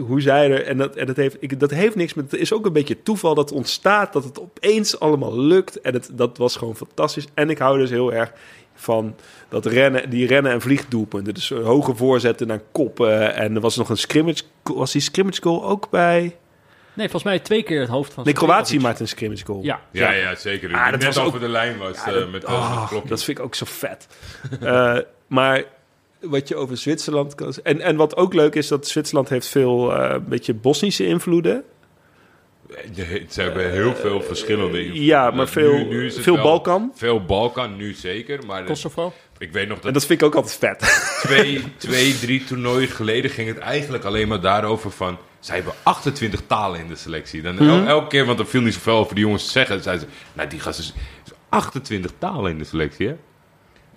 hoe 0.00 0.20
zij 0.20 0.50
er, 0.50 0.66
en 0.66 0.76
dat, 0.76 0.96
en 0.96 1.06
dat, 1.06 1.16
heeft, 1.16 1.36
ik, 1.40 1.60
dat 1.60 1.70
heeft 1.70 1.94
niks 1.94 2.14
met, 2.14 2.30
het 2.30 2.40
is 2.40 2.52
ook 2.52 2.66
een 2.66 2.72
beetje 2.72 3.02
toeval 3.02 3.34
dat 3.34 3.48
het 3.48 3.58
ontstaat, 3.58 4.12
dat 4.12 4.24
het 4.24 4.40
opeens 4.40 5.00
allemaal 5.00 5.38
lukt. 5.38 5.80
En 5.80 5.92
het, 5.92 6.10
dat 6.12 6.38
was 6.38 6.56
gewoon 6.56 6.76
fantastisch. 6.76 7.26
En 7.34 7.50
ik 7.50 7.58
hou 7.58 7.78
dus 7.78 7.90
heel 7.90 8.12
erg 8.12 8.32
van 8.74 9.14
dat 9.48 9.66
rennen, 9.66 10.10
die 10.10 10.26
rennen- 10.26 10.52
en 10.52 10.60
vliegdoelpunten. 10.60 11.34
Dus 11.34 11.50
eh, 11.50 11.64
hoge 11.64 11.94
voorzetten 11.94 12.46
naar 12.46 12.60
koppen. 12.72 13.34
En 13.34 13.54
er 13.54 13.60
was 13.60 13.76
nog 13.76 13.88
een 13.88 13.96
scrimmage, 13.96 14.42
was 14.62 14.92
die 14.92 15.00
scrimmage 15.00 15.42
goal 15.42 15.64
ook 15.64 15.90
bij? 15.90 16.20
Nee, 16.94 17.08
volgens 17.08 17.22
mij 17.32 17.38
twee 17.38 17.62
keer 17.62 17.80
het 17.80 17.88
hoofd 17.88 18.12
van 18.12 18.24
Nee, 18.24 18.32
Kroatië 18.32 18.78
maakt 18.80 19.00
een 19.00 19.08
scrimmage 19.08 19.44
goal. 19.44 19.62
Ja, 19.62 19.80
Ja, 19.92 20.10
ja, 20.10 20.34
zeker. 20.34 20.74
Ah, 20.74 20.90
dat 20.90 21.00
net 21.00 21.04
was 21.14 21.18
over 21.18 21.34
ook- 21.34 21.40
de 21.40 21.48
lijn 21.48 21.78
was 21.78 21.96
Ja, 22.04 22.12
eh, 22.12 22.30
met, 22.30 22.44
Oh, 22.44 22.80
met 22.80 22.88
klokjes. 22.88 23.10
dat 23.10 23.24
vind 23.24 23.38
ik 23.38 23.44
ook 23.44 23.54
zo 23.54 23.64
vet. 23.68 24.06
Eh, 24.60 24.96
maar 25.26 25.64
wat 26.20 26.48
je 26.48 26.56
over 26.56 26.76
Zwitserland 26.76 27.34
kan 27.34 27.54
en, 27.62 27.80
en 27.80 27.96
wat 27.96 28.16
ook 28.16 28.34
leuk 28.34 28.54
is, 28.54 28.68
dat 28.68 28.88
Zwitserland 28.88 29.28
heeft 29.28 29.46
veel 29.46 29.94
eh, 29.96 30.10
een 30.14 30.28
beetje 30.28 30.54
Bosnische 30.54 31.06
invloeden. 31.06 31.64
Ze 33.28 33.40
hebben 33.42 33.70
heel 33.70 33.94
veel 33.94 34.22
verschillende 34.22 34.78
invloeden. 34.78 35.04
Ja, 35.04 35.30
maar 35.30 35.48
veel, 35.48 35.72
nu 35.86 36.06
is 36.06 36.14
het 36.14 36.22
veel 36.24 36.34
wel- 36.34 36.42
Balkan. 36.42 36.92
Veel 36.94 37.24
Balkan, 37.24 37.76
nu 37.76 37.92
zeker. 37.92 38.46
Maar 38.46 38.64
Kosovo. 38.64 39.12
ik 39.38 39.52
weet 39.52 39.68
nog 39.68 39.76
En 39.76 39.82
dat, 39.82 39.94
dat 39.94 40.06
vind 40.06 40.20
ik 40.20 40.26
ook 40.26 40.34
altijd 40.34 40.54
vet. 40.56 40.78
twee, 41.26 41.62
twee, 41.76 42.18
drie 42.18 42.44
toernooien 42.44 42.88
geleden 42.88 43.30
ging 43.30 43.48
het 43.48 43.58
eigenlijk 43.58 44.04
alleen 44.04 44.28
maar 44.28 44.40
daarover 44.40 44.90
van... 44.90 45.18
Zij 45.40 45.54
hebben 45.56 45.74
28 45.82 46.40
talen 46.46 46.80
in 46.80 46.88
de 46.88 46.96
selectie. 46.96 47.42
Dan 47.42 47.58
el- 47.58 47.86
elke 47.86 48.06
keer, 48.08 48.26
want 48.26 48.38
er 48.38 48.46
viel 48.46 48.60
niet 48.60 48.74
zoveel 48.74 48.96
over 48.96 49.14
die 49.14 49.24
jongens 49.24 49.44
te 49.44 49.50
zeggen. 49.50 49.82
Zeiden 49.82 50.08
ze, 50.08 50.14
nou 50.32 50.48
die 50.48 50.60
gasten 50.60 50.84
is 50.84 50.92
28 51.48 52.10
talen 52.18 52.50
in 52.50 52.58
de 52.58 52.64
selectie, 52.64 53.06
hè? 53.08 53.14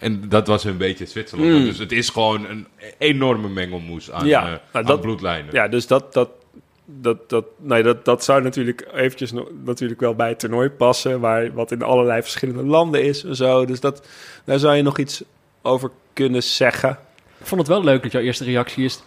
En 0.04 0.30
dat 0.30 0.47
was 0.47 0.64
een 0.64 0.78
beetje 0.78 1.06
Zwitserland. 1.06 1.66
Dus 1.66 1.78
het 1.78 1.91
is 1.91 2.10
gewoon 2.10 2.45
een 2.49 2.68
enorme 2.97 3.49
mengelmoes 3.49 4.12
aan, 4.12 4.26
Ja, 4.28 4.41
eh, 4.41 4.47
nou, 4.47 4.60
aan 4.72 4.86
dat- 4.86 5.01
bloedlijnen. 5.01 5.54
ja, 5.54 5.68
dus 5.68 5.88
dat, 5.88 6.14
dat, 6.14 6.30
dat, 6.86 7.30
dat, 7.30 7.45
nee, 7.60 7.84
dat, 7.84 8.06
dat 8.06 8.24
zou 8.24 8.41
natuurlijk 8.41 8.88
eventjes 8.93 9.32
nog, 9.32 9.47
natuurlijk 9.66 9.99
wel 9.99 10.16
bij 10.16 10.30
het 10.30 10.39
toernooi 10.39 10.70
passen, 10.70 11.20
waar, 11.20 11.54
wat 11.54 11.72
in 11.72 11.82
allerlei 11.82 12.22
verschillende 12.22 12.64
landen 12.64 13.04
is 13.04 13.24
en 13.24 13.36
zo. 13.36 13.66
Dus 13.66 13.80
dat, 13.80 14.08
daar 14.45 14.60
zou 14.60 14.76
je 14.76 14.82
nog 14.82 14.97
iets 14.97 15.24
over 15.62 15.89
kunnen 16.14 16.43
zeggen. 16.43 16.89
Ik 17.39 17.45
vond 17.45 17.62
het 17.62 17.70
wel 17.70 17.84
leuk 17.84 18.04
dat 18.04 18.12
jouw 18.12 18.22
eerste 18.22 18.43
reactie 18.43 18.86
is... 18.86 19.04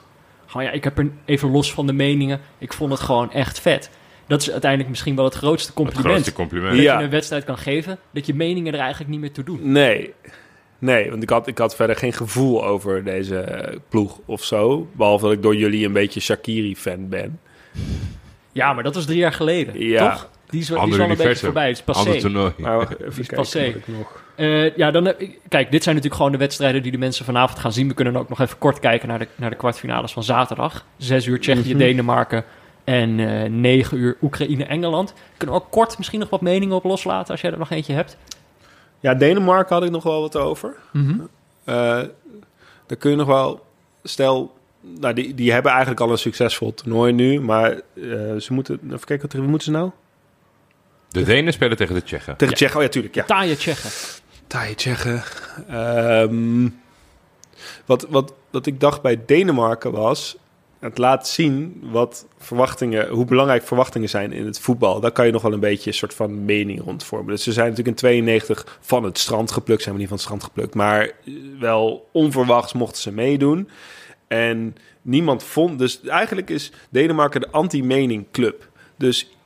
Gewoon 0.47 0.67
ja, 0.67 0.73
ik 0.73 0.85
heb 0.85 0.99
er 0.99 1.11
even 1.25 1.51
los 1.51 1.73
van 1.73 1.87
de 1.87 1.93
meningen. 1.93 2.41
Ik 2.59 2.73
vond 2.73 2.91
het 2.93 3.01
gewoon 3.01 3.33
echt 3.33 3.61
vet. 3.61 3.91
Dat 4.27 4.41
is 4.41 4.51
uiteindelijk 4.51 4.91
misschien 4.91 5.17
wel 5.17 5.25
het 5.25 5.35
grootste 5.35 5.67
Het 5.67 5.77
compliment. 5.77 6.07
grootste 6.13 6.33
compliment. 6.33 6.73
Dat 6.75 6.83
Ja. 6.83 6.99
je 6.99 7.05
een 7.05 7.11
wedstrijd 7.11 7.45
kan 7.45 7.59
geven. 7.59 7.99
Dat 8.11 8.27
je 8.27 8.35
meningen 8.35 8.73
er 8.75 8.79
eigenlijk 8.81 9.11
niet 9.11 9.21
meer 9.21 9.33
toe 9.33 9.45
doen. 9.45 9.73
Nee. 9.73 10.13
Nee, 10.79 11.11
want 11.11 11.23
ik 11.23 11.31
had, 11.31 11.47
ik 11.47 11.59
had 11.59 11.77
verder 11.77 11.97
geen 11.97 12.13
gevoel 12.13 12.65
over 12.65 13.05
deze 13.05 13.41
eh, 13.41 13.77
ploeg 13.89 14.19
of 14.27 14.45
zo. 14.45 14.89
Behalve 14.93 15.25
dat 15.25 15.33
ik 15.35 15.43
door 15.43 15.57
jullie 15.57 15.87
een 15.87 15.93
beetje 15.93 16.21
Shakiri-fan 16.21 17.09
ben. 17.09 17.41
Ja, 18.53 18.73
maar 18.73 18.83
dat 18.83 18.95
was 18.95 19.05
drie 19.05 19.19
jaar 19.19 19.33
geleden. 19.33 19.79
Ja. 19.81 20.11
Toch? 20.11 20.29
Die 20.51 20.61
is, 20.61 20.67
die 20.67 20.77
is 20.77 20.97
wel 20.97 21.11
een 21.11 21.17
beetje 21.17 21.37
voorbij. 21.37 21.69
Het 21.69 21.77
is 21.77 21.83
passé. 21.83 22.01
Ander 22.07 22.21
toernooi. 22.21 22.53
Maar 22.57 22.77
wacht, 22.77 23.01
even 23.01 23.21
is 23.23 23.27
passé. 23.27 23.75
nog... 23.85 24.23
Eh, 24.35 24.77
ja, 24.77 24.91
dan, 24.91 25.05
heb 25.05 25.21
ik- 25.21 25.39
kijk, 25.49 25.71
dit 25.71 25.83
zijn 25.83 25.95
natuurlijk 25.95 26.23
gewoon 26.23 26.33
de 26.39 26.45
wedstrijden 26.45 26.83
die 26.83 26.93
de 26.93 26.99
mensen 26.99 27.25
vanavond 27.25 27.59
gaan 27.59 27.73
zien. 27.73 27.89
We 27.89 27.95
kunnen 27.95 28.17
ook 28.17 28.29
nog 28.29 28.41
even 28.41 28.59
kort 28.59 28.79
kijken 28.79 29.09
naar 29.09 29.19
de, 29.19 29.27
naar 29.35 29.51
de 29.51 29.57
kwartfinales 29.57 30.13
van 30.13 30.23
zaterdag. 30.23 30.85
Zes 30.97 31.27
uur 31.27 31.41
Tsjechië, 31.41 31.69
Mhm. 31.71 31.79
Denemarken 31.79 32.45
en 32.85 33.21
eh 33.21 33.51
negen 33.51 33.99
uur 33.99 34.17
Oekraïne, 34.23 34.65
Engeland. 34.65 35.15
Kunnen 35.37 35.57
we 35.57 35.63
ook 35.63 35.71
kort 35.71 35.99
misschien 35.99 36.21
nog 36.21 36.31
wat 36.31 36.41
meningen 36.41 36.77
op 36.77 36.85
loslaten 36.85 37.31
als 37.31 37.41
jij 37.41 37.51
er 37.53 37.59
nog 37.59 37.71
eentje 37.71 37.93
hebt? 37.93 38.17
Ja, 39.01 39.15
Denemarken 39.15 39.75
had 39.75 39.85
ik 39.85 39.91
nog 39.91 40.03
wel 40.03 40.21
wat 40.21 40.37
over. 40.37 40.77
Eh, 41.65 42.03
daar 42.87 42.99
kun 42.99 43.11
je 43.11 43.17
nog 43.17 43.27
wel... 43.27 43.67
Stel, 44.03 44.57
nou, 44.81 45.15
die, 45.15 45.35
die 45.35 45.53
hebben 45.53 45.71
eigenlijk 45.71 46.01
al 46.01 46.11
een 46.11 46.19
succesvol 46.19 46.75
toernooi 46.75 47.13
nu. 47.13 47.41
Maar 47.41 47.71
eh, 47.71 47.81
ze 48.39 48.53
moeten... 48.53 48.81
Even 48.85 49.05
kijken, 49.05 49.21
wat 49.21 49.33
wie 49.33 49.43
moeten 49.43 49.73
ze 49.73 49.79
nou? 49.79 49.91
De 51.09 51.23
Denen 51.23 51.53
spelen 51.53 51.77
tegen 51.77 51.95
de 51.95 52.03
Tsjechen. 52.03 52.37
Tegen 52.37 52.55
Tsjechen. 52.55 52.77
Oh 52.77 52.83
ja, 52.83 52.89
tuurlijk. 52.89 53.15
Ja. 53.15 53.25
Taaie 53.25 53.57
Tsjechen. 53.57 53.91
Taaie 54.47 54.75
Tsjechen. 54.75 55.23
Ehm, 55.69 56.69
wat, 57.85 58.07
wat, 58.09 58.33
wat 58.51 58.67
ik 58.67 58.81
dacht 58.81 59.03
bij 59.03 59.21
Denemarken 59.27 59.93
was... 59.93 60.37
Het 60.87 60.99
laat 60.99 61.29
zien 61.29 61.83
wat 61.83 62.27
verwachtingen, 62.39 63.09
hoe 63.09 63.25
belangrijk 63.25 63.63
verwachtingen 63.63 64.09
zijn 64.09 64.33
in 64.33 64.47
het 64.47 64.61
voetbal. 64.61 65.01
Daar 65.01 65.13
kan 65.13 65.27
je 65.27 65.33
nog 65.33 65.43
wel 65.43 65.53
een 65.53 65.61
beetje 65.61 65.91
een 65.91 65.97
soort 65.97 66.15
van 66.15 66.45
mening 66.45 66.83
rond 66.85 67.05
vormen. 67.05 67.35
Dus 67.35 67.43
ze 67.43 67.53
zijn 67.53 67.69
natuurlijk 67.69 67.97
in 67.97 68.03
92 68.03 68.79
van 68.81 69.05
het 69.05 69.19
strand 69.19 69.51
geplukt. 69.51 69.83
Zijn 69.83 69.95
we 69.95 70.01
niet 70.01 70.09
van 70.09 70.17
het 70.17 70.27
strand 70.27 70.45
geplukt. 70.45 70.75
Maar 70.75 71.11
wel 71.59 72.09
onverwachts 72.13 72.73
mochten 72.73 73.03
ze 73.03 73.13
meedoen. 73.13 73.69
En 74.29 74.77
niemand 75.03 75.43
vond... 75.43 75.79
Dus 75.79 76.01
eigenlijk 76.01 76.51
is 76.51 76.73
Denemarken 76.91 77.41
de 77.41 77.51
anti-mening 77.51 78.27
club. 78.33 78.69
Dus 78.97 79.37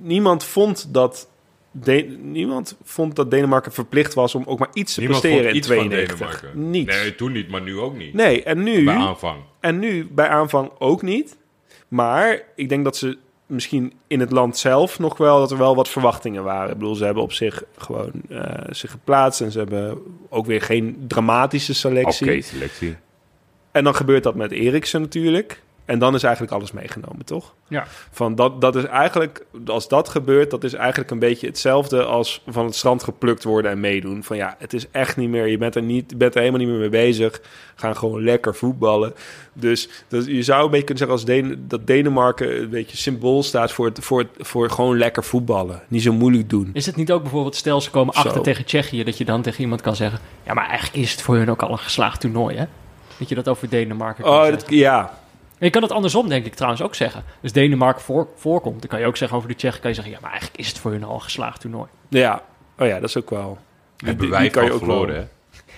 niemand 0.00 0.44
vond 0.44 0.94
dat 0.94 1.28
De- 1.72 2.18
niemand 2.22 2.76
vond 2.82 3.16
dat 3.16 3.30
Denemarken 3.30 3.72
verplicht 3.72 4.14
was 4.14 4.34
om 4.34 4.42
ook 4.46 4.58
maar 4.58 4.70
iets 4.72 4.94
te 4.94 5.00
Niemand 5.00 5.20
presteren 5.20 5.50
in 5.50 5.56
iets 5.56 5.66
van 5.66 5.76
92. 5.76 6.18
Denemarken. 6.18 6.70
Niets. 6.70 6.96
Nee, 6.96 7.14
toen 7.14 7.32
niet, 7.32 7.48
maar 7.48 7.62
nu 7.62 7.78
ook 7.78 7.96
niet. 7.96 8.14
Nee, 8.14 8.42
en 8.42 8.62
nu, 8.62 8.84
Bij 8.84 8.94
aanvang. 8.94 9.40
en 9.60 9.78
nu 9.78 10.08
bij 10.10 10.28
aanvang 10.28 10.70
ook 10.78 11.02
niet. 11.02 11.36
Maar 11.88 12.42
ik 12.56 12.68
denk 12.68 12.84
dat 12.84 12.96
ze 12.96 13.18
misschien 13.46 13.92
in 14.06 14.20
het 14.20 14.30
land 14.30 14.58
zelf 14.58 14.98
nog 14.98 15.16
wel... 15.16 15.38
dat 15.38 15.50
er 15.50 15.58
wel 15.58 15.74
wat 15.74 15.88
verwachtingen 15.88 16.44
waren. 16.44 16.70
Ik 16.72 16.78
bedoel, 16.78 16.94
ze 16.94 17.04
hebben 17.04 17.22
op 17.22 17.32
zich 17.32 17.62
gewoon 17.76 18.10
eh, 18.28 18.42
zich 18.70 18.90
geplaatst... 18.90 19.40
en 19.40 19.50
ze 19.52 19.58
hebben 19.58 19.98
ook 20.28 20.46
weer 20.46 20.60
geen 20.62 21.04
dramatische 21.08 21.70
Oké, 21.72 21.80
selectie. 21.80 22.42
selectie. 22.42 22.96
En 23.72 23.84
dan 23.84 23.94
gebeurt 23.94 24.22
dat 24.22 24.34
met 24.34 24.52
Eriksen 24.52 25.00
natuurlijk. 25.00 25.62
En 25.90 25.98
dan 25.98 26.14
is 26.14 26.22
eigenlijk 26.22 26.54
alles 26.54 26.72
meegenomen, 26.72 27.24
toch? 27.24 27.54
Ja. 27.68 27.86
Van 28.10 28.34
dat, 28.34 28.60
dat 28.60 28.76
is 28.76 28.84
eigenlijk, 28.84 29.44
als 29.66 29.88
dat 29.88 30.08
gebeurt, 30.08 30.50
dat 30.50 30.64
is 30.64 30.72
eigenlijk 30.72 31.10
een 31.10 31.18
beetje 31.18 31.46
hetzelfde 31.46 32.04
als 32.04 32.42
van 32.46 32.64
het 32.64 32.74
strand 32.74 33.02
geplukt 33.02 33.44
worden 33.44 33.70
en 33.70 33.80
meedoen. 33.80 34.22
Van 34.22 34.36
ja, 34.36 34.54
het 34.58 34.72
is 34.72 34.86
echt 34.90 35.16
niet 35.16 35.28
meer, 35.28 35.46
je 35.46 35.58
bent 35.58 35.74
er, 35.74 35.82
niet, 35.82 36.18
bent 36.18 36.34
er 36.34 36.40
helemaal 36.40 36.60
niet 36.60 36.70
meer 36.70 36.78
mee 36.78 36.88
bezig. 36.88 37.40
Gaan 37.74 37.96
gewoon 37.96 38.24
lekker 38.24 38.54
voetballen. 38.54 39.14
Dus 39.52 39.88
dat, 40.08 40.26
je 40.26 40.42
zou 40.42 40.64
een 40.64 40.70
beetje 40.70 40.84
kunnen 40.84 40.98
zeggen 40.98 41.16
als 41.16 41.24
Den, 41.24 41.64
dat 41.68 41.86
Denemarken 41.86 42.62
een 42.62 42.70
beetje 42.70 42.96
symbool 42.96 43.42
staat 43.42 43.72
voor, 43.72 43.86
het, 43.86 43.98
voor, 44.04 44.18
het, 44.18 44.30
voor 44.38 44.70
gewoon 44.70 44.98
lekker 44.98 45.24
voetballen. 45.24 45.82
Niet 45.88 46.02
zo 46.02 46.12
moeilijk 46.12 46.50
doen. 46.50 46.70
Is 46.72 46.86
het 46.86 46.96
niet 46.96 47.12
ook 47.12 47.22
bijvoorbeeld, 47.22 47.56
stel 47.56 47.80
ze 47.80 47.90
komen 47.90 48.14
Zo. 48.14 48.20
achter 48.20 48.42
tegen 48.42 48.64
Tsjechië, 48.64 49.04
dat 49.04 49.18
je 49.18 49.24
dan 49.24 49.42
tegen 49.42 49.60
iemand 49.60 49.80
kan 49.80 49.96
zeggen: 49.96 50.20
Ja, 50.46 50.54
maar 50.54 50.68
eigenlijk 50.68 51.04
is 51.04 51.10
het 51.10 51.22
voor 51.22 51.36
hun 51.36 51.50
ook 51.50 51.62
al 51.62 51.70
een 51.70 51.78
geslaagd 51.78 52.20
toernooi, 52.20 52.56
hè? 52.56 52.64
Dat 53.18 53.28
je 53.28 53.34
dat 53.34 53.48
over 53.48 53.68
Denemarken 53.68 54.24
kan 54.24 54.32
Oh, 54.32 54.50
dat, 54.50 54.64
ja. 54.68 55.18
En 55.60 55.66
je 55.66 55.70
kan 55.72 55.82
het 55.82 55.92
andersom, 55.92 56.28
denk 56.28 56.46
ik 56.46 56.54
trouwens 56.54 56.82
ook 56.82 56.94
zeggen. 56.94 57.24
Dus 57.40 57.52
Denemarken 57.52 58.02
voor, 58.02 58.28
voorkomt, 58.36 58.80
dan 58.80 58.88
kan 58.90 59.00
je 59.00 59.06
ook 59.06 59.16
zeggen 59.16 59.36
over 59.36 59.48
de 59.48 59.54
Tsjechen: 59.54 59.80
kan 59.80 59.88
je 59.90 59.94
zeggen, 59.96 60.14
Ja, 60.14 60.18
maar 60.20 60.30
eigenlijk 60.30 60.60
is 60.60 60.68
het 60.68 60.78
voor 60.78 60.90
hun 60.90 61.04
al 61.04 61.14
een 61.14 61.20
geslaagd 61.22 61.60
toernooi. 61.60 61.88
ja. 62.08 62.42
Oh 62.78 62.86
ja, 62.86 63.00
dat 63.00 63.08
is 63.08 63.16
ook 63.16 63.30
wel... 63.30 63.58
Hebben 63.96 64.18
die- 64.18 64.30
wij 64.30 64.40
die 64.40 64.50
kan 64.50 64.64
je 64.64 64.70
van 64.70 64.78
ook 64.80 64.86
wel- 64.86 64.96
verloren, 64.96 65.16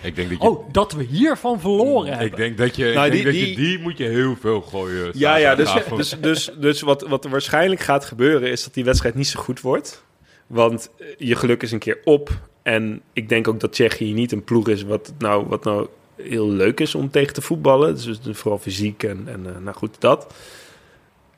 hè? 0.01 0.07
Ik 0.09 0.16
denk 0.16 0.28
dat 0.30 0.39
je... 0.43 0.49
Oh, 0.49 0.72
dat 0.72 0.93
we 0.93 1.03
hiervan 1.03 1.61
verloren 1.61 2.12
ik 2.12 2.18
hebben. 2.18 2.39
denk 2.39 2.59
dat 2.59 2.76
je, 2.76 2.89
ik 2.89 2.95
Nou, 2.95 3.11
denk 3.11 3.22
die- 3.24 3.33
dat 3.41 3.49
je 3.49 3.55
die- 3.57 3.78
moet 3.78 3.99
je 3.99 4.05
heel 4.05 4.37
veel 4.41 4.61
gooien. 4.61 5.11
Ja, 5.14 5.37
ja, 5.37 5.55
dus, 5.55 5.72
dus, 5.97 6.16
dus, 6.20 6.51
dus 6.59 6.80
wat, 6.80 7.03
wat 7.03 7.24
er 7.24 7.30
waarschijnlijk 7.30 7.80
gaat 7.80 8.05
gebeuren 8.05 8.51
is 8.51 8.64
dat 8.64 8.74
die 8.74 8.85
wedstrijd 8.85 9.14
niet 9.14 9.26
zo 9.26 9.41
goed 9.41 9.61
wordt. 9.61 10.05
Want 10.47 10.91
eh, 10.99 11.07
je 11.18 11.37
geluk 11.37 11.62
is 11.62 11.72
een 11.72 11.78
keer 11.78 11.99
op. 12.05 12.30
En 12.62 13.03
ik 13.12 13.28
denk 13.28 13.49
ook 13.49 13.61
dat 13.61 13.72
Tsjechië 13.72 14.12
niet 14.12 14.33
een 14.33 14.45
ploeg 14.45 14.68
is 14.68 14.83
wat 14.83 15.12
nou, 15.18 15.47
wat 15.49 15.64
nou 15.64 15.89
heel 16.16 16.48
leuk 16.48 16.80
is 16.80 16.94
om 16.94 17.10
tegen 17.10 17.34
te 17.34 17.42
voetballen. 17.42 17.94
Dus 17.94 18.18
vooral 18.22 18.58
fysiek 18.58 19.02
en, 19.02 19.24
en 19.26 19.46
eh, 19.46 19.60
nou 19.60 19.76
goed, 19.76 20.00
dat. 20.00 20.34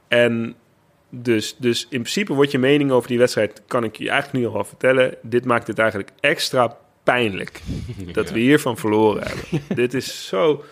En 0.08 0.54
dus, 1.22 1.56
dus 1.58 1.82
in 1.82 2.00
principe 2.00 2.34
wordt 2.34 2.50
je 2.50 2.58
mening 2.58 2.90
over 2.90 3.08
die 3.08 3.18
wedstrijd, 3.18 3.62
kan 3.66 3.84
ik 3.84 3.96
je 3.96 4.10
eigenlijk 4.10 4.44
nu 4.44 4.56
al 4.56 4.64
vertellen. 4.64 5.14
Dit 5.22 5.44
maakt 5.44 5.66
het 5.66 5.78
eigenlijk 5.78 6.10
extra 6.20 6.76
pijnlijk 7.02 7.62
dat 8.12 8.30
we 8.30 8.38
hiervan 8.38 8.76
verloren 8.76 9.22
hebben. 9.26 9.62
dit 9.82 9.94
is 9.94 10.26
zo. 10.26 10.64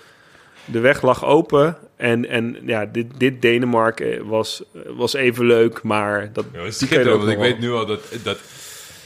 De 0.65 0.81
weg 0.81 1.03
lag 1.03 1.25
open. 1.25 1.77
En, 1.97 2.29
en 2.29 2.57
ja, 2.67 2.87
dit, 2.87 3.07
dit 3.17 3.43
Denemarken 3.43 4.27
was, 4.27 4.63
was 4.87 5.15
even 5.15 5.45
leuk, 5.45 5.83
maar 5.83 6.33
dat 6.33 6.45
Ja, 6.53 6.71
schitterend, 6.71 7.19
want 7.19 7.31
ik 7.31 7.39
weet 7.39 7.59
nu 7.59 7.73
al 7.73 7.87
dat, 7.87 8.01
dat 8.23 8.39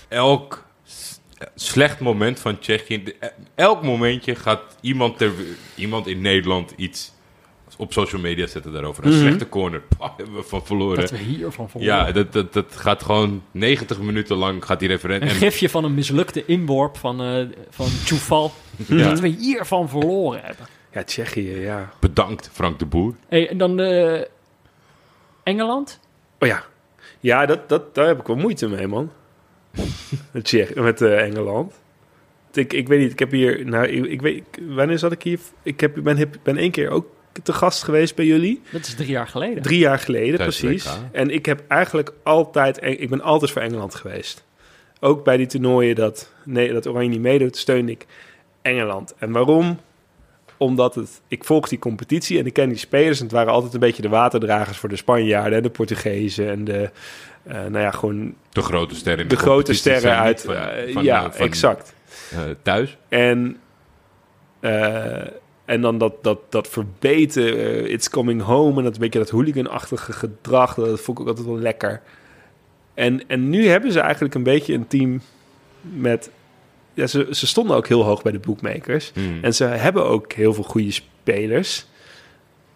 elk 0.08 0.65
slecht 1.54 2.00
moment 2.00 2.40
van 2.40 2.58
Tsjechië, 2.58 3.02
de- 3.02 3.32
elk 3.54 3.82
momentje 3.82 4.34
gaat 4.34 4.62
iemand, 4.80 5.18
ter, 5.18 5.32
iemand 5.74 6.06
in 6.06 6.20
Nederland 6.20 6.72
iets 6.76 7.14
op 7.78 7.92
social 7.92 8.20
media 8.20 8.46
zetten 8.46 8.72
daarover. 8.72 9.04
Een 9.04 9.10
Mhm. 9.10 9.20
slechte 9.20 9.48
corner, 9.48 9.80
Pah, 9.98 10.16
hebben 10.16 10.34
we 10.34 10.42
van 10.42 10.66
verloren. 10.66 10.96
Dat 11.00 11.10
we 11.10 11.16
hiervan 11.16 11.70
verloren 11.70 11.94
ja, 12.06 12.12
dat, 12.12 12.32
dat, 12.32 12.52
dat 12.52 12.76
gaat 12.76 13.02
gewoon 13.02 13.42
90 13.50 14.00
minuten 14.00 14.36
lang 14.36 14.64
gaat 14.64 14.78
die 14.78 14.88
referent. 14.88 15.22
Een 15.22 15.28
En, 15.28 15.34
gifje 15.34 15.68
van 15.68 15.84
een 15.84 15.94
mislukte 15.94 16.44
inworp 16.44 16.96
van, 16.96 17.22
eh 17.22 17.46
van. 17.70 18.50
Ja. 18.86 19.08
Dat 19.08 19.20
we 19.20 19.28
hiervan 19.28 19.88
verloren 19.88 20.40
hebben. 20.42 20.66
Ja, 20.92 21.04
Tsjechië, 21.04 21.54
ja. 21.60 21.92
bedankt 22.00 22.50
Frank 22.52 22.78
de 22.78 22.86
Boer. 22.86 23.14
Hey, 23.28 23.48
en 23.48 23.58
dan 23.58 23.80
eh, 23.80 24.20
Engeland? 25.42 26.00
Oh 26.38 26.48
ja. 26.48 26.64
Ja, 27.20 27.46
dat, 27.46 27.68
dat, 27.68 27.94
daar 27.94 28.06
heb 28.06 28.20
ik 28.20 28.26
wel 28.26 28.36
moeite 28.36 28.68
mee, 28.68 28.86
man. 28.86 29.10
Met 30.30 30.44
Tsjech, 30.44 30.74
met 30.74 31.02
eh, 31.02 31.22
Engeland. 31.22 31.72
Ik, 32.52 32.72
ik 32.72 32.88
weet 32.88 32.98
niet, 32.98 33.12
ik 33.12 33.18
heb 33.18 33.30
hier... 33.30 33.66
Nou, 33.66 33.86
ik, 33.86 34.04
ik 34.04 34.20
weet, 34.20 34.42
wanneer 34.68 34.98
zat 34.98 35.12
ik 35.12 35.22
hier? 35.22 35.38
Ik 35.62 35.80
heb, 35.80 35.94
ben, 36.02 36.16
heb, 36.16 36.36
ben 36.42 36.56
één 36.56 36.70
keer 36.70 36.90
ook 36.90 37.06
te 37.42 37.52
gast 37.52 37.82
geweest 37.82 38.14
bij 38.14 38.24
jullie. 38.24 38.62
Dat 38.70 38.86
is 38.86 38.94
drie 38.94 39.10
jaar 39.10 39.26
geleden. 39.26 39.62
Drie 39.62 39.78
jaar 39.78 39.98
geleden, 39.98 40.36
Tijdens 40.36 40.60
precies. 40.60 40.84
WK. 40.84 40.92
En 41.12 41.30
ik 41.30 41.46
heb 41.46 41.62
eigenlijk 41.68 42.12
altijd... 42.22 42.78
Ik 42.82 43.10
ben 43.10 43.20
altijd 43.20 43.50
voor 43.50 43.62
Engeland 43.62 43.94
geweest. 43.94 44.44
Ook 45.00 45.24
bij 45.24 45.36
die 45.36 45.46
toernooien 45.46 45.94
dat, 45.94 46.32
nee, 46.44 46.72
dat 46.72 46.86
Oranje 46.86 47.08
niet 47.08 47.20
meedoet, 47.20 47.56
steun 47.56 47.88
ik 47.88 48.06
Engeland. 48.62 49.14
En 49.18 49.32
waarom? 49.32 49.80
Omdat 50.56 50.94
het, 50.94 51.20
ik 51.28 51.44
volg 51.44 51.68
die 51.68 51.78
competitie 51.78 52.38
en 52.38 52.46
ik 52.46 52.52
ken 52.52 52.68
die 52.68 52.78
spelers. 52.78 53.18
En 53.18 53.24
het 53.24 53.34
waren 53.34 53.52
altijd 53.52 53.74
een 53.74 53.80
beetje 53.80 54.02
de 54.02 54.08
waterdragers 54.08 54.78
voor 54.78 54.88
de 54.88 54.96
Spanjaarden 54.96 55.56
en 55.56 55.62
de 55.62 55.70
Portugezen. 55.70 56.48
En 56.50 56.64
de, 56.64 56.90
nou 57.46 57.78
ja, 57.78 57.90
gewoon 57.90 58.34
De 58.50 58.60
grote 58.62 58.94
sterren. 58.94 59.28
de 59.28 59.36
grote 59.36 59.74
sterren 59.74 60.16
uit. 60.18 60.42
van- 60.42 60.54
eh, 60.54 60.92
van, 60.92 61.04
ja, 61.04 61.24
eh, 61.24 61.30
van, 61.32 61.46
exact. 61.46 61.94
eh, 62.30 62.38
thuis. 62.62 62.96
En, 63.08 63.56
eh, 64.60 65.26
en 65.64 65.80
dan 65.80 65.98
dat, 65.98 66.24
dat, 66.24 66.38
dat 66.48 66.68
verbeten, 66.68 67.58
eh, 67.58 67.92
it's 67.92 68.10
coming 68.10 68.42
home... 68.42 68.76
en 68.78 68.84
dat 68.84 68.94
een 68.94 69.00
beetje 69.00 69.18
dat 69.18 69.30
hooliganachtige 69.30 70.12
gedrag, 70.12 70.74
dat 70.74 71.00
vond 71.00 71.18
ik 71.18 71.22
ook 71.24 71.28
altijd 71.30 71.46
wel 71.46 71.58
lekker. 71.58 72.02
En, 72.94 73.28
en 73.28 73.48
nu 73.50 73.66
hebben 73.66 73.92
ze 73.92 74.00
eigenlijk 74.00 74.34
een 74.34 74.42
beetje 74.42 74.74
een 74.74 74.86
team 74.86 75.20
met... 75.80 76.30
Ja, 76.94 77.06
ze, 77.06 77.26
ze 77.30 77.46
stonden 77.46 77.76
ook 77.76 77.86
heel 77.88 78.02
hoog 78.04 78.22
bij 78.22 78.32
de 78.32 78.38
bookmakers. 78.38 79.10
Hmm. 79.14 79.38
En 79.42 79.54
ze 79.54 79.64
hebben 79.64 80.04
ook 80.04 80.32
heel 80.32 80.54
veel 80.54 80.64
goede 80.64 80.90
spelers. 80.90 81.86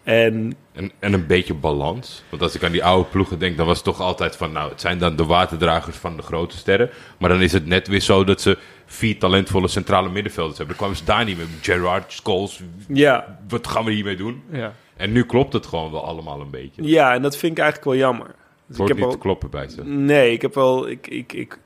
En 0.03 0.55
En, 0.73 0.91
en 0.99 1.13
een 1.13 1.27
beetje 1.27 1.53
balans. 1.53 2.23
Want 2.29 2.41
als 2.41 2.55
ik 2.55 2.63
aan 2.63 2.71
die 2.71 2.83
oude 2.83 3.09
ploegen 3.09 3.39
denk, 3.39 3.57
dan 3.57 3.65
was 3.65 3.75
het 3.75 3.85
toch 3.85 3.99
altijd 3.99 4.35
van... 4.35 4.51
nou, 4.51 4.69
het 4.69 4.81
zijn 4.81 4.97
dan 4.97 5.15
de 5.15 5.25
waterdragers 5.25 5.97
van 5.97 6.15
de 6.15 6.21
grote 6.21 6.57
sterren. 6.57 6.89
Maar 7.17 7.29
dan 7.29 7.41
is 7.41 7.51
het 7.51 7.65
net 7.65 7.87
weer 7.87 7.99
zo 7.99 8.23
dat 8.23 8.41
ze 8.41 8.57
vier 8.85 9.19
talentvolle 9.19 9.67
centrale 9.67 10.09
middenvelders 10.09 10.57
hebben. 10.57 10.77
Dan 10.77 10.85
kwamen 10.85 11.05
ze 11.05 11.11
daar 11.11 11.25
niet 11.25 11.37
mee. 11.37 11.45
Gerrard, 11.61 12.13
Scholes, 12.13 12.61
ja, 12.87 13.39
wat 13.47 13.67
gaan 13.67 13.85
we 13.85 13.91
hiermee 13.91 14.15
doen? 14.15 14.43
Ja. 14.51 14.73
En 14.97 15.11
nu 15.11 15.23
klopt 15.23 15.53
het 15.53 15.65
gewoon 15.65 15.91
wel 15.91 16.05
allemaal 16.05 16.41
een 16.41 16.49
beetje. 16.49 16.83
ja, 16.83 17.13
en 17.13 17.21
dat 17.21 17.37
vind 17.37 17.51
ik 17.51 17.59
eigenlijk 17.59 17.91
wel 17.91 17.99
jammer. 17.99 18.35
Dus 18.67 18.77
ik 18.79 18.87
heb 18.87 18.97
niet 18.97 19.05
al, 19.05 19.11
te 19.11 19.17
kloppen 19.17 19.49
bij 19.49 19.67
ze. 19.67 19.83
Nee, 19.83 20.31
ik 20.31 20.41
heb 20.41 20.53
wel. 20.55 20.89
Ik, 20.89 21.07
ik, 21.07 21.33
ik, 21.33 21.59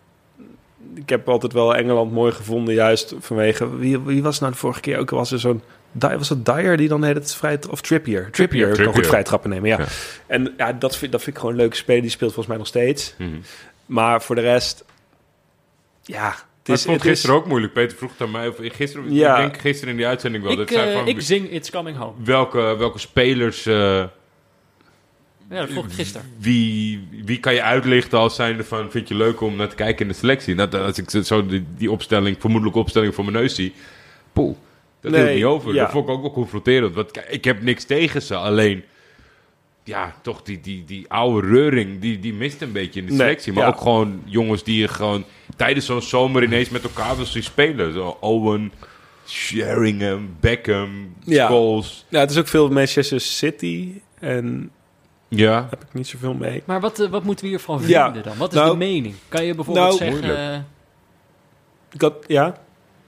ik 0.95 1.09
heb 1.09 1.29
altijd 1.29 1.53
wel 1.53 1.75
Engeland 1.75 2.11
mooi 2.11 2.31
gevonden, 2.31 2.73
juist 2.73 3.15
vanwege. 3.19 3.77
Wie, 3.77 3.99
wie 3.99 4.23
was 4.23 4.39
nou 4.39 4.51
de 4.51 4.57
vorige 4.57 4.79
keer 4.79 4.97
ook? 4.97 5.09
Was 5.09 5.31
er 5.31 5.39
zo'n. 5.39 5.61
Was 5.99 6.29
het 6.29 6.45
Dyer 6.45 6.77
die 6.77 6.87
dan 6.87 7.03
heet 7.03 7.15
het 7.15 7.35
vrij. 7.35 7.59
Of 7.69 7.81
Trippier? 7.81 8.29
Trippier, 8.31 8.65
kan 8.65 8.73
Trippier. 8.75 8.95
goed 8.95 9.07
vrij 9.07 9.23
trappen 9.23 9.49
nemen, 9.49 9.69
ja. 9.69 9.77
Ja. 9.79 9.85
En 10.27 10.53
ja, 10.57 10.73
dat 10.73 10.97
vind, 10.97 11.11
dat 11.11 11.21
vind 11.21 11.35
ik 11.35 11.41
gewoon 11.41 11.55
een 11.55 11.61
leuke 11.61 11.75
speler. 11.75 12.01
Die 12.01 12.11
speelt 12.11 12.29
volgens 12.33 12.47
mij 12.47 12.57
nog 12.57 12.67
steeds. 12.67 13.13
Mhm. 13.17 13.29
Maar 13.85 14.21
voor 14.21 14.35
de 14.35 14.41
rest. 14.41 14.85
Ja, 16.03 16.27
het 16.29 16.35
Maar 16.67 16.75
is. 16.75 16.81
ik 16.81 16.87
vond 16.87 16.95
het 16.95 17.05
is- 17.05 17.11
gisteren 17.11 17.35
ook 17.35 17.45
moeilijk. 17.47 17.73
Peter 17.73 17.97
vroeg 17.97 18.11
het 18.11 18.21
aan 18.21 18.31
mij. 18.31 18.47
Of, 18.47 18.55
gisteren, 18.59 19.13
Ja. 19.13 19.35
Ik 19.37 19.41
denk 19.41 19.61
gisteren 19.61 19.91
in 19.91 19.97
die 19.97 20.07
uitzending 20.07 20.43
wel. 20.43 20.51
Ik, 20.51 20.57
dat 20.57 20.69
zei 20.69 20.89
eh, 20.91 20.97
van, 20.97 21.07
ik 21.07 21.21
zing 21.21 21.51
It's 21.51 21.69
Coming 21.71 21.97
Home. 21.97 22.13
welke, 22.23 22.75
welke 22.77 22.99
spelers... 22.99 23.65
eh, 23.65 23.75
Ja, 23.75 24.09
dat 25.59 25.69
vroeg 25.69 25.85
ik 25.85 25.91
gisteren. 25.91 26.31
Wie, 26.37 27.07
wie 27.25 27.39
kan 27.39 27.53
je 27.53 27.61
uitlichten 27.61 28.17
als 28.19 28.35
zijnde 28.35 28.63
van... 28.63 28.91
vind 28.91 29.07
je 29.07 29.15
leuk 29.15 29.41
om 29.41 29.55
naar 29.55 29.69
te 29.69 29.75
kijken 29.75 30.01
in 30.05 30.11
de 30.11 30.17
selectie? 30.17 30.55
Nou, 30.55 30.75
als 30.77 30.97
ik 30.97 31.25
zo 31.25 31.45
die, 31.45 31.65
die 31.77 31.91
opstelling, 31.91 32.35
vermoedelijke 32.39 32.79
opstelling 32.79 33.15
voor 33.15 33.23
mijn 33.25 33.37
neus 33.37 33.55
zie... 33.55 33.73
Poeh, 34.33 34.55
dat 35.11 35.21
Nee, 35.21 35.23
hield 35.25 35.35
niet 35.35 35.45
over. 35.45 35.73
ja. 35.73 35.81
Dat 35.83 35.91
vond 35.91 36.07
ik 36.07 36.13
ook 36.13 36.21
wel 36.21 36.31
confronterend. 36.31 36.95
Want 36.95 37.11
ik 37.29 37.43
heb 37.43 37.61
niks 37.61 37.83
tegen 37.83 38.21
ze, 38.21 38.35
alleen... 38.35 38.83
Ja, 39.83 40.13
toch 40.21 40.41
die, 40.41 40.61
die, 40.61 40.83
die 40.85 41.05
oude 41.09 41.47
reuring, 41.47 41.99
die, 42.01 42.19
die 42.19 42.33
mist 42.33 42.61
een 42.61 42.71
beetje 42.71 42.99
in 42.99 43.05
de 43.05 43.11
Nee, 43.11 43.19
selectie. 43.21 43.53
Maar 43.53 43.63
ja. 43.63 43.69
ook 43.69 43.77
gewoon 43.81 44.21
jongens 44.25 44.63
die 44.63 44.79
je 44.79 44.87
gewoon 44.87 45.25
tijdens 45.57 45.85
zo'n 45.85 46.01
zomer 46.01 46.43
ineens 46.43 46.69
met 46.69 46.83
elkaar 46.83 47.15
wil 47.15 47.25
zien 47.25 47.43
spelen. 47.43 47.93
Zo 47.93 48.17
Owen, 48.19 48.71
Sheringham, 49.27 50.35
Beckham, 50.39 51.13
Ja. 51.23 51.45
Scholes. 51.45 52.05
Ja, 52.09 52.19
het 52.19 52.31
is 52.31 52.37
ook 52.37 52.47
veel 52.47 52.69
Manchester 52.69 53.19
City. 53.19 53.89
En 54.19 54.71
Ja, 55.27 55.51
daar 55.61 55.69
heb 55.69 55.81
ik 55.83 55.93
niet 55.93 56.07
zoveel 56.07 56.33
mee. 56.33 56.63
Maar 56.65 56.79
wat, 56.81 56.99
eh, 56.99 57.09
wat 57.09 57.23
moeten 57.23 57.43
we 57.45 57.49
hiervan 57.51 57.81
Ja, 57.87 58.03
vinden 58.05 58.23
dan? 58.23 58.37
Wat 58.37 58.53
is 58.53 58.59
nou- 58.59 58.71
de 58.71 58.77
mening? 58.77 59.15
Kan 59.29 59.45
je 59.45 59.55
bijvoorbeeld 59.55 59.99
Nou- 59.99 60.11
zeggen... 60.13 60.51
Eh, 60.53 60.59
Ik 61.91 62.01
had, 62.01 62.13
ja. 62.27 62.57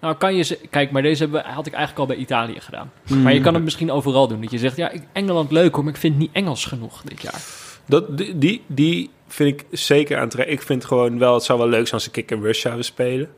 Nou, 0.01 0.15
kan 0.15 0.35
je... 0.35 0.43
ze- 0.43 0.59
Kijk, 0.69 0.91
maar 0.91 1.01
deze 1.01 1.23
hebben, 1.23 1.43
had 1.45 1.67
ik 1.67 1.73
eigenlijk 1.73 2.09
al 2.09 2.15
bij 2.15 2.23
Italië 2.23 2.59
gedaan. 2.59 2.91
Hmm. 3.07 3.21
Maar 3.21 3.33
je 3.33 3.41
kan 3.41 3.53
het 3.53 3.63
misschien 3.63 3.91
overal 3.91 4.27
doen. 4.27 4.41
Dat 4.41 4.51
je 4.51 4.57
zegt, 4.57 4.75
ja, 4.77 4.89
ik- 4.89 5.03
Engeland 5.11 5.51
leuk 5.51 5.75
hoor, 5.75 5.83
maar 5.83 5.93
ik 5.93 5.99
vind 5.99 6.13
het 6.13 6.21
niet 6.21 6.31
Engels 6.33 6.65
genoeg 6.65 7.01
dit 7.01 7.21
jaar. 7.21 7.41
Dat, 7.85 8.17
die, 8.17 8.37
die, 8.37 8.61
die 8.67 9.09
vind 9.27 9.59
ik 9.61 9.65
zeker 9.79 10.17
aantrekkelijk. 10.17 10.61
Ik 10.61 10.67
vind 10.67 10.85
gewoon 10.85 11.19
wel, 11.19 11.33
het 11.33 11.43
zou 11.43 11.59
wel 11.59 11.67
leuk 11.67 11.81
zijn 11.81 11.93
als 11.93 12.03
ze 12.03 12.11
kick 12.11 12.31
and 12.31 12.43
rush 12.43 12.61
zouden 12.61 12.85
spelen. 12.85 13.29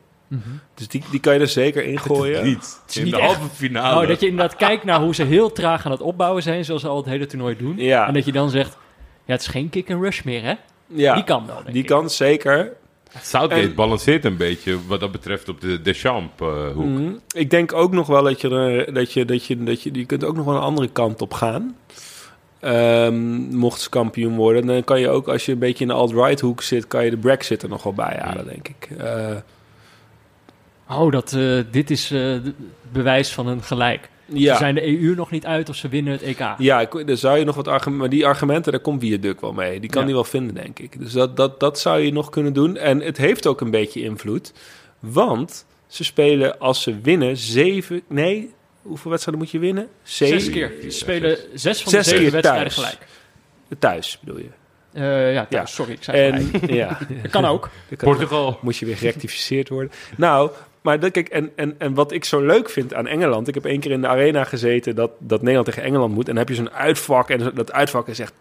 Dus 0.76 0.88
die, 0.88 1.04
die 1.12 1.20
kan 1.20 1.34
je 1.34 1.40
er 1.40 1.48
zeker 1.48 1.84
in 1.86 2.00
gooien. 2.00 2.44
niet. 2.46 2.82
is 2.88 2.98
In 2.98 3.04
niet 3.04 3.14
de 3.14 3.22
halve 3.22 3.50
finale. 3.54 4.02
Oh, 4.02 4.08
dat 4.08 4.20
je 4.20 4.28
inderdaad 4.28 4.56
kijkt 4.56 4.84
naar 4.84 5.00
hoe 5.02 5.16
ze 5.16 5.24
heel 5.24 5.52
traag 5.52 5.86
aan 5.86 5.92
het 5.92 6.02
opbouwen 6.02 6.44
zijn, 6.44 6.66
zoals 6.66 6.82
ze 6.82 6.88
al 6.88 6.98
het 6.98 7.06
hele 7.06 7.26
toernooi 7.26 7.58
doen. 7.58 7.78
Ja. 7.78 8.08
En 8.08 8.14
dat 8.14 8.26
je 8.26 8.32
dan 8.32 8.50
zegt, 8.50 8.78
ja, 9.26 9.32
het 9.34 9.42
is 9.42 9.48
geen 9.48 9.70
kick 9.70 9.92
and 9.92 10.02
rush 10.02 10.22
meer, 10.22 10.44
hè? 10.44 10.54
Ja, 10.88 11.14
Die 11.14 11.24
kan 11.24 11.46
wel, 11.46 11.56
denk 11.56 11.74
die 11.74 11.82
ik. 11.82 11.88
kan 11.90 12.10
zeker. 12.10 12.74
Southgate 13.22 13.62
En- 13.62 13.76
balanceert 13.76 14.26
een 14.26 14.38
beetje 14.38 14.78
wat 14.88 15.00
dat 15.00 15.12
betreft 15.12 15.50
op 15.50 15.62
de 15.62 15.82
Deschamps-hoek. 15.82 16.86
Mhm. 16.86 17.12
Ik 17.32 17.50
denk 17.50 17.74
ook 17.74 17.92
nog 17.92 18.08
wel 18.08 18.24
dat 18.24 18.42
je, 18.42 18.50
er, 18.50 18.94
dat 18.94 19.14
je, 19.14 19.26
dat 19.26 19.46
je, 19.46 19.64
dat 19.64 19.82
je, 19.84 19.90
je 19.94 20.06
kunt 20.06 20.24
ook 20.24 20.36
nog 20.36 20.46
wel 20.46 20.56
een 20.56 20.62
andere 20.62 20.88
kant 20.88 21.22
op 21.22 21.34
gaan. 21.34 21.76
Ehm, 22.60 23.26
mocht 23.58 23.82
ze 23.82 23.90
kampioen 23.90 24.36
worden, 24.36 24.66
dan 24.66 24.84
kan 24.84 25.00
je 25.00 25.10
ook, 25.10 25.28
als 25.28 25.46
je 25.46 25.52
een 25.52 25.60
beetje 25.60 25.84
in 25.84 25.90
de 25.90 25.96
alt-right 25.96 26.40
hoek 26.40 26.62
zit, 26.62 26.88
kan 26.88 27.04
je 27.04 27.10
de 27.10 27.18
Brexit 27.18 27.64
er 27.64 27.70
nog 27.70 27.84
wel 27.84 27.94
bij 27.94 28.20
halen, 28.22 28.46
denk 28.48 28.68
ik. 28.68 28.90
Eh, 28.98 29.36
Oh, 30.92 31.12
dat, 31.12 31.34
eh, 31.34 31.60
dit 31.72 31.92
is 31.92 32.12
eh, 32.12 32.36
bewijs 32.92 33.34
van 33.34 33.48
een 33.48 33.64
gelijk. 33.64 34.10
Ja. 34.34 34.54
Ze 34.54 34.60
zijn 34.60 34.76
de 34.76 34.88
EU 35.02 35.16
nog 35.16 35.32
niet 35.32 35.46
uit 35.46 35.70
of 35.70 35.76
ze 35.76 35.88
winnen 35.88 36.14
het 36.14 36.22
EK. 36.22 36.40
Ja, 36.58 36.82
ik, 36.82 37.08
daar 37.08 37.18
zou 37.18 37.38
je 37.38 37.46
nog 37.46 37.56
wat 37.56 37.68
argumenten... 37.68 37.98
Maar 38.00 38.10
die 38.10 38.26
argumenten, 38.26 38.72
daar 38.72 38.82
komt 38.82 39.02
Viaduct 39.02 39.42
wel 39.42 39.54
mee. 39.54 39.80
Die 39.80 39.90
kan 39.90 40.00
Ja. 40.00 40.06
die 40.06 40.16
wel 40.16 40.24
vinden, 40.24 40.56
denk 40.56 40.80
ik. 40.80 41.00
Dus 41.00 41.12
dat, 41.12 41.38
dat, 41.38 41.60
dat 41.60 41.80
zou 41.80 42.00
je 42.00 42.12
nog 42.14 42.30
kunnen 42.30 42.54
doen. 42.54 42.78
En 42.78 43.00
het 43.02 43.18
heeft 43.18 43.48
ook 43.48 43.62
een 43.62 43.72
beetje 43.72 44.02
invloed. 44.02 44.54
Want 45.00 45.66
ze 45.88 46.04
spelen, 46.04 46.60
als 46.60 46.82
ze 46.82 47.00
winnen, 47.02 47.38
zeven... 47.38 48.02
Nee, 48.08 48.54
hoeveel 48.82 49.10
wedstrijden 49.12 49.44
moet 49.44 49.54
je 49.54 49.60
winnen? 49.60 49.88
Zeven, 50.04 50.42
Zes 50.42 50.50
keer. 50.50 50.72
Ze 50.82 50.90
spelen 50.90 51.38
zes 51.54 51.82
van 51.82 51.92
Zes 51.92 52.04
de 52.04 52.10
zeven 52.10 52.24
keer 52.24 52.32
wedstrijden 52.32 52.74
thuis. 52.74 52.76
gelijk. 52.88 53.08
Thuis, 53.80 54.20
bedoel 54.22 54.40
je. 54.40 54.50
Eh, 54.94 55.34
ja, 55.34 55.46
Ja. 55.50 55.66
sorry, 55.66 55.92
ik 55.92 56.04
zei 56.04 56.18
En 56.32 56.52
ja, 56.76 56.98
Dat 57.22 57.32
kan 57.32 57.46
ook. 57.46 57.70
dat 57.90 58.00
kan- 58.00 58.10
Portugal. 58.12 58.60
moest 58.62 58.80
je 58.80 58.86
weer 58.86 58.98
gerectificeerd 58.98 59.70
worden. 59.70 59.92
Nou, 60.18 60.52
maar 60.82 61.00
dat, 61.00 61.12
kijk, 61.12 61.30
en, 61.30 61.52
en, 61.56 61.76
en 61.78 61.94
wat 61.94 62.12
ik 62.12 62.26
zo 62.26 62.46
leuk 62.46 62.70
vind 62.70 62.94
aan 62.94 63.08
Engeland... 63.08 63.48
Ik 63.48 63.54
heb 63.54 63.66
één 63.66 63.80
keer 63.80 63.92
in 63.92 64.02
de 64.02 64.08
arena 64.08 64.44
gezeten 64.44 64.96
dat, 64.96 65.12
dat 65.18 65.40
Nederland 65.40 65.66
tegen 65.66 65.84
Engeland 65.84 66.14
moet. 66.14 66.28
En 66.28 66.36
dan 66.36 66.46
heb 66.46 66.50
je 66.50 66.56
zo'n 66.56 66.72
uitvak. 66.72 67.30
En 67.30 67.52
dat 67.54 67.72
uitvak 67.72 68.08
is 68.08 68.20
echt 68.20 68.34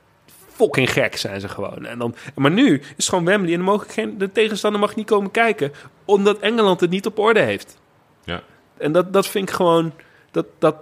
fucking 0.48 0.92
gek, 0.92 1.16
zijn 1.16 1.40
ze 1.40 1.48
gewoon. 1.48 1.86
En 1.86 1.98
dan, 1.98 2.14
maar 2.34 2.50
nu 2.50 2.74
is 2.78 2.86
het 2.96 3.08
gewoon 3.08 3.24
Wembley. 3.24 3.54
En 3.54 3.64
dan 3.64 3.82
ik 3.82 3.90
geen, 3.90 4.18
de 4.18 4.32
tegenstander 4.32 4.80
mag 4.80 4.94
niet 4.94 5.06
komen 5.06 5.30
kijken. 5.30 5.72
Omdat 6.04 6.38
Engeland 6.38 6.80
het 6.80 6.90
niet 6.90 7.06
op 7.06 7.18
orde 7.18 7.40
heeft. 7.40 7.78
Ja. 8.24 8.42
En 8.76 8.92
dat, 8.92 9.12
dat 9.12 9.26
vind 9.26 9.48
ik 9.48 9.54
gewoon... 9.54 9.92
Dat, 10.30 10.46
dat, 10.58 10.76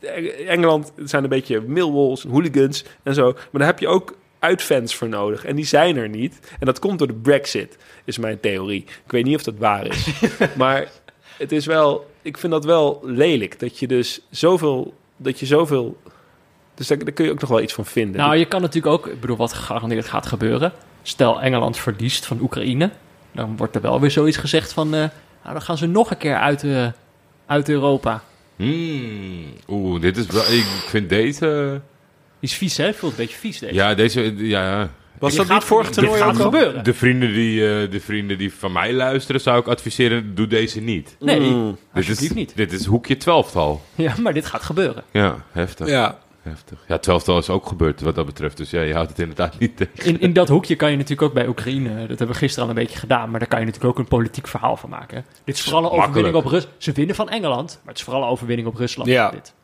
eh, 0.00 0.50
Engeland 0.50 0.92
zijn 0.96 1.22
een 1.22 1.28
beetje 1.28 1.60
Millwalls 1.60 2.24
en 2.24 2.30
hooligans 2.30 2.84
en 3.02 3.14
zo. 3.14 3.32
Maar 3.32 3.48
daar 3.52 3.66
heb 3.66 3.78
je 3.78 3.88
ook 3.88 4.14
uitfans 4.38 4.94
voor 4.94 5.08
nodig. 5.08 5.44
En 5.44 5.56
die 5.56 5.64
zijn 5.64 5.96
er 5.96 6.08
niet. 6.08 6.40
En 6.58 6.66
dat 6.66 6.78
komt 6.78 6.98
door 6.98 7.06
de 7.06 7.14
brexit, 7.14 7.78
is 8.04 8.18
mijn 8.18 8.40
theorie. 8.40 8.82
Ik 8.82 9.10
weet 9.10 9.24
niet 9.24 9.36
of 9.36 9.42
dat 9.42 9.58
waar 9.58 9.86
is. 9.86 10.06
maar 10.56 10.88
het 11.38 11.52
is 11.52 11.66
wel... 11.66 12.10
Ik 12.22 12.38
vind 12.38 12.52
dat 12.52 12.64
wel 12.64 13.00
lelijk. 13.04 13.58
Dat 13.58 13.78
je 13.78 13.86
dus 13.86 14.20
zoveel... 14.30 14.94
Dat 15.16 15.40
je 15.40 15.46
zoveel... 15.46 16.00
Dus 16.74 16.86
daar, 16.86 16.98
daar 16.98 17.12
kun 17.12 17.24
je 17.24 17.30
ook 17.30 17.40
nog 17.40 17.50
wel 17.50 17.60
iets 17.60 17.72
van 17.72 17.86
vinden. 17.86 18.20
Nou, 18.20 18.36
je 18.36 18.44
kan 18.44 18.60
natuurlijk 18.60 18.94
ook, 18.94 19.06
ik 19.06 19.20
bedoel, 19.20 19.36
wat 19.36 19.52
gegarandeerd 19.52 20.08
gaat 20.08 20.26
gebeuren. 20.26 20.72
Stel 21.02 21.42
Engeland 21.42 21.76
verliest 21.76 22.26
van 22.26 22.40
Oekraïne, 22.40 22.90
dan 23.32 23.56
wordt 23.56 23.74
er 23.74 23.80
wel 23.80 24.00
weer 24.00 24.10
zoiets 24.10 24.36
gezegd 24.36 24.72
van, 24.72 24.86
eh, 24.86 25.00
nou, 25.00 25.10
dan 25.52 25.62
gaan 25.62 25.78
ze 25.78 25.86
nog 25.86 26.10
een 26.10 26.16
keer 26.16 26.36
uit, 26.36 26.64
eh, 26.64 26.86
uit 27.46 27.68
Europa. 27.68 28.22
Hmm. 28.56 29.44
Oeh, 29.68 30.00
dit 30.00 30.16
is 30.16 30.26
wel... 30.26 30.42
Ik 30.42 30.84
vind 30.86 31.08
deze... 31.08 31.80
Die 32.40 32.48
is 32.50 32.54
vies, 32.56 32.76
hè? 32.76 32.92
Voelt 32.94 33.12
een 33.12 33.18
beetje 33.18 33.36
vies, 33.38 33.58
deze. 33.58 33.74
Ja, 33.74 33.94
deze... 33.94 34.34
Ja, 34.36 34.90
Was 35.18 35.34
dat 35.34 35.48
niet 35.48 35.64
vorig 35.64 35.90
toernooi 35.90 36.18
gaat 36.20 36.28
ook 36.34 36.38
al? 36.38 36.44
gebeuren. 36.44 36.84
de 36.84 36.94
vrienden, 36.94 37.32
die, 37.32 37.60
eh, 37.82 37.90
de 37.90 38.00
vrienden 38.00 38.38
die 38.38 38.52
van 38.54 38.72
mij 38.72 38.92
luisteren, 38.92 39.40
zou 39.40 39.58
ik 39.60 39.66
adviseren, 39.66 40.34
doe 40.34 40.46
deze 40.46 40.80
niet. 40.80 41.16
Nee, 41.20 41.40
Mm. 41.40 41.78
Dit 41.94 42.08
is, 42.08 42.32
niet. 42.32 42.56
dit 42.56 42.72
is 42.72 42.84
hoekje 42.84 43.16
twaalftal. 43.16 43.82
Ja, 43.94 44.14
maar 44.22 44.34
dit 44.34 44.46
gaat 44.46 44.62
gebeuren. 44.62 45.02
Ja, 45.10 45.36
heftig. 45.52 45.88
Ja. 45.88 46.18
heftig. 46.42 46.78
Ja, 46.88 46.98
twaalftal 46.98 47.38
is 47.38 47.48
ook 47.50 47.66
gebeurd 47.66 48.00
wat 48.00 48.14
dat 48.14 48.26
betreft. 48.26 48.56
Dus 48.56 48.70
ja, 48.70 48.80
je 48.82 48.92
houdt 48.94 49.08
het 49.08 49.18
inderdaad 49.18 49.58
niet 49.58 49.76
tegen. 49.76 50.04
In, 50.04 50.20
in 50.20 50.32
dat 50.32 50.48
hoekje 50.48 50.76
kan 50.76 50.90
je 50.90 50.96
natuurlijk 50.96 51.22
ook 51.28 51.34
bij 51.34 51.48
Oekraïne, 51.48 51.88
dat 51.98 52.08
hebben 52.08 52.28
we 52.28 52.34
gisteren 52.34 52.64
al 52.68 52.76
een 52.76 52.82
beetje 52.82 52.98
gedaan, 52.98 53.30
maar 53.30 53.38
daar 53.38 53.48
kan 53.48 53.58
je 53.60 53.64
natuurlijk 53.66 53.92
ook 53.92 53.98
een 53.98 54.08
politiek 54.08 54.46
verhaal 54.48 54.76
van 54.76 54.90
maken. 54.90 55.24
Dit 55.44 55.54
is 55.54 55.62
vooral 55.62 55.84
een 55.84 55.90
overwinning 55.90 56.34
op 56.34 56.44
Rusland. 56.44 56.74
Ze 56.78 56.92
winnen 56.92 57.14
van 57.14 57.28
Engeland, 57.28 57.68
maar 57.78 57.88
het 57.88 57.96
is 57.98 58.02
vooral 58.04 58.22
een 58.22 58.28
overwinning 58.28 58.68
op 58.68 58.74
Rusland. 58.74 59.08
Ja. 59.08 59.30
Dit. 59.30 59.54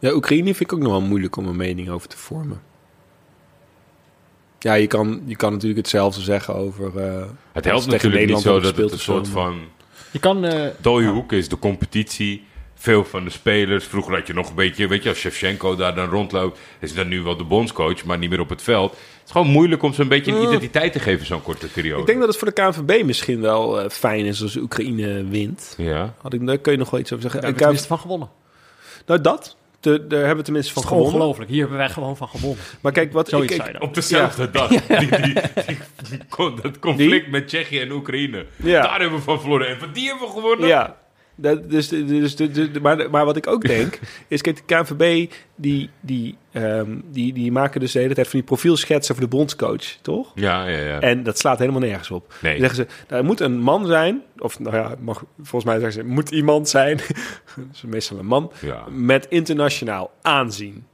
Ja, 0.00 0.12
Oekraïne 0.14 0.44
vind 0.44 0.60
ik 0.60 0.72
ook 0.72 0.78
nog 0.82 0.90
wel 0.90 1.00
moeilijk 1.00 1.36
om 1.36 1.46
een 1.46 1.56
mening 1.56 1.88
over 1.90 2.08
te 2.08 2.16
vormen. 2.18 2.60
Ja, 4.58 4.74
je 4.74 4.86
kan, 4.86 5.22
je 5.26 5.36
kan 5.36 5.50
natuurlijk 5.52 5.80
hetzelfde 5.80 6.20
zeggen 6.20 6.54
over... 6.54 6.98
eh, 6.98 7.22
Het 7.52 7.64
helpt 7.64 7.86
natuurlijk 7.86 8.02
niet 8.02 8.12
Nederland 8.12 8.42
zo 8.42 8.60
dat 8.60 8.76
het 8.76 8.92
een 8.92 8.98
soort 8.98 9.28
van 9.28 9.60
Je 10.10 10.18
kan, 10.18 10.44
eh, 10.44 10.68
dode 10.80 11.06
hoek 11.06 11.32
is. 11.32 11.48
De 11.48 11.58
competitie, 11.58 12.44
veel 12.74 13.04
van 13.04 13.24
de 13.24 13.30
spelers. 13.30 13.84
Vroeger 13.84 14.14
had 14.14 14.26
je 14.26 14.32
nog 14.32 14.48
een 14.48 14.54
beetje, 14.54 14.88
weet 14.88 15.02
je, 15.02 15.08
als 15.08 15.18
Shevchenko 15.18 15.76
daar 15.76 15.94
dan 15.94 16.08
rondloopt, 16.08 16.58
is 16.80 16.94
dan 16.94 17.08
nu 17.08 17.22
wel 17.22 17.36
de 17.36 17.44
bondscoach, 17.44 18.04
maar 18.04 18.18
niet 18.18 18.30
meer 18.30 18.40
op 18.40 18.48
het 18.48 18.62
veld. 18.62 18.90
Het 18.90 19.00
is 19.24 19.30
gewoon 19.30 19.46
moeilijk 19.46 19.82
om 19.82 19.92
ze 19.92 20.02
een 20.02 20.08
beetje 20.08 20.32
een 20.32 20.42
identiteit 20.42 20.92
te 20.92 20.98
geven 21.00 21.26
zo'n 21.26 21.42
korte 21.42 21.66
periode. 21.66 22.00
Ik 22.00 22.06
denk 22.06 22.18
dat 22.18 22.28
het 22.28 22.36
voor 22.36 22.52
de 22.54 22.62
KNVB 22.62 23.04
misschien 23.04 23.40
wel 23.40 23.80
eh, 23.80 23.90
fijn 23.90 24.24
is 24.24 24.42
als 24.42 24.56
Oekraïne 24.56 25.24
wint. 25.24 25.74
Ja. 25.76 26.14
Had 26.18 26.32
ik, 26.32 26.46
daar 26.46 26.58
kun 26.58 26.72
je 26.72 26.78
nog 26.78 26.90
wel 26.90 27.00
iets 27.00 27.10
over 27.12 27.22
zeggen. 27.22 27.40
daar 27.40 27.50
KNVB 27.50 27.60
tenminste 27.62 27.88
van 27.88 27.98
gewonnen. 27.98 28.28
nou, 29.06 29.20
dat, 29.20 29.56
de, 29.80 30.06
daar 30.06 30.18
hebben 30.18 30.36
we 30.36 30.42
tenminste 30.42 30.72
van 30.72 30.82
gewonnen. 30.82 31.06
ongelooflijk. 31.12 31.50
Hier 31.50 31.60
hebben 31.60 31.78
wij 31.78 31.88
gewoon 31.88 32.16
van 32.16 32.28
gewonnen. 32.28 32.58
Maar 32.80 32.92
kijk, 32.92 33.12
wat 33.12 33.28
Zoiets 33.28 33.54
ik, 33.54 33.72
dan. 33.72 33.80
Op 33.82 33.94
dezelfde 33.94 34.50
dag. 34.50 34.68
Die, 34.98 34.98
die, 34.98 35.08
die- 35.08 35.34
die- 36.08 36.54
dat 36.62 36.78
conflict 36.78 37.30
met 37.30 37.48
Tsjechië 37.48 37.80
en 37.80 37.90
Oekraïne. 37.92 38.46
Ja. 38.56 38.82
Daar 38.82 39.00
hebben 39.00 39.18
we 39.18 39.24
van 39.24 39.40
verloren. 39.40 39.68
En 39.68 39.78
van 39.78 39.92
die 39.92 40.08
hebben 40.08 40.26
we 40.28 40.32
gewonnen. 40.34 40.68
Ja, 40.68 40.96
dat, 41.40 41.70
dus, 41.70 41.88
dus, 41.88 42.36
dus, 42.36 42.52
dus- 42.52 42.80
maar, 42.80 43.10
maar 43.10 43.24
wat 43.24 43.36
ik 43.36 43.46
ook 43.46 43.66
denk, 43.66 43.98
is 44.28 44.40
kijk, 44.40 44.56
de 44.56 44.74
KNVB, 44.74 45.32
die, 45.56 45.90
die, 46.00 46.36
ehm, 46.52 46.98
die, 47.04 47.32
die 47.32 47.52
maken 47.52 47.80
dus 47.80 47.92
de 47.92 47.98
hele 47.98 48.14
tijd 48.14 48.28
van 48.28 48.38
die 48.38 48.48
profielschetsen 48.48 49.14
voor 49.14 49.24
de 49.24 49.30
bondscoach, 49.30 49.84
toch? 50.02 50.32
Ja, 50.34 50.66
ja, 50.66 50.78
ja. 50.78 51.00
En 51.00 51.22
dat 51.22 51.38
slaat 51.38 51.58
helemaal 51.58 51.80
nergens 51.80 52.10
op. 52.10 52.34
Nee. 52.42 52.58
Dan 52.58 52.68
zeggen 52.70 52.88
ze, 53.08 53.14
er 53.14 53.24
moet 53.24 53.40
een 53.40 53.58
man 53.58 53.86
zijn, 53.86 54.22
of 54.38 54.58
nou 54.58 54.76
ja, 54.76 54.94
mag, 55.00 55.24
volgens 55.36 55.64
mij 55.64 55.80
zeggen 55.80 56.02
ze, 56.02 56.08
moet 56.08 56.30
iemand 56.30 56.68
zijn, 56.68 56.96
dat 57.56 57.66
is 57.72 57.82
meestal 57.82 58.18
een 58.18 58.26
man, 58.26 58.52
ja. 58.60 58.84
met 58.88 59.26
internationaal 59.28 60.10
aanzien. 60.22 60.84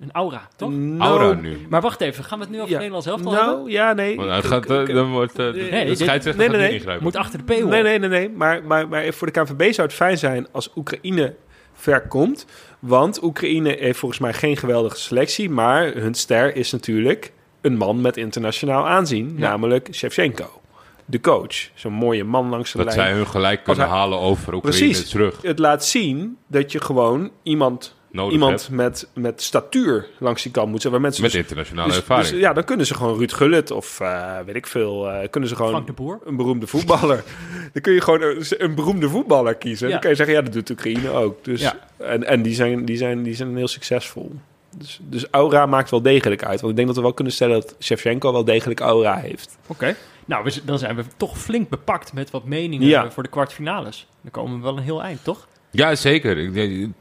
Een 0.00 0.12
aura, 0.12 0.48
toch? 0.56 0.70
Nou, 0.72 1.00
Aura 1.00 1.40
nu. 1.40 1.66
Maar 1.68 1.80
wacht 1.80 2.00
even, 2.00 2.24
gaan 2.24 2.38
we 2.38 2.44
het 2.44 2.52
nu 2.52 2.58
over 2.60 2.70
Ja. 2.70 2.76
Nederlands 2.76 3.06
hebben? 3.06 3.24
Nou, 3.24 3.70
ja, 3.70 3.92
nee. 3.92 4.16
Want 4.16 4.30
het 4.30 4.44
gaat, 4.46 4.70
eh, 4.70 4.86
dan 4.94 5.10
wordt 5.12 5.36
de, 5.36 5.68
Nee, 5.70 5.86
de 5.86 5.94
scheidsrechter 5.94 6.36
nee, 6.36 6.48
nee, 6.48 6.58
niet 6.58 6.66
nee. 6.68 6.74
ingrijpen. 6.78 7.02
Moet 7.04 7.16
achter 7.16 7.38
de 7.38 7.44
paywall. 7.44 7.70
Nee, 7.70 7.82
nee, 7.82 7.98
nee, 7.98 8.08
nee. 8.08 8.28
Maar, 8.30 8.64
maar, 8.64 8.88
maar 8.88 9.12
voor 9.12 9.32
de 9.32 9.40
KNVB 9.42 9.72
zou 9.72 9.86
het 9.86 9.96
fijn 9.96 10.18
zijn 10.18 10.46
als 10.52 10.70
Oekraïne 10.76 11.34
ver 11.74 12.08
komt. 12.08 12.46
Want 12.78 13.22
Oekraïne 13.22 13.76
heeft 13.78 13.98
volgens 13.98 14.20
mij 14.20 14.32
geen 14.32 14.56
geweldige 14.56 14.96
selectie. 14.96 15.50
Maar 15.50 15.86
hun 15.94 16.14
ster 16.14 16.56
is 16.56 16.72
natuurlijk 16.72 17.32
een 17.60 17.76
man 17.76 18.00
met 18.00 18.16
internationaal 18.16 18.86
aanzien. 18.88 19.34
Ja. 19.36 19.48
Namelijk 19.48 19.88
Shevchenko. 19.92 20.60
De 21.06 21.20
coach. 21.20 21.54
Zo'n 21.74 21.92
mooie 21.92 22.24
man 22.24 22.48
langs 22.48 22.72
de 22.72 22.78
Dat 22.78 22.86
lijn. 22.86 22.98
zij 22.98 23.12
hun 23.12 23.26
gelijk 23.26 23.64
kunnen 23.64 23.88
hij- 23.88 23.96
halen 23.96 24.18
over 24.18 24.54
Oekraïne 24.54 24.78
Precies. 24.86 25.08
terug. 25.08 25.38
Het 25.42 25.58
laat 25.58 25.84
zien 25.84 26.36
dat 26.46 26.72
je 26.72 26.80
gewoon 26.80 27.30
iemand, 27.42 27.96
Nodig 28.14 28.32
iemand 28.32 28.60
hebt. 28.60 28.70
met, 28.70 29.08
met 29.14 29.42
statuur 29.42 30.06
langs 30.18 30.42
die 30.42 30.52
kant 30.52 30.70
moet 30.70 30.80
zijn. 30.80 30.92
Waar 30.92 31.02
mensen 31.02 31.22
Met 31.22 31.30
dus- 31.32 31.40
internationale 31.40 31.88
dus- 31.88 31.96
ervaring. 31.98 32.28
dus 32.28 32.38
ja, 32.38 32.52
dan 32.52 32.64
kunnen 32.64 32.86
ze 32.86 32.94
gewoon 32.94 33.18
Ruud 33.18 33.32
Gullit 33.32 33.70
of 33.70 34.00
eh, 34.00 34.38
weet 34.46 34.54
ik 34.54 34.66
veel. 34.66 35.10
eh, 35.10 35.28
kunnen 35.30 35.48
ze 35.48 35.56
gewoon 35.56 35.70
Frank 35.70 35.86
de 35.86 35.92
Boer. 35.92 36.18
een 36.24 36.36
beroemde 36.36 36.66
voetballer. 36.66 37.24
dan 37.72 37.82
kun 37.82 37.92
je 37.92 38.00
gewoon 38.00 38.22
een, 38.22 38.44
een 38.58 38.74
beroemde 38.74 39.08
voetballer 39.08 39.54
kiezen. 39.54 39.86
Ja. 39.86 39.92
Dan 39.92 40.00
kan 40.00 40.10
je 40.10 40.16
zeggen, 40.16 40.34
ja, 40.34 40.42
dat 40.42 40.52
doet 40.52 40.70
Oekraïne 40.70 41.10
ook. 41.10 41.44
Dus, 41.44 41.60
Ja. 41.60 41.78
En, 41.96 42.24
en 42.24 42.42
die, 42.42 42.54
zijn, 42.54 42.84
die, 42.84 42.96
zijn, 42.96 43.22
die 43.22 43.34
zijn 43.34 43.56
heel 43.56 43.68
succesvol. 43.68 44.32
Dus, 44.78 44.98
dus 45.02 45.26
aura 45.30 45.66
maakt 45.66 45.90
wel 45.90 46.02
degelijk 46.02 46.44
uit. 46.44 46.58
Want 46.60 46.70
ik 46.70 46.76
denk 46.76 46.86
dat 46.88 46.96
we 46.96 47.02
wel 47.02 47.12
kunnen 47.14 47.32
stellen 47.32 47.60
dat 47.60 47.76
Shevchenko 47.80 48.32
wel 48.32 48.44
degelijk 48.44 48.80
aura 48.80 49.16
heeft. 49.16 49.58
Oké. 49.66 49.96
Nou, 50.24 50.44
we 50.44 50.60
dan 50.64 50.78
zijn 50.78 50.96
we 50.96 51.02
toch 51.16 51.38
flink 51.38 51.68
bepakt 51.68 52.12
met 52.12 52.30
wat 52.30 52.44
meningen 52.44 52.86
Ja. 52.88 53.10
voor 53.10 53.22
de 53.22 53.28
kwartfinales. 53.28 54.06
Dan 54.20 54.30
komen 54.30 54.56
we 54.56 54.62
wel 54.62 54.76
een 54.76 54.82
heel 54.82 55.02
eind, 55.02 55.24
toch? 55.24 55.46
Ja, 55.74 55.94
zeker. 55.94 56.38
Ik, 56.38 56.54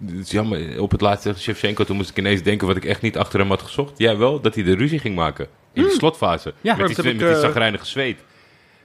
het 0.07 0.19
is 0.19 0.31
jammer. 0.31 0.81
Op 0.81 0.91
het 0.91 1.01
laatste 1.01 1.33
Shevchenko, 1.37 1.83
toen 1.83 1.95
moest 1.95 2.09
ik 2.09 2.17
ineens 2.17 2.41
denken 2.43 2.67
wat 2.67 2.75
ik 2.75 2.85
echt 2.85 3.01
niet 3.01 3.17
achter 3.17 3.39
hem 3.39 3.49
had 3.49 3.61
gezocht. 3.61 3.91
Jij 3.97 4.17
wel, 4.17 4.41
dat 4.41 4.55
hij 4.55 4.63
de 4.63 4.75
ruzie 4.75 4.99
ging 4.99 5.15
maken. 5.15 5.47
In 5.73 5.83
de 5.83 5.89
slotfase. 5.89 6.53
Ja, 6.61 6.75
met 6.75 6.87
die, 6.87 6.95
met 6.95 7.05
ik, 7.05 7.19
die 7.19 7.27
eh, 7.27 7.39
zagrijnige 7.39 7.85
zweet. 7.85 8.17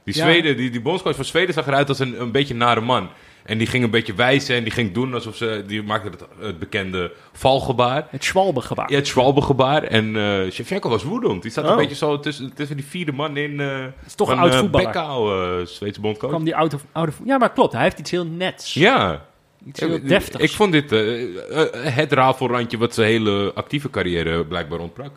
Die, 0.04 0.16
Ja. 0.16 0.22
Zweden, 0.22 0.56
die, 0.56 0.70
die 0.70 0.80
bondscoach 0.80 1.14
van 1.16 1.24
Zweden 1.24 1.54
zag 1.54 1.66
eruit 1.66 1.88
als 1.88 1.98
een, 1.98 2.20
een 2.20 2.32
beetje 2.32 2.54
nare 2.54 2.80
man. 2.80 3.08
En 3.44 3.58
die 3.58 3.66
ging 3.66 3.84
een 3.84 3.90
beetje 3.90 4.14
wijzen 4.14 4.56
en 4.56 4.62
die 4.62 4.72
ging 4.72 4.92
doen 4.94 5.14
alsof 5.14 5.36
ze... 5.36 5.64
Die 5.66 5.82
maakte 5.82 6.08
het, 6.10 6.24
het 6.40 6.58
bekende 6.58 7.12
valgebaar. 7.32 8.06
Het 8.10 8.24
Schwalbe-gebaar. 8.24 8.90
Ja, 8.90 8.96
het 8.96 9.06
Schwalbe-gebaar. 9.06 9.82
En 9.82 10.16
eh 10.16 10.50
Shevchenko 10.50 10.88
was 10.88 11.02
woedend. 11.02 11.42
Die 11.42 11.50
zat 11.50 11.64
een 11.64 11.70
Oh. 11.70 11.76
beetje 11.76 11.94
zo 11.94 12.20
tussen, 12.20 12.54
tussen 12.54 12.76
die 12.76 12.86
vierde 12.86 13.12
man 13.12 13.36
in... 13.36 13.60
eh 13.60 13.84
is 14.06 14.14
toch 14.14 14.28
een 14.30 14.38
oud 14.38 14.54
voetballer. 14.54 14.86
Bekkau, 14.86 15.42
eh, 15.60 15.66
Zweedse 15.66 16.00
bondcoach. 16.00 16.30
kwam 16.30 16.44
die 16.44 16.56
oude, 16.56 16.76
oude 16.92 17.12
Ja, 17.24 17.38
maar 17.38 17.52
klopt. 17.52 17.72
Hij 17.72 17.82
heeft 17.82 17.98
iets 17.98 18.10
heel 18.10 18.26
nets. 18.26 18.74
Ja. 18.74 19.26
Iets 19.66 19.80
heel 19.80 19.94
Ik- 19.94 20.08
deftigs. 20.08 20.42
Ik 20.44 20.50
vond 20.50 20.72
dit 20.72 20.92
eh, 20.92 21.22
eh, 21.22 21.94
het 21.94 22.12
rafelrandje 22.12 22.78
wat 22.78 22.94
zijn 22.94 23.08
hele 23.08 23.52
actieve 23.54 23.90
carrière 23.90 24.44
blijkbaar 24.44 24.78
ontbrak. 24.78 25.10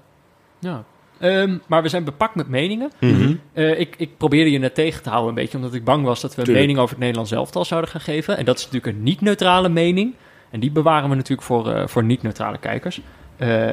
Ja. 0.60 0.84
Ehm, 1.20 1.58
maar 1.68 1.82
we 1.82 1.90
zijn 1.90 2.04
bepakt 2.04 2.36
met 2.36 2.48
meningen. 2.48 2.92
Mhm. 3.00 3.36
Eh, 3.54 3.80
ik, 3.80 3.96
ik 3.98 4.18
probeerde 4.18 4.52
je 4.52 4.58
net 4.60 4.76
tegen 4.76 5.04
te 5.04 5.10
houden 5.10 5.30
een 5.30 5.36
beetje, 5.36 5.58
omdat 5.58 5.74
ik 5.74 5.84
bang 5.84 6.04
was 6.06 6.22
dat 6.22 6.36
we 6.36 6.48
een 6.48 6.54
mening 6.54 6.78
over 6.78 6.90
het 6.90 7.00
Nederlands 7.00 7.32
elftal 7.32 7.66
zouden 7.66 7.90
gaan 7.90 8.02
geven. 8.02 8.38
En 8.38 8.46
dat 8.46 8.58
is 8.58 8.66
natuurlijk 8.70 8.98
een 8.98 9.04
niet-neutrale 9.04 9.70
mening. 9.70 10.14
En 10.50 10.60
die 10.60 10.72
bewaren 10.72 11.10
we 11.10 11.16
natuurlijk 11.16 11.42
voor, 11.48 11.72
eh, 11.72 11.88
voor 11.88 12.04
niet-neutrale 12.04 12.58
kijkers. 12.58 13.02
Eh, 13.38 13.70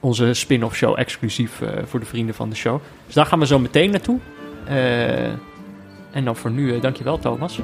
onze 0.00 0.34
spin-off 0.34 0.76
show 0.76 0.98
exclusief 0.98 1.60
eh, 1.60 1.68
voor 1.84 2.00
de 2.00 2.06
vrienden 2.06 2.34
van 2.34 2.50
de 2.50 2.56
show. 2.56 2.80
Dus 3.06 3.14
daar 3.14 3.26
gaan 3.26 3.38
we 3.38 3.46
zo 3.46 3.58
meteen 3.58 3.90
naartoe. 3.90 4.18
Eh, 4.66 5.24
en 6.10 6.24
dan 6.24 6.36
voor 6.36 6.50
nu, 6.50 6.74
uh, 6.74 6.80
dankjewel 6.80 7.18
Thomas. 7.18 7.58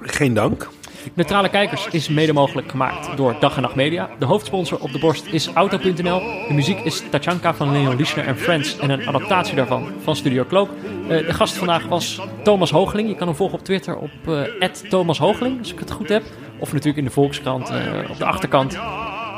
Geen 0.00 0.34
dank. 0.34 0.68
Neutrale 1.14 1.48
Kijkers 1.48 1.86
is 1.90 2.08
mede 2.08 2.32
mogelijk 2.32 2.70
gemaakt 2.70 3.16
door 3.16 3.36
Dag 3.40 3.56
en 3.56 3.62
Nacht 3.62 3.74
Media. 3.74 4.10
De 4.18 4.24
hoofdsponsor 4.24 4.80
op 4.80 4.92
de 4.92 4.98
borst 4.98 5.26
is 5.26 5.46
Auto.nl. 5.52 6.20
De 6.48 6.54
muziek 6.54 6.78
is 6.78 7.02
Tachanka 7.10 7.54
van 7.54 7.72
Leon 7.72 7.96
Lischner 7.96 8.26
en 8.26 8.36
Friends 8.36 8.78
en 8.78 8.90
een 8.90 9.08
adaptatie 9.08 9.54
daarvan 9.54 9.88
van 10.02 10.16
Studio 10.16 10.44
Cloak. 10.44 10.68
Uh, 11.02 11.08
de 11.08 11.34
gast 11.34 11.54
vandaag 11.54 11.86
was 11.86 12.20
Thomas 12.42 12.70
Hoogling. 12.70 13.08
Je 13.08 13.14
kan 13.14 13.26
hem 13.26 13.36
volgen 13.36 13.58
op 13.58 13.64
Twitter 13.64 13.96
op 13.96 14.10
uh, 14.28 14.68
Thomas 14.88 15.18
Hoogling, 15.18 15.58
als 15.58 15.72
ik 15.72 15.78
het 15.78 15.90
goed 15.90 16.08
heb. 16.08 16.22
Of 16.58 16.72
natuurlijk 16.72 16.98
in 16.98 17.04
de 17.04 17.10
Volkskrant 17.10 17.70
uh, 17.70 18.10
op 18.10 18.18
de 18.18 18.24
achterkant. 18.24 18.78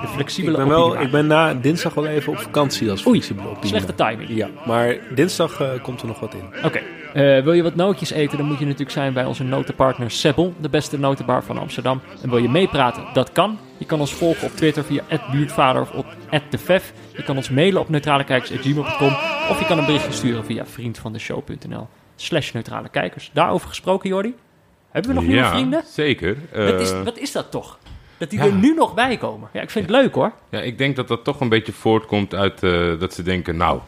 De 0.05 0.13
flexibele 0.13 0.53
ik 0.53 0.59
ben, 0.59 0.69
wel, 0.69 1.01
ik 1.01 1.11
ben 1.11 1.27
na 1.27 1.55
dinsdag 1.55 1.95
wel 1.95 2.07
even 2.07 2.33
op 2.33 2.39
vakantie 2.39 2.91
als 2.91 3.03
flexibele 3.03 3.49
Oei, 3.49 3.57
slechte 3.69 3.95
timing. 3.95 4.29
Ja, 4.29 4.49
maar 4.67 4.97
dinsdag 5.15 5.81
komt 5.83 6.01
er 6.01 6.07
nog 6.07 6.21
wat 6.21 6.35
in. 6.35 6.47
Oké. 6.57 6.67
Okay. 6.67 6.83
Uh, 7.15 7.43
wil 7.45 7.53
je 7.53 7.63
wat 7.63 7.75
nootjes 7.75 8.11
eten, 8.11 8.39
dan 8.39 8.47
moet 8.47 8.59
je 8.59 8.65
natuurlijk 8.65 8.91
zijn 8.91 9.13
bij 9.13 9.25
onze 9.25 9.45
notenpartner 9.45 10.11
Sebbel, 10.11 10.55
de 10.61 10.69
beste 10.69 10.99
notenbar 10.99 11.45
van 11.45 11.59
Amsterdam. 11.59 12.01
En 12.23 12.31
wil 12.31 12.39
je 12.39 12.49
meepraten, 12.49 13.05
dat 13.13 13.33
kan. 13.33 13.59
Je 13.79 13.85
kan 13.85 14.01
ons 14.01 14.15
volgen 14.15 14.47
op 14.47 14.57
Twitter 14.57 14.85
via 14.85 15.03
buurtvader 15.33 15.83
of 15.83 15.91
op 15.91 16.07
@devef. 16.51 16.93
Je 17.17 17.23
kan 17.23 17.37
ons 17.37 17.51
mailen 17.51 17.81
op 17.81 17.89
neutralekijkers.gmail.com 17.89 19.13
of 19.51 19.59
je 19.59 19.67
kan 19.67 19.79
een 19.79 19.85
berichtje 19.85 20.13
sturen 20.13 20.45
via 20.45 20.67
vriendvandeshow.nl 20.67 21.89
slash 22.17 22.53
neutrale 22.53 22.89
kijkers. 22.89 23.31
Daarover 23.33 23.69
gesproken, 23.69 24.09
Jordi. 24.09 24.35
Hebben 24.91 25.11
we 25.11 25.17
nog 25.17 25.27
nieuwe 25.27 25.43
ja, 25.43 25.51
vrienden? 25.51 25.83
zeker. 25.87 26.37
Uh, 26.55 26.71
wat, 26.71 26.81
is, 26.81 26.93
wat 26.93 27.19
is 27.19 27.33
dat 27.33 27.51
toch? 27.51 27.79
Dat 28.19 28.31
die 28.31 28.39
ja. 28.39 28.45
er 28.45 28.53
nu 28.53 28.75
nog 28.75 28.95
bij 28.95 29.17
komen. 29.17 29.49
Ja, 29.53 29.61
ik 29.61 29.71
vind 29.71 29.89
het 29.89 29.97
leuk 29.97 30.15
hoor. 30.15 30.33
Ja, 30.51 30.61
ik 30.61 30.79
denk 30.79 30.97
dat 30.97 31.09
dat 31.09 31.25
toch 31.25 31.41
een 31.41 31.49
beetje 31.49 31.73
voortkomt 31.73 32.35
uit 32.35 32.63
uh, 32.63 33.01
dat 33.01 33.15
ze 33.15 33.23
denken, 33.23 33.57
nou, 33.57 33.81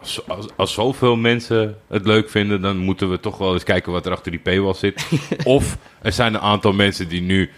als, 0.00 0.28
als, 0.28 0.46
als, 0.56 0.72
zoveel 0.72 1.16
mensen 1.16 1.78
het 1.88 2.06
leuk 2.06 2.30
vinden, 2.30 2.60
dan 2.60 2.76
moeten 2.76 3.10
we 3.10 3.20
toch 3.20 3.38
wel 3.38 3.52
eens 3.52 3.64
kijken 3.64 3.92
wat 3.92 4.06
er 4.06 4.12
achter 4.12 4.30
die 4.30 4.40
paywall 4.40 4.74
zit. 4.74 5.08
of 5.44 5.76
er 6.02 6.12
zijn 6.12 6.34
een 6.34 6.40
aantal 6.40 6.72
mensen 6.72 7.08
die 7.08 7.22
nu 7.22 7.50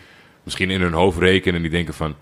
misschien 0.43 0.71
in 0.71 0.81
hun 0.81 0.93
hoofd 0.93 1.19
rekenen 1.19 1.55
en 1.55 1.63
die 1.63 1.71
denken 1.71 1.95
van... 1.95 2.15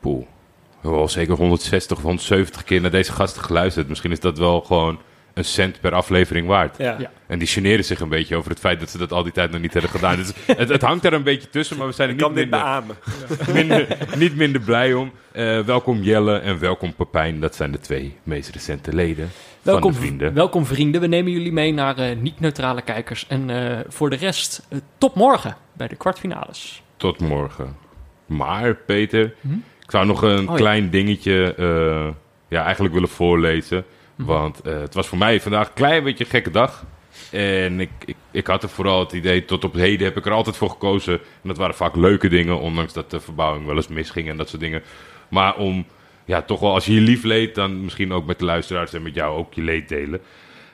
Poeh, 0.00 0.20
we 0.20 0.80
hebben 0.80 1.00
al 1.00 1.08
zeker 1.08 1.36
160 1.36 1.96
of 1.96 2.02
170 2.02 2.64
keer 2.64 2.80
naar 2.80 2.90
deze 2.90 3.12
gasten 3.12 3.42
geluisterd. 3.42 3.88
Misschien 3.88 4.12
is 4.12 4.20
dat 4.20 4.38
wel 4.38 4.60
gewoon 4.60 4.98
een 5.34 5.44
cent 5.44 5.80
per 5.80 5.92
aflevering 5.92 6.46
waard. 6.46 6.78
Ja. 6.78 6.96
Ja. 6.98 7.10
En 7.26 7.38
die 7.38 7.48
generen 7.48 7.84
zich 7.84 8.00
een 8.00 8.08
beetje 8.08 8.36
over 8.36 8.50
het 8.50 8.60
feit 8.60 8.80
dat 8.80 8.90
ze 8.90 8.98
dat 8.98 9.12
al 9.12 9.22
die 9.22 9.32
tijd 9.32 9.50
nog 9.50 9.60
niet 9.60 9.72
hebben 9.72 9.90
gedaan. 9.90 10.16
Dus 10.16 10.32
het, 10.56 10.68
het 10.68 10.82
hangt 10.82 11.04
er 11.04 11.12
een 11.12 11.22
beetje 11.22 11.50
tussen, 11.50 11.76
maar 11.76 11.86
we 11.86 11.92
zijn 11.92 12.08
er 12.08 12.14
niet 12.14 12.34
minder, 12.34 12.82
minder, 13.54 13.98
niet 14.16 14.36
minder 14.36 14.60
blij 14.60 14.94
om. 14.94 15.12
Uh, 15.32 15.60
welkom 15.60 16.02
Jelle 16.02 16.38
en 16.38 16.58
welkom 16.58 16.94
Pepijn. 16.94 17.40
Dat 17.40 17.54
zijn 17.54 17.72
de 17.72 17.80
twee 17.80 18.16
meest 18.22 18.50
recente 18.50 18.94
leden 18.94 19.30
welkom, 19.62 19.92
van 19.92 20.00
de 20.00 20.06
vrienden. 20.06 20.34
Welkom 20.34 20.66
vrienden. 20.66 21.00
We 21.00 21.06
nemen 21.06 21.32
jullie 21.32 21.52
mee 21.52 21.72
naar 21.72 21.98
uh, 21.98 22.16
niet-neutrale 22.16 22.82
kijkers. 22.82 23.26
En 23.26 23.48
uh, 23.48 23.78
voor 23.88 24.10
de 24.10 24.16
rest, 24.16 24.68
tot 24.98 25.14
morgen 25.14 25.56
bij 25.72 25.88
de 25.88 25.96
kwartfinales. 25.96 26.82
Tot 26.96 27.20
morgen. 27.20 27.76
Maar 28.26 28.74
Peter, 28.74 29.34
hm? 29.40 29.52
ik 29.80 29.90
zou 29.90 30.06
nog 30.06 30.22
een 30.22 30.48
oh, 30.48 30.54
klein 30.54 30.84
ja. 30.84 30.90
dingetje 30.90 31.54
ja, 32.48 32.64
eigenlijk 32.64 32.94
willen 32.94 33.08
voorlezen. 33.08 33.84
Want 34.16 34.60
uh, 34.66 34.80
het 34.80 34.94
was 34.94 35.06
voor 35.06 35.18
mij 35.18 35.40
vandaag 35.40 35.66
een 35.66 35.74
klein 35.74 36.04
beetje 36.04 36.24
een 36.24 36.30
gekke 36.30 36.50
dag. 36.50 36.84
En 37.30 37.80
ik, 37.80 37.90
ik, 38.04 38.16
ik, 38.30 38.46
had 38.46 38.62
er 38.62 38.68
vooral 38.68 39.00
het 39.00 39.12
idee, 39.12 39.44
tot 39.44 39.64
op 39.64 39.74
heden 39.74 40.06
heb 40.06 40.16
ik 40.16 40.26
er 40.26 40.32
altijd 40.32 40.56
voor 40.56 40.70
gekozen. 40.70 41.14
En 41.14 41.48
dat 41.48 41.56
waren 41.56 41.74
vaak 41.74 41.96
leuke 41.96 42.28
dingen, 42.28 42.60
ondanks 42.60 42.92
dat 42.92 43.10
de 43.10 43.20
verbouwing 43.20 43.66
wel 43.66 43.76
eens 43.76 43.88
misging 43.88 44.28
en 44.28 44.36
dat 44.36 44.48
soort 44.48 44.62
dingen. 44.62 44.82
Maar 45.28 45.56
om, 45.56 45.86
ja, 46.24 46.42
toch 46.42 46.60
wel 46.60 46.74
als 46.74 46.86
je 46.86 46.94
je 46.94 47.00
lief 47.00 47.22
leed, 47.22 47.54
dan 47.54 47.84
misschien 47.84 48.12
ook 48.12 48.26
met 48.26 48.38
de 48.38 48.44
luisteraars 48.44 48.92
en 48.92 49.02
met 49.02 49.14
jou 49.14 49.36
ook 49.36 49.54
je 49.54 49.62
leed 49.62 49.88
delen. 49.88 50.20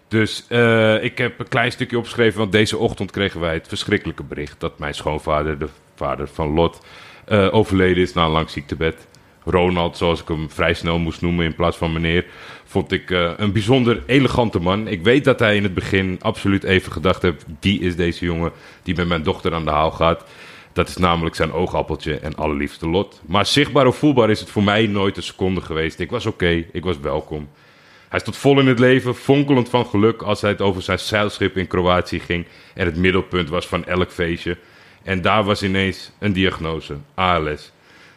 Dus 0.09 0.47
uh, 0.49 1.05
ik 1.05 1.19
heb 1.19 1.39
een 1.39 1.49
klein 1.49 1.73
stukje 1.73 1.99
opgeschreven, 1.99 2.39
want 2.39 2.53
deze 2.53 2.77
ochtend 2.79 3.11
kregen 3.11 3.41
wij 3.41 3.55
het 3.55 3.69
verschrikkelijke 3.69 4.23
bericht 4.23 4.61
dat 4.61 4.79
mijn 4.79 4.95
schoonvader, 4.95 5.59
de 5.59 5.69
vader 5.95 6.29
van 6.29 6.49
Lot, 6.49 6.87
uh, 7.29 7.55
overleden 7.55 8.03
is 8.03 8.13
na 8.13 8.25
een 8.25 8.31
lang 8.31 8.51
ziektebed. 8.51 9.09
Ronald, 9.45 9.97
zoals 9.97 10.21
ik 10.21 10.29
hem 10.29 10.51
vrij 10.51 10.75
snel 10.75 10.99
moest 10.99 11.21
noemen 11.21 11.45
in 11.45 11.55
plaats 11.55 11.77
van 11.77 11.93
meneer, 11.93 12.25
vond 12.71 12.93
ik 12.93 13.11
uh, 13.11 13.31
een 13.37 13.53
bijzonder 13.53 14.03
elegante 14.07 14.59
man. 14.59 14.89
Ik 14.89 15.03
weet 15.03 15.25
dat 15.25 15.39
hij 15.39 15.57
in 15.57 15.63
het 15.63 15.75
begin 15.75 16.19
absoluut 16.21 16.65
even 16.65 16.93
gedacht 16.93 17.23
heeft: 17.23 17.45
die 17.61 17.81
is 17.81 17.97
deze 17.97 18.25
jongen 18.25 18.53
die 18.83 18.95
met 18.95 19.09
mijn 19.09 19.23
dochter 19.23 19.55
aan 19.55 19.65
de 19.65 19.71
haal 19.71 19.91
gaat. 19.91 20.25
Dat 20.73 20.89
is 20.89 20.97
namelijk 20.97 21.35
zijn 21.37 21.53
oogappeltje 21.53 22.19
en 22.19 22.35
allerliefste 22.35 22.89
lot. 22.89 23.21
Maar 23.27 23.47
zichtbaar 23.47 23.87
of 23.87 23.97
voelbaar 23.97 24.31
is 24.31 24.41
het 24.41 24.51
voor 24.51 24.63
mij 24.63 24.87
nooit 24.87 25.17
een 25.17 25.23
seconde 25.23 25.61
geweest. 25.61 26.01
Ik 26.01 26.11
was 26.11 26.27
oké, 26.27 26.65
ik 26.73 26.85
was 26.85 26.99
welkom. 26.99 27.49
Hij 28.09 28.19
stond 28.19 28.37
vol 28.37 28.61
in 28.61 28.67
het 28.67 28.79
leven, 28.79 29.15
fonkelend 29.15 29.69
van 29.69 29.87
geluk 29.87 30.23
als 30.23 30.41
hij 30.41 30.51
het 30.51 30.61
over 30.61 30.83
zijn 30.83 30.99
zeilschip 30.99 31.57
in 31.57 31.67
Kroatië 31.67 32.21
ging 32.21 32.47
en 32.75 32.87
het 32.87 32.97
middelpunt 32.97 33.49
was 33.49 33.67
van 33.67 33.85
elk 33.85 34.11
feestje. 34.11 34.57
En 35.03 35.21
daar 35.21 35.45
was 35.45 35.63
ineens 35.63 36.13
een 36.19 36.33
diagnose, 36.33 36.97
ALS. 37.15 37.73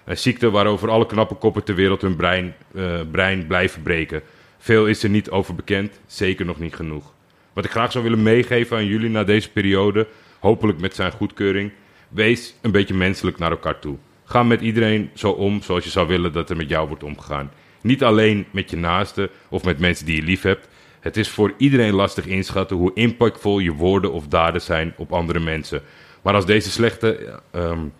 Een 0.05 0.17
ziekte 0.17 0.49
waarover 0.49 0.89
alle 0.89 1.05
knappe 1.05 1.35
koppen 1.35 1.63
ter 1.63 1.75
wereld 1.75 2.01
hun 2.01 2.15
brein, 2.15 2.55
uh, 2.71 2.99
brein 3.11 3.47
blijven 3.47 3.81
breken. 3.81 4.21
Veel 4.63 4.85
is 4.85 5.03
er 5.03 5.09
niet 5.09 5.29
over 5.29 5.55
bekend, 5.55 5.99
zeker 6.07 6.45
nog 6.45 6.59
niet 6.59 6.75
genoeg. 6.75 7.13
Wat 7.53 7.65
ik 7.65 7.71
graag 7.71 7.91
zou 7.91 8.03
willen 8.03 8.23
meegeven 8.23 8.77
aan 8.77 8.85
jullie 8.85 9.09
na 9.09 9.23
deze 9.23 9.51
periode, 9.51 10.07
hopelijk 10.39 10.79
met 10.79 10.95
zijn 10.95 11.11
goedkeuring, 11.11 11.71
wees 12.09 12.55
een 12.61 12.71
beetje 12.71 12.93
menselijk 12.93 13.37
naar 13.37 13.51
elkaar 13.51 13.79
toe. 13.79 13.97
Ga 14.23 14.43
met 14.43 14.61
iedereen 14.61 15.09
zo 15.13 15.29
om 15.29 15.61
zoals 15.61 15.83
je 15.83 15.89
zou 15.89 16.07
willen 16.07 16.33
dat 16.33 16.49
er 16.49 16.55
met 16.55 16.69
jou 16.69 16.87
wordt 16.87 17.03
omgegaan. 17.03 17.51
Niet 17.81 18.03
alleen 18.03 18.45
met 18.51 18.69
je 18.69 18.77
naasten 18.77 19.29
of 19.49 19.63
met 19.63 19.79
mensen 19.79 20.05
die 20.05 20.15
je 20.15 20.21
lief 20.21 20.41
hebt. 20.41 20.67
Het 20.99 21.17
is 21.17 21.29
voor 21.29 21.53
iedereen 21.57 21.93
lastig 21.93 22.25
inschatten 22.25 22.77
hoe 22.77 22.91
impactvol 22.93 23.59
je 23.59 23.73
woorden 23.73 24.11
of 24.11 24.27
daden 24.27 24.61
zijn 24.61 24.93
op 24.97 25.13
andere 25.13 25.39
mensen. 25.39 25.81
Maar 26.21 26.33
als 26.33 26.45
deze 26.45 26.71
slechte 26.71 27.39
um, 27.55 27.93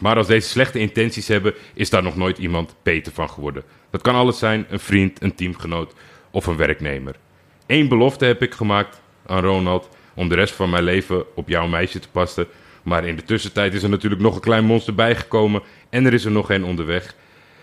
maar 0.00 0.16
als 0.16 0.26
deze 0.26 0.48
slechte 0.48 0.78
intenties 0.78 1.28
hebben, 1.28 1.54
is 1.74 1.90
daar 1.90 2.02
nog 2.02 2.16
nooit 2.16 2.38
iemand 2.38 2.74
beter 2.82 3.12
van 3.12 3.30
geworden. 3.30 3.62
Dat 3.90 4.02
kan 4.02 4.14
alles 4.14 4.38
zijn: 4.38 4.66
een 4.68 4.80
vriend, 4.80 5.22
een 5.22 5.34
teamgenoot 5.34 5.94
of 6.30 6.46
een 6.46 6.56
werknemer. 6.56 7.16
Eén 7.66 7.88
belofte 7.88 8.24
heb 8.24 8.42
ik 8.42 8.54
gemaakt 8.54 9.00
aan 9.26 9.42
Ronald 9.42 9.88
om 10.14 10.28
de 10.28 10.34
rest 10.34 10.54
van 10.54 10.70
mijn 10.70 10.82
leven 10.82 11.24
op 11.34 11.48
jouw 11.48 11.66
meisje 11.66 11.98
te 11.98 12.08
passen. 12.08 12.46
Maar 12.82 13.04
in 13.04 13.16
de 13.16 13.22
tussentijd 13.22 13.74
is 13.74 13.82
er 13.82 13.88
natuurlijk 13.88 14.22
nog 14.22 14.34
een 14.34 14.40
klein 14.40 14.64
monster 14.64 14.94
bijgekomen 14.94 15.62
en 15.90 16.06
er 16.06 16.12
is 16.12 16.24
er 16.24 16.30
nog 16.30 16.50
één 16.50 16.64
onderweg. 16.64 17.14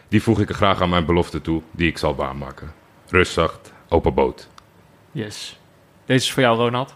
Die 0.08 0.22
voeg 0.22 0.40
ik 0.40 0.50
er 0.50 0.56
graag 0.56 0.82
aan 0.82 0.90
mijn 0.90 1.06
belofte 1.06 1.42
toe, 1.42 1.62
die 1.72 1.88
ik 1.88 1.98
zal 1.98 2.16
waarmaken. 2.16 2.74
Rustzacht, 3.10 3.74
open 3.90 4.14
boot. 4.14 4.50
Yes. 5.12 5.60
Deze 6.06 6.26
is 6.26 6.32
voor 6.32 6.44
jou, 6.44 6.58
Ronald. 6.58 6.96